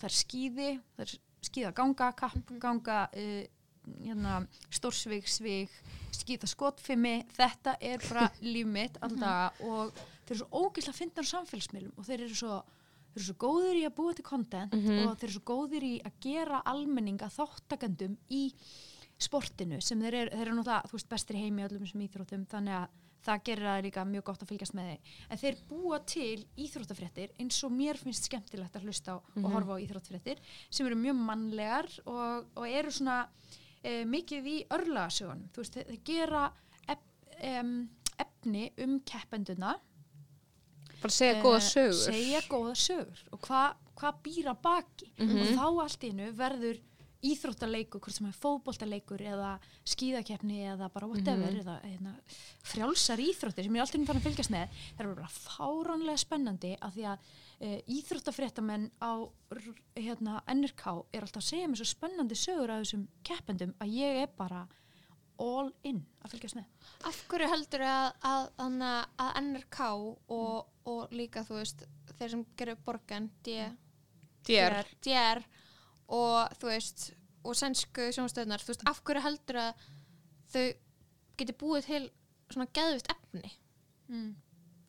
það 0.00 0.06
er 0.08 0.16
skíði 0.16 0.68
það 0.96 1.06
er 1.06 1.16
skíða 1.50 1.72
ganga, 1.76 2.10
kapp 2.16 2.52
ganga 2.60 3.00
uh, 3.16 3.42
hérna, 4.04 4.40
stórsvig, 4.72 5.28
svig 5.28 5.72
skíða 6.14 6.48
skotfimi 6.50 7.20
þetta 7.36 7.76
er 7.80 8.02
bara 8.08 8.28
líf 8.44 8.68
mitt 8.68 8.98
alltaf 9.04 9.60
og 9.64 9.94
þeir 10.26 10.34
eru 10.34 10.42
svo 10.42 10.64
ógeðslega 10.66 10.98
fyndnar 10.98 11.28
á 11.28 11.32
samfélagsmiðlum 11.32 11.96
og 11.96 12.06
þeir 12.08 12.26
eru 12.26 12.38
svo 12.42 12.60
þeir 13.10 13.18
eru 13.20 13.26
svo 13.26 13.36
góðir 13.42 13.80
í 13.80 13.84
að 13.88 13.96
búa 13.96 14.16
til 14.16 14.26
content 14.26 14.76
og 14.76 15.14
þeir 15.18 15.26
eru 15.28 15.36
svo 15.36 15.44
góðir 15.50 15.86
í 15.86 15.94
að 16.06 16.18
gera 16.26 16.62
almenninga 16.70 17.30
þáttakendum 17.34 18.18
í 18.30 18.44
sportinu 19.20 19.80
sem 19.84 20.00
þeir 20.00 20.16
eru, 20.22 20.30
þeir 20.32 20.46
eru 20.46 20.56
náttúrulega, 20.56 20.88
þú 20.88 20.96
veist, 20.96 21.08
bestir 21.10 21.36
í 21.36 21.42
heimi 21.44 21.60
í 21.60 21.66
öllum 21.66 21.82
þessum 21.84 22.04
íþróttum, 22.06 22.44
þannig 22.48 22.76
að 22.78 22.99
það 23.24 23.42
gerir 23.48 23.68
það 23.68 23.82
líka 23.86 24.04
mjög 24.08 24.24
gott 24.30 24.44
að 24.44 24.50
fylgjast 24.52 24.76
með 24.78 24.90
þeir. 24.90 25.12
En 25.28 25.40
þeir 25.42 25.58
búa 25.70 25.98
til 26.08 26.44
íþróttafréttir 26.64 27.34
eins 27.42 27.60
og 27.66 27.74
mér 27.76 28.00
finnst 28.00 28.28
skemmtilegt 28.30 28.78
að 28.78 28.88
hlusta 28.88 29.16
á 29.16 29.16
og 29.20 29.50
horfa 29.54 29.76
á 29.76 29.82
íþróttafréttir 29.84 30.40
sem 30.70 30.88
eru 30.88 30.98
mjög 31.00 31.20
mannlegar 31.28 31.90
og, 32.06 32.48
og 32.56 32.66
eru 32.68 32.94
svona 32.94 33.20
e, 33.82 34.02
mikið 34.08 34.50
í 34.50 34.56
örlagasögunum. 34.78 35.50
Þú 35.54 35.64
veist, 35.64 35.78
þeir, 35.78 36.00
gera 36.06 36.46
ef, 36.88 37.06
em, 37.38 37.76
efni 38.20 38.70
um 38.84 38.98
keppenduna 39.06 39.76
Bara 41.00 41.16
segja 41.16 41.40
góða 41.40 41.60
eh, 41.62 41.68
sögur. 41.70 42.00
segja 42.10 42.40
góða 42.50 42.74
sögur 42.76 43.22
og 43.32 43.40
hvað 43.46 43.86
hva 44.00 44.10
býra 44.24 44.54
baki 44.56 45.10
og 45.20 45.32
þá 45.56 45.64
allt 45.84 46.04
einu 46.08 46.30
verður 46.36 46.80
íþróttaleikur, 47.26 48.00
hvort 48.00 48.16
sem 48.16 48.28
er 48.30 48.36
fótboltaleikur 48.40 49.22
eða 49.28 49.50
skíðakeppni 49.88 50.62
eða 50.72 50.88
bara 50.94 51.08
whatever 51.10 51.58
eða 51.60 51.76
hérna, 51.84 52.14
frjálsar 52.64 53.20
íþróttir 53.20 53.66
sem 53.66 53.76
ég 53.76 53.82
er 53.82 53.86
alltaf 53.86 54.08
fann 54.08 54.20
að 54.20 54.26
fylgjast 54.28 54.54
með. 54.54 54.80
Það 54.96 55.04
eru 55.04 55.14
bara 55.18 55.32
fáránlega 55.34 56.22
spennandi 56.24 56.72
af 56.80 56.96
því 56.96 57.06
að 57.12 57.30
e, 57.60 57.72
íþróttafréttamenn 57.98 58.88
á 59.04 59.12
hérna, 59.98 60.40
NRK 60.54 60.86
er 61.12 61.26
alltaf 61.26 61.42
að 61.42 61.48
segja 61.50 61.68
mér 61.68 61.82
svo 61.82 61.90
spennandi 61.92 62.40
sögur 62.40 62.72
af 62.72 62.84
þessum 62.84 63.06
keppendum 63.26 63.76
að 63.84 63.96
ég 64.00 64.22
er 64.24 64.34
bara 64.40 64.64
all 65.40 65.70
in 65.88 66.02
að 66.24 66.34
fylgjast 66.34 66.58
með. 66.58 66.66
Af 67.08 67.22
hverju 67.28 67.52
heldur 67.52 67.84
að, 67.84 68.10
að, 68.28 68.50
að, 68.64 68.82
að 69.24 69.38
NRK 69.44 69.80
og, 70.36 70.74
og 70.88 71.16
líka 71.16 71.44
þú 71.48 71.60
veist 71.60 71.86
þeir 72.18 72.34
sem 72.34 72.44
gerir 72.56 72.80
borgan 72.84 73.30
D, 73.44 73.62
Dér. 74.48 74.82
DR 75.04 75.44
og 76.10 76.60
þú 76.60 76.70
veist 76.70 77.10
og 77.46 77.56
sænsku 77.56 78.10
sjónastöðnar 78.14 78.62
þú 78.62 78.74
veist 78.74 78.86
af 78.90 79.02
hverju 79.06 79.24
heldur 79.24 79.60
að 79.62 79.84
þau 80.52 80.64
geti 81.40 81.56
búið 81.60 81.86
til 81.88 82.02
svona 82.50 82.68
geðvitt 82.76 83.12
efni 83.14 83.52
mm. 84.10 84.32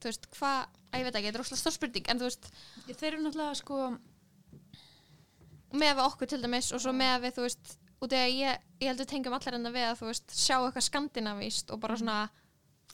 þú 0.01 0.09
veist 0.09 0.27
hvað, 0.35 0.65
að 0.91 0.99
ég 0.99 1.07
veit 1.07 1.19
ekki, 1.19 1.27
þetta 1.27 1.39
er 1.39 1.45
óslega 1.45 1.61
stór 1.61 1.77
spurning 1.77 2.09
en 2.09 2.21
þú 2.21 2.29
veist 2.29 2.49
þeir 2.89 3.11
eru 3.11 3.21
náttúrulega 3.25 3.59
sko 3.61 3.79
með 5.71 5.93
við 5.95 6.03
okkur 6.07 6.31
til 6.31 6.41
dæmis 6.43 6.73
og 6.75 6.83
svo 6.83 6.93
með 6.95 7.15
við 7.25 7.37
þú 7.37 7.47
veist 7.47 7.75
og 8.01 8.09
þegar 8.09 8.31
ég, 8.33 8.63
ég 8.81 8.89
heldur 8.89 9.07
tengjum 9.07 9.37
allar 9.37 9.57
enda 9.59 9.71
við 9.73 9.87
að 9.87 9.99
þú 10.01 10.09
veist 10.09 10.33
sjá 10.35 10.55
eitthvað 10.57 10.87
skandinavíst 10.87 11.71
og 11.71 11.81
bara 11.83 11.99
svona 12.01 12.17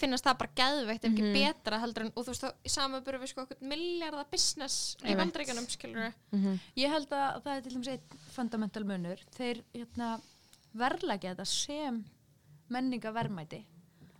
finnast 0.01 0.25
það 0.27 0.37
bara 0.41 0.55
geðveikt 0.61 1.05
ef 1.05 1.11
ekki 1.11 1.31
betra 1.33 1.79
heldur 1.81 2.03
en 2.05 2.11
og 2.15 2.25
þú 2.25 2.33
veist 2.33 2.43
þá 2.45 2.49
í 2.67 2.71
samanbyrju 2.73 3.21
við 3.23 3.31
sko 3.31 3.43
eitthvað 3.45 3.67
miljardar 3.71 4.27
business 4.31 4.75
í 5.03 5.15
bandaríkjunum 5.19 5.67
skilur 5.73 6.13
Ég 6.77 6.89
held 6.93 7.11
að 7.17 7.41
það 7.45 7.53
er 7.55 7.61
til 7.67 7.73
dæmis 7.75 7.87
einn 7.93 8.19
fundamental 8.35 8.83
munur. 8.85 9.23
Þeir 9.37 9.63
hérna, 9.73 10.11
verðlækja 10.77 11.33
þetta 11.35 11.45
sem 11.49 12.03
menningavermæti 12.69 13.63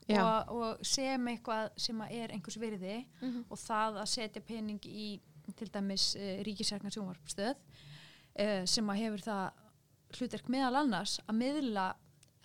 Já. 0.08 0.22
og, 0.24 0.52
og 0.56 0.86
sem 0.88 1.28
eitthvað 1.34 1.72
sem 1.84 2.00
að 2.02 2.14
er 2.16 2.32
einhvers 2.32 2.58
virði 2.62 2.94
og 3.52 3.58
það 3.60 3.98
að 4.02 4.08
setja 4.14 4.42
pening 4.48 4.80
í 4.88 5.08
til 5.58 5.68
dæmis 5.72 6.14
uh, 6.16 6.42
ríkisærkna 6.48 6.92
sjónvarpstöð 6.92 7.56
uh, 7.56 8.64
sem 8.68 8.90
að 8.90 9.02
hefur 9.04 9.24
það 9.26 9.64
hlutverk 10.18 10.48
meðal 10.54 10.76
annars 10.82 11.18
að 11.28 11.36
miðla 11.42 11.90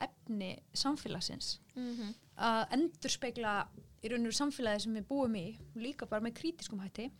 efni 0.03 0.57
samfélagsins 0.75 1.59
Mhm. 1.75 2.11
Að 2.37 2.77
endurspegla 2.77 3.55
í 4.03 4.11
raun 4.11 4.27
og 4.27 4.37
samfélagi 4.37 4.87
sem 4.87 4.97
við 4.99 5.07
búum 5.09 5.37
í 5.39 5.47
líka 5.79 6.09
bara 6.11 6.25
með 6.25 6.37
krítiskum 6.41 6.83
hætti 6.83 7.11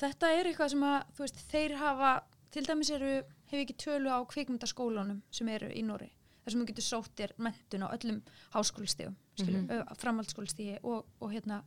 þetta 0.00 0.32
er 0.34 0.50
eitthvað 0.50 0.74
sem 0.74 0.84
að 0.88 0.98
veist, 1.20 1.40
þeir 1.52 1.76
hafa, 1.80 2.12
til 2.54 2.64
dæmis 2.66 2.92
eru 2.94 3.14
hefur 3.48 3.62
ekki 3.62 3.78
tölu 3.84 4.12
á 4.12 4.18
kvikmyndaskólanum 4.28 5.22
sem 5.34 5.48
eru 5.54 5.70
í 5.70 5.82
Nóri, 5.86 6.10
þar 6.42 6.54
sem 6.54 6.62
þú 6.62 6.68
getur 6.70 6.88
sótt 6.88 7.16
þér 7.20 7.34
mentun 7.46 7.86
á 7.86 7.88
öllum 7.94 8.22
háskólistegum 8.54 9.16
mm 9.38 9.46
-hmm. 9.46 9.96
framhaldsskólistegi 9.98 10.78
og, 10.82 11.06
og 11.20 11.32
hérna 11.32 11.62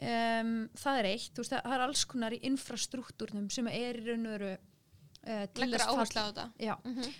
um, 0.00 0.68
það 0.74 0.98
er 0.98 1.08
eitt, 1.12 1.38
veist, 1.38 1.52
það 1.52 1.74
er 1.74 1.86
alls 1.86 2.04
konar 2.04 2.32
í 2.32 2.42
infrastruktúrnum 2.42 3.50
sem 3.50 3.66
er 3.68 3.96
í 3.96 4.06
raun 4.06 4.26
og 4.26 4.32
veru 4.32 4.56
leggur 5.26 5.76
þess 5.76 5.90
áherslu 5.90 6.22
á 6.22 6.28
þetta? 6.30 6.44
Já, 6.60 6.74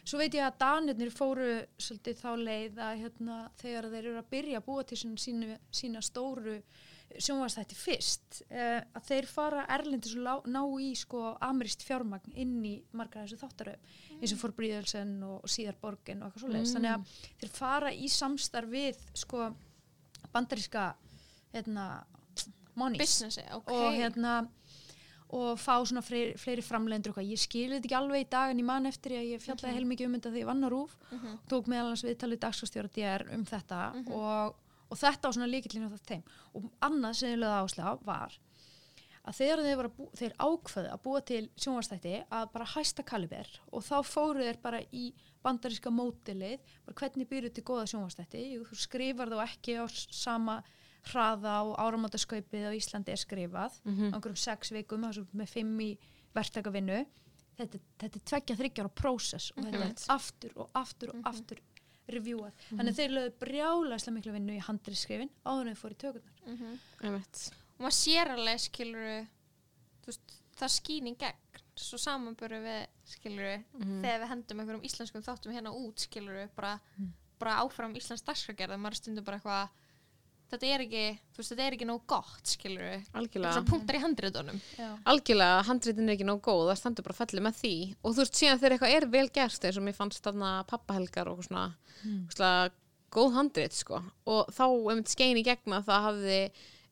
svo 0.09 0.21
veit 0.21 0.37
ég 0.37 0.47
að 0.47 0.61
Danirnir 0.63 1.11
fóru 1.15 1.51
svolítið 1.81 2.23
þá 2.23 2.31
leið 2.41 2.79
að 2.87 3.03
hérna, 3.05 3.41
þegar 3.61 3.91
þeir 3.93 4.01
eru 4.05 4.15
að 4.21 4.31
byrja 4.37 4.61
að 4.61 4.69
búa 4.71 4.87
til 4.89 5.01
sína, 5.01 5.59
sína, 5.81 6.05
stóru 6.05 6.57
sjónvastætti 7.19 7.75
fyrst 7.75 8.41
uh, 8.55 8.79
að 8.95 9.07
þeir 9.09 9.27
fara 9.27 9.65
erlendis 9.75 10.15
og 10.15 10.47
ná 10.47 10.61
í 10.79 10.93
sko 10.99 11.33
amerist 11.43 11.83
fjármagn 11.83 12.37
inn 12.39 12.61
í 12.67 12.77
margar 12.95 13.27
þessu 13.27 13.41
þáttaröf 13.41 13.97
eins 14.21 14.35
og 14.37 14.41
fór 14.45 14.55
Bríðelsen 14.61 15.17
og, 15.27 15.41
og 15.43 15.51
síðar 15.51 15.79
Borgin 15.83 16.23
og 16.23 16.31
eitthvað 16.31 16.45
svoleiðis. 16.45 16.75
Þannig 16.77 16.95
að 16.95 17.19
þeir 17.43 17.53
fara 17.57 17.93
í 17.93 18.11
samstarf 18.15 18.71
við 18.71 19.03
sko 19.19 19.51
bandaríska 20.31 20.87
hérna, 21.51 21.87
monies 22.79 23.03
businessi, 23.03 23.45
ok. 23.59 23.75
Og 23.75 23.99
hérna 23.99 24.37
og 25.37 25.61
fá 25.61 25.77
svona 25.87 26.03
fleiri, 26.03 26.35
fleiri 26.39 26.65
eitthvað. 26.65 27.29
ég 27.31 27.39
skilði 27.41 27.77
þetta 27.77 27.89
ekki 27.89 27.99
alveg 27.99 28.25
í 28.25 28.29
dag 28.31 28.51
en 28.51 28.63
ég 28.63 28.67
man 28.67 28.87
eftir 28.91 29.15
ég 29.19 29.43
fjallaði 29.43 29.77
heilmikið 29.77 30.07
um 30.07 30.17
þetta 30.17 30.31
þegar 30.31 30.43
ég 30.43 30.51
vann 30.51 30.67
á 30.67 30.69
rúf 30.73 30.97
tók 31.49 31.71
meðal 31.71 31.89
hans 31.93 32.05
viðtalið 32.05 32.43
dagskastjóra 32.45 32.93
DR 32.95 33.27
um 33.37 33.45
þetta 33.47 33.81
og, 34.11 34.55
og 34.91 34.99
þetta 34.99 35.31
á 35.31 35.35
svona 35.37 35.51
líkillinu 35.51 35.91
á 35.91 35.99
þeim. 36.11 36.25
Og 36.55 36.71
annað 36.81 37.19
sem 37.21 37.35
ég 37.35 37.43
lögði 37.43 37.61
áherslu 37.61 37.87
á 37.87 37.93
var 38.03 38.39
að 39.21 39.37
þegar 39.37 39.63
þeir, 39.65 39.89
bú, 39.95 40.07
þeir 40.17 40.35
ákveðu 40.41 40.91
að 40.91 41.03
búa 41.05 41.21
til 41.29 41.43
sjónvastætti 41.61 42.15
að 42.33 42.47
bara 42.55 42.69
hæsta 42.75 43.05
kaliber 43.07 43.51
og 43.71 43.85
þá 43.85 43.97
fóru 44.07 44.47
þeir 44.47 44.61
bara 44.63 44.81
í 44.97 45.11
bandaríska 45.45 45.93
mótilið, 45.93 46.61
hvernig 46.97 47.29
byrju 47.29 47.53
til 47.55 47.65
góða 47.65 47.87
sjónvastætti, 47.93 48.45
þú 48.61 48.77
skrifar 48.81 49.33
þá 49.33 49.43
ekki 49.45 49.77
á 49.81 49.85
sama 49.89 50.61
hraða 51.09 51.55
og 51.65 51.75
áramótaskaupið 51.81 52.69
á 52.69 52.73
Íslandi 52.77 53.13
er 53.15 53.17
skrifað. 53.23 53.81
Á 54.13 54.15
einhverjum 54.17 54.37
sex 54.37 54.71
vikum 54.73 55.01
með 55.33 55.49
fimm 55.49 55.81
í 55.81 55.99
verktakavinnu. 56.35 57.07
Þetta, 57.61 57.79
þetta 58.01 58.17
er 58.19 58.25
tveggja 58.31 58.57
þryggjára 58.57 58.89
prósess 58.97 59.51
og 59.53 59.65
þetta 59.65 59.77
er 59.77 60.15
aftur 60.15 60.53
og 60.57 60.71
aftur 60.75 61.11
og 61.13 61.21
aftur 61.29 61.59
reviewað, 62.11 62.53
þannig 62.73 62.91
að 62.91 62.97
þeir 62.99 63.11
lögðu 63.15 63.33
brjálæslega 63.39 64.15
miklu 64.17 64.33
vinnu 64.35 64.55
í 64.57 64.63
handriðskrifin 64.67 65.29
áður 65.47 65.61
en 65.61 65.75
þeir 65.75 65.81
fóru 65.81 65.95
í 65.95 65.99
tökurnar. 66.01 66.41
Og 67.77 67.85
maður 67.85 67.95
sér 67.95 68.31
alveg 68.33 68.61
skilur 68.65 69.27
veist, 70.07 70.33
það 70.59 70.73
skýn 70.75 71.07
í 71.07 71.15
gegn. 71.21 71.61
Svo 71.81 71.99
samanböru 72.03 72.59
við 72.65 72.81
skilur 73.13 73.63
þegar 74.03 74.21
við 74.25 74.29
hendum 74.33 74.59
einhverjum 74.65 74.83
íslenskum 74.89 75.23
þáttum 75.23 75.53
hérna 75.55 75.71
út 75.73 75.99
skilur 76.03 76.49
bara, 76.57 76.81
bara 77.39 77.61
áfram 77.63 77.95
íslensk 77.97 78.27
dagskragerð 78.27 78.77
maður 78.81 78.97
stundum 78.99 79.25
bara 79.25 79.37
eitthvað 79.39 79.69
þetta 80.51 80.71
er 80.71 80.85
ekki, 80.85 81.05
þú 81.31 81.41
veist, 81.41 81.53
þetta 81.53 81.67
er 81.67 81.77
ekki 81.77 81.89
nóg 81.89 82.03
gott 82.11 82.53
skilur 82.53 82.87
Algjörlega. 83.19 83.53
svona 83.55 83.71
punktar 83.71 83.99
í 83.99 84.03
handritunum 84.03 84.59
Já. 84.77 84.89
algjörlega, 85.13 85.63
handritin 85.69 86.09
er 86.09 86.17
ekki 86.17 86.29
nóg 86.29 86.43
góð 86.45 86.65
það 86.71 86.81
stendur 86.81 87.07
bara 87.07 87.19
fellið 87.21 87.47
með 87.47 87.61
því 87.61 87.75
og 88.01 88.17
þú 88.17 88.25
veist 88.25 88.41
síðan 88.41 88.61
þegar 88.63 88.77
eitthvað 88.77 88.97
er 88.97 89.09
vel 89.15 89.25
gert 89.39 89.69
eins 89.69 89.81
og 89.81 89.87
mér 89.87 89.99
fannst 90.01 90.27
þarna 90.27 90.51
pappahelgar 90.71 91.31
og 91.33 91.45
svona 91.47 91.67
mm. 92.03 92.77
góð 93.15 93.33
handrit 93.39 93.79
sko 93.79 94.03
og 94.31 94.53
þá 94.55 94.67
um 94.69 95.05
skein 95.09 95.41
í 95.41 95.47
gegna 95.47 95.83
það 95.87 96.07
hafði 96.09 96.43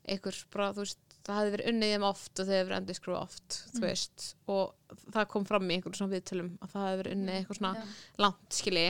einhver 0.09 0.41
bara, 0.55 0.73
þú 0.77 0.87
veist 0.87 1.08
það 1.29 1.39
hefði 1.39 1.53
verið 1.55 1.71
unnið 1.73 1.93
þeim 1.95 2.05
oft 2.09 2.33
og 2.41 2.49
þau 2.49 2.53
hefði 2.55 2.67
verið 2.69 2.79
endið 2.79 2.99
skrufa 2.99 3.21
oft 3.23 3.57
þú 3.75 3.83
veist, 3.85 4.27
og 4.49 4.75
það 5.13 5.27
kom 5.33 5.45
fram 5.49 5.69
í 5.69 5.75
einhverjum 5.77 5.99
svona 5.99 6.15
viðtölum 6.15 6.51
að 6.65 6.71
það 6.73 6.87
hefði 6.87 7.01
verið 7.03 7.15
unnið 7.19 7.35
eitthvað 7.39 7.59
svona 7.59 7.83
langt 8.25 8.57
skilji, 8.59 8.85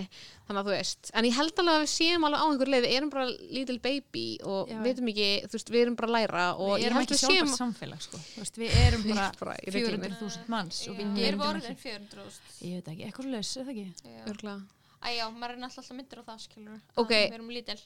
þannig 0.47 0.61
að 0.61 0.69
þú 0.69 0.75
veist 0.75 1.11
en 1.19 1.29
ég 1.29 1.37
held 1.39 1.63
alveg 1.63 1.75
að 1.75 1.83
við 1.83 1.93
séum 1.95 2.27
alveg 2.29 2.39
á 2.39 2.47
einhver 2.49 2.73
leið 2.75 2.87
við 2.87 2.97
erum 2.99 3.13
bara 3.15 3.27
little 3.59 3.79
baby 3.89 4.25
og 4.47 4.73
Já. 4.73 4.79
vitum 4.87 5.11
ekki, 5.13 5.29
þú 5.49 5.59
veist, 5.59 5.73
við 5.75 5.85
erum 5.85 5.99
bara 5.99 6.11
að 6.11 6.17
læra 6.17 6.47
og 6.55 6.73
við 6.75 6.85
ég 6.85 6.91
erum 6.91 7.03
ekki 7.03 7.17
við 7.17 7.23
séum 7.25 7.35
sjálfbært 7.35 7.59
samfélag 7.59 8.05
sko. 8.07 8.23
Þú 8.29 8.45
veist, 8.45 8.61
við 8.63 8.79
erum 8.87 9.07
bara 9.11 9.29
bara 9.43 9.57
í 9.59 9.75
reglunni. 9.75 10.13
400.000 10.15 10.53
manns 10.55 10.83
og 10.87 10.99
við 10.99 11.05
Ég 11.05 11.11
er 11.11 11.39
gerum 11.39 11.43
þetta 11.43 11.51
vorðin 11.51 11.73
ekki 11.73 11.87
400 11.89 12.69
ég 12.69 12.79
veit 12.79 12.93
ekki, 12.95 13.09
eitthvað 13.09 13.33
laus, 13.35 13.55
eða 13.59 13.75
ekki. 13.75 14.59
Æjá, 14.99 15.29
maður 15.31 15.53
er 15.55 15.61
náttúrulega 15.63 15.83
alltaf 15.83 15.95
myndir 15.95 16.19
á 16.19 16.25
það, 16.27 16.39
skilur 16.43 16.79
Ok. 16.99 17.13
Við 17.15 17.37
erum 17.37 17.53
lítil 17.55 17.79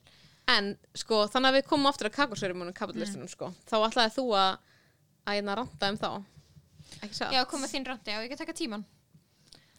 En 0.51 0.73
sko, 0.99 1.27
þannig 1.31 1.53
að 1.53 1.57
við 1.59 1.67
komum 1.71 1.87
aftur 1.87 2.09
að 2.11 2.17
kakosverjumunum 2.17 2.75
kapitalistunum 2.75 3.29
sko, 3.31 3.53
þá 3.71 3.77
ætlaði 3.87 4.15
þú 4.17 4.25
að 4.35 4.57
að 5.23 5.39
ég 5.39 5.45
ranta 5.61 5.91
um 5.93 5.99
þá 6.01 6.09
ekki 7.03 7.15
satt? 7.15 7.33
Já, 7.35 7.45
komið 7.51 7.75
þín 7.77 7.87
randi 7.87 8.17
og 8.17 8.25
ég 8.25 8.33
get 8.33 8.43
taka 8.43 8.57
tíman 8.59 8.83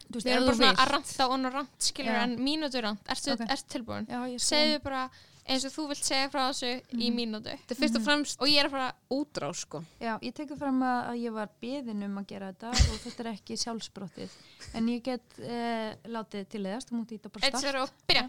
þú 0.08 0.16
veist, 0.18 0.26
erum 0.30 0.44
þú 0.44 0.48
bara 0.48 0.56
svona 0.60 0.84
að 0.84 0.90
ranta 0.94 1.28
og 1.28 1.54
rant, 1.58 1.76
skilur 1.84 2.16
Já. 2.16 2.22
En 2.24 2.34
mínútu 2.40 2.82
rant, 2.84 3.04
ertu, 3.12 3.34
Ok. 3.36 3.44
ertu 3.54 3.68
tilbúin? 3.74 4.08
já, 4.08 4.20
ég 4.32 4.40
Segðu 4.40 4.80
bara 4.84 5.02
eins 5.44 5.64
og 5.68 5.72
þú 5.74 5.84
vilt 5.90 6.06
segja 6.06 6.30
frá 6.32 6.42
þessu 6.46 6.70
í 6.96 7.10
mínútu. 7.14 7.52
Þetta 7.52 7.74
er 7.74 7.80
fyrst 7.80 7.98
og 7.98 8.04
fremst 8.06 8.42
Og 8.42 8.50
ég 8.50 8.62
er 8.62 8.68
að 8.68 8.74
fara 8.74 8.88
útrá 9.12 9.50
sko. 9.56 9.82
Já, 10.00 10.14
ég 10.24 10.34
tekur 10.36 10.58
fram 10.60 10.80
að, 10.84 11.00
að 11.10 11.20
ég 11.20 11.36
var 11.36 11.52
beðin 11.62 12.06
um 12.08 12.18
að 12.20 12.28
gera 12.32 12.50
þetta 12.52 12.72
og 12.72 12.98
þetta 13.04 13.24
er 13.24 13.30
ekki 13.34 13.58
sjálfsbrottið. 13.60 14.36
En 14.78 14.90
ég 14.92 15.04
get 15.04 15.38
uh, 15.42 15.90
látið 16.16 16.48
til 16.54 16.64
þess, 16.66 16.88
þú 16.88 16.98
múti 16.98 17.16
í 17.16 17.20
þetta 17.20 17.34
bara 17.36 17.52
start 17.52 17.66
sér 17.66 17.80
og 17.82 17.94
byrja. 18.08 18.26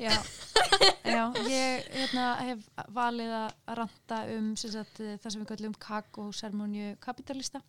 Já, 0.00 0.14
já. 1.16 1.22
Ég 1.50 1.90
hérna, 1.96 2.26
hef 2.46 2.66
valið 2.94 3.36
að 3.42 3.76
ranta 3.80 4.22
um 4.36 4.50
sem 4.60 4.74
sagt, 4.74 5.00
eh, 5.02 5.16
það 5.22 5.32
sem 5.32 5.42
við 5.42 5.50
kallum 5.52 5.78
kakó-sermóniu 5.86 6.94
kapitalista 7.02 7.62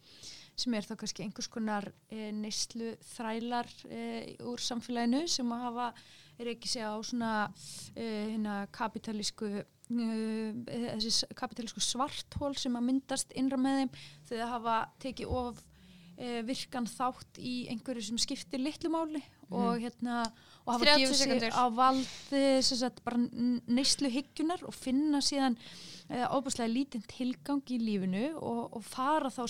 sem 0.58 0.74
er 0.74 0.86
þá 0.88 0.96
kannski 0.98 1.26
einhvers 1.26 1.50
konar 1.54 1.86
e, 2.10 2.32
neyslu 2.34 2.96
þrælar 3.14 3.70
e, 3.94 4.00
úr 4.50 4.62
samfélaginu 4.64 5.28
sem 5.30 5.52
að 5.54 5.66
hafa 5.68 5.90
reykið 6.46 6.72
sig 6.72 6.86
á 6.86 6.94
svona 7.06 7.32
e, 7.96 8.06
hérna, 8.34 8.60
kapitalísku 8.76 9.50
e, 9.58 9.64
þessi 10.68 11.30
kapitalísku 11.38 11.82
svarthól 11.84 12.54
sem 12.60 12.76
að 12.78 12.88
myndast 12.90 13.34
innra 13.40 13.60
með 13.62 13.82
þeim 13.82 13.96
þegar 14.30 14.44
það 14.44 14.54
hafa 14.54 14.78
tekið 15.06 15.34
of 15.42 15.64
e, 16.18 16.30
virkan 16.48 16.90
þátt 16.92 17.42
í 17.42 17.56
einhverju 17.74 18.06
sem 18.10 18.22
skiptir 18.22 18.64
litlu 18.64 18.94
máli 18.94 19.24
og 19.48 19.80
hérna 19.82 20.26
og 20.68 20.74
hafa 20.76 20.92
30 20.92 21.04
gefið 21.04 21.20
sig 21.22 21.56
á 21.56 21.66
bara 23.06 23.22
neyslu 23.72 24.12
hyggunar 24.12 24.66
og 24.68 24.76
finna 24.76 25.24
síðan 25.24 25.56
óbúslega 26.08 26.72
lítinn 26.72 27.06
tilgang 27.08 27.64
í 27.72 27.80
lífinu 27.82 28.30
og, 28.36 28.78
og 28.78 28.84
fara 28.84 29.32
þá 29.32 29.44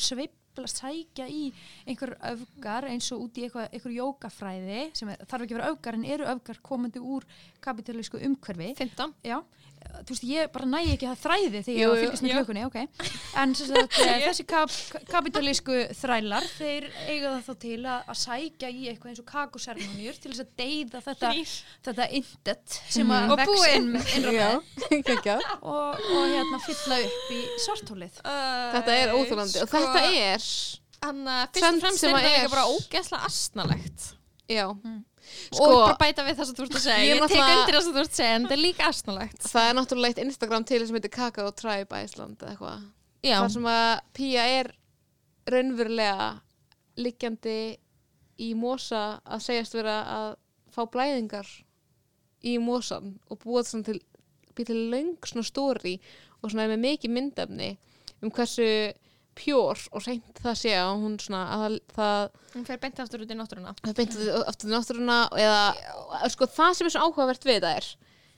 sveifla 0.58 0.72
sækja 0.72 1.28
í 1.30 1.52
einhver 1.88 2.16
öfgar 2.32 2.88
eins 2.90 3.10
og 3.14 3.28
út 3.28 3.38
í 3.38 3.46
eitthvað, 3.46 3.70
einhver 3.72 3.94
jókafræði 3.96 4.82
sem 4.98 5.12
er, 5.14 5.22
þarf 5.26 5.46
ekki 5.46 5.56
að 5.56 5.60
vera 5.60 5.72
öfgar 5.74 5.98
en 5.98 6.06
eru 6.06 6.30
öfgar 6.34 6.62
komandi 6.66 7.02
úr 7.02 7.26
kapitalísku 7.64 8.22
umhverfi. 8.24 8.74
15 8.80 9.14
Já, 9.28 9.40
þú 10.08 10.14
veist, 10.14 10.26
ég 10.28 10.52
bara 10.54 10.68
næ 10.70 10.78
ekki 10.94 11.08
það 11.10 11.22
þræði 11.24 11.62
þegar 11.66 11.78
ég 11.78 11.82
Jú, 11.82 11.88
var 11.88 11.98
að 11.98 12.02
jú. 12.02 12.08
fylgjast 12.08 12.26
með 12.26 12.34
klökunni, 12.38 12.64
ok. 12.68 12.78
En 13.44 13.56
sem 13.60 13.70
sagt, 13.72 13.98
eh, 14.08 14.24
þessi 14.26 14.46
kap 14.50 14.74
kapitalísku 15.12 15.78
þrælar, 16.02 16.48
þeir 16.58 16.88
eiga 17.08 17.34
það 17.36 17.44
þá 17.48 17.54
til 17.66 17.78
að, 17.84 18.02
að 18.14 18.20
sækja 18.24 18.72
í 18.72 18.88
eitthvað 18.92 19.12
eins 19.14 19.22
og 19.24 19.28
kakosermonjur 19.34 20.20
til 20.24 20.32
þess 20.34 20.44
að 20.46 20.52
deyða 20.64 21.04
þetta, 21.08 21.32
þetta 21.90 22.10
indet 22.22 22.80
sem 22.98 23.14
að 23.18 23.32
Og 23.36 23.42
vex 23.44 23.68
inn, 23.76 23.92
Geggjað. 25.08 25.46
og, 25.62 26.02
og 26.18 26.28
hérna 26.34 26.62
fylla 26.66 27.00
upp 27.08 27.32
í 27.36 27.42
svartólið. 27.66 28.20
Þetta 28.24 28.98
er 29.02 29.16
óþólandi 29.16 29.64
og 29.64 29.72
þetta 29.72 30.04
er 30.12 30.52
Anna, 31.08 31.42
fyrst 31.52 31.60
Tvennt 31.62 31.78
og 31.78 31.84
fremst 31.86 32.02
sem 32.02 32.16
er 32.16 32.18
að 32.18 32.32
þetta 32.34 32.54
bara 32.56 32.70
ógeðslega 32.74 33.28
astnalegt 33.30 34.06
Já, 34.50 34.64
og 35.58 35.74
bara 35.74 35.98
bæta 36.02 36.26
við 36.28 36.40
það 36.40 36.50
sem 36.50 36.58
þú 36.58 36.66
ert 36.66 36.78
að 36.78 36.84
segja. 36.86 37.04
Ég 37.06 37.22
ég, 37.22 37.26
tek 37.32 37.44
undir 37.44 37.78
það 37.78 37.86
sem 37.86 37.96
þú 37.96 38.02
ert 38.04 38.12
að 38.14 38.20
segja 38.20 38.36
en 38.36 38.46
þetta 38.48 38.58
er 38.58 38.64
líka 38.64 38.90
astnalegt 38.92 39.48
það 39.52 39.70
er 39.70 39.78
náttúrulega 39.78 40.14
eitt 40.14 40.24
Instagram 40.26 40.68
til 40.68 40.82
sem 40.84 40.98
heitir 41.00 41.14
Kakao 41.14 41.54
Tribe 41.56 42.02
Iceland 42.04 42.42
eða 42.42 42.54
eitthvað. 42.54 42.88
Þar 43.28 43.54
sem 43.56 43.70
að 43.72 43.92
Pía 44.18 44.48
er 44.58 44.72
raunverulega 45.48 46.28
liggjandi 46.98 47.60
í 48.44 48.52
mosa 48.58 49.06
að 49.26 49.46
segjast 49.48 49.78
vera 49.78 49.98
að 50.14 50.28
fá 50.74 50.84
blæðingar 50.94 51.50
í 52.46 52.58
mosan 52.62 53.16
og 53.28 53.42
búa 53.42 53.64
þetta 53.64 53.74
svona 53.74 53.90
til 53.92 54.02
til 54.66 54.88
löng 54.92 55.18
svona 55.26 55.46
stóri 55.46 55.98
og 56.42 56.50
svona 56.50 56.66
með 56.72 56.84
mikið 56.86 57.14
myndefni 57.14 57.70
um 58.24 58.32
hversu 58.34 58.66
pjór 59.38 59.86
og 59.92 60.04
reynd 60.08 60.42
það 60.42 60.58
sé 60.62 60.74
að 60.80 60.92
hún 61.04 61.16
svona 61.22 61.44
að 61.56 61.78
það, 61.96 62.42
hún 62.56 62.68
fer 62.68 62.82
beint 62.82 63.00
aftur 63.04 63.24
út 63.24 63.32
í 63.32 63.38
náttúruna. 63.38 63.74
beint 63.86 64.18
aftur 64.50 64.70
í 64.70 64.74
náttúruna 64.74 65.22
eða 65.38 66.28
sko 66.34 66.50
það 66.58 66.78
sem 66.80 66.90
er 66.90 66.96
svo 66.96 67.08
áhugavert 67.08 67.48
við 67.48 67.64
það 67.66 67.80
er 67.80 67.90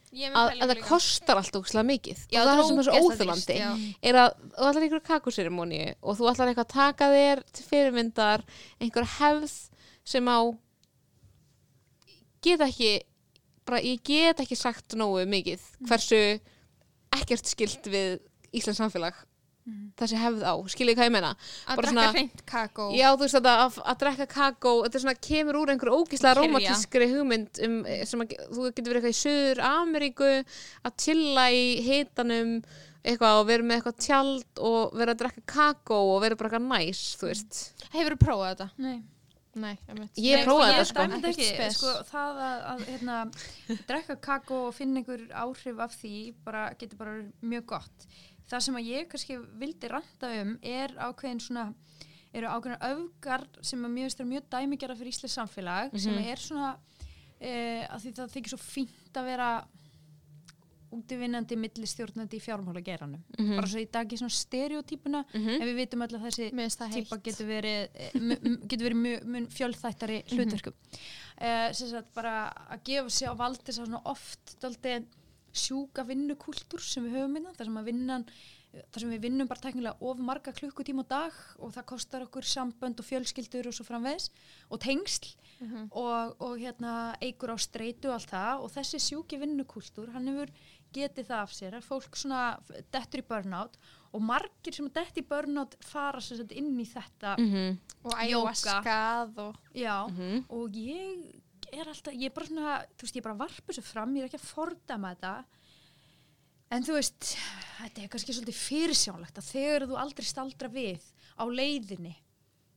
að, 0.09 0.55
að 0.57 0.71
það 0.71 0.79
kostar 0.87 1.37
alltaf 1.37 1.61
ókslega 1.61 1.85
mikið. 1.85 2.21
Já, 2.33 2.39
og 2.41 2.47
það 2.49 2.61
sem 2.65 2.79
er 2.81 2.87
svo 2.87 3.57
já. 3.59 3.69
er 4.09 4.17
að 4.17 4.29
þú 4.39 4.69
ætlar 4.69 4.85
einhverju 4.85 5.05
kakuserimóni 5.09 5.81
og 6.01 6.17
þú 6.17 6.31
ætlar 6.31 6.51
eitthvað 6.51 6.65
að 6.65 6.73
taka 6.73 7.09
þér 7.13 7.43
til 7.53 7.67
fyrirmyndar 7.67 8.45
einhver 8.81 9.09
hefð 9.19 9.53
sem 10.09 10.31
á 10.31 10.39
get 12.41 12.63
ekki 12.65 12.91
bara 13.69 13.83
ég 13.85 14.01
get 14.05 14.41
ekki 14.41 14.57
sagt 14.57 14.97
nógu 14.97 15.27
mikið 15.29 15.61
hversu 15.85 16.21
ekkert 17.13 17.49
skilt 17.49 17.89
við 17.89 18.17
Íslands 18.49 18.81
samfélag 18.81 19.17
þessi 19.99 20.19
hefð 20.21 20.43
á, 20.47 20.53
skiljið 20.73 20.97
hvað 20.99 21.07
ég 21.09 21.13
meina 21.15 21.31
að 21.67 21.81
svona- 21.89 22.07
hreint 22.13 22.43
kakó 22.49 22.89
Já, 22.95 23.07
þú 23.13 23.23
veist 23.25 23.37
þetta 23.39 23.55
að, 23.65 23.79
að 23.91 23.99
drekka 24.03 24.27
kakó 24.33 24.73
þetta 24.85 24.99
er 24.99 25.03
svona 25.05 25.21
kemur 25.29 25.59
úr 25.61 25.73
einhverju 25.73 25.99
ógíslega 25.99 26.35
Kyrja. 26.35 26.49
rómatískri 26.49 27.09
hugmynd 27.13 27.63
um, 27.67 27.79
eh, 27.85 28.05
sem 28.05 28.23
að, 28.25 28.35
þú 28.49 28.69
getur 28.69 28.93
verið 28.93 29.09
eitthvað 29.09 29.15
í 29.15 29.21
Suður 29.23 29.63
Ameríku 29.69 30.31
að 30.85 30.97
chilla 31.05 31.49
í 31.51 31.63
hitanum 31.85 32.57
eitthvað 33.03 33.37
og 33.41 33.45
vera 33.47 33.63
með 33.63 33.77
eitthvað 33.79 34.01
tjald 34.03 34.63
og 34.69 34.97
vera 34.99 35.13
að 35.15 35.21
drekka 35.23 35.45
kakó 35.47 36.01
og 36.15 36.19
vera 36.25 36.35
bara 36.35 36.49
eitthvað 36.51 36.67
næs, 36.67 37.05
þú 37.19 37.31
veist 37.31 37.61
hefur 37.93 38.15
þú 38.15 38.21
prófað 38.25 38.51
þetta? 38.53 38.69
Nei. 38.77 38.99
Nei. 39.59 39.73
Ég 40.15 40.37
Nei, 40.37 40.45
prófaði 40.45 40.75
þetta, 40.75 40.85
sko. 40.85 41.05
Ekki, 41.29 41.45
spes. 41.47 41.77
sko, 41.79 41.93
það 42.11 42.41
að, 42.45 42.59
að 42.69 42.83
hérna, 42.85 43.15
drekka 43.89 44.15
kakó 44.21 44.59
og 44.67 44.75
finna 44.77 45.01
einhver 45.01 45.23
áhrif 45.41 45.81
af 45.83 45.95
því 45.97 46.13
bara, 46.45 46.67
getur 46.79 46.99
bara 47.01 47.15
verið 47.17 47.49
mjög 47.55 47.65
gott. 47.73 48.05
Það 48.49 48.63
sem 48.65 48.75
að 48.79 48.87
ég 48.89 49.07
kannski 49.11 49.37
vildi 49.61 49.87
ranta 49.91 50.29
um 50.41 50.55
er 50.65 50.89
ákveðin 50.97 51.41
svona, 51.41 51.67
eru 52.33 52.47
ákveðin 52.47 52.81
öfgar 52.89 53.47
sem 53.61 53.83
að 53.85 53.93
mjög 53.97 54.07
veist 54.09 54.19
er 54.23 54.25
mjög 54.25 54.47
dæmigjara 54.49 54.95
fyrir 54.97 55.13
Íslands 55.13 55.35
samfélag 55.37 55.97
sem 55.99 56.13
Mhm. 56.13 56.31
er 56.31 56.37
svona, 56.37 56.77
e, 57.39 57.51
að 57.89 58.01
því 58.03 58.13
það 58.17 58.33
þykir 58.35 58.49
svo 58.49 58.57
fínt 58.57 59.13
að 59.13 59.25
vera 59.25 59.51
útivinnandi 60.89 61.53
millistjórnandi 61.61 62.39
í 62.39 62.41
fjármálageranum. 62.41 63.19
Mhm. 63.37 63.55
Bara 63.59 63.67
svo 63.69 63.77
í 63.77 63.85
dag 63.91 64.09
í 64.09 64.17
svona 64.17 64.33
stereotypuna, 64.33 65.23
Mhm. 65.33 65.49
en 65.61 65.67
við 65.67 65.75
vitum 65.85 66.01
öll 66.01 66.17
að 66.17 66.23
þessi 66.25 66.49
típa 66.49 67.21
getur 67.21 67.45
verið, 67.45 67.89
eh, 67.93 68.11
getur 68.65 68.89
verið 68.89 68.97
mjög 68.97 69.23
mun 69.25 69.47
fjölþættari 69.47 70.23
hlutverkum 70.31 70.73
uh, 71.41 71.71
sem 71.71 71.87
sagt 71.89 72.11
bara 72.15 72.51
að 72.71 72.83
gefa 72.83 73.09
sig 73.11 73.27
á 73.29 73.33
valdi 73.37 73.71
svona 73.71 74.01
oft 74.05 74.59
daldi 74.59 75.05
sjúka 75.53 76.03
vinnukúltúr 76.07 76.81
sem 76.81 77.03
við 77.05 77.17
höfum 77.19 77.33
minna, 77.33 77.53
þar 77.57 77.65
sem 77.65 77.85
vinnan 77.85 78.25
þar 78.69 79.01
sem 79.01 79.09
við 79.09 79.21
vinnum 79.25 79.47
bara 79.49 79.59
teknilega 79.63 79.97
of 80.05 80.19
marga 80.21 80.51
klukkutíma 80.53 81.01
á 81.01 81.09
dag 81.09 81.33
og 81.57 81.71
það 81.73 81.85
kostar 81.89 82.21
okkur 82.27 82.45
sambönd 82.45 82.99
og 83.01 83.05
fjölskyldur 83.07 83.65
og 83.67 83.73
svo 83.73 83.83
framvegs 83.87 84.29
og 84.69 84.79
tengsl 84.79 85.31
og, 85.91 86.35
og 86.39 86.53
hérna 86.61 87.15
eigur 87.19 87.49
á 87.49 87.57
streitu 87.57 88.11
og 88.11 88.19
allt 88.19 88.29
það 88.29 88.61
og 88.63 88.69
þessi 88.71 88.99
sjúki 89.01 89.39
vinnukúltúr 89.41 90.11
hann 90.13 90.27
hefur 90.29 90.53
getið 90.93 91.25
það 91.31 91.41
af 91.43 91.51
sér 91.53 91.73
að 91.79 91.87
fólk 91.89 92.15
svona 92.17 92.43
dettur 92.93 93.21
í 93.23 93.25
burnout 93.27 93.75
og 94.13 94.21
margir 94.25 94.73
sem 94.73 94.87
detti 94.89 95.21
í 95.21 95.27
burnout 95.29 95.75
fara 95.85 96.21
sem 96.21 96.37
sagt 96.37 96.51
inn 96.57 96.77
í 96.79 96.85
þetta 96.85 97.35
Mhm. 97.41 97.77
og 98.03 98.13
Jóga. 98.13 98.21
ayahuascað 98.21 99.37
og 99.37 99.55
já, 99.73 100.07
Mhm. 100.09 100.45
og 100.49 100.69
ég 100.71 101.38
er 101.75 101.89
alltaf, 101.91 102.15
ég 102.15 102.29
er 102.29 102.35
bara 102.35 102.49
svona, 102.49 102.75
þú 102.95 103.05
veist, 103.05 103.15
ég 103.15 103.21
er 103.21 103.27
bara 103.27 103.35
að 103.37 103.43
varpa 103.43 103.71
þessu 103.71 103.85
fram, 103.85 104.15
ég 104.17 104.25
er 104.25 104.29
ekki 104.29 104.39
að 104.39 104.47
fordama 104.49 105.13
þetta. 105.13 105.33
En 106.69 106.85
þú 106.85 106.97
veist 106.99 107.29
þetta 107.79 108.03
er 108.03 108.11
kannski 108.13 108.35
svolítið 108.35 108.59
fyrirsjánlegt 108.59 109.39
að 109.41 109.47
þegar 109.49 109.87
þú 109.89 109.99
aldrei 110.01 110.27
staldra 110.27 110.69
við 110.73 111.07
á 111.39 111.43
leiðinni, 111.47 112.13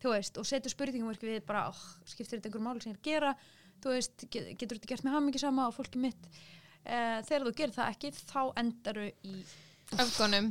þú 0.03 0.15
veist 0.15 0.39
og 0.41 0.49
setur 0.49 0.73
spurningum 0.73 1.13
við 1.21 1.43
bara, 1.49 1.67
oh, 1.73 1.83
skiptir 2.09 2.39
þetta 2.39 2.51
einhver 2.51 2.65
máli 2.65 2.85
sem 2.85 2.93
ég 2.93 2.97
er 2.97 3.03
að 3.03 3.11
gera, 3.11 3.35
þú 3.83 3.95
veist 3.97 4.27
get, 4.29 4.49
getur 4.57 4.79
þetta 4.79 4.93
gert 4.95 5.07
með 5.07 5.17
hamingi 5.19 5.43
sama 5.43 5.69
og 5.69 5.77
fólki 5.77 6.01
mitt? 6.03 6.31
Uh, 6.83 7.21
þegar 7.29 7.45
þú 7.47 7.55
gerir 7.61 7.77
það 7.77 7.93
ekki 7.93 8.13
þá 8.19 8.41
endaru 8.63 9.09
í, 9.29 9.37
öfgunum. 9.99 10.49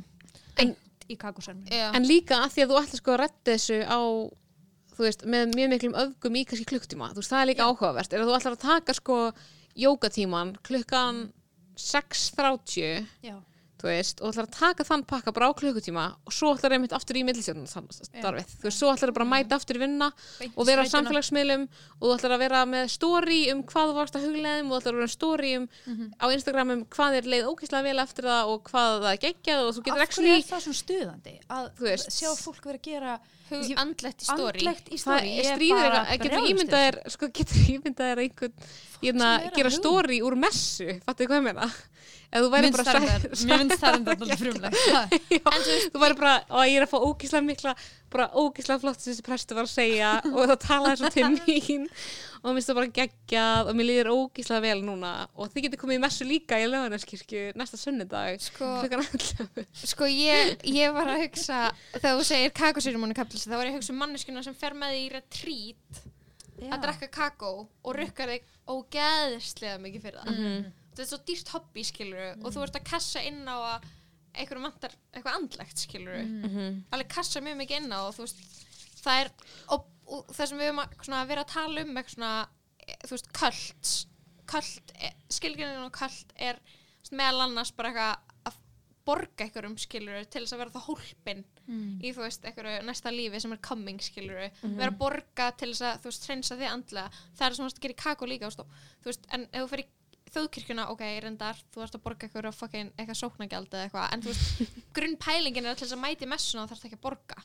Beint 0.60 1.08
í 1.12 1.18
kakosarmi. 1.20 1.68
En 1.72 2.08
líka 2.08 2.40
að 2.46 2.54
því 2.56 2.64
að 2.64 2.72
þú 2.72 2.80
ætlar 2.82 3.02
sko 3.02 3.16
að 3.16 3.22
redda 3.26 3.56
þessu 3.56 3.80
á 3.84 4.00
þú 5.02 5.08
veist, 5.08 5.24
með 5.26 5.56
mjög 5.58 5.72
miklum 5.74 5.96
öfgum 5.98 6.36
í 6.38 6.44
kannski 6.46 6.68
klukktíma, 6.70 7.12
þú 7.12 7.24
veist, 7.24 7.34
það 7.34 7.44
er 7.44 7.50
líka 7.50 7.68
áhugavert. 7.68 8.14
Er 8.14 8.22
að 8.22 8.30
þú 8.30 8.36
ætlar 8.38 8.58
að 8.58 8.66
taka 8.68 8.96
sko 8.98 9.18
jókatíman 9.82 10.52
klukkan 10.68 11.22
6.30 11.82 13.08
já, 13.26 13.36
þú 13.82 13.90
veist, 13.90 14.22
og 14.22 14.32
ætlar 14.32 14.48
að 14.48 14.56
taka 14.58 14.86
þann 14.86 15.04
pakka 15.10 15.34
bara 15.34 15.50
á 15.50 15.58
klukkutíma 15.58 16.06
og 16.28 16.36
svo 16.36 16.52
ætlar 16.56 16.76
einmitt 16.76 16.94
aftur 16.96 17.18
í 17.18 17.24
millistjórnum 17.26 17.66
starfið, 17.66 18.52
þú 18.62 18.68
veist, 18.68 18.78
svo 18.78 18.92
ætlar 18.94 19.14
bara 19.16 19.26
að 19.26 19.32
mæta 19.34 19.58
aftur 19.58 19.80
í 19.80 19.82
vinna 19.82 20.08
Beint 20.40 20.56
og 20.56 20.64
vera 20.70 20.86
á 20.86 20.92
samfélagsmiðlum 20.92 21.64
og 21.98 22.06
þú 22.06 22.14
ætlar 22.18 22.36
að 22.36 22.44
vera 22.46 22.60
með 22.70 22.86
story 22.94 23.42
um 23.54 23.60
hvað 23.72 23.86
þú 23.92 23.98
varst 23.98 24.16
að 24.20 24.26
hugleðum 24.28 24.68
og 24.70 24.76
þú 24.76 24.80
ætlar 24.82 24.94
að 24.94 25.02
vera 25.02 25.16
story 25.16 25.52
um 25.58 25.66
á 26.22 26.26
Instagram 26.30 26.70
um 26.76 26.82
hvað 26.96 27.12
er 27.20 27.26
leið 27.34 27.50
ógeðslega 27.50 27.88
vel 27.90 28.00
eftir 28.06 28.24
það 28.30 28.44
og 28.54 28.58
hvað 28.70 28.92
það 29.08 29.16
geggjað 29.26 29.62
og 29.66 29.72
þú 29.76 29.82
getur 29.88 30.02
Af 30.02 30.16
hverju 30.16 30.34
er 30.38 30.48
það 30.52 30.62
svona 30.68 30.82
stuðandi? 30.82 31.36
Að 31.52 31.66
veist. 31.82 32.10
sjá 32.14 32.30
fólk 32.38 32.64
vera 32.70 32.82
að 32.82 32.86
gera 32.92 33.14
Hug, 33.52 33.68
andlegt 33.82 34.22
í 34.24 34.26
stóri 34.30 34.62
andlegt 34.64 34.88
í 34.88 34.98
stóri 35.02 35.34
er 42.32 42.46
getur 42.46 42.58
ímyndað 42.64 42.92
er 42.92 43.02
er 43.02 43.26
er 43.28 43.36
sæ- 43.36 43.48
Mér 43.52 43.62
finnst 43.62 43.82
það 43.82 43.96
enda 44.00 44.14
alltaf 44.16 44.40
frumlegt. 44.40 44.76
Já, 45.36 45.40
þú 45.92 46.02
væri 46.04 46.16
bara, 46.22 46.34
og 46.50 46.62
ég 46.70 46.78
er 46.80 46.86
að 46.86 46.92
fá 46.94 47.00
ógíslega 47.04 47.44
mikla 47.48 47.74
bara 48.12 48.28
ógíslega 48.36 48.80
flott 48.84 49.00
sem 49.04 49.12
þessi 49.14 49.24
prestu 49.26 49.56
var 49.58 49.68
að 49.68 49.74
segja 49.74 50.12
og 50.36 50.44
það 50.52 50.58
talaði 50.66 51.00
svo 51.02 51.12
til 51.16 51.28
mín 51.36 51.86
og 52.42 52.48
mér 52.50 52.56
finnst 52.58 52.72
það 52.72 52.78
bara 52.80 52.92
geggjað 52.98 53.70
og 53.72 53.78
mér 53.78 53.88
líður 53.90 54.10
ógíslega 54.16 54.64
vel 54.66 54.82
núna 54.88 55.12
og 55.36 55.52
þið 55.54 55.66
getur 55.68 55.82
komið 55.84 56.00
í 56.00 56.04
messu 56.06 56.28
líka 56.28 56.58
í 56.60 56.66
lögarneskirkju 56.72 57.44
næsta 57.60 57.78
sunnudag 57.80 58.40
sko, 58.42 58.72
klukkan 58.82 59.06
11 59.06 59.68
sko 59.92 60.10
ég, 60.12 60.56
ég 60.72 60.96
var 60.96 61.12
að 61.14 61.22
hugsa 61.28 61.60
þegar 62.00 62.18
þú 62.20 62.26
segir 62.32 62.56
kakosýrumónu 62.58 63.16
kaplisi 63.20 63.48
þá 63.52 63.56
var 63.60 63.68
ég 63.70 63.76
að 63.76 63.80
hugsa 63.82 63.94
um 63.96 64.02
manneskuna 64.02 64.44
sem 64.48 64.58
fer 64.58 64.74
með 64.76 64.96
því 64.98 65.04
í 65.06 65.12
retreat 65.16 66.02
að 66.72 66.84
drekka 66.84 67.08
kakó 67.14 67.54
og 67.70 67.96
rukkar 67.98 68.34
þig 68.36 68.50
ógeðslega 68.72 69.80
mikið 69.86 70.04
fyrir 70.10 70.22
það 70.26 70.36
þetta 71.02 71.08
er 71.08 71.12
svo 71.12 71.22
dýrt 71.32 71.52
hobby 71.56 71.84
skilur 71.88 72.46
og 72.46 72.54
þú 72.54 72.64
ert 72.66 72.80
að 72.80 72.88
kassa 72.92 73.24
inn 73.26 73.42
á 73.50 73.58
að 73.58 73.90
einhverjum 74.32 74.68
vantar 74.70 74.94
eitthvað 75.12 75.38
andlegt 75.40 75.82
skilur 75.84 76.22
alveg 76.94 77.10
kassa 77.12 77.42
mjög 77.44 77.58
mikið 77.62 77.82
inn 77.82 77.92
á 77.92 78.00
og 78.06 78.14
þú 78.16 78.28
veist 78.28 78.44
það 79.02 79.22
er 79.22 79.32
og, 79.76 79.88
og 80.08 80.32
það 80.32 80.48
sem 80.48 80.62
við 80.62 80.70
höfum 80.70 80.84
að 80.84 80.98
svona, 81.04 81.26
vera 81.28 81.46
að 81.46 81.54
tala 81.54 81.84
um 81.84 81.98
eitthvað 81.98 82.16
svona 82.16 82.34
e, 82.80 82.98
þú 83.06 83.16
veist 83.18 83.32
köld 83.42 83.94
köld, 84.52 84.94
skilgjörnum 85.32 85.88
og 85.88 85.96
köld 85.96 86.36
er 86.36 86.60
meðal 87.12 87.48
annars 87.48 87.74
bara 87.76 87.92
eitthvað 87.92 88.52
að 88.52 88.60
borga 89.06 89.46
einhverjum 89.46 89.78
skilur 89.82 90.28
til 90.32 90.44
þess 90.44 90.56
að 90.56 90.62
vera 90.62 90.76
það 90.76 90.88
hólpin 90.88 91.44
í 92.04 92.12
þú 92.12 92.24
veist 92.26 92.46
einhverju 92.46 92.84
næsta 92.88 93.12
lífi 93.12 93.40
sem 93.42 93.56
er 93.56 93.62
coming 93.64 94.00
skilur 94.04 94.42
vera 94.62 94.92
að 94.92 95.00
borga 95.00 95.52
til 95.60 95.72
þess 95.72 95.82
að 95.88 96.00
þú 96.04 96.12
veist 96.12 96.28
hreinsa 96.28 96.58
þig 96.60 96.70
andlega. 96.72 97.22
Það 97.38 97.48
er 97.48 97.58
svona 97.58 97.72
að 97.72 97.82
gera 97.86 97.96
í 97.96 98.02
kakó 98.02 98.28
líka 98.30 98.50
þú 98.50 98.52
veist, 98.52 98.78
þú 99.02 99.12
veist 99.12 99.28
en 99.32 99.48
ef 99.52 99.62
þú 99.62 99.70
fyrir 99.72 99.88
þjóðkirkjuna, 100.36 100.86
ok, 100.94 101.02
reyndar, 101.26 101.58
þú 101.74 101.82
ert 101.86 101.96
að 101.98 102.04
borga 102.06 102.28
eitthvað 102.28 102.56
fucking, 102.56 102.92
eitthvað 102.96 103.20
sóknagjald 103.20 103.74
eða 103.76 103.88
eitthvað 103.88 104.14
en 104.16 104.24
þú 104.24 104.32
veist, 104.32 104.76
grunnpælingin 104.98 105.68
er 105.68 105.76
til 105.80 105.86
þess 105.88 105.96
að 105.98 106.04
mæti 106.06 106.30
messuna 106.32 106.64
þá 106.66 106.72
þarf 106.74 106.86
ekki 106.88 107.00
að 107.00 107.04
borga. 107.08 107.44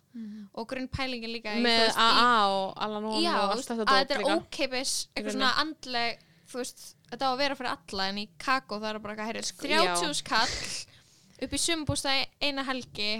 Og 0.54 0.68
grunnpælingin 0.70 1.32
líka 1.34 1.56
í, 1.58 1.64
með 1.66 1.80
veist, 1.82 1.98
í- 1.98 2.06
AA 2.06 2.46
og 2.54 2.68
Alanon 2.86 3.18
já, 3.24 3.32
og 3.42 3.54
allt 3.56 3.70
þetta 3.72 3.86
að 3.86 4.00
þetta 4.04 4.18
er 4.20 4.26
ókeipis 4.36 4.94
eitthvað 5.14 5.36
svona 5.38 5.52
andleg 5.64 6.24
þú 6.46 6.60
veist, 6.62 6.84
þetta 7.10 7.26
á 7.26 7.30
að 7.32 7.40
vera 7.42 7.58
fyrir 7.58 7.72
alla 7.74 8.08
en 8.12 8.20
í 8.22 8.26
kakó 8.46 8.78
það 8.82 8.90
er 8.92 9.00
bara 9.02 9.16
eitthvað, 9.16 9.30
heyrðu, 9.32 9.46
Sko, 9.50 9.70
30 9.72 10.20
skall 10.22 10.58
upp 11.46 11.52
í 11.56 11.60
sumbústæði 11.60 12.26
eina 12.46 12.62
helgi 12.70 13.10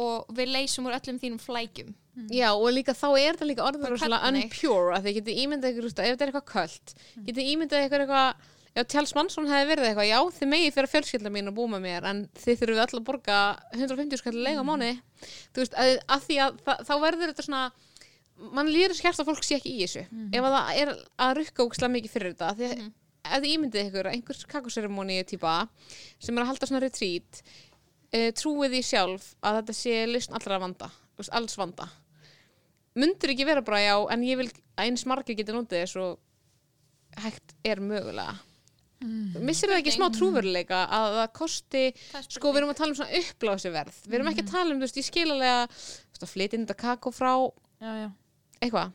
og 0.00 0.30
við 0.32 0.48
leysum 0.54 0.86
úr 0.88 0.96
öllum 0.96 1.18
þínum 1.20 1.42
flækjum. 1.42 1.90
Já, 2.32 2.48
og 2.56 2.66
líka 2.74 2.92
þá 2.96 3.06
er 3.20 3.36
það 3.38 3.48
líka 3.50 3.66
hvernig? 3.68 4.48
unpure 4.48 4.96
að 4.96 5.04
þið 5.06 5.14
getið 5.20 5.38
ímyndað 5.44 5.70
ykkur, 5.74 5.86
ef 5.90 5.94
þetta 6.00 6.24
er 6.26 6.32
eitthvað 6.32 6.48
köld 6.50 6.94
getið 7.28 7.50
ímyndað 7.52 7.84
ykkur 7.86 8.04
eitthvað 8.04 8.48
ef 8.78 8.86
Tjáls 8.86 9.12
Mansson 9.16 9.48
hefði 9.50 9.68
verið 9.72 9.88
eitthvað, 9.88 10.10
já 10.10 10.18
þið 10.38 10.50
megið 10.52 10.74
fyrir 10.76 10.90
fjölskylda 10.92 11.32
mín 11.34 11.50
og 11.50 11.56
búa 11.56 11.70
með 11.72 11.86
mér 11.88 12.08
en 12.10 12.24
þið 12.38 12.60
þurfum 12.60 12.82
öll 12.84 12.98
að 13.00 13.06
borga 13.08 13.38
150 13.74 14.20
skall 14.20 14.36
lega 14.44 14.62
mánu 14.66 14.90
þú 15.50 15.64
veist, 15.64 15.74
að, 15.74 15.94
að 16.06 16.26
því 16.28 16.36
að 16.44 16.60
það, 16.66 16.84
þá 16.86 16.94
verður 17.04 17.32
þetta 17.32 17.46
svona 17.48 17.64
mann 18.54 18.70
líður 18.72 18.96
skert 18.96 19.20
að 19.20 19.30
fólk 19.30 19.44
sé 19.44 19.58
ekki 19.58 19.74
í 19.74 19.82
þessu. 19.84 20.06
Ef 20.32 20.46
að 20.46 20.54
það 20.56 20.80
er 20.82 20.92
að 21.26 21.32
rukka 21.40 21.66
ókslega 21.66 21.94
mikið 21.96 22.14
fyrir 22.14 22.34
þetta 22.34 22.52
því 22.56 22.68
að 22.70 22.84
ef 23.30 23.42
þið 23.42 23.50
ímyndið 23.54 23.88
ykkur 23.90 24.08
að 24.08 24.16
einhvers 24.16 24.46
kakoseremóni 24.48 25.18
típa 25.28 25.56
sem 26.22 26.36
er 26.36 26.44
að 26.44 26.50
halda 26.50 26.68
svona 26.70 26.82
retreat 26.84 27.42
uh, 27.42 28.30
trúið 28.38 28.76
því 28.76 28.82
sjálf 28.88 29.26
að 29.44 29.58
þetta 29.60 29.76
sé 29.76 29.96
listn 30.08 30.38
allra 30.38 30.60
vanda, 30.62 30.88
alls 31.36 31.58
vanda. 31.60 31.90
Mundur 32.98 33.34
ekki 33.34 33.46
vera 33.46 33.64
bara 33.66 33.82
já 33.84 33.96
en 34.14 34.24
ég 34.26 34.40
vil 34.40 34.48
að 34.48 34.86
eins 34.86 35.04
margir 35.06 35.36
geti 35.38 35.54
notið 35.54 35.84
þess 35.84 36.00
og 36.00 37.20
hægt 37.20 37.54
er 37.66 37.82
mögulega 37.84 38.38
missir 39.00 39.70
það 39.70 39.78
ekki 39.80 39.94
smá 39.94 40.06
trúveruleika 40.12 40.80
að 40.92 41.14
það 41.18 41.30
kosti 41.38 41.84
Það 42.10 42.26
sko 42.36 42.50
við 42.50 42.60
erum 42.60 42.72
að 42.72 42.80
tala 42.80 42.92
um 42.92 42.98
svona 42.98 43.20
uppblási 43.20 43.72
verð 43.72 44.00
við 44.06 44.16
erum 44.18 44.30
ekki 44.32 44.44
að 44.44 44.50
tala 44.52 44.74
um, 44.74 44.80
þú 44.80 44.86
veist, 44.86 44.98
ég 45.00 45.06
skilalega 45.06 45.60
þú 45.70 46.10
veist, 46.10 46.24
að 46.26 46.32
flytja 46.34 46.58
inn 46.58 46.66
þetta 46.66 46.78
kakó 46.82 47.12
frá 47.14 47.30
já, 47.80 47.92
já, 48.02 48.08
eitthvað. 48.60 48.92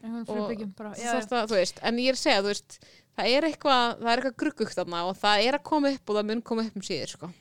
Þú 1.49 1.57
veist, 1.57 1.82
en 1.82 2.02
ég 2.03 2.11
er 2.11 2.19
að 2.19 2.22
segja, 2.22 2.44
þú 2.45 2.52
veist 2.52 2.77
það 3.15 3.32
er 3.32 3.48
eitthvað, 3.49 3.95
það 4.02 4.11
er 4.11 4.22
eitthvað 4.22 4.38
gruggugt 4.44 4.77
þarna 4.77 5.06
og 5.10 5.18
það 5.22 5.45
er 5.48 5.57
að 5.57 5.65
koma 5.72 5.91
upp 5.95 6.11
og 6.11 6.19
það 6.19 6.30
mun 6.30 6.44
koma 6.52 6.68
upp 6.68 6.77
um 6.77 6.86
síður 6.86 7.15
sko. 7.15 7.32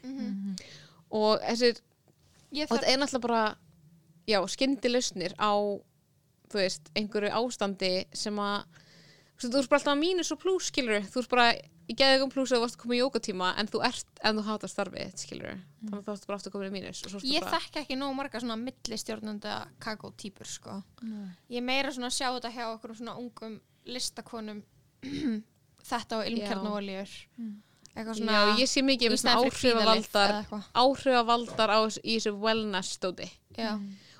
og 1.14 1.44
þessir 1.44 1.82
og 2.64 2.70
þetta 2.78 2.92
er 2.92 3.00
náttúrulega 3.02 3.26
bara 3.26 3.42
já, 4.30 4.38
skyndi 4.54 4.92
lausnir 4.94 5.34
á 5.36 5.52
þú 6.48 6.60
veist, 6.60 6.88
einhverju 6.94 7.34
ástandi 7.34 7.92
sem 8.14 8.38
að 8.40 8.64
þú 9.34 9.42
veist, 9.42 9.52
þú 9.52 9.60
ert 9.60 9.70
bara 9.72 9.80
alltaf 9.82 9.98
mínus 10.00 10.32
og 10.32 10.40
plús, 10.40 10.70
skilur 10.70 11.02
þú 11.10 11.24
ert 11.24 11.32
bara 11.34 11.46
í 11.84 11.96
geðugum 11.98 12.30
plús 12.32 12.52
að 12.52 12.58
þú 12.58 12.64
varst 12.64 12.78
að 12.78 12.82
koma 12.84 12.96
í 12.96 13.00
jókatíma 13.00 13.48
en 13.60 13.68
þú 13.68 13.80
ert, 13.88 14.06
en 14.24 14.38
þú 14.38 14.44
hátar 14.46 14.72
starfið 14.72 15.16
skilur 15.20 15.58
þannig 15.84 15.98
að 15.98 16.06
þú 16.06 16.14
ert 16.14 16.26
bara 16.30 16.38
aftur 16.38 16.54
komin 16.54 16.70
í 16.70 16.74
mínus 16.78 17.02
og 17.04 17.12
svo 17.12 17.20
ertu 17.20 17.32
ég 17.32 17.44
bara, 17.44 17.60
þekki 17.60 17.82
ekki 17.82 17.98
nóg 18.00 18.14
marga 18.16 18.40
svona 18.40 18.56
millistjórnanda 18.60 19.56
kakó-týpur 19.84 20.48
sko. 20.48 20.78
Ég 21.52 21.60
er 21.60 21.66
meira 21.66 21.92
svona 21.92 22.08
að 22.08 22.16
sjá 22.16 22.28
þetta 22.30 22.54
hjá 22.54 22.64
okkur 22.70 22.96
svona 22.96 23.16
ungum 23.20 23.58
listakonum 23.84 24.62
þetta 25.90 26.20
og 26.22 26.30
ilmkjarnóoljur 26.30 27.14
eitthvað 27.94 28.16
svona 28.18 28.38
já, 28.38 28.54
ég 28.58 28.70
sé 28.70 28.82
mikið 28.82 29.12
með 29.12 29.20
svona 29.22 29.36
áhrifavaldar 29.44 30.32
áhrifavaldar 30.80 31.70
á, 31.70 31.80
í 32.02 32.16
þessu 32.16 32.32
wellness 32.42 32.96
stóti 32.96 33.28
já, 33.54 33.76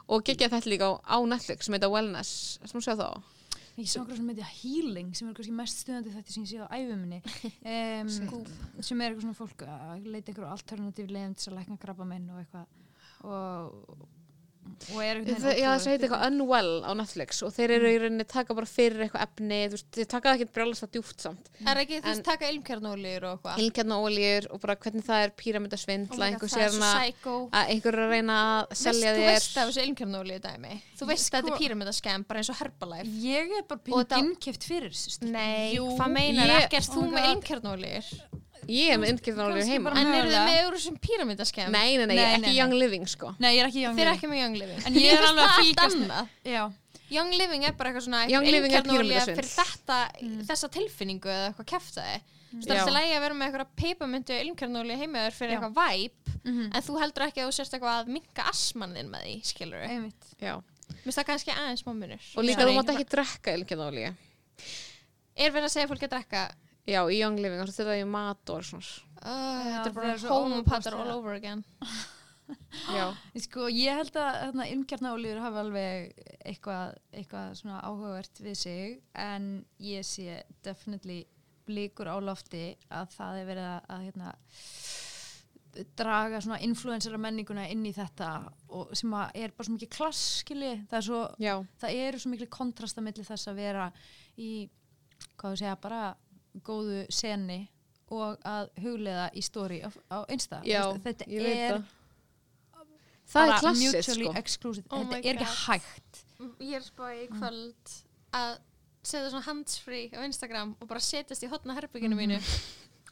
og 0.07 0.27
geggja 0.27 0.51
þetta 0.53 0.71
líka 0.71 0.91
á, 0.93 0.93
á 1.03 1.19
Netflix 1.27 1.67
sem 1.67 1.75
heita 1.75 1.91
Wellness, 1.91 2.59
sem 2.63 2.77
þú 2.77 2.85
segja 2.85 2.99
þá 3.01 3.34
ég 3.81 3.89
sá 3.91 4.01
okkur 4.01 4.19
sem 4.19 4.29
heitir 4.31 4.51
healing 4.61 5.15
sem 5.19 5.29
er 5.29 5.37
kannski 5.37 5.55
mest 5.59 5.83
stuðandi 5.83 6.13
þetta 6.15 6.35
sem 6.35 6.45
ég 6.45 6.51
sé 6.53 6.63
á 6.63 6.75
æfuminni 6.79 7.21
um, 7.25 8.13
sem 8.87 9.01
er 9.01 9.11
eitthvað 9.11 9.25
svona 9.25 9.39
fólk 9.39 9.65
að 9.67 10.07
leita 10.07 10.31
einhverju 10.31 10.51
alternatív 10.51 11.15
leiðum 11.15 11.39
til 11.39 11.51
að 11.51 11.59
lækna 11.59 11.81
krabba 11.83 12.07
minn 12.09 12.29
og 12.31 12.43
eitthvað. 12.43 12.81
Og, 13.25 14.05
og 14.95 14.99
er 15.01 15.19
einhvern 15.21 15.41
Það, 15.45 15.57
já, 15.61 15.69
það 15.75 15.87
heiti 15.93 16.05
eitthvað 16.07 16.25
Unwell 16.29 16.71
á 16.85 16.91
Netflix 16.99 17.43
og 17.47 17.53
þeir 17.55 17.73
eru 17.77 17.89
í 17.91 17.99
rauninni 18.03 18.27
taka 18.29 18.57
bara 18.59 18.69
fyrir 18.69 19.05
eitthvað 19.07 19.25
efni 19.27 19.59
þú 19.65 19.77
veist, 19.79 19.89
þeir 19.97 20.09
taka 20.15 20.29
það 20.29 20.37
ekki 20.41 20.49
brjálast 20.59 20.85
að 20.87 20.93
djúft 20.97 21.25
samt. 21.25 21.51
Er 21.65 21.81
ekki 21.83 21.99
þú 22.01 22.11
veist 22.11 22.25
taka 22.29 22.51
ilmkjarnóoljur 22.53 23.27
og 23.29 23.35
eitthvað? 23.39 23.59
Hilkjarna 23.63 23.99
ólíur 24.05 24.49
og 24.55 24.63
bara 24.65 24.77
hvernig 24.85 25.07
það 25.09 25.25
er 25.27 25.35
píramidasvindla 25.43 26.21
Oh 26.25 26.29
einhver 26.29 26.55
það 26.55 26.65
er 26.65 26.79
að 27.55 27.75
einhver 27.75 27.99
að 28.05 28.15
reyna 28.15 28.39
að 28.45 28.77
selja 28.85 29.13
Veist- 29.15 29.19
þú 29.19 29.25
þér 29.25 29.33
veist 29.35 29.59
af 29.59 29.69
þessu 29.73 29.85
ilmkjarnóolíu 29.89 30.41
dæmi? 30.45 30.79
Þú 31.01 31.11
veist 31.11 31.29
að 31.35 31.41
þetta 31.41 31.55
er 31.55 31.61
píramidaskem 31.65 32.25
bara 32.29 32.41
eins 32.45 32.51
og 32.55 32.61
Herbalife. 32.61 33.13
Ég 33.25 33.57
er 33.59 33.69
bara 33.69 33.81
þetta- 34.05 34.23
innkeft 34.25 34.65
fyrir 34.69 34.97
nei, 35.31 35.77
hvað 35.77 36.11
meinar 36.13 36.57
ekkert 36.63 36.89
oh 36.91 36.95
þú 36.97 37.05
my 37.09 37.15
með 37.19 37.29
God. 37.31 37.35
Ég 38.69 38.91
er 38.95 38.99
með 38.99 39.11
Kannski 39.15 39.71
heima. 39.71 39.91
en 39.99 40.15
eru 40.15 40.29
þið 40.31 40.47
með 40.49 40.59
eurur 40.65 40.81
sem 40.81 40.97
píramidaskem 40.97 41.71
nei, 41.73 41.97
nei, 41.97 42.07
nei, 42.07 42.17
Nei, 42.17 42.25
ekki 42.25 42.41
nei, 42.41 42.49
nei. 42.49 42.57
Young 42.59 42.73
Living 42.79 43.07
sko. 43.07 43.35
Nei, 43.39 43.57
ég 43.57 43.63
er 43.65 43.69
ekki 43.71 43.83
young 43.85 43.97
þeir 43.97 44.07
eru 44.07 44.11
living. 44.11 44.23
ekki 44.23 44.31
með 44.33 44.41
Young 44.43 44.57
Living. 44.63 44.87
En 44.87 44.95
ég 44.95 45.13
er 45.13 45.27
alveg 45.29 45.45
að 45.45 45.51
það. 45.51 45.65
Fylgjast- 45.65 46.29
já, 46.45 46.73
Young 47.11 47.33
Living 47.37 47.65
er 47.65 47.73
bara 47.73 47.91
eitthvað 47.93 48.07
svona 48.09 48.23
Young 48.31 48.45
Living 48.49 48.73
er 48.75 48.83
píramídasvindl. 48.83 49.37
fyrir 49.37 49.51
þetta, 49.55 49.99
þessa 50.49 50.69
tilfinningu 50.71 51.29
eða 51.29 51.51
eitthvað 51.53 51.69
kæftæði 51.75 52.21
það 52.55 52.71
er 52.71 52.77
Já. 52.77 52.81
alltaf 52.81 52.95
lægi 52.95 53.15
að 53.17 53.21
vera 53.25 53.35
með 53.35 53.47
eitthvað 53.49 53.71
peipamyndu 53.83 54.35
ilmkjarnolíu 54.45 54.97
heimaður 55.01 55.33
fyrir 55.35 55.55
eitthvað 55.59 55.75
væp 55.75 56.35
Mhm. 56.45 56.71
en 56.75 56.83
þú 56.83 56.99
heldur 57.01 57.25
ekki 57.27 57.41
að 57.43 57.49
þú 57.49 57.55
sérst 57.57 57.75
eitthvað 57.75 57.97
að 58.05 58.07
minka 58.15 58.43
asmannin 58.49 59.09
með 59.11 59.23
því, 59.25 59.35
skilur 59.45 59.81
mér 59.81 60.63
finnst 61.03 61.19
það 61.19 61.27
kannski 61.27 61.51
aðeins 61.51 61.83
smá 61.83 61.93
munur. 61.97 62.21
Og 62.37 62.45
líka 62.45 62.63
þú 62.63 62.75
mátt 62.77 62.93
ekki 62.95 63.09
drekka 63.11 63.55
ilmkjarna 63.59 63.91
ólíu 63.91 64.15
er 65.37 65.51
verið 65.51 65.65
að 65.67 65.75
segja 65.75 65.89
fólki 65.91 66.07
að 66.07 66.15
drekka 66.15 66.43
já, 66.89 67.01
í 67.09 67.21
Young 67.21 67.41
Living, 67.41 67.63
og 67.63 67.71
þetta 67.73 67.95
er 67.95 68.03
í 68.03 68.09
mat 68.09 68.55
og 68.55 68.67
svona 68.67 68.85
uh, 69.25 69.63
þetta 69.65 69.79
er 69.79 69.87
það 69.87 69.97
bara 69.99 70.13
er 70.13 70.21
svo 70.23 70.41
homopatar 70.41 70.99
overposted. 70.99 71.01
all 71.01 71.19
over 71.19 71.39
again. 71.39 71.65
Já, 72.93 73.07
Sko, 73.47 73.69
ég 73.73 74.01
held 74.01 74.19
að 74.21 74.41
þarna, 74.43 74.67
umkjarnaolíur 74.77 75.41
hafa 75.41 75.63
alveg 75.65 76.27
eitthvað, 76.45 76.99
eitthvað 77.15 77.55
svona 77.61 77.81
áhugavert 77.81 78.43
við 78.45 78.59
sig 78.61 78.99
en 79.17 79.49
ég 79.81 80.05
sé 80.05 80.43
definitely 80.67 81.23
blíkur 81.65 82.11
á 82.13 82.21
lofti 82.21 82.75
að 82.93 83.15
það 83.15 83.41
er 83.41 83.49
verið 83.49 83.69
að, 83.71 83.91
að 83.95 84.05
hérna, 84.05 84.35
draga 85.99 86.41
svona 86.45 86.61
influensera 86.63 87.19
menninguna 87.19 87.65
inn 87.73 87.87
í 87.89 87.95
þetta 87.97 88.29
og 88.77 88.93
sem 88.97 89.15
að 89.17 89.41
er 89.41 89.55
bara 89.57 89.67
svo 89.67 89.75
mikið 89.75 89.93
klass 89.97 90.23
skilji, 90.43 90.75
það 90.91 90.99
er 91.01 91.07
svo 91.09 91.23
já, 91.43 91.55
það 91.81 92.03
eru 92.05 92.21
svo 92.23 92.35
miklu 92.35 92.51
kontrasta 92.53 93.05
milli 93.05 93.25
þess 93.27 93.51
að 93.51 93.59
vera 93.63 93.89
í, 94.37 94.51
hvað 95.35 95.57
þú 95.57 95.63
segja, 95.63 95.81
bara 95.83 96.03
góðu 96.63 97.05
seni 97.13 97.61
og 98.15 98.39
að 98.47 98.71
hugleiða 98.85 99.29
í 99.35 99.43
stóri 99.45 99.81
á, 99.83 99.89
á 100.13 100.19
einsta 100.29 100.61
Já, 100.69 100.83
þetta 101.05 101.29
er 101.29 101.49
það. 101.75 101.85
Það 103.35 103.53
er 103.55 103.79
mutually 103.81 104.29
sko. 104.53 104.73
Oh 104.93 105.05
þetta 105.09 105.19
er 105.25 105.41
ekki 105.41 105.51
hægt. 105.65 106.23
Ég 106.61 106.75
er 106.77 106.85
spáði 106.85 107.23
í 107.25 107.29
kvöld 107.33 107.95
að 108.37 108.51
setja 109.05 109.31
svona 109.33 109.47
handsfree 109.49 110.11
á 110.13 110.21
Instagram 110.27 110.75
og 110.79 110.91
bara 110.91 111.03
setjast 111.03 111.45
í 111.45 111.51
hotna 111.51 111.77
herbygginu 111.77 112.19
mínu 112.19 112.39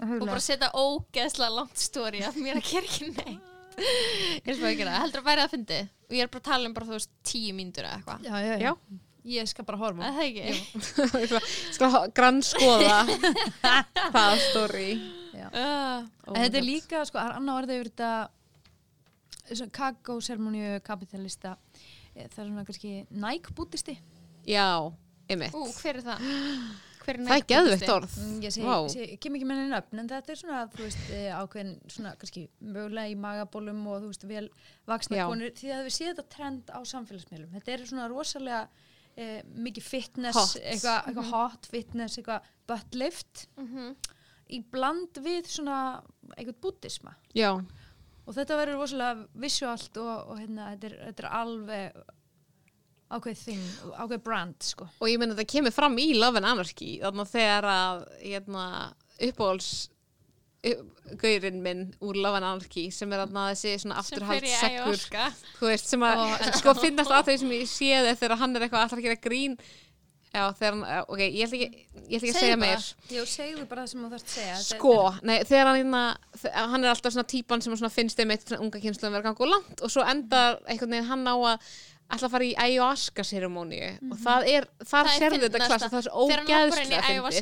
og 0.02 0.27
bara 0.27 0.43
setja 0.43 0.69
ógeðslega 0.77 1.56
langt 1.56 1.81
story 1.81 2.23
af 2.27 2.36
mér 2.36 2.60
að 2.60 2.77
ekki 2.82 3.09
neitt. 3.12 3.48
Ég 4.44 4.51
er 4.52 4.59
að 4.69 4.77
gera, 4.77 4.93
það. 4.93 5.01
heldur 5.01 5.23
að 5.23 5.28
væri 5.31 5.43
að 5.47 5.52
fyndi 5.55 5.78
og 5.81 6.12
ég 6.12 6.27
er 6.27 6.28
bara 6.28 6.43
að 6.43 6.48
tala 6.51 6.69
um 6.69 6.74
bara 6.77 6.89
þú 6.90 6.97
veist 6.98 7.12
tíu 7.24 7.55
mínútur 7.56 7.86
eða 7.89 7.94
eitthvað. 8.02 8.27
Já, 8.28 8.35
já, 8.44 8.56
Já. 8.60 8.73
Ég 9.24 9.48
skal 9.50 9.64
bara 9.68 9.78
horfa. 9.80 10.02
Það 10.02 10.22
er 10.22 10.26
ekki 10.28 10.46
Skal 11.76 11.90
grannskoða 12.16 12.98
það 14.16 14.32
story. 14.50 14.90
Já. 15.32 15.48
uh, 15.48 16.00
þetta 16.36 16.58
er 16.60 16.66
líka, 16.66 17.04
sko, 17.08 17.18
það 17.18 17.26
er 17.28 17.34
annað 17.40 17.58
orðið 17.62 17.76
yfir 17.80 17.90
þetta 17.92 18.12
kakósermoníu 19.74 20.78
kapitalista 20.86 21.56
Eh, 22.12 22.28
það 22.28 22.42
er 22.42 22.48
svona 22.48 22.64
kannski 22.68 22.90
Nike-bútisti 23.10 23.94
Já, 24.44 24.64
einmitt. 25.30 25.54
Ú, 25.56 25.68
hver 25.80 26.00
er 26.00 26.08
það? 26.10 26.24
Hver 27.02 27.16
er 27.18 27.24
Það 27.26 27.34
er 27.34 27.44
geðveikt 27.50 27.88
orð. 27.90 28.12
Mm, 28.22 28.34
ég 28.44 28.56
Vá. 28.62 28.74
segi, 28.92 29.06
ég 29.10 29.20
kem 29.22 29.34
ekki 29.34 29.46
með 29.48 29.56
henni 29.58 29.72
nöfn 29.72 29.98
en 30.02 30.10
þetta 30.12 30.30
er 30.30 30.38
svona, 30.38 30.58
þú 30.70 30.84
veist, 30.84 31.00
eh, 31.16 31.32
ákveðin 31.34 31.72
svona 31.90 32.12
kannski 32.20 32.42
mögulega 32.62 33.10
í 33.10 33.16
magabólum 33.18 33.80
og 33.90 34.04
þú 34.04 34.10
veist, 34.12 34.26
vel 34.30 34.44
vaksna 34.86 35.24
konur. 35.26 35.50
Því 35.58 35.72
að 35.74 35.82
við 35.88 35.96
séum 35.96 36.12
þetta 36.12 36.24
trend 36.36 36.70
á 36.70 36.78
samfélagsmiðlum. 36.92 37.50
Þetta 37.56 37.74
er 37.74 37.84
svona 37.90 38.06
rosalega 38.12 38.60
eh, 39.16 39.43
mikið 39.55 39.82
fitness, 39.82 40.36
Hot. 40.36 40.56
eitthvað 40.62 41.06
eitthva 41.10 41.24
hot 41.30 41.66
fitness, 41.70 42.16
eitthvað 42.18 42.43
butt 42.66 42.94
lift 42.94 43.47
Mhm. 43.59 43.94
í 44.51 44.62
bland 44.70 45.14
við 45.24 45.47
svona 45.47 46.02
eitthvað 46.36 46.60
bútisma 46.60 47.14
og 48.26 48.34
þetta 48.34 48.56
verður 48.60 48.78
rosalega 48.78 49.26
visuált 49.36 49.97
og, 49.97 50.28
og 50.30 50.39
hérna, 50.39 50.70
þetta 50.76 50.84
er, 50.90 50.98
þetta 51.12 51.24
er 51.24 51.30
alveg 51.30 52.02
ákveð 53.12 53.36
þing, 53.44 53.64
ákveð 54.01 54.22
brand 54.24 54.62
sko. 54.64 54.89
og 55.01 55.09
ég 55.09 55.18
meina 55.18 55.34
þetta 55.34 55.51
kemur 55.52 55.72
fram 55.72 55.97
í 56.01 56.14
Love 56.16 56.36
and 56.40 56.47
Anarchy 56.47 56.98
þannig 57.02 57.26
að 57.26 57.32
þegar 57.34 57.64
að 57.64 58.05
hérna, 58.22 58.66
uppáhalds 59.20 59.89
gaurinn 60.62 61.62
minn 61.62 61.86
úr 62.01 62.18
Love 62.22 62.39
and 62.39 62.47
Anarchy 62.47 62.84
sem 62.94 63.10
er 63.12 63.24
þarna 63.24 63.48
þessi 63.51 63.72
svona 63.82 64.02
sem 64.06 64.18
fer 64.18 64.26
afturhald 64.26 64.44
í 64.47 64.52
sekkur 64.55 64.93
ayahuasca. 64.93 65.24
þú 65.59 65.70
veist, 65.72 65.89
sem 65.90 66.05
að 66.06 66.20
sko 66.60 66.74
finnast 66.78 67.14
að 67.14 67.30
þau 67.30 67.39
sem 67.43 67.55
ég 67.56 67.70
séð 67.70 68.10
þegar 68.20 68.39
hann 68.44 68.55
er 68.56 68.66
eitthvað 68.66 68.84
alltaf 68.84 69.01
að 69.01 69.09
gera 69.09 69.22
grín. 69.24 69.56
Já, 70.32 70.47
þegar 70.56 70.76
hann, 70.78 70.84
ok, 71.12 71.20
ég 71.26 71.43
ætla 71.44 71.59
ekki 71.59 71.66
ég 71.66 72.14
ætla 72.16 72.20
ekki 72.22 72.30
að 72.32 72.39
segja 72.39 72.60
meir. 72.62 72.86
Jú, 73.12 73.24
segðu 73.28 73.66
bara 73.68 73.82
það 73.82 73.90
sem 73.90 74.05
þú 74.05 74.12
þarfst 74.14 74.28
að 74.30 74.36
segja. 74.39 74.55
Þetta- 74.60 74.78
sko, 74.78 74.94
nei, 75.28 75.34
þegar 75.51 75.66
hann 75.68 75.80
hérna, 75.82 76.05
hann 76.72 76.84
er 76.86 76.93
alltaf 76.94 77.12
svona 77.12 77.28
típan 77.34 77.62
sem 77.66 77.74
svona 77.76 77.93
finnst 77.93 78.16
þeim 78.22 78.32
eitt 78.32 78.47
svona 78.47 78.62
unga 78.64 78.80
kynsluðum 78.80 79.18
vera 79.18 79.26
gangu 79.26 79.51
langt 79.51 79.82
og 79.82 79.93
svo 79.93 80.06
endar 80.09 80.62
einhvern 80.64 80.94
veginn 80.97 81.10
hann 81.10 81.26
á 81.28 81.36
að 81.36 81.68
alltaf 82.12 82.32
fara 82.34 82.44
í 82.44 82.51
ayahuasca 82.60 83.24
seremóníu 83.24 83.86
og 84.12 84.18
það 84.20 84.47
er, 84.52 84.66
þar 84.84 85.09
sérðu 85.16 85.39
þetta 85.47 85.60
klassa 85.70 85.89
það 85.93 85.98
er 85.98 86.06
svo 86.06 86.24
hann 86.26 86.43
í 86.43 86.52
ógeðslega 86.52 86.98
fyndið. 87.02 87.39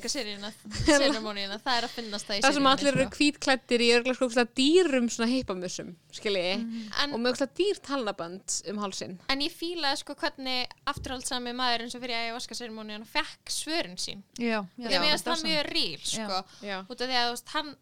Það 1.65 1.77
er 1.81 1.87
að 1.89 1.95
finnast 1.97 2.29
það 2.31 2.39
í 2.39 2.43
það 2.45 2.57
sem 2.59 2.69
allir 2.71 2.91
eru 3.01 3.07
kvítklættir 3.17 3.85
í 3.85 3.89
sko 4.15 4.29
ógeðslega 4.29 4.55
dýrum 4.61 5.09
svona 5.11 5.29
heipamussum 5.33 5.91
skilji, 6.15 6.55
En- 7.03 7.15
og 7.15 7.19
með 7.25 7.33
ógeðslega 7.35 7.57
dýr 7.61 7.83
talnabönd 7.91 8.57
um 8.73 8.81
hálsin 8.85 9.17
En 9.35 9.45
ég 9.45 9.55
fílaði 9.55 10.01
sko 10.05 10.17
hvernig 10.23 10.75
afturhaldsami 10.95 11.55
maður 11.59 11.87
eins 11.87 11.99
og 11.99 12.05
fyrir 12.07 12.19
ayahuasca 12.21 12.59
serimóníuna 12.59 13.07
fekk 13.11 13.51
svörin 13.53 13.99
sín. 14.01 14.23
Já, 14.39 14.61
já, 14.79 14.89
Ég 14.91 15.01
meðast 15.03 15.27
það 15.27 15.37
er 15.41 15.47
mjög 15.51 15.71
ríl 15.75 16.01
sko. 16.07 16.41
Já, 16.67 16.77
út 16.87 17.01
af 17.01 17.11
því 17.11 17.19
að 17.21 17.45
hann 17.57 17.75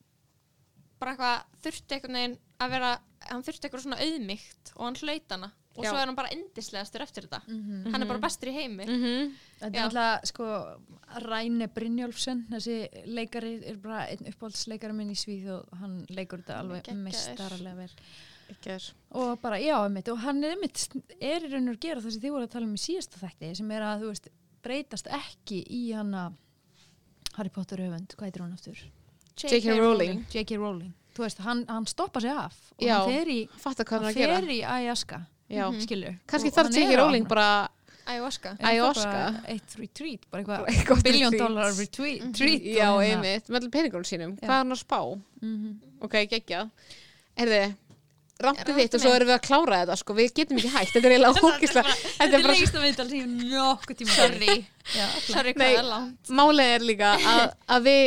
bara 0.98 1.12
eitthvað 1.14 1.62
þurfti 1.62 1.94
einhvern 1.94 2.16
veginn 2.18 2.38
að 2.58 2.72
vera 2.74 2.88
hann 3.28 3.44
þurfti 3.46 3.68
eitthvað 3.68 3.84
svona 3.84 3.98
auðmygt 4.02 4.72
og 4.74 4.84
hann 4.88 4.98
hlaut 5.02 5.34
hana 5.36 5.50
og 5.76 5.84
Já. 5.84 5.90
svo 5.92 5.98
er 6.00 6.06
hann 6.06 6.16
bara 6.16 6.30
endislegastur 6.34 7.02
eftir 7.04 7.26
þetta 7.28 7.40
Mhm. 7.48 7.92
hann 7.92 8.02
er 8.02 8.06
bara 8.08 8.18
bestur 8.18 8.48
í 8.50 8.54
heimi 8.54 8.84
mm 8.86 9.34
Þetta 9.60 9.72
Já. 9.72 9.78
er 9.78 9.88
alltaf, 9.88 10.26
sko, 10.26 10.44
Ræne 11.24 11.68
Brynjólfsson, 11.74 12.46
þessi 12.50 12.88
leikari 13.06 13.62
er 13.66 13.76
bara 13.76 14.06
einn 14.08 14.26
uppáhaldsleikari 14.32 14.94
minn 14.94 15.10
í 15.10 15.16
Svíð 15.18 15.48
og 15.58 15.78
hann 15.78 16.04
leikur 16.10 16.38
þetta 16.42 16.58
alveg 16.60 16.90
mestararlega 16.94 17.76
vel. 17.76 17.90
ekki 18.50 18.70
er 18.74 18.92
Og 19.12 19.40
bara, 19.40 19.56
já, 19.58 19.76
einmitt, 19.84 20.08
og 20.08 20.18
hann 20.18 20.42
er 20.44 20.54
einmitt, 20.56 20.88
er 21.20 21.40
í 21.40 21.50
raun 21.52 21.68
og 21.68 21.80
gera 21.80 22.00
það 22.00 22.12
sem 22.12 22.20
þið 22.22 22.30
voru 22.32 22.46
að 22.46 22.50
tala 22.50 22.66
um 22.66 22.74
í 22.74 22.78
síðasta 22.78 23.18
þætti, 23.20 23.56
sem 23.56 23.70
er 23.70 23.82
að, 23.82 24.00
þú 24.02 24.08
veist, 24.08 24.28
breytast 24.62 25.06
ekki 25.06 25.64
í 25.68 25.92
hana 25.94 26.32
Harry 27.36 27.50
Potter 27.50 27.76
höfund, 27.78 28.14
hvað 28.16 28.24
heitir 28.30 28.42
hún 28.42 28.52
aftur? 28.54 28.78
J.K. 29.38 29.78
Rowling 29.78 30.24
J.K. 30.32 30.56
Rowling. 30.58 30.92
Þú 31.14 31.22
veist, 31.24 31.38
hann, 31.38 31.64
hann 31.68 31.86
stoppa 31.86 32.20
sig 32.20 32.30
af 32.30 32.54
og 32.76 32.82
Já. 32.86 32.98
hann 32.98 33.10
fer 33.12 33.26
í, 33.26 33.48
hann 33.48 33.60
hann 33.90 34.08
að 34.08 34.14
í 34.50 34.60
ayahuasca, 34.64 35.26
já, 35.48 35.64
skilur. 35.82 36.14
kannski 36.28 36.52
Og 36.52 36.56
þarf 36.58 36.78
á 36.78 36.96
Rowling 37.00 37.28
bara 37.28 37.48
Ayahuasca? 38.08 38.54
bara 38.62 39.42
Eitt 39.52 39.74
retreat, 39.78 40.22
bara 40.30 40.42
eitthvað 40.42 40.70
eitthvað 40.72 41.02
billion 41.04 41.32
retreat. 41.32 41.48
dollar 41.48 41.74
retreat. 41.76 42.22
retreat 42.22 42.62
já, 42.78 42.88
einmitt, 43.04 43.48
með 43.48 43.60
allir 43.60 43.70
peningunum 43.74 44.04
sínum 44.08 44.32
Já. 44.38 44.46
hvað 44.46 44.54
er 44.54 44.62
hann 44.64 44.72
að 44.72 44.80
spá? 44.84 45.00
Mhm. 45.42 45.74
ok, 46.00 46.14
geggjað 46.32 46.70
Erði, 47.38 47.60
rantið 48.38 48.64
Rantið 48.64 48.78
þitt 48.78 48.94
og 48.94 49.00
svo 49.02 49.12
erum 49.14 49.28
við 49.28 49.34
að 49.36 49.44
klára 49.48 49.80
þetta 49.82 49.96
sko, 50.00 50.14
við 50.14 50.32
getum 50.38 50.58
ekki 50.58 50.72
hægt, 50.76 50.92
þetta 50.94 51.06
er 51.08 51.12
eiginlega 51.16 51.42
ógislega 51.48 51.96
þetta 51.98 52.38
er 52.38 52.42
bara, 52.46 52.54
lengsta 52.56 52.82
viðtal 52.86 53.08
sem 53.08 53.18
ég 53.18 53.52
nokkuð 53.52 53.98
tíma 54.00 54.16
sorry, 54.16 54.56
Já, 54.94 55.06
sorry 55.28 55.52
hvað 55.58 55.76
er 55.78 55.88
langt 55.92 56.32
málið 56.40 56.72
er 56.78 56.86
líka 56.88 57.12
að, 57.18 57.44
að 57.76 57.88
við 57.90 58.02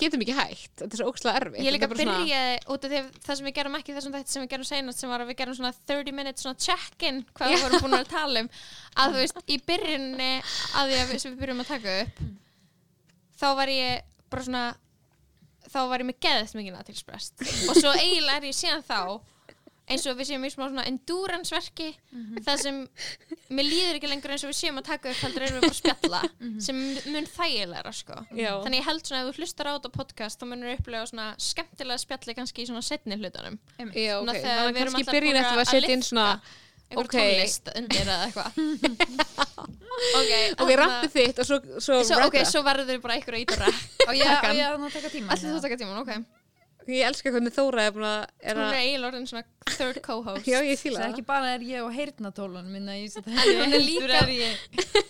getum 0.00 0.22
ekki 0.24 0.36
hægt, 0.36 0.72
þetta 0.80 0.92
er 0.96 1.00
svo 1.00 1.08
ógislega 1.12 1.40
erfitt 1.40 1.64
ég 1.66 1.74
líka 1.74 1.86
er 1.88 1.92
bara 1.92 2.04
svona- 2.04 2.74
út 2.74 2.84
af 2.86 2.92
því 2.92 2.98
að 3.00 3.08
það 3.26 3.38
sem 3.40 3.48
við 3.48 3.56
gerum 3.58 3.78
ekki 3.78 3.96
þessum 3.96 4.14
þetta 4.16 4.34
sem 4.34 4.42
við 4.44 4.52
gerum 4.52 4.68
seinast 4.68 5.02
sem 5.02 5.12
var 5.12 5.24
að 5.24 5.30
við 5.32 5.38
gerum 5.42 5.56
svona 5.58 5.72
30 5.92 6.16
minutes 6.18 6.46
svona 6.46 6.60
check-in 6.66 7.24
hvað 7.36 7.52
við 7.54 7.64
vorum 7.66 7.84
búin 7.86 7.98
að 7.98 8.08
tala 8.12 8.44
um. 8.44 8.48
Að 9.02 9.14
þú 9.14 9.20
veist, 9.22 9.42
í 9.48 9.58
byrjunni 9.66 10.30
að 10.76 10.90
því 10.92 11.00
að 11.00 11.12
við, 11.12 11.26
byrjum 11.40 11.62
að 11.64 11.70
taka 11.72 11.98
upp 12.02 12.24
þá 13.42 13.48
var 13.58 13.72
ég 13.72 14.02
bara 14.32 14.46
svona 14.46 14.64
þá 15.72 15.78
var 15.88 16.02
ég 16.02 16.08
með 16.10 16.18
geðast 16.26 16.56
mikið 16.58 16.78
aðtilsprest 16.80 17.44
og 17.70 17.78
svo 17.78 17.92
eiginlega 17.96 18.40
er 18.42 18.48
ég 18.50 18.56
síðan 18.58 18.84
þá 18.84 18.98
eins 19.90 20.04
og 20.06 20.14
við 20.16 20.28
séum 20.30 20.44
í 20.46 20.50
smá 20.52 20.62
svona 20.68 20.84
endurance 20.86 21.50
verki 21.52 21.88
það 22.46 22.60
sem 22.62 22.76
mér 23.52 23.66
líður 23.66 23.98
ekki 23.98 24.10
lengur 24.12 24.32
eins 24.36 24.44
og 24.46 24.52
við 24.52 24.58
séum 24.60 24.78
að 24.80 24.86
taka 24.92 25.10
upp 25.10 25.22
heldur 25.26 25.42
erum 25.48 25.58
við 25.58 25.64
bara 25.66 25.74
að 25.74 25.80
spjalla 25.80 26.20
sem 26.62 26.78
mun 27.12 27.26
þægilegra 27.34 27.92
sko. 27.98 28.18
Þannig 28.32 28.78
ég 28.78 28.86
held 28.88 29.02
svona 29.10 29.20
að 29.22 29.28
ef 29.28 29.36
þú 29.36 29.42
hlustar 29.42 29.68
á 29.68 29.72
þetta 29.76 29.92
podcast 29.98 30.40
þá 30.40 30.46
munur 30.52 30.72
upplega 30.76 31.06
svona 31.10 31.28
skemmtilega 31.50 32.02
spjalli 32.04 32.36
kannski 32.38 32.62
í 32.62 32.68
svona 32.70 32.84
setni 32.86 33.18
hlutunum 33.18 33.58
Já, 33.92 34.18
Svona 34.22 34.36
ok, 34.36 34.42
þegar 34.46 34.72
við 34.72 34.82
erum 34.86 35.00
alltaf 35.00 35.16
búin 35.18 35.40
eftir 35.42 35.58
að 35.58 35.64
að 35.64 35.72
setja 35.72 35.82
inn 35.82 35.88
liðka. 35.98 36.10
svona 36.12 36.28
einhver 36.92 37.06
Ok. 37.08 37.14
tónlist 37.16 37.68
undir 37.72 38.02
eða 38.04 38.24
eitthvað. 38.26 38.50
Ok, 40.12 40.30
ok, 40.60 40.70
rantið 40.80 41.12
þitt 41.14 41.40
og 41.42 41.46
svo, 41.46 41.56
svo, 41.78 41.98
svo, 42.04 42.16
ok, 42.26 42.36
rappa. 42.38 42.48
svo 42.50 42.62
verður 42.66 42.88
þau 42.90 43.02
bara 43.04 43.14
einhver 43.18 43.36
að 43.36 43.42
íta 43.44 43.68
Og 44.08 44.14
ég, 44.16 44.46
ég 44.58 44.64
að 44.72 44.86
taka 44.96 45.10
tíma 45.12 45.34
Allir 45.36 45.52
þú 45.56 45.60
taka 45.66 45.78
tíman, 45.80 46.00
ok 46.02 46.41
ég 46.88 47.06
elska 47.06 47.30
hvernig 47.30 47.52
Þóra 47.54 47.86
er 47.88 47.92
búin 47.94 48.06
að 48.08 48.22
er 48.42 48.56
Hún 48.58 48.64
er 48.68 48.78
eiginlega 48.80 49.10
orðin 49.12 49.26
svona 49.30 49.44
third 49.72 49.98
co-host. 50.02 50.46
Já, 50.50 50.58
ég 50.66 50.74
Það 50.74 50.80
fíla 50.82 50.98
er 50.98 51.02
það. 51.04 51.12
ekki 51.12 51.24
bara 51.28 51.50
er 51.54 51.60
ég 51.62 51.84
og 51.86 51.92
heyrnatólunum 51.94 52.72
minna 52.74 52.96
En 52.96 53.60
hún 53.62 53.74
er 53.76 53.84
líka- 53.86 54.22
er 54.22 54.32
ég, 54.34 54.56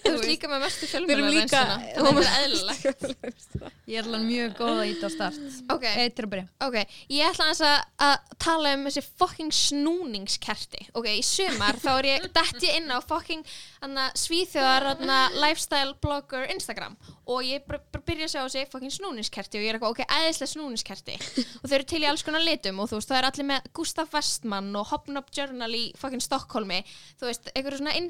Þú 0.02 0.12
ert 0.12 0.26
líka 0.28 0.50
með 0.52 0.60
mestu 0.66 0.86
við 0.86 0.92
erum 0.92 1.08
fjölmjöla 1.08 1.32
líka 1.32 1.62
Þannig 1.62 1.72
að 1.72 2.18
þetta 2.18 2.26
er 2.28 2.42
eðlilegt. 2.42 3.56
ég 3.88 3.96
er 3.98 4.04
alveg 4.10 4.26
mjög 4.28 4.52
góð 4.58 4.82
að 4.82 4.90
íta 4.92 5.08
á 5.08 5.10
start. 5.14 5.40
Ok, 5.72 5.84
Eitt 5.88 6.16
til 6.18 6.26
að 6.26 6.30
byrja. 6.34 6.46
Ok, 6.68 6.76
ég 7.16 7.30
ætla 7.30 7.46
aðeins 7.48 7.64
að, 7.64 7.78
að 8.08 8.36
tala 8.44 8.74
um 8.76 8.84
þessi 8.90 9.04
fucking 9.22 9.52
snúningskerti. 9.56 10.84
Ok, 11.00 11.08
í 11.16 11.22
sumar 11.24 11.80
þá 11.80 11.90
er 12.02 12.08
ég 12.10 12.28
dætt 12.36 12.60
ég 12.68 12.76
inn 12.82 12.92
á 12.92 12.98
fucking 13.00 13.44
anna, 13.82 14.10
svíþjóðar 14.18 14.90
lifestyle 15.40 15.94
blogger 16.04 16.44
Instagram. 16.52 16.96
Og 17.32 17.40
ég 17.46 17.62
byrja 18.04 18.26
að 18.26 18.32
sjá 18.34 18.40
þessi 18.44 18.66
fucking 18.72 18.90
snúningskerti 18.92 19.56
og 19.60 19.64
ég 19.64 19.72
er 19.72 19.78
eitthvað, 19.78 19.94
ok, 19.94 20.02
æðislega 20.10 20.52
snúningskerti 20.52 21.16
og 21.62 21.70
þau 21.70 21.76
eru 21.78 21.86
til 21.92 22.02
í 22.02 22.08
alls 22.10 22.24
konar 22.26 22.42
litum 22.42 22.80
og 22.82 22.90
þú 22.90 22.98
veist, 22.98 23.10
það 23.12 23.18
er 23.20 23.28
allir 23.28 23.46
með 23.52 23.68
Gustaf 23.78 24.12
Westman 24.16 24.70
og 24.78 24.88
Hobnob 24.90 25.28
Journal 25.34 25.70
í 25.78 25.82
fucking 25.98 26.22
Stokkólmi 26.24 26.80
þú 27.20 27.28
veist, 27.28 27.50
einhverju 27.54 27.78
svona 27.80 27.94
inn, 27.98 28.08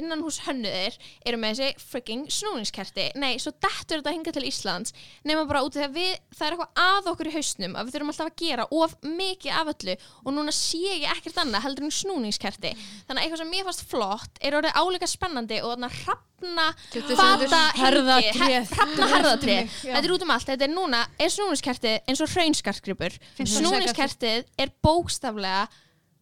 innan 0.00 0.24
hús 0.26 0.40
hönnuðir 0.46 0.98
eru 1.28 1.38
með 1.40 1.60
þessi 1.60 1.86
freaking 1.92 2.26
snúningskerti. 2.32 3.08
Nei, 3.20 3.36
svo 3.42 3.52
dettur 3.54 4.00
þetta 4.02 4.14
hinga 4.16 4.34
til 4.34 4.46
Íslands 4.48 4.94
nema 5.28 5.46
bara 5.48 5.62
út 5.66 5.76
af 5.76 5.82
því 5.82 5.86
að 5.88 5.98
við, 5.98 6.14
það 6.34 6.46
er 6.48 6.56
eitthvað 6.56 6.82
að 6.88 7.10
okkur 7.12 7.30
í 7.30 7.34
hausnum 7.38 7.76
að 7.78 7.88
við 7.88 7.96
þurfum 7.98 8.12
alltaf 8.14 8.30
að 8.32 8.38
gera 8.42 8.68
of 8.78 8.96
mikið 9.06 9.58
af 9.62 9.72
öllu 9.74 9.98
og 10.24 10.32
núna 10.36 10.54
sé 10.54 10.82
ég 10.98 11.06
ekkert 11.14 11.42
annað 11.44 11.66
heldur 11.68 11.88
en 11.88 11.94
snúningskerti. 11.98 12.72
Þannig 13.08 13.20
að 13.20 13.24
eitthvað 13.28 13.42
sem 13.44 13.52
mér 13.54 13.68
fannst 13.68 13.86
flott 13.90 14.42
er 14.42 14.58
orðið 14.58 14.80
áleika 14.82 15.08
spennandi 15.10 15.60
og 15.62 15.74
þarna 15.74 15.90
hrafna 16.02 16.66
fata 17.18 17.60
Herðatré. 17.78 18.60
hrafna 18.70 19.08
herðatré. 19.10 19.56
Já. 19.86 19.94
þetta 19.96 20.04
er 20.06 20.14
út 20.14 20.24
um 20.26 20.30
allt, 20.34 20.46
þetta 20.52 20.66
er 20.68 20.72
núna 20.74 21.00
er 21.18 21.32
snúningskertið 21.34 21.96
eins 22.08 22.22
og 22.22 22.30
hraunskarskripur 22.88 23.18
snúningskertið 23.48 24.48
er 24.58 24.72
bókstaflega 24.84 25.66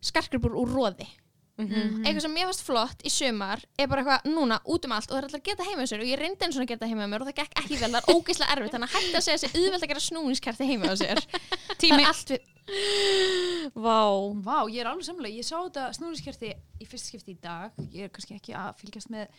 skarkripur 0.04 0.56
úr 0.58 0.74
róði 0.74 1.08
eitthvað 1.56 2.20
sem 2.20 2.34
mér 2.36 2.50
fannst 2.50 2.64
flott 2.66 3.04
í 3.06 3.10
sumar 3.12 3.62
er 3.80 3.86
bara 3.88 4.02
eitthvað 4.02 4.26
núna 4.28 4.58
út 4.68 4.84
um 4.84 4.92
allt 4.92 5.08
og 5.08 5.14
það 5.14 5.20
er 5.22 5.28
alltaf 5.28 5.40
að 5.40 5.46
geta 5.46 5.64
heima 5.64 5.86
á 5.86 5.88
sér 5.88 6.02
og 6.04 6.10
ég 6.10 6.20
reyndi 6.20 6.44
eins 6.44 6.58
og 6.58 6.64
að 6.66 6.72
geta 6.74 6.88
heima 6.90 7.06
á 7.08 7.10
mér 7.12 7.24
og 7.24 7.30
það 7.30 7.38
gekk 7.38 7.62
ekki 7.62 7.78
vel, 7.80 7.88
það 7.94 8.02
er 8.02 8.12
ógeðslega 8.12 8.56
erfitt 8.56 8.74
þannig 8.76 8.90
að 8.90 8.96
hætti 8.98 9.16
að 9.16 9.24
segja 9.24 9.38
þessi 9.40 9.62
auðvelt 9.62 9.86
að 9.86 9.90
gera 9.92 10.04
snúningskerti 10.04 10.68
heima 10.68 10.90
á 10.92 10.94
sér. 11.00 11.22
Tími. 11.80 12.04
Allt 12.04 12.34
við 12.34 12.44
Vá. 13.72 14.02
Vá, 14.42 14.58
ég 14.68 14.82
er 14.82 14.90
alveg 14.90 15.06
samlega, 15.06 15.38
ég 15.38 15.46
sá 15.46 15.54
þetta 15.54 15.86
snúniskerti 15.96 16.52
í 16.52 16.88
fyrst 16.90 17.08
skipti 17.08 17.36
í 17.36 17.40
dag, 17.40 17.72
ég 17.94 18.08
er 18.08 18.12
kannski 18.12 18.36
ekki 18.36 18.56
að 18.58 18.72
fylgjast 18.82 19.12
með 19.14 19.30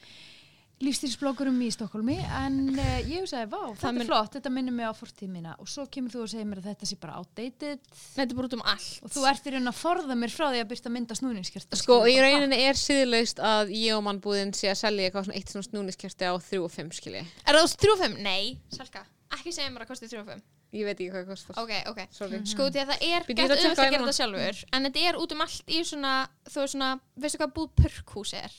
lífstílsbloggurum 0.83 1.57
í 1.65 1.71
Stokkólmi, 1.73 2.15
en 2.37 2.57
uh, 2.75 2.89
ég 3.01 3.23
hugsaði, 3.23 3.47
vá, 3.49 3.61
þetta 3.73 3.91
er 4.03 4.09
flott, 4.09 4.35
þetta 4.35 4.51
minnir 4.53 4.75
mig 4.77 4.85
á 4.85 4.93
fortíð 4.93 5.31
mína 5.33 5.55
og 5.57 5.69
svo 5.71 5.87
kemur 5.89 6.13
þú 6.13 6.21
og 6.21 6.29
segir 6.29 6.45
mér 6.49 6.61
að 6.61 6.69
þetta 6.69 6.89
sé 6.89 6.97
bara 7.01 7.17
outdated 7.17 7.81
Þetta 7.97 8.27
er 8.27 8.37
bara 8.37 8.49
út 8.49 8.55
um 8.59 8.63
allt 8.73 9.07
og 9.07 9.13
þú 9.15 9.25
ert 9.31 9.49
í 9.49 9.53
raun 9.55 9.71
að 9.71 9.79
forða 9.79 10.17
mér 10.21 10.33
frá 10.35 10.45
því 10.51 10.61
að 10.61 10.69
byrta 10.73 10.93
mynda 10.93 11.17
snúningskerti. 11.17 11.79
Sko, 11.81 11.97
í 12.05 12.17
rauninni 12.21 12.59
er 12.61 12.77
síðlaust 12.77 13.41
að 13.41 13.73
ég 13.73 13.97
og 13.97 14.05
mannbúðin 14.05 14.53
sé 14.57 14.69
að 14.69 14.81
selja 14.83 15.09
eitthvað 15.09 15.29
svona 15.29 15.41
eitt 15.41 15.55
svona 15.55 15.69
snúniskerti 15.71 16.29
á 16.29 16.33
3 16.37 16.61
og 16.61 16.73
5 16.77 16.93
skilji. 16.99 17.23
Er 17.47 17.57
það 17.57 17.73
3.5? 17.87 18.21
Nei, 18.21 18.43
Salka 18.73 19.01
Ekki 19.33 19.51
segja 19.51 19.71
mér 19.73 19.83
að 19.83 19.91
kosti 19.91 20.07
3.5 20.13 20.45
Ég 20.75 20.83
veit 20.83 20.99
ekki 20.99 21.09
hvað 21.11 21.21
það 21.23 21.29
kostar. 21.31 21.57
Ok, 21.61 21.73
ok 21.91 21.99
Sorry. 22.15 22.39
Sko 22.47 22.67
því 22.67 22.81
að 22.83 22.89
það 22.91 23.03
er 23.07 23.27
gett 23.27 23.41
auðvitað 23.43 23.69
að 23.71 23.91
gera 23.91 23.99
þetta 24.03 24.15
sjálfur 24.17 24.61
En 24.75 24.87
þetta 24.87 25.03
er 25.09 25.19
út 25.19 25.35
um 25.35 25.43
allt 25.45 25.71
í 25.71 25.81
svona 25.87 26.13
Þú 26.47 26.63
veist 26.63 26.75
svona, 26.75 26.89
veistu 27.23 27.41
hvað 27.41 27.53
búð 27.55 27.69
purkhús 27.81 28.33
er? 28.37 28.57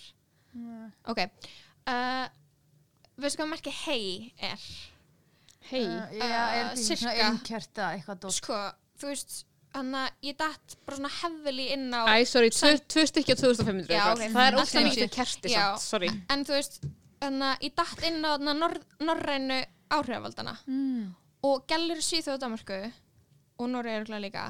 Ok 1.08 1.20
uh, 1.88 2.28
Veistu 3.18 3.40
hvað 3.42 3.50
merki 3.52 3.72
hei 3.84 4.32
er? 4.38 4.64
Hei. 5.70 5.84
Uh, 5.84 6.16
já, 6.16 6.24
er 6.24 6.64
Uh, 6.64 6.70
þetta 6.70 6.82
ekki 6.82 6.96
svona 7.02 7.14
innkerta 7.28 7.88
eitthvað 7.96 8.20
dótt? 8.24 8.36
Sko, 8.40 8.58
þú 9.00 9.10
veist 9.12 9.38
Þannig 9.68 9.98
að 10.00 10.22
ég 10.24 10.36
datt 10.40 10.74
bara 10.88 10.96
svona 10.96 11.10
hefðili 11.12 11.66
inn 11.74 11.90
á 11.92 12.00
Æ, 12.08 12.24
sorry, 12.30 12.48
tvö, 12.56 12.70
á 12.88 13.36
2500 13.36 13.90
Já, 13.92 13.98
eitthvað. 14.00 14.14
ok, 14.14 14.32
Það 14.32 14.46
er 14.48 14.56
í 14.80 14.86
mikið 14.88 15.10
kerti 15.18 15.50
Já. 15.52 15.58
samt, 15.66 15.82
sorry. 15.84 16.08
En 16.32 16.44
þú 16.48 16.54
veist 16.56 16.78
Þannig 17.20 17.48
að 17.50 17.66
ég 17.66 17.74
datt 17.82 18.06
inn 18.08 18.18
á 18.24 18.30
þarna 18.32 18.54
norr, 18.62 18.78
norrænu 19.04 19.58
áhrifavaldana 19.98 20.54
Mm. 20.68 21.04
og 21.44 21.66
gælur 21.68 22.00
Svíþjóð 22.04 22.34
og 22.38 22.40
Danmarku 22.46 22.78
og 23.58 23.68
Norri 23.72 23.90
eru 23.98 24.04
líka 24.24 24.46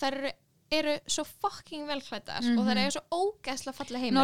þær 0.00 0.16
eru, 0.20 0.32
eru 0.70 0.94
svo 1.06 1.24
fucking 1.24 1.86
velklættar 1.86 2.42
og 2.58 2.64
þær 2.66 2.78
eru 2.82 2.94
svo 2.96 3.02
ógeðslega 3.14 3.76
fallega 3.76 4.00
heimili 4.02 4.18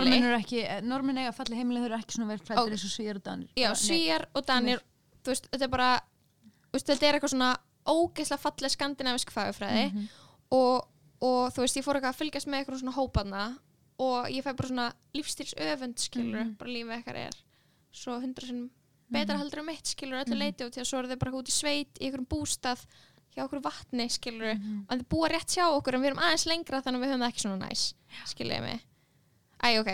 Normin 0.83 1.19
eiga 1.23 1.33
falli 1.33 1.57
heimili, 1.57 1.81
þau 1.81 1.87
eru 1.91 1.99
ekki 2.01 2.17
svona 2.17 2.31
velklættir 2.33 2.63
Ok. 2.63 2.71
eins 2.75 2.85
og 2.85 2.91
svíjar 2.97 3.17
og 3.17 3.23
danir. 3.25 3.49
já. 3.57 3.71
Svíjar 3.79 4.25
og 4.35 4.47
Danir 4.47 4.81
þú 5.23 5.31
veist, 5.31 5.47
þetta 5.53 5.65
er 5.65 5.69
bara 5.69 5.91
veist, 6.73 6.87
þetta 6.87 7.07
er 7.07 7.15
eitthvað 7.19 7.35
svona 7.37 7.53
ógeðslega 7.87 8.41
fallega 8.43 8.75
skandinavisk 8.75 9.31
fagufræði 9.31 10.09
og, 10.51 10.89
og 11.23 11.53
þú 11.55 11.61
veist, 11.63 11.77
ég 11.77 11.85
fór 11.87 11.97
eitthvað 12.01 12.15
að 12.15 12.21
fylgjast 12.23 12.47
með 12.51 12.59
eitthvað 12.65 12.81
svona 12.83 12.97
hópaðna 12.99 13.45
og 14.03 14.31
ég 14.35 14.43
fæ 14.43 14.53
bara 14.57 14.69
svona 14.69 14.89
lífstíls 15.15 15.55
öfund 15.55 15.99
skilur, 15.99 16.55
bara 16.59 16.71
lífið 16.71 16.97
eitthvað 16.97 17.17
er 17.29 17.37
svo 17.93 18.19
hundra 18.21 18.47
sinnum 18.47 18.71
betra 19.13 19.37
heldur 19.39 19.61
um 19.61 19.67
mitt 19.69 19.87
skilur 19.87 20.25
öllu 20.25 20.39
leiti 20.39 20.65
og 20.65 20.73
til 20.73 20.81
að 20.83 20.89
svo 20.89 20.99
eru 20.99 21.09
þau 21.13 21.19
bara 21.21 21.33
út 21.39 21.49
í 21.49 21.53
sveit 21.53 21.99
í 22.01 22.07
einhverjum 22.09 22.27
bústað 22.33 22.81
hjá 23.33 23.45
okkur 23.47 23.63
vatni 23.65 24.09
skilur 24.13 24.53
og 24.55 24.93
þau 24.93 25.07
búa 25.15 25.33
rétt 25.33 25.57
hjá 25.57 25.65
okkur 25.71 25.97
en 25.97 26.05
við 26.05 26.13
erum 26.13 26.23
aðeins 26.23 26.47
lengra 26.51 26.83
þannig 26.85 27.01
að 27.01 27.05
við 27.07 27.13
höfum 27.13 27.25
það 27.25 27.33
ekki 27.33 27.45
svona 27.47 27.67
næs 27.69 27.85
skilur 28.33 28.57
ég 28.59 28.63
mig. 28.67 28.85
Æ, 29.63 29.69
ok, 29.79 29.91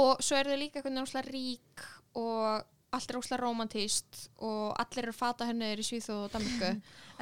og 0.00 0.22
svo 0.24 0.38
eru 0.38 0.54
þau 0.54 0.60
líka 0.60 0.80
eitthvað 0.80 0.96
náttúrulega 0.98 1.30
rík 1.30 1.84
og 2.18 2.70
allt 2.94 3.10
er 3.10 3.18
óslega 3.18 3.42
romantíst 3.42 4.24
og 4.46 4.74
allir 4.78 5.08
eru 5.08 5.14
fata 5.16 5.46
henniður 5.48 5.82
í 5.82 5.86
Svíþjóð 5.88 6.24
og 6.26 6.34
Danmarku 6.34 6.70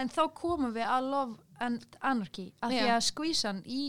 En 0.01 0.09
þá 0.13 0.23
komum 0.37 0.73
við 0.75 0.89
að 0.89 1.09
Love 1.13 1.65
and 1.65 1.99
Anarchy 2.01 2.51
að 2.65 2.75
því 2.77 2.89
að 2.95 3.05
skvísan 3.09 3.63
í 3.69 3.83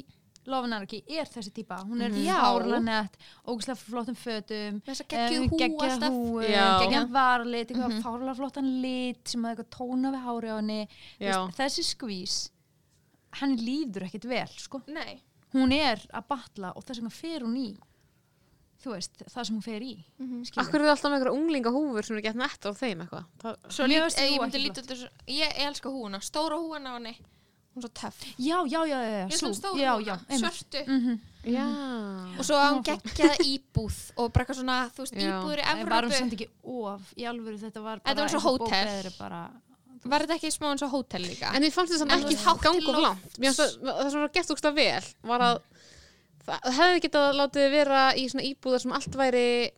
Anarchy 0.67 1.03
er 1.07 1.25
þessi 1.25 1.51
típa 1.53 1.77
hún 1.85 2.01
er 2.01 2.09
Já. 2.11 2.35
fárlega 2.43 2.81
nett, 2.83 3.17
ógæslega 3.47 3.77
flottum 3.77 4.15
fötum 4.15 4.81
geggjuð 4.85 5.49
hú 5.49 5.57
geggja 5.57 5.99
geggja 6.83 7.05
varlit 7.11 7.71
Mhm. 7.91 8.01
fárlega 8.03 8.35
flottan 8.35 8.81
lit 8.81 9.27
sem 9.27 9.41
að 9.43 9.55
eitthvað 9.55 9.69
tóna 9.77 10.11
við 10.11 10.23
hári 10.25 10.49
á 10.51 10.55
henni 10.59 10.87
veist, 11.19 11.47
þessi 11.57 11.83
skvís 11.95 12.49
hann 13.39 13.57
líður 13.57 14.03
ekkit 14.05 14.25
vel 14.25 14.47
sko. 14.57 14.81
Nei, 14.87 15.21
hún 15.53 15.71
er 15.73 15.97
að 16.13 16.27
batla 16.27 16.73
og 16.75 16.83
þess 16.85 16.99
vegna 16.99 17.11
fer 17.11 17.39
hún 17.41 17.57
í 17.57 17.77
þú 18.83 18.91
veist, 18.97 19.23
það 19.31 19.45
sem 19.45 19.55
hún 19.55 19.63
fer 19.63 19.79
í 19.81 20.03
Mhm. 20.19 20.43
skilur. 20.45 20.67
Akkur 20.67 20.81
eru 20.81 20.89
alltaf 20.91 21.09
með 21.09 21.15
einhverja 21.21 21.37
unglinga 21.39 21.71
húfur 21.71 22.03
sem 22.05 22.17
er 22.17 22.21
gett 22.21 22.35
nett 22.35 22.59
á 22.67 22.71
þeim 22.75 22.99
eitthvað. 23.07 23.25
Svo 23.69 23.85
lít, 23.87 23.95
ég 23.95 24.01
þessu 24.85 25.07
ég, 25.27 25.47
ég 25.57 25.65
elska 25.67 25.89
húuna, 25.89 26.19
stóra 26.21 26.57
húuna 26.59 26.89
á 26.91 26.93
henni 26.99 27.15
hún 27.73 27.81
er 27.81 27.87
svo 27.87 27.91
töff 27.99 28.17
já, 28.37 28.57
já, 28.69 28.81
já, 28.85 28.99
já, 29.03 29.27
Ég 29.27 29.39
já, 29.81 29.93
húna, 29.93 30.05
já, 30.05 30.15
einmitt. 30.29 30.41
svörtu 30.43 30.81
Mhm. 30.87 31.19
já. 31.43 31.65
og 32.39 32.45
svo 32.45 32.55
á 32.55 32.65
hún 32.73 32.83
geggjaða 32.83 33.37
íbúð 33.43 33.97
og 34.17 34.31
bara 34.33 34.45
eitthvað 34.45 34.59
svona, 34.61 34.77
þú 34.95 34.99
veist, 35.03 35.13
íbúður 35.17 35.59
í 35.59 35.63
En 35.63 35.89
var 35.89 36.03
hún 36.03 36.11
Evrópu 36.13 36.17
samt 36.19 36.33
ekki 36.33 36.47
of 36.63 37.01
í 37.17 37.23
alvöru 37.27 37.57
þetta 37.59 37.81
var 37.83 37.99
bara 37.99 38.13
Þetta 38.13 38.21
var 38.21 38.29
svo 38.29 38.37
eins 38.37 38.45
og 38.45 38.47
hótel. 38.47 38.67
bókveðri 38.69 39.17
bara, 39.19 39.41
var 40.05 40.19
þetta 40.21 40.35
ekki 40.37 40.51
smá 40.51 40.67
eins 40.71 40.81
og 40.83 40.91
hótel 40.91 41.21
líka 41.25 41.51
En 41.55 41.61
mér 41.63 41.71
fannst 41.73 41.93
þess 41.93 42.01
En 42.01 42.07
að 42.09 42.13
þú 42.13 42.23
ekki 42.23 42.35
veist, 42.35 42.45
hátt 42.45 42.61
til 42.61 42.71
ganga 42.71 42.89
of 42.89 42.95
lofts. 42.95 43.03
langt. 43.03 43.39
Mér 43.39 43.53
fannst 43.53 43.77
að 43.81 44.03
það 44.03 44.11
sem 44.11 44.21
var 44.21 44.33
gert 44.33 44.49
úrst 44.53 44.69
vel 44.75 45.03
var 45.23 45.39
að 45.41 45.61
það 46.43 46.73
hefði 46.77 46.99
getað 47.07 47.35
látið 47.39 47.71
vera 47.71 48.01
í 48.19 48.23
svona 48.29 48.43
íbúðar 48.51 48.81
sem 48.83 48.91
allt 48.91 49.15
væri 49.15 49.71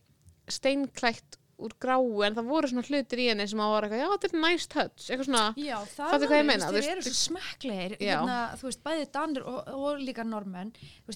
steinklætt 0.48 1.35
úr 1.56 1.72
gráu 1.80 2.22
en 2.26 2.34
það 2.36 2.48
voru 2.50 2.68
svona 2.68 2.84
hlutir 2.84 3.20
í 3.22 3.26
henni 3.30 3.46
sem 3.48 3.60
að 3.64 3.70
var 3.72 3.86
eitthvað, 3.86 4.02
já 4.02 4.08
þetta 4.12 4.28
er 4.28 4.40
nice 4.44 4.66
touch, 4.68 5.06
eitthvað 5.08 5.28
svona 5.30 5.44
já, 5.56 5.76
það 5.94 6.10
Fattu 6.12 6.26
hvað 6.28 6.40
ég 6.42 6.48
meina, 6.50 6.70
þeir 6.74 6.88
eru 6.92 7.04
svo 7.06 7.14
smekklegir 7.22 7.94
hérna, 8.02 8.38
þú 8.60 8.68
veist, 8.68 8.82
bæði 8.84 9.06
danir 9.16 9.46
og, 9.48 9.70
og 9.72 10.02
líka 10.04 10.26
normenn 10.28 10.72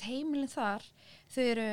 heimilin 0.07 0.49
þar 0.49 0.87
þau 1.35 1.43
eru, 1.45 1.67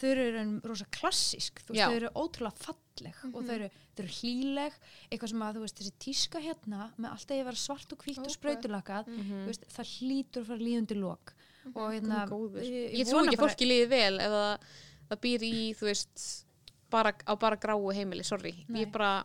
þau 0.00 0.08
eru 0.14 0.46
rosa 0.70 0.86
klassísk, 0.94 1.60
þú 1.66 1.74
veist. 1.74 1.82
Mhm. 1.82 1.92
þau 1.92 1.98
eru 2.00 2.12
ótrúlega 2.24 2.64
falleg 2.64 3.20
og 3.34 3.38
þau 3.44 3.54
eru, 3.58 3.68
þau 3.92 4.02
eru 4.06 4.16
hlýleg 4.22 4.80
eitthvað 5.10 5.28
sem 5.34 5.44
að, 5.44 5.54
þú 5.58 5.66
veist, 5.66 5.78
þessi 5.82 5.94
tíska 6.06 6.40
hérna 6.48 6.88
með 6.96 7.10
alltaf 7.12 7.36
ég 7.36 7.44
vera 7.52 7.62
svart 7.66 7.92
og 7.92 7.98
hvítt 8.06 8.18
og 8.24 8.30
Ok. 8.32 8.36
sprautulakað 8.38 9.12
þú 9.12 9.44
veist, 9.52 9.68
það 9.76 9.92
hlýtur 9.98 10.42
að 10.42 10.50
fara 10.54 10.64
líðundi 10.64 10.98
lok 11.04 11.34
og 11.74 11.92
hérna, 11.92 12.24
góður. 12.30 12.64
ég, 12.64 12.92
Ég 13.02 13.06
trú 13.12 13.20
ekki 13.26 13.36
fólki 13.44 13.66
líði 13.68 13.88
vel 13.92 14.16
það, 14.16 14.68
það 15.10 15.20
býr 15.28 15.42
í, 15.52 15.56
þú 15.76 15.90
veist 15.92 16.26
bara, 16.90 17.12
á 17.26 17.32
bara 17.38 17.56
gráu 17.60 17.90
heimili, 17.94 18.24
sorry. 18.24 18.54
Nei. 18.68 18.82
ég 18.84 18.92
bara, 18.92 19.24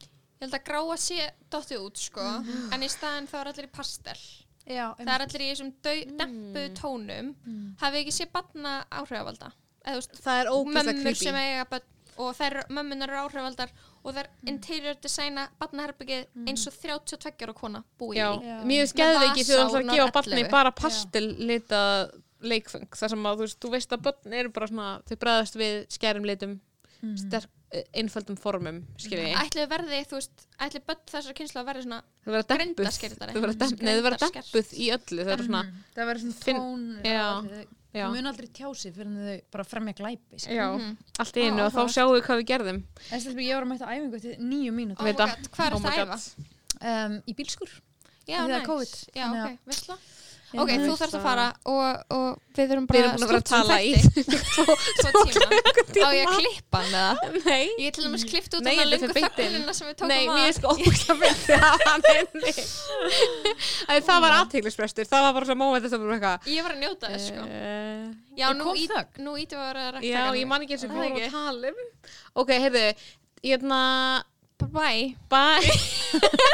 ég 0.00 0.44
held 0.46 0.54
að 0.58 0.64
gráa 0.68 0.96
sé 1.00 1.30
dottið 1.52 1.84
út 1.86 1.96
sko. 2.00 2.26
En 2.72 2.82
í 2.82 2.88
staðin 2.92 3.28
þá 3.30 3.36
er 3.40 3.52
allir 3.52 3.68
í 3.68 3.72
pastel 3.74 4.18
já, 4.70 4.86
það 5.00 5.14
er 5.14 5.24
allir 5.26 5.42
í 5.46 5.48
þessum 5.52 5.70
dau- 5.82 6.10
dempuðu 6.20 6.74
tónum. 6.78 7.32
Mm. 7.46 7.70
hafið 7.80 8.00
ekki 8.04 8.12
sé 8.14 8.26
batna 8.32 8.84
áhrifavalda. 8.90 9.52
Eða 9.80 9.96
þú 9.96 10.02
veist, 10.02 10.20
það 10.20 10.40
er 10.42 10.50
mömmur 10.74 11.00
creepy. 11.02 11.24
sem 11.24 11.34
eiga 11.40 11.64
börn 11.70 11.88
og 12.20 12.34
þær 12.36 12.56
mömmunar 12.68 13.08
eru 13.08 13.20
áhrifavaldar 13.24 13.70
og 14.04 14.14
þær 14.14 14.26
interior 14.50 14.96
designa 15.00 15.46
batnaherbyggið 15.58 16.26
eins 16.50 16.66
og 16.68 16.74
32 16.76 17.46
ára 17.46 17.54
kona 17.56 17.80
búi 17.98 18.16
Já, 18.18 18.26
í. 18.36 18.40
Finnst 18.44 18.66
Með 18.68 18.92
geðveiki 19.00 19.44
þegar 19.48 19.62
þú 19.64 19.70
ætlar 19.70 19.86
að 19.86 19.94
gefa 19.96 20.12
barni 20.18 20.40
11. 20.42 20.50
bara 20.50 20.70
pastellita 20.76 21.80
leikfeng 22.40 22.88
þar 22.96 23.12
sem 23.14 23.26
að 23.28 23.36
þú 23.40 23.46
veist, 23.46 23.58
þú 23.60 23.70
veist 23.74 23.94
að 23.96 24.04
börn 24.06 24.36
eru 24.40 24.52
bara 24.52 24.68
svona, 24.70 24.88
þau 25.08 25.16
bræðast 25.24 25.56
við 25.60 25.74
skærum 25.96 26.28
litum 26.28 26.54
Mm. 27.02 27.16
sterk, 27.16 27.48
eh, 27.72 27.84
einföldum 27.96 28.36
formum 28.36 28.82
ætli 29.00 29.66
verði, 29.70 30.00
þú 30.10 30.16
veist, 30.18 30.46
ætli 30.60 30.80
börn 30.84 31.00
þessar 31.08 31.32
kynslu 31.38 31.60
að 31.62 31.68
verði 31.70 31.82
svona 31.86 32.02
dempuð. 32.58 32.76
grindaskertari. 32.84 33.32
þau 33.32 33.40
verða 33.40 34.18
dempuð, 34.34 34.72
í 34.76 34.86
öllu. 34.96 35.24
Þau 35.24 35.32
eru 35.32 35.46
svona, 35.48 35.62
það 35.96 36.10
verður 36.10 36.20
svona 36.20 36.40
tón 36.44 37.04
Já. 37.04 37.28
þau 37.40 37.66
já, 37.94 38.04
þau 38.04 38.12
mun 38.14 38.26
aldrei 38.30 38.48
tjási 38.52 38.92
fyrir 38.92 39.16
þau 39.16 39.40
bara 39.50 39.64
fremja 39.64 39.94
glæpi 39.96 40.36
já 40.44 40.66
Mhm. 40.76 40.96
allt 41.18 41.34
í 41.36 41.42
einu 41.48 41.60
Á, 41.62 41.66
og 41.66 41.72
þá 41.72 41.82
sjáum 41.88 42.12
við 42.14 42.22
hvað 42.26 42.38
við 42.42 42.46
gerðum. 42.52 42.82
Stelpur, 43.08 43.42
ég 43.42 43.54
var 43.54 43.64
að 43.64 43.70
mæta 43.72 43.86
æfingu 43.90 44.20
til 44.20 44.36
nýju 44.36 44.72
mínútur. 44.76 45.00
Oh 45.00 45.04
hvað 45.56 45.66
er 45.66 45.74
Oh 45.74 45.78
my 45.80 45.88
að 45.90 46.06
æfa? 46.06 47.06
um, 47.06 47.22
í 47.26 47.34
bílskur 47.34 47.70
Já, 48.28 48.36
Af 48.40 48.46
því 48.46 48.50
það 48.50 48.54
er 48.54 48.60
næs. 48.60 48.66
COVID, 48.66 48.94
Já, 49.16 49.26
ok, 49.30 49.58
veistla 49.66 49.96
Já, 49.96 50.19
Ok, 50.50 50.70
það 50.70 50.80
þú 50.82 50.90
er 50.90 50.98
þarfst 50.98 51.14
að 51.14 51.22
fara 51.22 51.42
og, 51.70 51.82
og 52.10 52.56
við 52.58 52.72
erum 52.74 52.86
við 52.86 52.90
bara 52.90 52.98
erum 53.00 53.12
búin 53.14 53.22
að 53.22 53.30
að 53.38 53.44
tala 53.50 53.76
í 53.86 53.90
tvo 54.00 54.74
Svo 55.00 55.22
tíma. 55.30 56.06
Á 56.06 56.10
ég 56.10 56.24
að 56.26 56.32
klippa 56.40 56.80
hann 56.80 56.96
eða? 57.00 57.12
nei, 57.44 57.66
Ég 57.78 57.86
er 57.86 57.94
til 57.94 58.04
dæmis 58.08 58.24
klippt 58.26 58.56
út 58.58 58.64
þetta 58.66 58.82
er 58.82 59.02
fyrir 59.04 59.14
beint 59.14 59.30
inn. 59.30 59.52
þögnina 59.54 59.74
sem 59.78 59.86
við 59.90 59.94
tókum 60.00 60.10
nei, 60.10 60.24
að 60.24 60.34
mér 60.34 60.48
er 60.48 60.56
sko 60.58 60.72
ógæslega 60.74 61.16
myndi 61.20 61.54
að 61.60 61.84
hann 61.86 62.02
Æ, 63.90 63.94
það 64.10 64.18
var 64.26 64.36
aðteglisbrestur 64.40 65.10
það 65.12 65.26
var 65.28 65.36
bara 65.38 65.48
svona 65.50 65.60
að 66.00 66.02
bara 66.08 66.18
eitthvað 66.18 66.50
Ég 66.56 66.66
var 66.66 66.74
að 66.74 66.82
njóta 66.82 67.12
þess 67.14 67.30
sko. 67.30 67.46
Eh, 67.46 68.04
Já, 68.40 68.46
nú, 68.56 68.74
ítum 69.38 69.60
við 69.60 69.64
að 69.64 69.70
vera 69.70 69.86
að 70.02 70.08
Já, 70.10 70.22
ég 70.40 70.50
man 70.50 70.66
ekki 70.66 70.74
eins 70.76 70.86
og 70.86 70.90
Það 70.90 70.98
hvað 70.98 71.06
er 71.06 71.14
voru 71.14 71.22
ekki. 71.22 71.30
að 71.30 71.38
tala 71.38 71.70
um. 71.70 71.78
Ok, 72.42 72.52
heyrðu, 72.66 72.84
hérna 73.46 73.80
Bye. 74.60 75.16
Bye. 75.32 75.72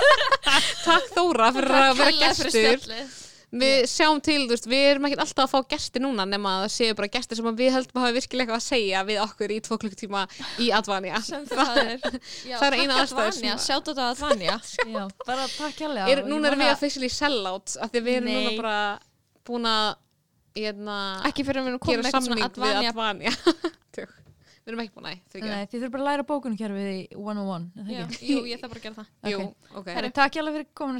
Takk 0.86 1.08
Þóra 1.16 1.48
fyrir 1.56 1.74
að 1.74 1.96
vera 1.98 2.28
spjallið. 2.38 3.16
Við 3.62 3.86
sjáum 3.90 4.20
til, 4.24 4.36
þú 4.46 4.52
veist, 4.54 4.68
við 4.70 4.84
erum 4.90 5.06
ekkert 5.08 5.22
alltaf 5.24 5.44
að 5.46 5.52
fá 5.54 5.70
gesti 5.74 6.02
núna 6.02 6.26
nema 6.28 6.52
að 6.56 6.64
það 6.66 6.72
séu 6.76 6.96
bara 6.98 7.08
gestir 7.16 7.38
sem 7.40 7.48
að 7.50 7.60
við 7.62 7.70
höldum 7.76 8.00
að 8.00 8.06
hafa 8.06 8.16
virkilega 8.16 8.44
eitthvað 8.46 8.60
að 8.60 8.66
segja 8.66 9.02
við 9.08 9.20
okkur 9.24 9.54
í 9.54 9.58
tvo 9.66 9.78
klukktíma 9.84 10.22
í 10.62 10.70
Advanja 10.76 11.20
það 11.56 11.80
er. 11.82 12.08
Já, 12.50 12.56
Það 12.60 12.66
er 12.70 12.78
eina 12.80 12.98
Advanja, 13.04 13.36
sem- 13.38 13.62
Sjátt 13.66 13.92
á 13.92 14.04
Advanja 14.10 14.58
Já, 14.60 15.02
bara 15.26 15.46
takk 15.56 15.80
hérlega 15.86 16.10
er, 16.12 16.24
Núna 16.28 16.50
erum 16.52 16.64
við 16.66 16.74
officially 16.74 17.12
sellout 17.12 17.76
af 17.80 17.92
því 17.94 18.02
að 18.02 18.10
við 18.10 18.18
erum 18.20 18.28
Nei. 18.32 18.36
núna 18.42 18.56
bara 18.60 18.78
búin 19.46 19.70
að 19.72 19.88
hérna, 20.56 20.98
Ekki 21.28 21.44
fyrir 21.46 21.60
að 21.62 21.66
við 21.66 21.74
erum 21.74 21.82
komið 21.86 22.06
eitthvað 22.10 22.28
svona 22.30 22.40
við 22.40 22.48
Advanja 22.50 22.94
Advanja. 22.94 23.34
Við 24.66 24.72
erum 24.74 24.80
ekki 24.82 24.96
búin 24.96 25.04
að, 25.06 25.18
Nei, 25.46 25.66
þið 25.70 25.76
þurfum 25.78 25.92
bara 25.94 26.02
að 26.02 26.08
læra 26.08 26.22
bókunarkerfið 26.26 26.86
í 26.90 27.02
101 27.14 27.66
er 27.78 27.84
það 27.86 27.92
Já, 27.94 28.00
ekki? 28.02 28.30
Jú, 28.32 28.38
ég 28.50 28.58
þarf 28.58 28.72
bara 28.72 28.80
að 28.80 28.86
gera 28.88 28.96
það. 30.02 30.08
Takk 30.16 30.38
hérlega 30.40 30.56
fyrir 30.56 30.66
komin 30.74 30.98